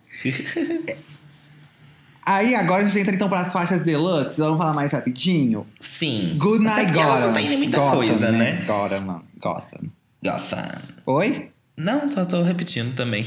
Aí 2.26 2.56
agora 2.56 2.82
a 2.82 2.86
gente 2.86 3.00
entra 3.00 3.14
então 3.14 3.30
pras 3.30 3.54
faixas 3.54 3.84
deluxe. 3.84 4.38
Vamos 4.38 4.58
falar 4.58 4.74
mais 4.74 4.92
rapidinho. 4.92 5.68
Sim. 5.80 6.36
Good 6.40 6.64
Night 6.64 6.86
porque 6.86 7.00
elas 7.00 7.20
Gotham. 7.20 7.28
não 7.28 7.34
têm 7.34 7.50
nem 7.50 7.58
muita 7.58 7.78
Gotham, 7.78 7.96
coisa, 7.96 8.32
né? 8.32 8.64
Gotham, 8.66 9.24
Gotham. 9.40 9.92
Gotham. 10.24 10.82
Oi? 11.06 11.52
Não, 11.78 12.10
tô, 12.10 12.26
tô 12.26 12.42
repetindo 12.42 12.96
também. 12.96 13.26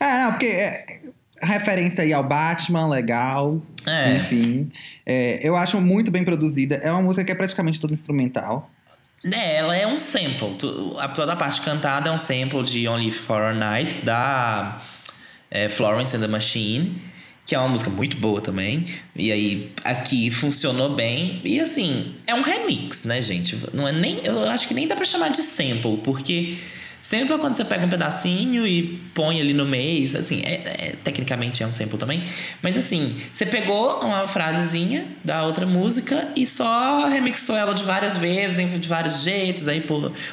É, 0.00 0.24
não, 0.24 0.32
porque 0.32 0.46
é, 0.46 1.00
referência 1.40 2.02
aí 2.02 2.12
ao 2.12 2.22
Batman, 2.22 2.88
legal. 2.88 3.62
É. 3.86 4.16
Enfim. 4.16 4.70
É, 5.06 5.40
eu 5.42 5.56
acho 5.56 5.80
muito 5.80 6.10
bem 6.10 6.24
produzida. 6.24 6.74
É 6.76 6.90
uma 6.90 7.00
música 7.00 7.24
que 7.24 7.32
é 7.32 7.34
praticamente 7.34 7.80
toda 7.80 7.92
instrumental. 7.92 8.70
É, 9.24 9.56
ela 9.56 9.74
é 9.74 9.86
um 9.86 9.98
sample. 9.98 10.58
A, 10.98 11.08
toda 11.08 11.32
a 11.32 11.36
parte 11.36 11.62
cantada 11.62 12.10
é 12.10 12.12
um 12.12 12.18
sample 12.18 12.62
de 12.64 12.86
Only 12.86 13.10
for 13.10 13.40
a 13.40 13.54
Night, 13.54 14.04
da 14.04 14.78
é, 15.50 15.68
Florence 15.68 16.14
and 16.14 16.20
the 16.20 16.26
Machine, 16.26 17.00
que 17.46 17.54
é 17.54 17.58
uma 17.58 17.68
música 17.68 17.90
muito 17.90 18.16
boa 18.16 18.40
também. 18.40 18.84
E 19.14 19.30
aí, 19.30 19.70
aqui 19.84 20.30
funcionou 20.30 20.94
bem. 20.94 21.40
E 21.44 21.60
assim, 21.60 22.14
é 22.26 22.34
um 22.34 22.42
remix, 22.42 23.04
né, 23.04 23.20
gente? 23.20 23.58
Não 23.72 23.86
é 23.86 23.92
nem. 23.92 24.20
Eu 24.24 24.48
acho 24.50 24.66
que 24.66 24.74
nem 24.74 24.86
dá 24.88 24.94
pra 24.96 25.04
chamar 25.04 25.28
de 25.28 25.42
sample, 25.42 25.98
porque. 26.02 26.56
Sample 27.02 27.34
é 27.34 27.38
quando 27.38 27.52
você 27.52 27.66
pega 27.66 27.84
um 27.84 27.88
pedacinho 27.90 28.66
e 28.66 28.98
põe 29.14 29.38
ali 29.38 29.52
no 29.52 29.66
meio, 29.66 30.04
assim, 30.18 30.40
é, 30.42 30.54
é- 30.54 30.94
tecnicamente 31.04 31.62
é 31.62 31.66
um 31.66 31.72
sample 31.72 31.98
também. 31.98 32.22
Mas 32.62 32.78
assim, 32.78 33.14
você 33.30 33.44
pegou 33.44 34.00
uma 34.00 34.26
frasezinha 34.26 35.06
da 35.22 35.44
outra 35.44 35.66
música 35.66 36.28
e 36.34 36.46
só 36.46 37.06
remixou 37.06 37.58
ela 37.58 37.74
de 37.74 37.84
várias 37.84 38.16
vezes, 38.16 38.80
de 38.80 38.88
vários 38.88 39.22
jeitos, 39.22 39.68
aí 39.68 39.84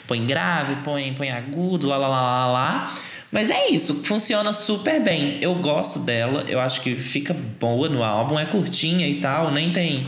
põe 0.07 0.25
grave, 0.25 0.77
põe, 0.81 1.13
põe 1.13 1.29
agudo, 1.29 1.89
lá, 1.89 1.97
lá, 1.97 2.07
lá, 2.07 2.21
lá, 2.21 2.47
lá. 2.47 2.97
Mas 3.31 3.49
é 3.49 3.69
isso, 3.69 4.03
funciona 4.03 4.51
super 4.51 5.01
bem. 5.01 5.39
Eu 5.41 5.55
gosto 5.55 5.99
dela, 5.99 6.43
eu 6.49 6.59
acho 6.59 6.81
que 6.81 6.95
fica 6.95 7.33
boa 7.33 7.87
no 7.87 8.03
álbum, 8.03 8.37
é 8.37 8.45
curtinha 8.45 9.07
e 9.07 9.21
tal, 9.21 9.51
nem 9.51 9.71
tem 9.71 10.07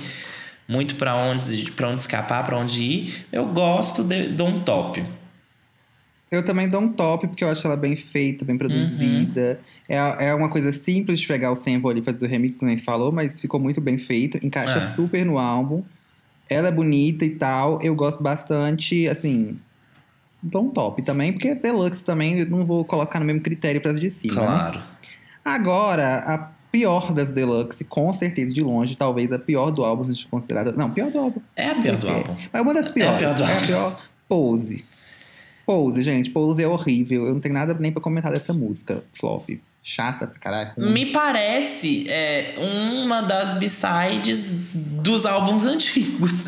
muito 0.67 0.95
pra 0.95 1.15
onde, 1.15 1.71
pra 1.71 1.89
onde 1.89 2.01
escapar, 2.01 2.43
pra 2.43 2.57
onde 2.57 2.83
ir. 2.83 3.25
Eu 3.31 3.45
gosto 3.45 4.03
de, 4.03 4.27
de 4.27 4.43
um 4.43 4.59
top. 4.59 5.03
Eu 6.29 6.43
também 6.43 6.67
dou 6.67 6.81
um 6.81 6.91
top, 6.91 7.27
porque 7.27 7.43
eu 7.43 7.49
acho 7.49 7.65
ela 7.67 7.77
bem 7.77 7.95
feita, 7.95 8.43
bem 8.43 8.57
produzida. 8.57 9.59
É, 9.87 9.97
é 10.29 10.33
uma 10.33 10.49
coisa 10.49 10.73
simples 10.73 11.19
de 11.19 11.27
pegar 11.27 11.51
o 11.51 11.55
sample 11.55 11.91
ali 11.91 12.01
e 12.01 12.03
fazer 12.03 12.25
o 12.25 12.29
remix, 12.29 12.57
que 12.57 12.65
nem 12.65 12.75
falou, 12.77 13.11
mas 13.11 13.39
ficou 13.39 13.59
muito 13.59 13.79
bem 13.79 13.99
feito. 13.99 14.43
Encaixa 14.43 14.79
É. 14.79 14.87
super 14.87 15.23
no 15.23 15.37
álbum. 15.37 15.83
Ela 16.49 16.69
é 16.69 16.71
bonita 16.71 17.23
e 17.23 17.29
tal. 17.29 17.79
Eu 17.83 17.93
gosto 17.93 18.23
bastante, 18.23 19.07
assim. 19.07 19.59
Um 20.53 20.69
top 20.69 21.01
também, 21.01 21.31
porque 21.31 21.55
Deluxe 21.55 22.03
também 22.03 22.39
eu 22.39 22.49
não 22.49 22.65
vou 22.65 22.83
colocar 22.83 23.19
no 23.19 23.25
mesmo 23.25 23.41
critério 23.41 23.79
para 23.79 23.91
as 23.91 23.99
de 23.99 24.09
cima, 24.09 24.41
né? 24.41 24.45
Claro. 24.47 24.81
Agora, 25.43 26.15
a 26.17 26.37
pior 26.71 27.13
das 27.13 27.31
Deluxe, 27.31 27.83
com 27.83 28.11
certeza, 28.13 28.53
de 28.53 28.61
longe, 28.61 28.95
talvez 28.97 29.31
a 29.31 29.39
pior 29.39 29.71
do 29.71 29.85
álbum, 29.85 30.05
seja 30.05 30.27
considerada. 30.29 30.71
Não, 30.73 30.89
pior 30.89 31.11
do 31.11 31.19
álbum. 31.19 31.39
É 31.55 31.69
a 31.69 31.75
pior 31.75 31.95
do 31.97 32.01
se 32.01 32.07
é. 32.07 32.11
álbum. 32.13 32.35
Mas 32.51 32.61
uma 32.61 32.73
das 32.73 32.89
piores. 32.89 33.19
pior 33.19 33.35
do 33.35 33.43
É 33.43 33.45
a 33.45 33.53
álbum. 33.53 33.65
pior. 33.67 34.01
Pose. 34.27 34.85
Pose, 35.65 36.01
gente. 36.01 36.29
Pose 36.31 36.63
é 36.63 36.67
horrível. 36.67 37.27
Eu 37.27 37.33
não 37.33 37.39
tenho 37.39 37.53
nada 37.53 37.73
nem 37.73 37.91
pra 37.91 38.01
comentar 38.01 38.31
dessa 38.31 38.51
música. 38.53 39.03
Flop. 39.13 39.49
Chata 39.85 40.25
pra 40.27 40.39
caralho. 40.39 40.71
Me 40.77 41.07
parece 41.07 42.09
é, 42.09 42.55
uma 42.57 43.19
das 43.21 43.51
B-sides 43.51 44.69
dos 44.73 45.25
álbuns 45.25 45.65
antigos. 45.67 46.45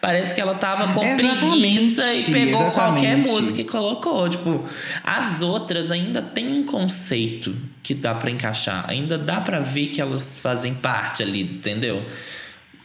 Parece 0.00 0.34
que 0.34 0.40
ela 0.40 0.54
tava 0.54 0.94
com 0.94 1.04
Exatamente, 1.04 1.38
preguiça 1.50 2.14
e 2.14 2.24
pegou 2.32 2.70
qualquer 2.70 3.18
exatamente. 3.18 3.30
música 3.30 3.60
e 3.60 3.64
colocou. 3.64 4.26
Tipo, 4.26 4.64
as 5.04 5.42
outras 5.42 5.90
ainda 5.90 6.22
tem 6.22 6.48
um 6.50 6.64
conceito 6.64 7.54
que 7.82 7.92
dá 7.92 8.14
pra 8.14 8.30
encaixar. 8.30 8.88
Ainda 8.88 9.18
dá 9.18 9.42
pra 9.42 9.60
ver 9.60 9.88
que 9.88 10.00
elas 10.00 10.38
fazem 10.38 10.72
parte 10.72 11.22
ali, 11.22 11.42
entendeu? 11.42 12.02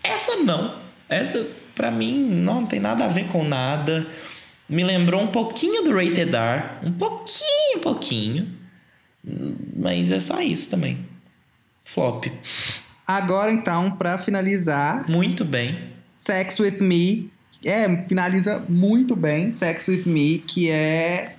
Essa 0.03 0.35
não. 0.35 0.79
Essa, 1.07 1.47
pra 1.73 1.89
mim, 1.89 2.13
não 2.13 2.65
tem 2.65 2.81
nada 2.81 3.05
a 3.05 3.07
ver 3.07 3.27
com 3.27 3.41
nada. 3.47 4.05
Me 4.67 4.83
lembrou 4.83 5.21
um 5.21 5.27
pouquinho 5.27 5.81
do 5.81 5.93
Rated 5.95 6.35
R. 6.35 6.63
Um 6.83 6.91
pouquinho, 6.91 7.79
pouquinho. 7.81 8.63
Mas 9.75 10.11
é 10.11 10.19
só 10.19 10.41
isso 10.41 10.69
também. 10.69 10.97
Flop. 11.85 12.25
Agora, 13.05 13.51
então, 13.51 13.91
pra 13.91 14.17
finalizar, 14.17 15.09
Muito 15.09 15.43
bem. 15.43 15.91
Sex 16.13 16.59
With 16.59 16.79
Me. 16.81 17.29
É, 17.65 18.03
finaliza 18.07 18.63
muito 18.67 19.15
bem. 19.15 19.49
Sex 19.51 19.87
With 19.87 20.03
Me, 20.05 20.39
que 20.39 20.69
é 20.69 21.35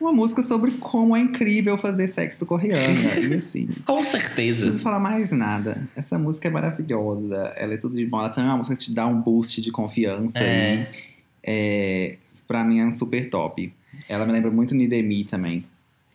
uma 0.00 0.12
música 0.12 0.42
sobre 0.42 0.70
como 0.72 1.14
é 1.14 1.20
incrível 1.20 1.76
fazer 1.76 2.08
sexo 2.08 2.46
Rihanna. 2.54 3.20
e 3.30 3.34
assim, 3.34 3.68
Com 3.84 3.96
Não 3.96 4.02
certeza. 4.02 4.62
preciso 4.62 4.82
falar 4.82 4.98
mais 4.98 5.30
nada. 5.30 5.86
Essa 5.94 6.18
música 6.18 6.48
é 6.48 6.50
maravilhosa. 6.50 7.52
Ela 7.56 7.74
é 7.74 7.76
tudo 7.76 7.94
de 7.96 8.06
bom. 8.06 8.18
Ela 8.18 8.30
também 8.30 8.48
é 8.48 8.52
uma 8.52 8.58
música 8.58 8.74
que 8.76 8.84
te 8.84 8.94
dá 8.94 9.06
um 9.06 9.20
boost 9.20 9.60
de 9.60 9.70
confiança. 9.70 10.38
É. 10.38 10.74
E, 10.74 10.86
é, 11.42 12.16
pra 12.48 12.64
mim 12.64 12.80
é 12.80 12.86
um 12.86 12.90
super 12.90 13.28
top. 13.28 13.72
Ela 14.08 14.24
me 14.24 14.32
lembra 14.32 14.50
muito 14.50 14.74
Nidemi 14.74 15.24
também. 15.24 15.66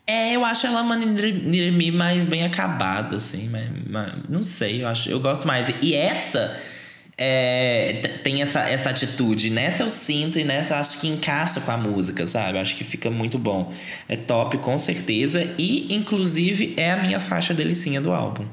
É, 0.08 0.36
eu 0.36 0.46
acho 0.46 0.68
ela 0.68 0.82
uma 0.82 0.96
Nirmi 0.96 1.92
mais 1.92 2.28
bem 2.28 2.44
acabada, 2.44 3.16
assim. 3.16 3.50
Mas, 3.50 3.70
mas 3.90 4.14
não 4.30 4.44
sei, 4.44 4.84
eu 4.84 4.88
acho. 4.88 5.10
Eu 5.10 5.20
gosto 5.20 5.48
mais. 5.48 5.74
E 5.82 5.96
essa 5.96 6.56
é, 7.18 7.94
tem 8.24 8.42
essa, 8.42 8.62
essa 8.62 8.90
atitude. 8.90 9.50
Nessa 9.50 9.84
eu 9.84 9.90
sinto 9.90 10.38
e 10.38 10.44
nessa 10.44 10.76
eu 10.76 10.80
acho 10.80 11.00
que 11.00 11.08
encaixa 11.08 11.62
com 11.62 11.72
a 11.72 11.78
música, 11.78 12.26
sabe? 12.26 12.58
Eu 12.58 12.62
acho 12.62 12.76
que 12.76 12.84
fica 12.84 13.10
muito 13.10 13.40
bom. 13.40 13.74
É 14.08 14.16
top, 14.16 14.58
com 14.60 14.78
certeza. 14.78 15.54
E, 15.58 15.94
inclusive, 15.94 16.74
é 16.78 16.92
a 16.92 16.98
minha 16.98 17.20
faixa 17.20 17.54
delicinha 17.54 18.00
do 18.02 18.12
álbum. 18.12 18.46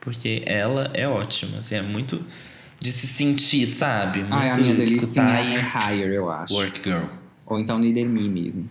Porque 0.00 0.42
ela 0.46 0.90
é 0.94 1.06
ótima, 1.06 1.58
assim, 1.58 1.74
é 1.74 1.82
muito 1.82 2.24
de 2.80 2.90
se 2.90 3.06
sentir, 3.06 3.66
sabe? 3.66 4.20
Muito 4.20 4.32
Ai, 4.32 4.48
a 4.48 4.54
minha 4.54 4.74
delícia 4.74 4.96
escutar 4.96 5.44
é 5.44 5.52
e 5.52 5.58
Higher, 5.58 6.12
eu 6.12 6.30
acho. 6.30 6.54
Work 6.54 6.80
Girl. 6.82 7.04
Ou 7.44 7.58
então 7.58 7.78
Me 7.78 8.28
mesmo. 8.28 8.70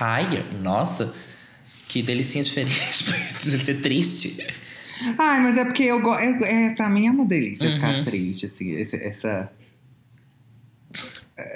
Higher? 0.00 0.44
Nossa, 0.62 1.14
que 1.88 2.02
delicinha 2.02 2.42
diferente. 2.42 3.04
Pode 3.04 3.64
ser 3.64 3.80
triste. 3.80 4.46
Ai, 5.18 5.40
mas 5.40 5.56
é 5.56 5.64
porque 5.64 5.84
eu 5.84 6.00
gosto. 6.00 6.22
É, 6.22 6.66
é, 6.66 6.74
pra 6.74 6.88
mim 6.88 7.06
é 7.06 7.10
uma 7.10 7.24
delícia 7.26 7.68
Uhum. 7.68 7.74
ficar 7.74 8.04
triste, 8.04 8.46
assim, 8.46 8.74
essa. 8.80 8.96
essa 8.96 9.50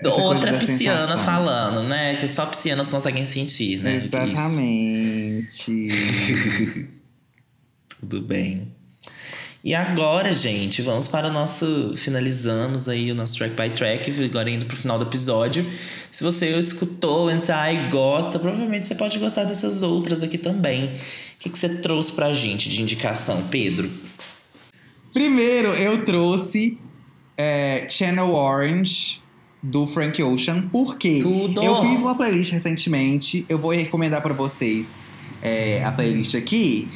Outra 0.05 0.59
pisciana 0.59 1.17
falando, 1.19 1.83
né? 1.85 2.17
Que 2.17 2.29
só 2.29 2.47
piscianas 2.47 2.89
conseguem 2.89 3.25
sentir, 3.25 3.79
né? 3.79 4.03
Exatamente. 4.05 5.89
Tudo 8.01 8.21
bem. 8.23 8.75
E 9.65 9.75
agora, 9.75 10.33
gente, 10.33 10.81
vamos 10.83 11.09
para 11.09 11.29
o 11.29 11.33
nosso. 11.33 11.93
Finalizamos 11.97 12.89
aí 12.89 13.11
o 13.11 13.15
nosso 13.15 13.37
track 13.37 13.55
by 13.61 13.71
track, 13.71 14.25
agora 14.25 14.49
indo 14.49 14.65
pro 14.65 14.77
final 14.77 14.99
do 14.99 15.05
episódio. 15.05 15.67
Se 16.11 16.23
você 16.23 16.57
escutou, 16.57 17.31
entrar 17.31 17.73
e 17.73 17.91
gosta, 17.91 18.39
provavelmente 18.39 18.87
você 18.87 18.95
pode 18.95 19.19
gostar 19.19 19.45
dessas 19.45 19.83
outras 19.83 20.23
aqui 20.23 20.39
também. 20.39 20.87
O 20.87 20.91
que, 21.39 21.51
que 21.51 21.59
você 21.59 21.69
trouxe 21.69 22.13
pra 22.13 22.33
gente 22.33 22.69
de 22.69 22.81
indicação, 22.81 23.43
Pedro? 23.51 23.91
Primeiro, 25.13 25.69
eu 25.75 26.05
trouxe 26.05 26.79
é, 27.37 27.87
Channel 27.89 28.33
Orange 28.33 29.21
do 29.63 29.87
Frank 29.87 30.23
Ocean, 30.23 30.69
porque 30.71 31.21
Tudo! 31.21 31.63
eu 31.63 31.83
fiz 31.83 32.01
uma 32.01 32.15
playlist 32.15 32.53
recentemente. 32.53 33.45
Eu 33.49 33.59
vou 33.59 33.73
recomendar 33.73 34.23
pra 34.23 34.33
vocês 34.33 34.87
é, 35.43 35.83
a 35.85 35.91
playlist 35.91 36.35
aqui, 36.35 36.89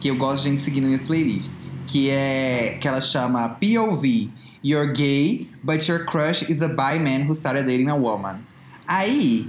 que 0.00 0.08
eu 0.08 0.16
gosto 0.16 0.42
de 0.42 0.50
gente 0.50 0.62
seguindo 0.62 0.86
minhas 0.86 1.04
playlists. 1.04 1.65
Que 1.86 2.10
é 2.10 2.78
que 2.80 2.88
ela 2.88 3.00
chama 3.00 3.48
POV. 3.48 4.30
You're 4.62 4.92
gay, 4.92 5.48
but 5.62 5.86
your 5.88 6.04
crush 6.04 6.50
is 6.50 6.60
a 6.60 6.68
bi 6.68 6.98
man 6.98 7.26
who 7.26 7.34
started 7.34 7.66
dating 7.66 7.88
a 7.88 7.94
woman. 7.94 8.40
Aí. 8.86 9.48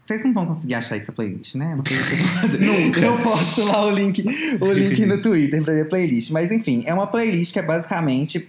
Vocês 0.00 0.24
não 0.24 0.32
vão 0.32 0.46
conseguir 0.46 0.74
achar 0.74 0.96
essa 0.96 1.12
playlist, 1.12 1.54
né? 1.54 1.76
Não 1.76 1.84
sei 1.84 1.96
o 1.96 2.06
que 2.06 2.12
eu 2.14 2.18
vou 2.18 2.40
fazer. 2.40 2.58
Nunca. 2.58 3.00
Eu 3.00 3.18
posto 3.18 3.64
lá 3.64 3.84
o 3.84 3.90
link, 3.90 4.24
o 4.60 4.72
link 4.72 5.06
no 5.06 5.20
Twitter 5.20 5.62
pra 5.62 5.74
minha 5.74 5.84
playlist. 5.84 6.30
Mas 6.30 6.50
enfim, 6.50 6.82
é 6.86 6.94
uma 6.94 7.06
playlist 7.06 7.52
que 7.52 7.58
é 7.58 7.62
basicamente 7.62 8.48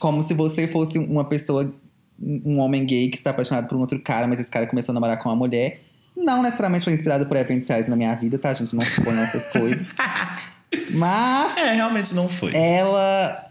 como 0.00 0.22
se 0.22 0.34
você 0.34 0.66
fosse 0.66 0.98
uma 0.98 1.24
pessoa, 1.24 1.72
um 2.20 2.58
homem 2.58 2.84
gay 2.84 3.08
que 3.08 3.16
está 3.16 3.30
apaixonado 3.30 3.68
por 3.68 3.76
um 3.76 3.80
outro 3.80 4.00
cara, 4.00 4.26
mas 4.26 4.40
esse 4.40 4.50
cara 4.50 4.66
começou 4.66 4.92
a 4.92 4.94
namorar 4.94 5.18
com 5.18 5.28
uma 5.28 5.36
mulher. 5.36 5.80
Não 6.16 6.42
necessariamente 6.42 6.84
foi 6.84 6.92
inspirado 6.92 7.24
por 7.26 7.36
eventos 7.36 7.68
reais 7.68 7.86
na 7.86 7.94
minha 7.94 8.14
vida, 8.14 8.38
tá? 8.38 8.50
A 8.50 8.54
gente 8.54 8.74
não 8.74 8.82
supõe 8.82 9.16
essas 9.20 9.46
coisas. 9.46 9.94
Mas 10.92 11.56
É, 11.56 11.72
realmente 11.72 12.14
não 12.14 12.28
foi. 12.28 12.54
ela. 12.54 13.46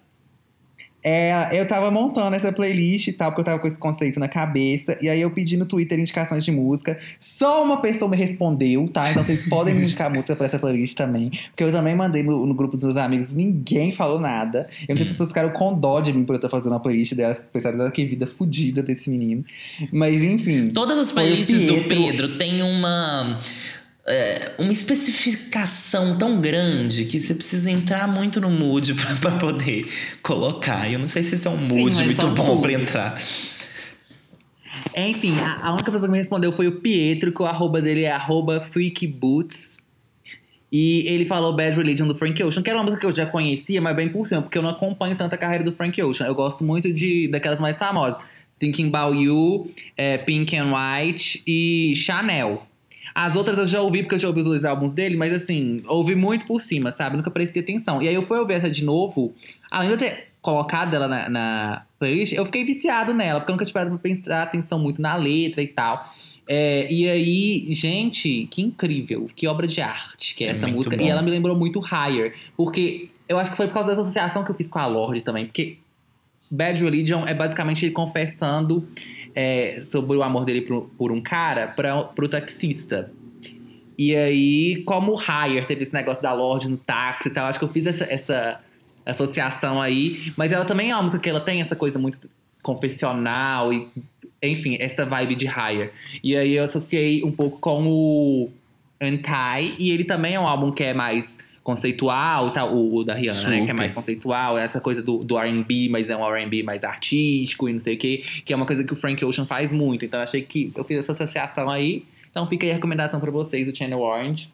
É, 1.01 1.47
eu 1.53 1.65
tava 1.65 1.89
montando 1.89 2.35
essa 2.35 2.51
playlist 2.51 3.07
e 3.07 3.13
tal, 3.13 3.31
porque 3.31 3.39
eu 3.39 3.45
tava 3.45 3.59
com 3.59 3.67
esse 3.69 3.79
conceito 3.79 4.19
na 4.19 4.27
cabeça. 4.27 4.97
E 5.01 5.07
aí 5.07 5.21
eu 5.21 5.31
pedi 5.31 5.55
no 5.55 5.65
Twitter 5.65 5.97
indicações 5.97 6.43
de 6.43 6.51
música. 6.51 6.99
Só 7.17 7.63
uma 7.63 7.77
pessoa 7.81 8.11
me 8.11 8.17
respondeu, 8.17 8.85
tá? 8.89 9.09
Então 9.09 9.23
vocês 9.23 9.47
podem 9.47 9.73
me 9.73 9.83
indicar 9.83 10.13
música 10.13 10.35
pra 10.35 10.45
essa 10.45 10.59
playlist 10.59 10.97
também. 10.97 11.31
Porque 11.51 11.63
eu 11.63 11.71
também 11.71 11.95
mandei 11.95 12.21
no, 12.21 12.45
no 12.45 12.53
grupo 12.53 12.75
dos 12.75 12.83
meus 12.83 12.97
amigos, 12.97 13.33
ninguém 13.33 13.93
falou 13.93 14.19
nada. 14.19 14.67
Eu 14.89 14.93
não 14.93 14.97
sei 14.97 14.97
se 14.97 15.03
as 15.03 15.11
pessoas 15.11 15.29
ficaram 15.29 15.51
com 15.51 15.73
dó 15.73 16.01
de 16.01 16.11
mim 16.11 16.25
por 16.25 16.33
eu 16.33 16.37
estar 16.37 16.49
fazendo 16.49 16.73
uma 16.73 16.81
playlist 16.81 17.13
delas, 17.13 17.45
pensaram 17.53 17.79
"Ah, 17.81 17.91
que 17.91 18.03
vida 18.05 18.27
fodida 18.27 18.83
desse 18.83 19.09
menino. 19.09 19.45
Mas 19.93 20.21
enfim. 20.21 20.67
Todas 20.67 20.99
as 20.99 21.13
playlists 21.13 21.63
do. 21.63 21.81
Pedro 21.83 22.37
têm 22.37 22.61
uma. 22.61 23.37
É, 24.09 24.53
uma 24.57 24.73
especificação 24.73 26.17
tão 26.17 26.41
grande 26.41 27.05
que 27.05 27.19
você 27.19 27.33
precisa 27.35 27.69
entrar 27.69 28.07
muito 28.07 28.41
no 28.41 28.49
mood 28.49 28.95
pra 29.21 29.31
poder 29.31 29.87
colocar. 30.23 30.91
Eu 30.91 30.99
não 30.99 31.07
sei 31.07 31.23
se 31.23 31.35
esse 31.35 31.47
é 31.47 31.51
um 31.51 31.57
mood 31.57 32.03
muito 32.03 32.21
são 32.21 32.33
bom 32.33 32.59
pra 32.59 32.73
entrar. 32.73 33.21
Enfim, 34.95 35.37
a, 35.39 35.67
a 35.67 35.71
única 35.73 35.91
pessoa 35.91 36.07
que 36.07 36.11
me 36.11 36.17
respondeu 36.17 36.51
foi 36.51 36.67
o 36.67 36.73
Pietro, 36.73 37.31
que 37.31 37.41
o 37.41 37.45
arroba 37.45 37.81
dele 37.81 38.03
é 38.03 38.11
arroba 38.11 38.59
freakboots. 38.59 39.77
E 40.71 41.05
ele 41.07 41.25
falou 41.25 41.55
Bad 41.55 41.75
Religion 41.75 42.07
do 42.07 42.15
Frank 42.15 42.41
Ocean, 42.43 42.61
que 42.61 42.69
era 42.69 42.77
uma 42.77 42.83
música 42.83 43.01
que 43.01 43.07
eu 43.07 43.11
já 43.11 43.25
conhecia, 43.25 43.81
mas 43.81 43.95
bem 43.95 44.09
por 44.09 44.27
cima, 44.27 44.41
porque 44.41 44.57
eu 44.57 44.61
não 44.61 44.69
acompanho 44.69 45.15
tanto 45.15 45.33
a 45.33 45.37
carreira 45.37 45.63
do 45.63 45.71
Frank 45.71 45.99
Ocean. 46.01 46.27
Eu 46.27 46.35
gosto 46.35 46.63
muito 46.63 46.91
de 46.91 47.27
daquelas 47.27 47.59
mais 47.59 47.77
famosas. 47.77 48.21
Thinking 48.59 48.87
About 48.87 49.17
You, 49.17 49.71
é, 49.95 50.17
Pink 50.17 50.55
and 50.55 50.71
White 50.71 51.41
e 51.47 51.93
Chanel. 51.95 52.68
As 53.13 53.35
outras 53.35 53.57
eu 53.57 53.67
já 53.67 53.81
ouvi, 53.81 54.03
porque 54.03 54.15
eu 54.15 54.19
já 54.19 54.27
ouvi 54.27 54.41
os 54.41 54.45
dois 54.45 54.65
álbuns 54.65 54.93
dele, 54.93 55.17
mas 55.17 55.33
assim, 55.33 55.81
ouvi 55.87 56.15
muito 56.15 56.45
por 56.45 56.61
cima, 56.61 56.91
sabe? 56.91 57.17
Nunca 57.17 57.31
prestei 57.31 57.61
atenção. 57.61 58.01
E 58.01 58.07
aí 58.07 58.15
eu 58.15 58.23
fui 58.23 58.37
ouvir 58.37 58.53
essa 58.53 58.69
de 58.69 58.83
novo, 58.83 59.33
além 59.69 59.89
de 59.89 59.95
eu 59.95 59.99
ter 59.99 60.29
colocado 60.41 60.93
ela 60.93 61.07
na, 61.07 61.29
na 61.29 61.85
playlist, 61.97 62.33
eu 62.33 62.45
fiquei 62.45 62.63
viciado 62.63 63.13
nela, 63.13 63.39
porque 63.39 63.51
eu 63.51 63.55
nunca 63.55 63.65
tinha 63.65 63.73
parado 63.73 63.91
pra 63.91 63.99
prestar 63.99 64.43
atenção 64.43 64.79
muito 64.79 65.01
na 65.01 65.15
letra 65.15 65.61
e 65.61 65.67
tal. 65.67 66.09
É, 66.47 66.91
e 66.91 67.07
aí, 67.07 67.67
gente, 67.71 68.47
que 68.49 68.61
incrível, 68.61 69.29
que 69.35 69.47
obra 69.47 69.67
de 69.67 69.81
arte 69.81 70.33
que 70.33 70.43
é, 70.43 70.47
É 70.47 70.51
essa 70.51 70.67
música. 70.67 70.97
bom. 70.97 71.03
E 71.03 71.09
ela 71.09 71.21
me 71.21 71.29
lembrou 71.29 71.55
muito 71.55 71.79
Higher, 71.79 72.33
porque 72.57 73.09
eu 73.27 73.37
acho 73.37 73.51
que 73.51 73.57
foi 73.57 73.67
por 73.67 73.73
causa 73.73 73.89
dessa 73.89 74.01
associação 74.01 74.43
que 74.43 74.49
eu 74.49 74.55
fiz 74.55 74.67
com 74.67 74.79
a 74.79 74.87
Lorde 74.87 75.21
também, 75.21 75.45
porque 75.45 75.77
Bad 76.49 76.83
Religion 76.83 77.27
é 77.27 77.33
basicamente 77.35 77.85
ele 77.85 77.91
confessando 77.93 78.87
é, 79.41 79.79
sobre 79.85 80.17
o 80.17 80.21
amor 80.21 80.43
dele 80.43 80.63
por, 80.63 80.89
por 80.97 81.13
um 81.13 81.21
cara 81.21 81.69
pra, 81.69 82.03
pro 82.03 82.27
taxista. 82.27 83.09
E 83.97 84.13
aí, 84.13 84.83
como 84.83 85.13
o 85.13 85.15
Higher 85.15 85.65
teve 85.65 85.83
esse 85.83 85.93
negócio 85.93 86.21
da 86.21 86.33
Lorde 86.33 86.69
no 86.69 86.77
táxi 86.77 87.29
e 87.29 87.31
tal, 87.31 87.45
acho 87.45 87.57
que 87.57 87.63
eu 87.63 87.69
fiz 87.69 87.85
essa, 87.85 88.03
essa 88.03 88.61
associação 89.05 89.81
aí. 89.81 90.33
Mas 90.35 90.51
ela 90.51 90.65
também 90.65 90.91
é 90.91 90.93
uma 90.93 91.03
música 91.03 91.21
que 91.21 91.29
ela 91.29 91.39
tem 91.39 91.61
essa 91.61 91.73
coisa 91.73 91.97
muito 91.97 92.29
confessional 92.61 93.71
e, 93.71 93.87
enfim, 94.43 94.75
essa 94.77 95.05
vibe 95.05 95.35
de 95.35 95.45
Higher. 95.45 95.93
E 96.21 96.35
aí 96.35 96.55
eu 96.55 96.65
associei 96.65 97.23
um 97.23 97.31
pouco 97.31 97.59
com 97.59 97.87
o 97.87 98.49
Anti, 99.01 99.75
e 99.79 99.91
ele 99.91 100.03
também 100.03 100.35
é 100.35 100.39
um 100.39 100.47
álbum 100.47 100.69
que 100.69 100.83
é 100.83 100.93
mais 100.93 101.37
conceitual 101.69 102.51
tal, 102.51 102.73
o, 102.73 102.97
o 102.97 103.03
da 103.03 103.13
Rihanna, 103.13 103.49
né? 103.49 103.55
Que 103.57 103.63
é 103.63 103.67
Super. 103.67 103.73
mais 103.75 103.93
conceitual, 103.93 104.57
essa 104.57 104.81
coisa 104.81 105.03
do, 105.03 105.19
do 105.19 105.37
R&B, 105.37 105.87
mas 105.89 106.09
é 106.09 106.17
um 106.17 106.23
R&B 106.25 106.63
mais 106.63 106.83
artístico 106.83 107.69
e 107.69 107.73
não 107.73 107.79
sei 107.79 107.93
o 107.93 107.97
quê, 107.97 108.23
que 108.43 108.51
é 108.51 108.55
uma 108.55 108.65
coisa 108.65 108.83
que 108.83 108.91
o 108.91 108.95
Frank 108.95 109.23
Ocean 109.23 109.45
faz 109.45 109.71
muito. 109.71 110.03
Então 110.03 110.19
achei 110.19 110.41
que 110.41 110.71
eu 110.75 110.83
fiz 110.83 110.97
essa 110.97 111.11
associação 111.11 111.69
aí. 111.69 112.03
Então 112.31 112.47
fica 112.47 112.65
aí 112.65 112.71
a 112.71 112.75
recomendação 112.75 113.19
pra 113.19 113.29
vocês 113.29 113.67
do 113.67 113.77
Channel 113.77 113.99
Orange. 113.99 114.49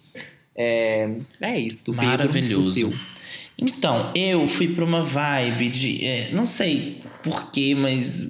É, 0.57 1.09
é 1.39 1.59
isso, 1.59 1.93
Maravilhoso. 1.93 2.89
o. 2.89 3.16
Então, 3.57 4.11
eu 4.13 4.45
fui 4.47 4.68
pra 4.74 4.84
uma 4.84 5.01
vibe 5.01 5.70
de. 5.70 6.05
é, 6.05 6.30
não 6.32 6.45
sei 6.45 7.01
porquê, 7.24 7.74
mas. 7.76 8.30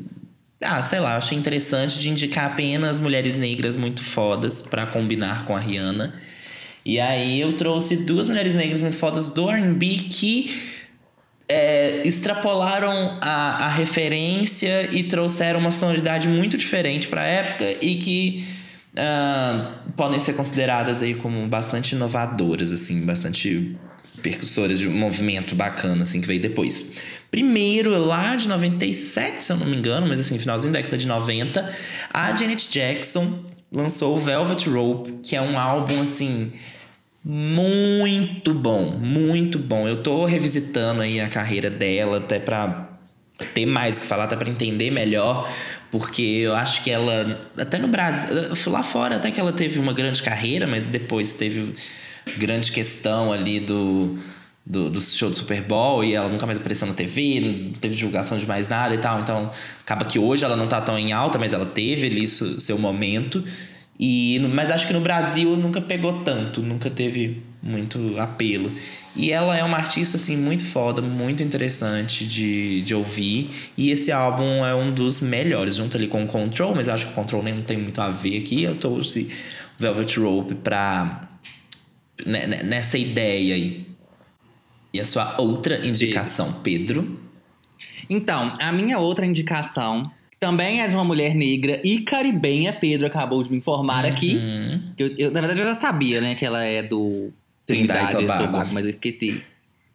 Ah, 0.62 0.82
sei 0.82 1.00
lá, 1.00 1.18
achei 1.18 1.38
interessante 1.38 2.00
de 2.00 2.10
indicar 2.10 2.46
apenas 2.52 3.00
mulheres 3.00 3.36
negras 3.36 3.76
muito 3.78 4.04
fodas 4.04 4.62
pra 4.62 4.86
combinar 4.86 5.46
com 5.46 5.56
a 5.56 5.60
Rihanna. 5.60 6.14
E 6.86 7.00
aí 7.00 7.42
eu 7.42 7.54
trouxe 7.54 8.06
duas 8.06 8.28
mulheres 8.28 8.54
negras 8.54 8.80
muito 8.80 8.98
fodas 8.98 9.30
do 9.32 9.50
RB 9.50 10.08
que 10.10 10.76
é, 11.50 12.02
extrapolaram 12.06 13.18
a, 13.22 13.66
a 13.66 13.68
referência 13.68 14.90
e 14.96 15.04
trouxeram 15.04 15.60
uma 15.60 15.72
sonoridade 15.72 16.28
muito 16.28 16.58
diferente 16.58 17.08
pra 17.08 17.24
época 17.24 17.78
e 17.82 17.96
que 17.96 18.46
ah, 18.98 19.80
podem 19.98 20.20
ser 20.20 20.34
consideradas 20.34 21.02
aí 21.02 21.16
como 21.16 21.48
bastante 21.48 21.96
inovadoras, 21.96 22.72
assim, 22.72 23.06
bastante 23.06 23.76
percussoras 24.22 24.80
de 24.80 24.88
um 24.88 24.94
movimento 24.94 25.54
bacana, 25.54 26.04
assim, 26.04 26.22
que 26.22 26.28
veio 26.28 26.42
depois. 26.42 26.94
Primeiro, 27.30 27.98
lá 27.98 28.36
de 28.36 28.48
97, 28.48 29.44
se 29.44 29.52
eu 29.52 29.58
não 29.58 29.68
me 29.68 29.76
engano, 29.76 30.08
mas 30.08 30.20
assim, 30.20 30.40
finalzinho 30.40 30.72
da 30.72 30.80
década 30.80 30.98
de 30.98 31.08
90, 31.08 31.70
a 32.14 32.36
Janet 32.36 32.70
Jackson 32.70 33.46
lançou 33.72 34.16
o 34.16 34.20
Velvet 34.20 34.70
Rope, 34.70 35.20
que 35.22 35.36
é 35.36 35.42
um 35.42 35.60
álbum, 35.60 36.02
assim, 36.02 36.54
muito 37.28 38.54
bom, 38.54 38.92
muito 38.92 39.58
bom. 39.58 39.88
Eu 39.88 40.04
tô 40.04 40.26
revisitando 40.26 41.02
aí 41.02 41.20
a 41.20 41.28
carreira 41.28 41.72
dela, 41.72 42.18
até 42.18 42.38
pra 42.38 42.90
ter 43.56 43.66
mais 43.66 43.98
o 43.98 44.02
que 44.02 44.06
falar, 44.06 44.26
até 44.26 44.36
pra 44.36 44.48
entender 44.48 44.92
melhor, 44.92 45.52
porque 45.90 46.22
eu 46.22 46.56
acho 46.56 46.84
que 46.84 46.92
ela, 46.92 47.42
até 47.58 47.80
no 47.80 47.88
Brasil, 47.88 48.30
lá 48.68 48.84
fora 48.84 49.16
até 49.16 49.32
que 49.32 49.40
ela 49.40 49.52
teve 49.52 49.80
uma 49.80 49.92
grande 49.92 50.22
carreira, 50.22 50.68
mas 50.68 50.86
depois 50.86 51.34
teve 51.34 51.74
grande 52.38 52.72
questão 52.72 53.34
ali 53.34 53.60
do, 53.60 54.18
do, 54.66 54.90
do 54.90 55.02
show 55.02 55.30
do 55.30 55.36
Super 55.36 55.62
Bowl 55.64 56.04
e 56.04 56.14
ela 56.14 56.30
nunca 56.30 56.46
mais 56.46 56.60
apareceu 56.60 56.88
na 56.88 56.94
TV, 56.94 57.40
não 57.40 57.74
teve 57.74 57.96
divulgação 57.96 58.38
de 58.38 58.46
mais 58.46 58.68
nada 58.68 58.94
e 58.94 59.00
tal. 59.00 59.20
Então 59.20 59.52
acaba 59.82 60.06
que 60.06 60.20
hoje 60.20 60.46
ela 60.46 60.56
não 60.56 60.68
tá 60.68 60.80
tão 60.80 60.98
em 60.98 61.12
alta, 61.12 61.38
mas 61.40 61.54
ela 61.54 61.66
teve 61.66 62.08
ali 62.08 62.28
seu 62.28 62.78
momento. 62.78 63.44
E, 64.00 64.40
mas 64.54 64.70
acho 64.72 64.88
que 64.88 64.94
no 64.94 65.00
Brasil 65.00 65.56
nunca 65.56 65.80
pegou 65.80 66.22
tanto, 66.24 66.62
nunca 66.62 66.90
teve 66.90 67.42
muito 67.64 68.20
apelo. 68.20 68.70
E 69.16 69.32
ela 69.32 69.58
é 69.58 69.64
uma 69.64 69.78
artista 69.78 70.18
assim 70.18 70.36
muito 70.36 70.66
foda, 70.66 71.02
muito 71.02 71.42
interessante 71.42 72.26
de, 72.28 72.82
de 72.82 72.94
ouvir. 72.94 73.50
E 73.78 73.90
esse 73.90 74.12
álbum 74.12 74.66
é 74.66 74.76
um 74.76 74.94
dos 74.94 75.22
melhores, 75.22 75.78
junto 75.78 75.96
ali 75.96 76.08
com 76.08 76.26
o 76.26 76.28
Control, 76.28 76.76
mas 76.76 76.90
acho 76.90 77.06
que 77.06 77.12
o 77.12 77.16
Control 77.16 77.42
nem 77.42 77.62
tem 77.62 77.78
muito 77.78 78.02
a 78.02 78.10
ver 78.10 78.38
aqui. 78.40 78.64
Eu 78.64 78.76
trouxe 78.76 79.32
Velvet 79.80 80.20
Rope 80.20 80.56
pra 80.56 81.30
ne- 82.26 82.48
ne- 82.48 82.64
nessa 82.64 82.98
ideia 82.98 83.56
aí. 83.56 83.86
E 84.94 85.00
a 85.00 85.06
sua 85.06 85.40
outra 85.40 85.86
indicação, 85.88 86.52
Pedro? 86.62 87.20
Então, 88.10 88.56
a 88.60 88.72
minha 88.72 89.00
outra 89.00 89.26
indicação 89.26 90.12
também 90.40 90.82
é 90.82 90.88
de 90.88 90.94
uma 90.94 91.04
mulher 91.04 91.34
negra 91.34 91.82
e 91.84 92.02
caribenha. 92.02 92.74
Pedro 92.74 93.08
acabou 93.08 93.42
de 93.42 93.50
me 93.50 93.58
informar 93.58 94.06
aqui. 94.06 94.36
Uhum. 94.36 94.82
Eu, 94.98 95.16
eu, 95.18 95.32
na 95.32 95.40
verdade, 95.40 95.62
eu 95.62 95.66
já 95.68 95.76
sabia, 95.76 96.22
né, 96.22 96.36
que 96.36 96.46
ela 96.46 96.64
é 96.64 96.84
do 96.84 97.32
Trindade 97.66 98.10
Trindade 98.10 98.28
Tobago. 98.28 98.46
Tobago, 98.46 98.70
mas 98.74 98.84
eu 98.84 98.92
esqueci. 98.92 99.42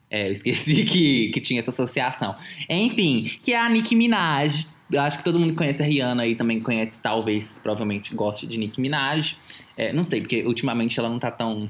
É, 0.09 0.27
eu 0.27 0.33
esqueci 0.33 0.83
que, 0.85 1.29
que 1.29 1.39
tinha 1.39 1.59
essa 1.59 1.71
associação. 1.71 2.35
Enfim, 2.69 3.23
que 3.39 3.53
é 3.53 3.59
a 3.59 3.69
Nicki 3.69 3.95
Minaj. 3.95 4.67
Eu 4.91 4.99
acho 4.99 5.19
que 5.19 5.23
todo 5.23 5.39
mundo 5.39 5.53
conhece 5.53 5.81
a 5.81 5.85
Rihanna 5.85 6.23
aí, 6.23 6.35
também 6.35 6.59
conhece, 6.59 6.99
talvez, 7.01 7.57
provavelmente 7.59 8.13
goste 8.13 8.45
de 8.45 8.57
Nicki 8.57 8.81
Minaj. 8.81 9.37
É, 9.77 9.93
não 9.93 10.03
sei, 10.03 10.19
porque 10.19 10.43
ultimamente 10.43 10.99
ela 10.99 11.07
não 11.07 11.17
tá 11.17 11.31
tão 11.31 11.69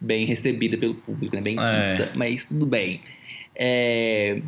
bem 0.00 0.24
recebida 0.24 0.78
pelo 0.78 0.94
público, 0.94 1.36
né? 1.36 1.42
Bem 1.42 1.56
É. 1.58 1.96
quista, 1.96 2.12
mas 2.16 2.46
tudo 2.46 2.64
bem. 2.64 3.02
É, 3.54 4.40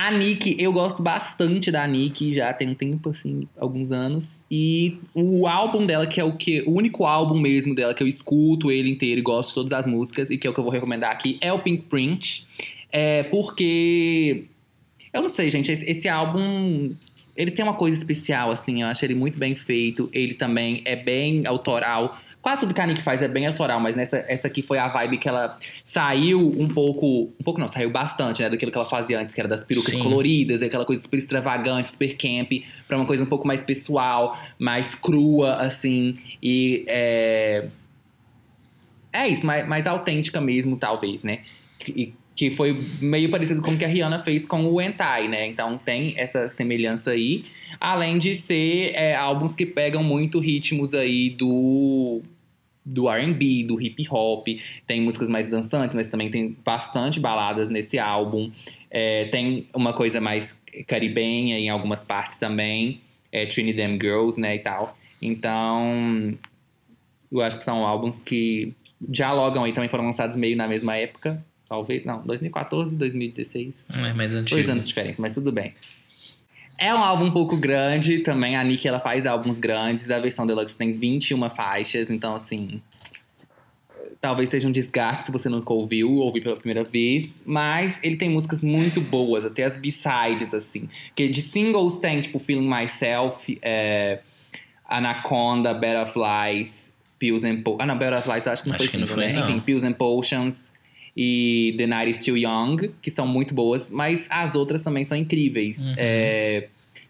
A 0.00 0.12
Nick, 0.12 0.54
eu 0.60 0.72
gosto 0.72 1.02
bastante 1.02 1.72
da 1.72 1.84
Nick, 1.84 2.32
já 2.32 2.52
tem 2.52 2.68
um 2.68 2.74
tempo, 2.74 3.10
assim, 3.10 3.48
alguns 3.58 3.90
anos. 3.90 4.36
E 4.48 4.96
o 5.12 5.44
álbum 5.48 5.84
dela, 5.84 6.06
que 6.06 6.20
é 6.20 6.24
o 6.24 6.36
que 6.36 6.62
o 6.62 6.70
único 6.70 7.04
álbum 7.04 7.36
mesmo 7.36 7.74
dela 7.74 7.92
que 7.92 8.00
eu 8.00 8.06
escuto 8.06 8.70
ele 8.70 8.88
inteiro 8.88 9.18
e 9.18 9.22
gosto 9.24 9.48
de 9.48 9.54
todas 9.56 9.72
as 9.72 9.88
músicas, 9.88 10.30
e 10.30 10.38
que 10.38 10.46
é 10.46 10.50
o 10.50 10.54
que 10.54 10.60
eu 10.60 10.62
vou 10.62 10.72
recomendar 10.72 11.10
aqui, 11.10 11.36
é 11.40 11.52
o 11.52 11.58
Pink 11.58 11.86
Print. 11.86 12.46
É 12.92 13.24
porque. 13.24 14.44
Eu 15.12 15.20
não 15.20 15.28
sei, 15.28 15.50
gente, 15.50 15.72
esse, 15.72 15.84
esse 15.90 16.08
álbum. 16.08 16.92
Ele 17.36 17.50
tem 17.50 17.64
uma 17.64 17.74
coisa 17.74 17.98
especial, 17.98 18.52
assim, 18.52 18.82
eu 18.82 18.86
acho 18.86 19.04
ele 19.04 19.16
muito 19.16 19.36
bem 19.36 19.56
feito. 19.56 20.08
Ele 20.12 20.34
também 20.34 20.80
é 20.84 20.94
bem 20.94 21.44
autoral. 21.44 22.16
Quase 22.48 22.62
tudo 22.62 22.72
que 22.72 22.80
a 22.80 22.86
Nick 22.86 23.02
faz 23.02 23.20
é 23.20 23.28
bem 23.28 23.46
autoral, 23.46 23.78
mas 23.78 23.94
nessa 23.94 24.24
essa 24.26 24.46
aqui 24.46 24.62
foi 24.62 24.78
a 24.78 24.88
vibe 24.88 25.18
que 25.18 25.28
ela 25.28 25.58
saiu 25.84 26.48
um 26.58 26.66
pouco. 26.66 27.30
Um 27.38 27.44
pouco 27.44 27.60
não, 27.60 27.68
saiu 27.68 27.90
bastante, 27.90 28.40
né? 28.40 28.48
Daquilo 28.48 28.72
que 28.72 28.78
ela 28.78 28.88
fazia 28.88 29.20
antes, 29.20 29.34
que 29.34 29.40
era 29.42 29.46
das 29.46 29.62
perucas 29.62 29.92
Sim. 29.92 30.02
coloridas, 30.02 30.62
aquela 30.62 30.86
coisa 30.86 31.02
super 31.02 31.18
extravagante, 31.18 31.90
super 31.90 32.16
camp, 32.16 32.50
pra 32.86 32.96
uma 32.96 33.04
coisa 33.04 33.22
um 33.22 33.26
pouco 33.26 33.46
mais 33.46 33.62
pessoal, 33.62 34.40
mais 34.58 34.94
crua, 34.94 35.56
assim. 35.56 36.14
E 36.42 36.84
é. 36.86 37.68
É 39.12 39.28
isso, 39.28 39.44
mais, 39.44 39.68
mais 39.68 39.86
autêntica 39.86 40.40
mesmo, 40.40 40.78
talvez, 40.78 41.22
né? 41.22 41.40
E, 41.86 42.14
que 42.34 42.50
foi 42.50 42.74
meio 43.02 43.30
parecido 43.30 43.60
com 43.60 43.72
o 43.72 43.76
que 43.76 43.84
a 43.84 43.88
Rihanna 43.88 44.20
fez 44.20 44.46
com 44.46 44.64
o 44.64 44.80
Entai, 44.80 45.28
né? 45.28 45.46
Então 45.46 45.76
tem 45.76 46.14
essa 46.16 46.48
semelhança 46.48 47.10
aí. 47.10 47.44
Além 47.78 48.16
de 48.16 48.34
ser 48.34 48.92
é, 48.94 49.14
álbuns 49.14 49.54
que 49.54 49.66
pegam 49.66 50.02
muito 50.02 50.38
ritmos 50.38 50.94
aí 50.94 51.28
do 51.28 52.22
do 52.88 53.08
R&B, 53.08 53.64
do 53.64 53.80
hip 53.80 54.06
hop, 54.10 54.46
tem 54.86 55.00
músicas 55.00 55.28
mais 55.28 55.48
dançantes, 55.48 55.94
mas 55.94 56.08
também 56.08 56.30
tem 56.30 56.56
bastante 56.64 57.20
baladas 57.20 57.68
nesse 57.68 57.98
álbum. 57.98 58.50
É, 58.90 59.26
tem 59.26 59.66
uma 59.74 59.92
coisa 59.92 60.20
mais 60.20 60.56
caribenha 60.86 61.58
em 61.58 61.68
algumas 61.68 62.04
partes 62.04 62.38
também, 62.38 63.00
é 63.30 63.46
Trinidad 63.46 63.90
Girls, 64.00 64.40
né, 64.40 64.56
e 64.56 64.58
tal. 64.60 64.96
Então, 65.20 66.34
eu 67.30 67.42
acho 67.42 67.58
que 67.58 67.64
são 67.64 67.86
álbuns 67.86 68.18
que 68.18 68.72
dialogam 69.00 69.64
aí, 69.64 69.72
também 69.72 69.88
foram 69.88 70.06
lançados 70.06 70.36
meio 70.36 70.56
na 70.56 70.66
mesma 70.66 70.96
época, 70.96 71.44
talvez, 71.68 72.04
não, 72.04 72.22
2014, 72.24 72.96
2016. 72.96 73.88
É 73.90 74.12
mais 74.14 74.34
antigo. 74.34 74.56
Dois 74.56 74.68
anos 74.68 74.84
de 74.84 74.88
diferença, 74.88 75.20
mas 75.20 75.34
tudo 75.34 75.52
bem. 75.52 75.72
É 76.78 76.94
um 76.94 76.98
álbum 76.98 77.24
um 77.24 77.30
pouco 77.32 77.56
grande 77.56 78.20
também. 78.20 78.56
A 78.56 78.62
Nick 78.62 78.86
ela 78.86 79.00
faz 79.00 79.26
álbuns 79.26 79.58
grandes. 79.58 80.08
A 80.10 80.18
versão 80.20 80.46
deluxe 80.46 80.76
tem 80.76 80.92
21 80.92 81.50
faixas. 81.50 82.08
Então, 82.08 82.36
assim. 82.36 82.80
Talvez 84.20 84.50
seja 84.50 84.66
um 84.66 84.72
desgaste 84.72 85.26
se 85.26 85.32
você 85.32 85.48
nunca 85.48 85.72
ouviu, 85.72 86.10
ouvir 86.16 86.40
pela 86.40 86.56
primeira 86.56 86.82
vez. 86.82 87.42
Mas 87.44 88.00
ele 88.02 88.16
tem 88.16 88.28
músicas 88.28 88.62
muito 88.62 89.00
boas, 89.00 89.44
até 89.44 89.64
as 89.64 89.76
B-sides, 89.76 90.54
assim. 90.54 90.88
Que 91.14 91.28
de 91.28 91.42
singles 91.42 91.98
tem, 92.00 92.20
tipo, 92.20 92.38
Feeling 92.38 92.68
Myself, 92.68 93.58
é, 93.62 94.20
Anaconda, 94.88 95.72
Better 95.74 96.02
of 96.02 96.14
Lies, 96.18 96.92
Pills 97.18 97.46
and 97.46 97.62
Potions. 97.62 97.80
Ah, 97.82 97.86
não, 97.86 97.96
Better 97.98 98.18
of 98.18 98.28
Lies 98.28 98.46
eu 98.46 98.52
acho 98.52 98.62
que 98.62 98.68
não 98.68 98.76
Acho 98.76 98.84
foi 98.88 99.00
single, 99.00 99.14
foi, 99.14 99.26
né? 99.26 99.32
não. 99.34 99.42
Enfim, 99.42 99.60
Pills 99.60 99.86
and 99.86 99.92
Potions 99.92 100.72
e 101.20 101.74
The 101.76 101.86
Night 101.88 102.10
is 102.12 102.18
Still 102.18 102.36
Young, 102.36 102.90
que 103.02 103.10
são 103.10 103.26
muito 103.26 103.52
boas, 103.52 103.90
mas 103.90 104.28
as 104.30 104.54
outras 104.54 104.84
também 104.84 105.02
são 105.02 105.18
incríveis. 105.18 105.76
Uhum. 105.80 105.94
É, 105.96 106.68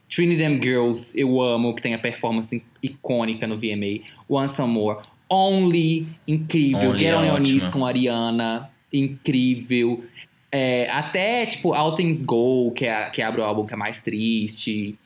Trinidad 0.08 0.62
Girls, 0.64 1.12
eu 1.14 1.38
amo, 1.42 1.74
que 1.74 1.82
tem 1.82 1.92
a 1.92 1.98
performance 1.98 2.64
icônica 2.82 3.46
no 3.46 3.58
VMA. 3.58 4.00
Once 4.26 4.56
Some 4.56 4.72
More, 4.72 5.00
Only, 5.30 6.06
incrível. 6.26 6.88
Only 6.88 6.98
Get 7.00 7.08
é 7.12 7.16
On 7.18 7.24
Your. 7.26 7.36
Knees 7.42 7.68
com 7.68 7.84
a 7.84 7.88
Ariana, 7.88 8.70
incrível. 8.90 10.02
É, 10.50 10.88
até, 10.90 11.44
tipo, 11.44 11.74
All 11.74 11.94
Things 11.94 12.22
Go, 12.22 12.72
que, 12.72 12.86
é, 12.86 13.10
que 13.10 13.20
abre 13.20 13.42
o 13.42 13.44
álbum 13.44 13.66
que 13.66 13.74
é 13.74 13.76
mais 13.76 14.02
triste. 14.02 14.96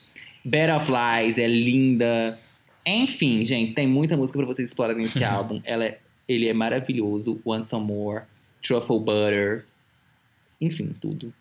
Better 0.44 0.76
of 0.76 0.86
Lies 0.88 1.38
é 1.38 1.48
linda. 1.48 2.38
Enfim, 2.86 3.44
gente, 3.44 3.74
tem 3.74 3.88
muita 3.88 4.16
música 4.16 4.38
pra 4.38 4.46
vocês 4.46 4.68
explorarem 4.68 5.02
nesse 5.02 5.22
álbum. 5.24 5.60
Ela 5.64 5.86
é- 5.86 5.98
ele 6.28 6.46
é 6.48 6.54
maravilhoso. 6.54 7.40
Once 7.44 7.74
More, 7.74 8.22
Truffle 8.62 9.00
Butter. 9.00 9.64
Enfim, 10.60 10.94
tudo. 11.00 11.32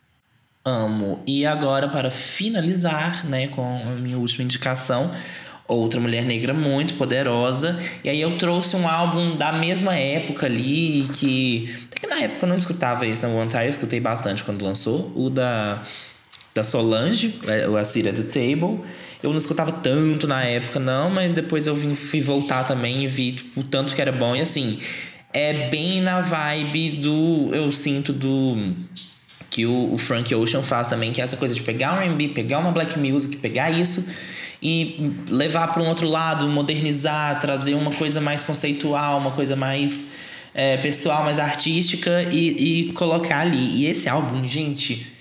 Amo. 0.66 1.22
E 1.26 1.46
agora, 1.46 1.88
para 1.88 2.12
finalizar, 2.12 3.26
né, 3.26 3.48
com 3.48 3.62
a 3.62 3.92
minha 3.96 4.18
última 4.18 4.44
indicação, 4.44 5.12
outra 5.68 6.00
mulher 6.00 6.24
negra 6.24 6.54
muito 6.54 6.96
poderosa. 6.96 7.80
E 8.04 8.10
aí 8.10 8.22
eu 8.22 8.38
trouxe 8.38 8.76
um 8.76 8.88
álbum 8.88 9.36
da 9.36 9.52
mesma 9.52 9.96
época 9.96 10.46
ali, 10.46 11.08
que. 11.14 11.74
Até 11.86 12.00
que 12.00 12.08
na 12.08 12.22
época 12.22 12.46
eu 12.46 12.50
não 12.50 12.56
escutava 12.56 13.06
isso 13.06 13.22
na 13.22 13.30
One 13.30 13.50
Time, 13.50 13.66
eu 13.66 13.70
escutei 13.70 14.00
bastante 14.00 14.44
quando 14.44 14.64
lançou. 14.64 15.12
O 15.16 15.30
da. 15.30 15.82
Da 16.54 16.64
Solange, 16.64 17.40
é, 17.48 17.66
o 17.66 17.78
A 17.78 17.80
at 17.80 17.94
the 17.94 18.24
Table. 18.24 18.82
Eu 19.24 19.30
não 19.30 19.38
escutava 19.38 19.72
tanto 19.72 20.28
na 20.28 20.44
época, 20.44 20.82
não, 20.82 21.10
mas 21.10 21.34
depois 21.34 21.66
eu 21.66 21.74
vim, 21.74 21.96
fui 21.96 22.20
voltar 22.20 22.66
também 22.66 23.06
e 23.06 23.08
vi 23.08 23.32
tipo, 23.32 23.62
o 23.62 23.64
tanto 23.64 23.96
que 23.96 24.02
era 24.02 24.12
bom. 24.12 24.36
E 24.36 24.42
assim, 24.42 24.78
é 25.34 25.70
bem 25.70 26.02
na 26.02 26.22
vibe 26.22 26.98
do. 26.98 27.50
Eu 27.54 27.72
sinto 27.72 28.12
do 28.12 28.74
que 29.50 29.66
o, 29.66 29.94
o 29.94 29.98
Frank 29.98 30.34
Ocean 30.34 30.64
faz 30.64 30.88
também, 30.88 31.12
que 31.12 31.20
é 31.20 31.24
essa 31.24 31.38
coisa 31.38 31.54
de 31.54 31.62
pegar 31.62 31.96
um 31.96 32.02
R&B, 32.02 32.30
pegar 32.30 32.60
uma 32.60 32.72
black 32.72 32.98
music, 32.98 33.38
pegar 33.38 33.70
isso 33.70 34.10
e 34.62 35.12
levar 35.28 35.68
para 35.68 35.82
um 35.82 35.88
outro 35.88 36.08
lado, 36.08 36.48
modernizar, 36.48 37.40
trazer 37.40 37.74
uma 37.74 37.92
coisa 37.92 38.22
mais 38.22 38.44
conceitual, 38.44 39.18
uma 39.18 39.32
coisa 39.32 39.56
mais 39.56 40.10
é, 40.54 40.78
pessoal, 40.78 41.24
mais 41.24 41.40
artística 41.40 42.24
e, 42.32 42.90
e 42.90 42.94
colocar 42.94 43.40
ali. 43.40 43.82
E 43.82 43.88
esse 43.88 44.08
álbum, 44.08 44.48
gente, 44.48 45.12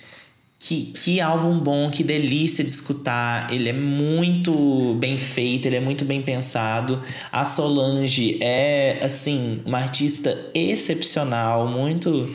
que, 0.61 0.93
que 0.93 1.21
álbum 1.23 1.59
bom, 1.59 1.91
que 1.91 2.05
delícia 2.05 2.63
de 2.63 2.71
escutar. 2.71 3.51
Ele 3.51 3.71
é 3.71 3.73
muito 3.73 4.95
bem 5.01 5.17
feito, 5.17 5.67
ele 5.67 5.77
é 5.77 5.81
muito 5.81 6.05
bem 6.05 6.21
pensado. 6.21 7.03
A 7.33 7.45
Solange 7.47 8.37
é, 8.43 8.99
assim, 9.03 9.63
uma 9.65 9.79
artista 9.79 10.37
excepcional, 10.55 11.67
muito. 11.67 12.29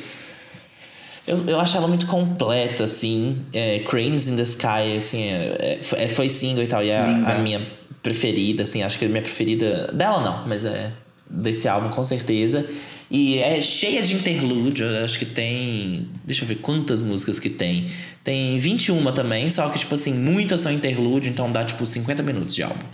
Eu, 1.28 1.38
eu 1.48 1.60
acho 1.60 1.78
ela 1.78 1.88
muito 1.88 2.08
completa, 2.08 2.84
assim. 2.86 3.38
É, 3.54 3.80
Cranes 3.80 4.28
in 4.28 4.36
the 4.36 4.42
Sky, 4.42 4.98
assim, 4.98 5.26
é, 5.26 5.80
é- 5.94 6.10
foi 6.10 6.28
single 6.28 6.64
e 6.64 6.68
tal, 6.68 6.84
e 6.84 6.90
é 6.90 6.98
a, 6.98 7.36
a 7.36 7.38
minha 7.38 7.62
preferida, 8.02 8.64
assim. 8.64 8.82
Acho 8.82 8.98
que 8.98 9.06
é 9.06 9.08
a 9.08 9.12
minha 9.12 9.22
preferida. 9.24 9.92
Dela 9.94 10.20
não, 10.20 10.48
mas 10.48 10.66
é 10.66 10.92
desse 11.30 11.68
álbum, 11.68 11.90
com 11.90 12.04
certeza. 12.04 12.68
E 13.10 13.38
é 13.38 13.62
cheia 13.62 14.02
de 14.02 14.16
interlúdio, 14.16 14.88
acho 15.04 15.20
que 15.20 15.26
tem. 15.26 16.08
Deixa 16.24 16.44
eu 16.44 16.48
ver 16.48 16.56
quantas 16.56 17.02
músicas 17.02 17.40
que 17.40 17.50
tem. 17.50 17.86
Tem 18.24 18.58
21 18.58 19.12
também, 19.14 19.50
só 19.50 19.70
que, 19.70 19.78
tipo 19.80 19.94
assim, 19.94 20.14
muitas 20.14 20.62
são 20.62 20.72
interlúdio, 20.72 21.30
então 21.30 21.52
dá, 21.52 21.64
tipo, 21.64 21.86
50 21.86 22.24
minutos 22.24 22.56
de 22.56 22.64
álbum. 22.64 22.86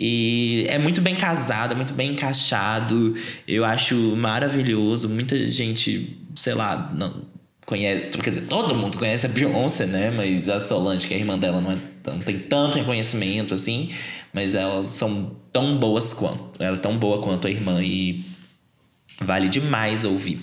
E 0.00 0.64
é 0.68 0.78
muito 0.78 1.00
bem 1.00 1.16
casado, 1.16 1.72
é 1.72 1.74
muito 1.74 1.92
bem 1.92 2.12
encaixado. 2.12 3.14
Eu 3.48 3.64
acho 3.64 3.96
maravilhoso. 4.14 5.08
Muita 5.08 5.36
gente, 5.48 6.16
sei 6.36 6.54
lá, 6.54 6.92
não 6.94 7.22
conhece. 7.66 8.16
Quer 8.18 8.30
dizer, 8.30 8.42
todo 8.42 8.74
mundo 8.76 8.96
conhece 8.96 9.26
a 9.26 9.28
Beyoncé, 9.28 9.86
né? 9.86 10.10
Mas 10.10 10.48
a 10.48 10.60
Solange, 10.60 11.06
que 11.06 11.14
é 11.14 11.16
a 11.16 11.20
irmã 11.20 11.36
dela, 11.36 11.60
não, 11.60 11.72
é, 11.72 11.76
não 12.06 12.20
tem 12.20 12.38
tanto 12.38 12.78
reconhecimento 12.78 13.54
assim. 13.54 13.90
Mas 14.32 14.54
elas 14.54 14.90
são 14.90 15.36
tão 15.52 15.78
boas 15.78 16.12
quanto. 16.12 16.50
Ela 16.62 16.76
é 16.76 16.80
tão 16.80 16.96
boa 16.98 17.20
quanto 17.22 17.46
a 17.46 17.50
irmã 17.50 17.82
e 17.82 18.24
vale 19.20 19.48
demais 19.48 20.04
ouvir. 20.04 20.38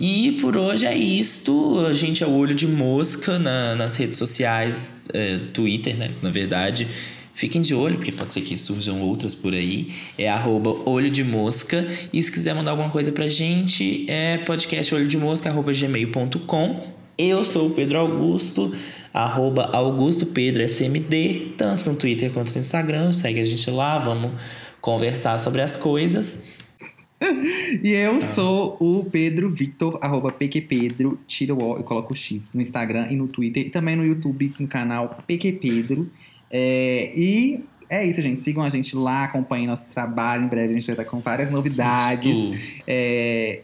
E 0.00 0.32
por 0.40 0.56
hoje 0.56 0.86
é 0.86 0.96
isto. 0.96 1.84
A 1.86 1.92
gente 1.92 2.24
é 2.24 2.26
o 2.26 2.32
olho 2.34 2.54
de 2.54 2.66
mosca 2.66 3.38
na- 3.38 3.74
nas 3.76 3.94
redes 3.94 4.16
sociais, 4.16 5.06
é, 5.12 5.38
Twitter, 5.52 5.96
né? 5.96 6.10
Na 6.22 6.30
verdade. 6.30 6.88
Fiquem 7.34 7.62
de 7.62 7.74
olho, 7.74 7.96
porque 7.96 8.12
pode 8.12 8.30
ser 8.32 8.42
que 8.42 8.54
surjam 8.58 9.00
outras 9.00 9.34
por 9.34 9.54
aí. 9.54 9.90
É 10.18 10.28
arroba 10.28 10.70
olho 10.84 11.10
de 11.10 11.24
mosca. 11.24 11.86
E 12.12 12.22
se 12.22 12.30
quiser 12.30 12.54
mandar 12.54 12.72
alguma 12.72 12.90
coisa 12.90 13.10
pra 13.10 13.26
gente, 13.26 14.04
é 14.08 14.36
podcast 14.38 14.94
olho 14.94 15.06
de 15.08 15.16
mosca, 15.16 15.48
arroba 15.48 15.72
gmail.com. 15.72 16.92
Eu 17.16 17.42
sou 17.44 17.68
o 17.68 17.70
Pedro 17.70 17.98
Augusto, 18.00 18.74
arroba 19.12 19.64
Augusto 19.72 20.26
Pedro 20.26 20.62
SMD, 20.62 21.54
tanto 21.56 21.88
no 21.88 21.96
Twitter 21.96 22.32
quanto 22.32 22.52
no 22.52 22.58
Instagram. 22.58 23.12
Segue 23.12 23.40
a 23.40 23.44
gente 23.44 23.70
lá, 23.70 23.98
vamos 23.98 24.32
conversar 24.80 25.38
sobre 25.38 25.62
as 25.62 25.76
coisas. 25.76 26.48
E 27.82 27.92
eu 27.92 28.20
sou 28.20 28.76
o 28.80 29.04
Pedro 29.08 29.48
Victor, 29.48 29.96
arroba 30.02 30.32
PQPedro, 30.32 31.20
tira 31.26 31.54
o 31.54 31.62
O 31.62 31.78
e 31.78 31.82
coloca 31.84 32.12
o 32.12 32.16
X 32.16 32.52
no 32.52 32.60
Instagram 32.60 33.06
e 33.12 33.16
no 33.16 33.28
Twitter. 33.28 33.64
E 33.64 33.70
também 33.70 33.94
no 33.94 34.04
YouTube, 34.04 34.52
no 34.58 34.66
canal 34.66 35.22
PQPedro. 35.24 36.10
É, 36.50 37.12
e 37.16 37.64
é 37.88 38.04
isso, 38.04 38.20
gente. 38.20 38.42
Sigam 38.42 38.64
a 38.64 38.68
gente 38.68 38.96
lá, 38.96 39.24
acompanhem 39.24 39.66
nosso 39.66 39.90
trabalho. 39.90 40.44
Em 40.44 40.48
breve 40.48 40.72
a 40.72 40.76
gente 40.76 40.86
vai 40.86 40.94
estar 40.94 41.04
com 41.04 41.20
várias 41.20 41.50
novidades. 41.50 42.34
É, 42.86 43.60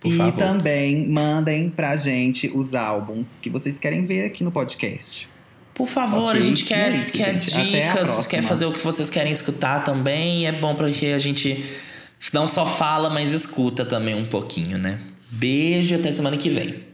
Por 0.00 0.12
e 0.12 0.16
favor. 0.16 0.44
também 0.44 1.06
mandem 1.08 1.70
pra 1.70 1.96
gente 1.96 2.50
os 2.54 2.74
álbuns 2.74 3.40
que 3.40 3.50
vocês 3.50 3.78
querem 3.78 4.06
ver 4.06 4.26
aqui 4.26 4.44
no 4.44 4.52
podcast. 4.52 5.28
Por 5.74 5.88
favor, 5.88 6.30
Ok, 6.30 6.40
a 6.40 6.42
gente 6.42 6.64
quer, 6.64 6.92
é 6.92 7.02
isso, 7.02 7.12
quer 7.12 7.38
gente. 7.38 7.50
Dicas, 7.50 8.26
quer 8.26 8.42
fazer 8.42 8.64
o 8.64 8.72
que 8.72 8.80
vocês 8.80 9.10
querem 9.10 9.30
escutar 9.30 9.84
também. 9.84 10.46
É 10.46 10.52
bom 10.52 10.74
porque 10.74 11.06
a 11.06 11.18
gente 11.18 11.64
não 12.32 12.46
só 12.46 12.66
fala, 12.66 13.10
mas 13.10 13.32
escuta 13.32 13.84
também 13.84 14.14
um 14.14 14.24
pouquinho, 14.24 14.78
né? 14.78 14.98
Beijo 15.30 15.94
e 15.94 15.98
até 15.98 16.10
semana 16.10 16.36
que 16.36 16.48
vem. 16.48 16.85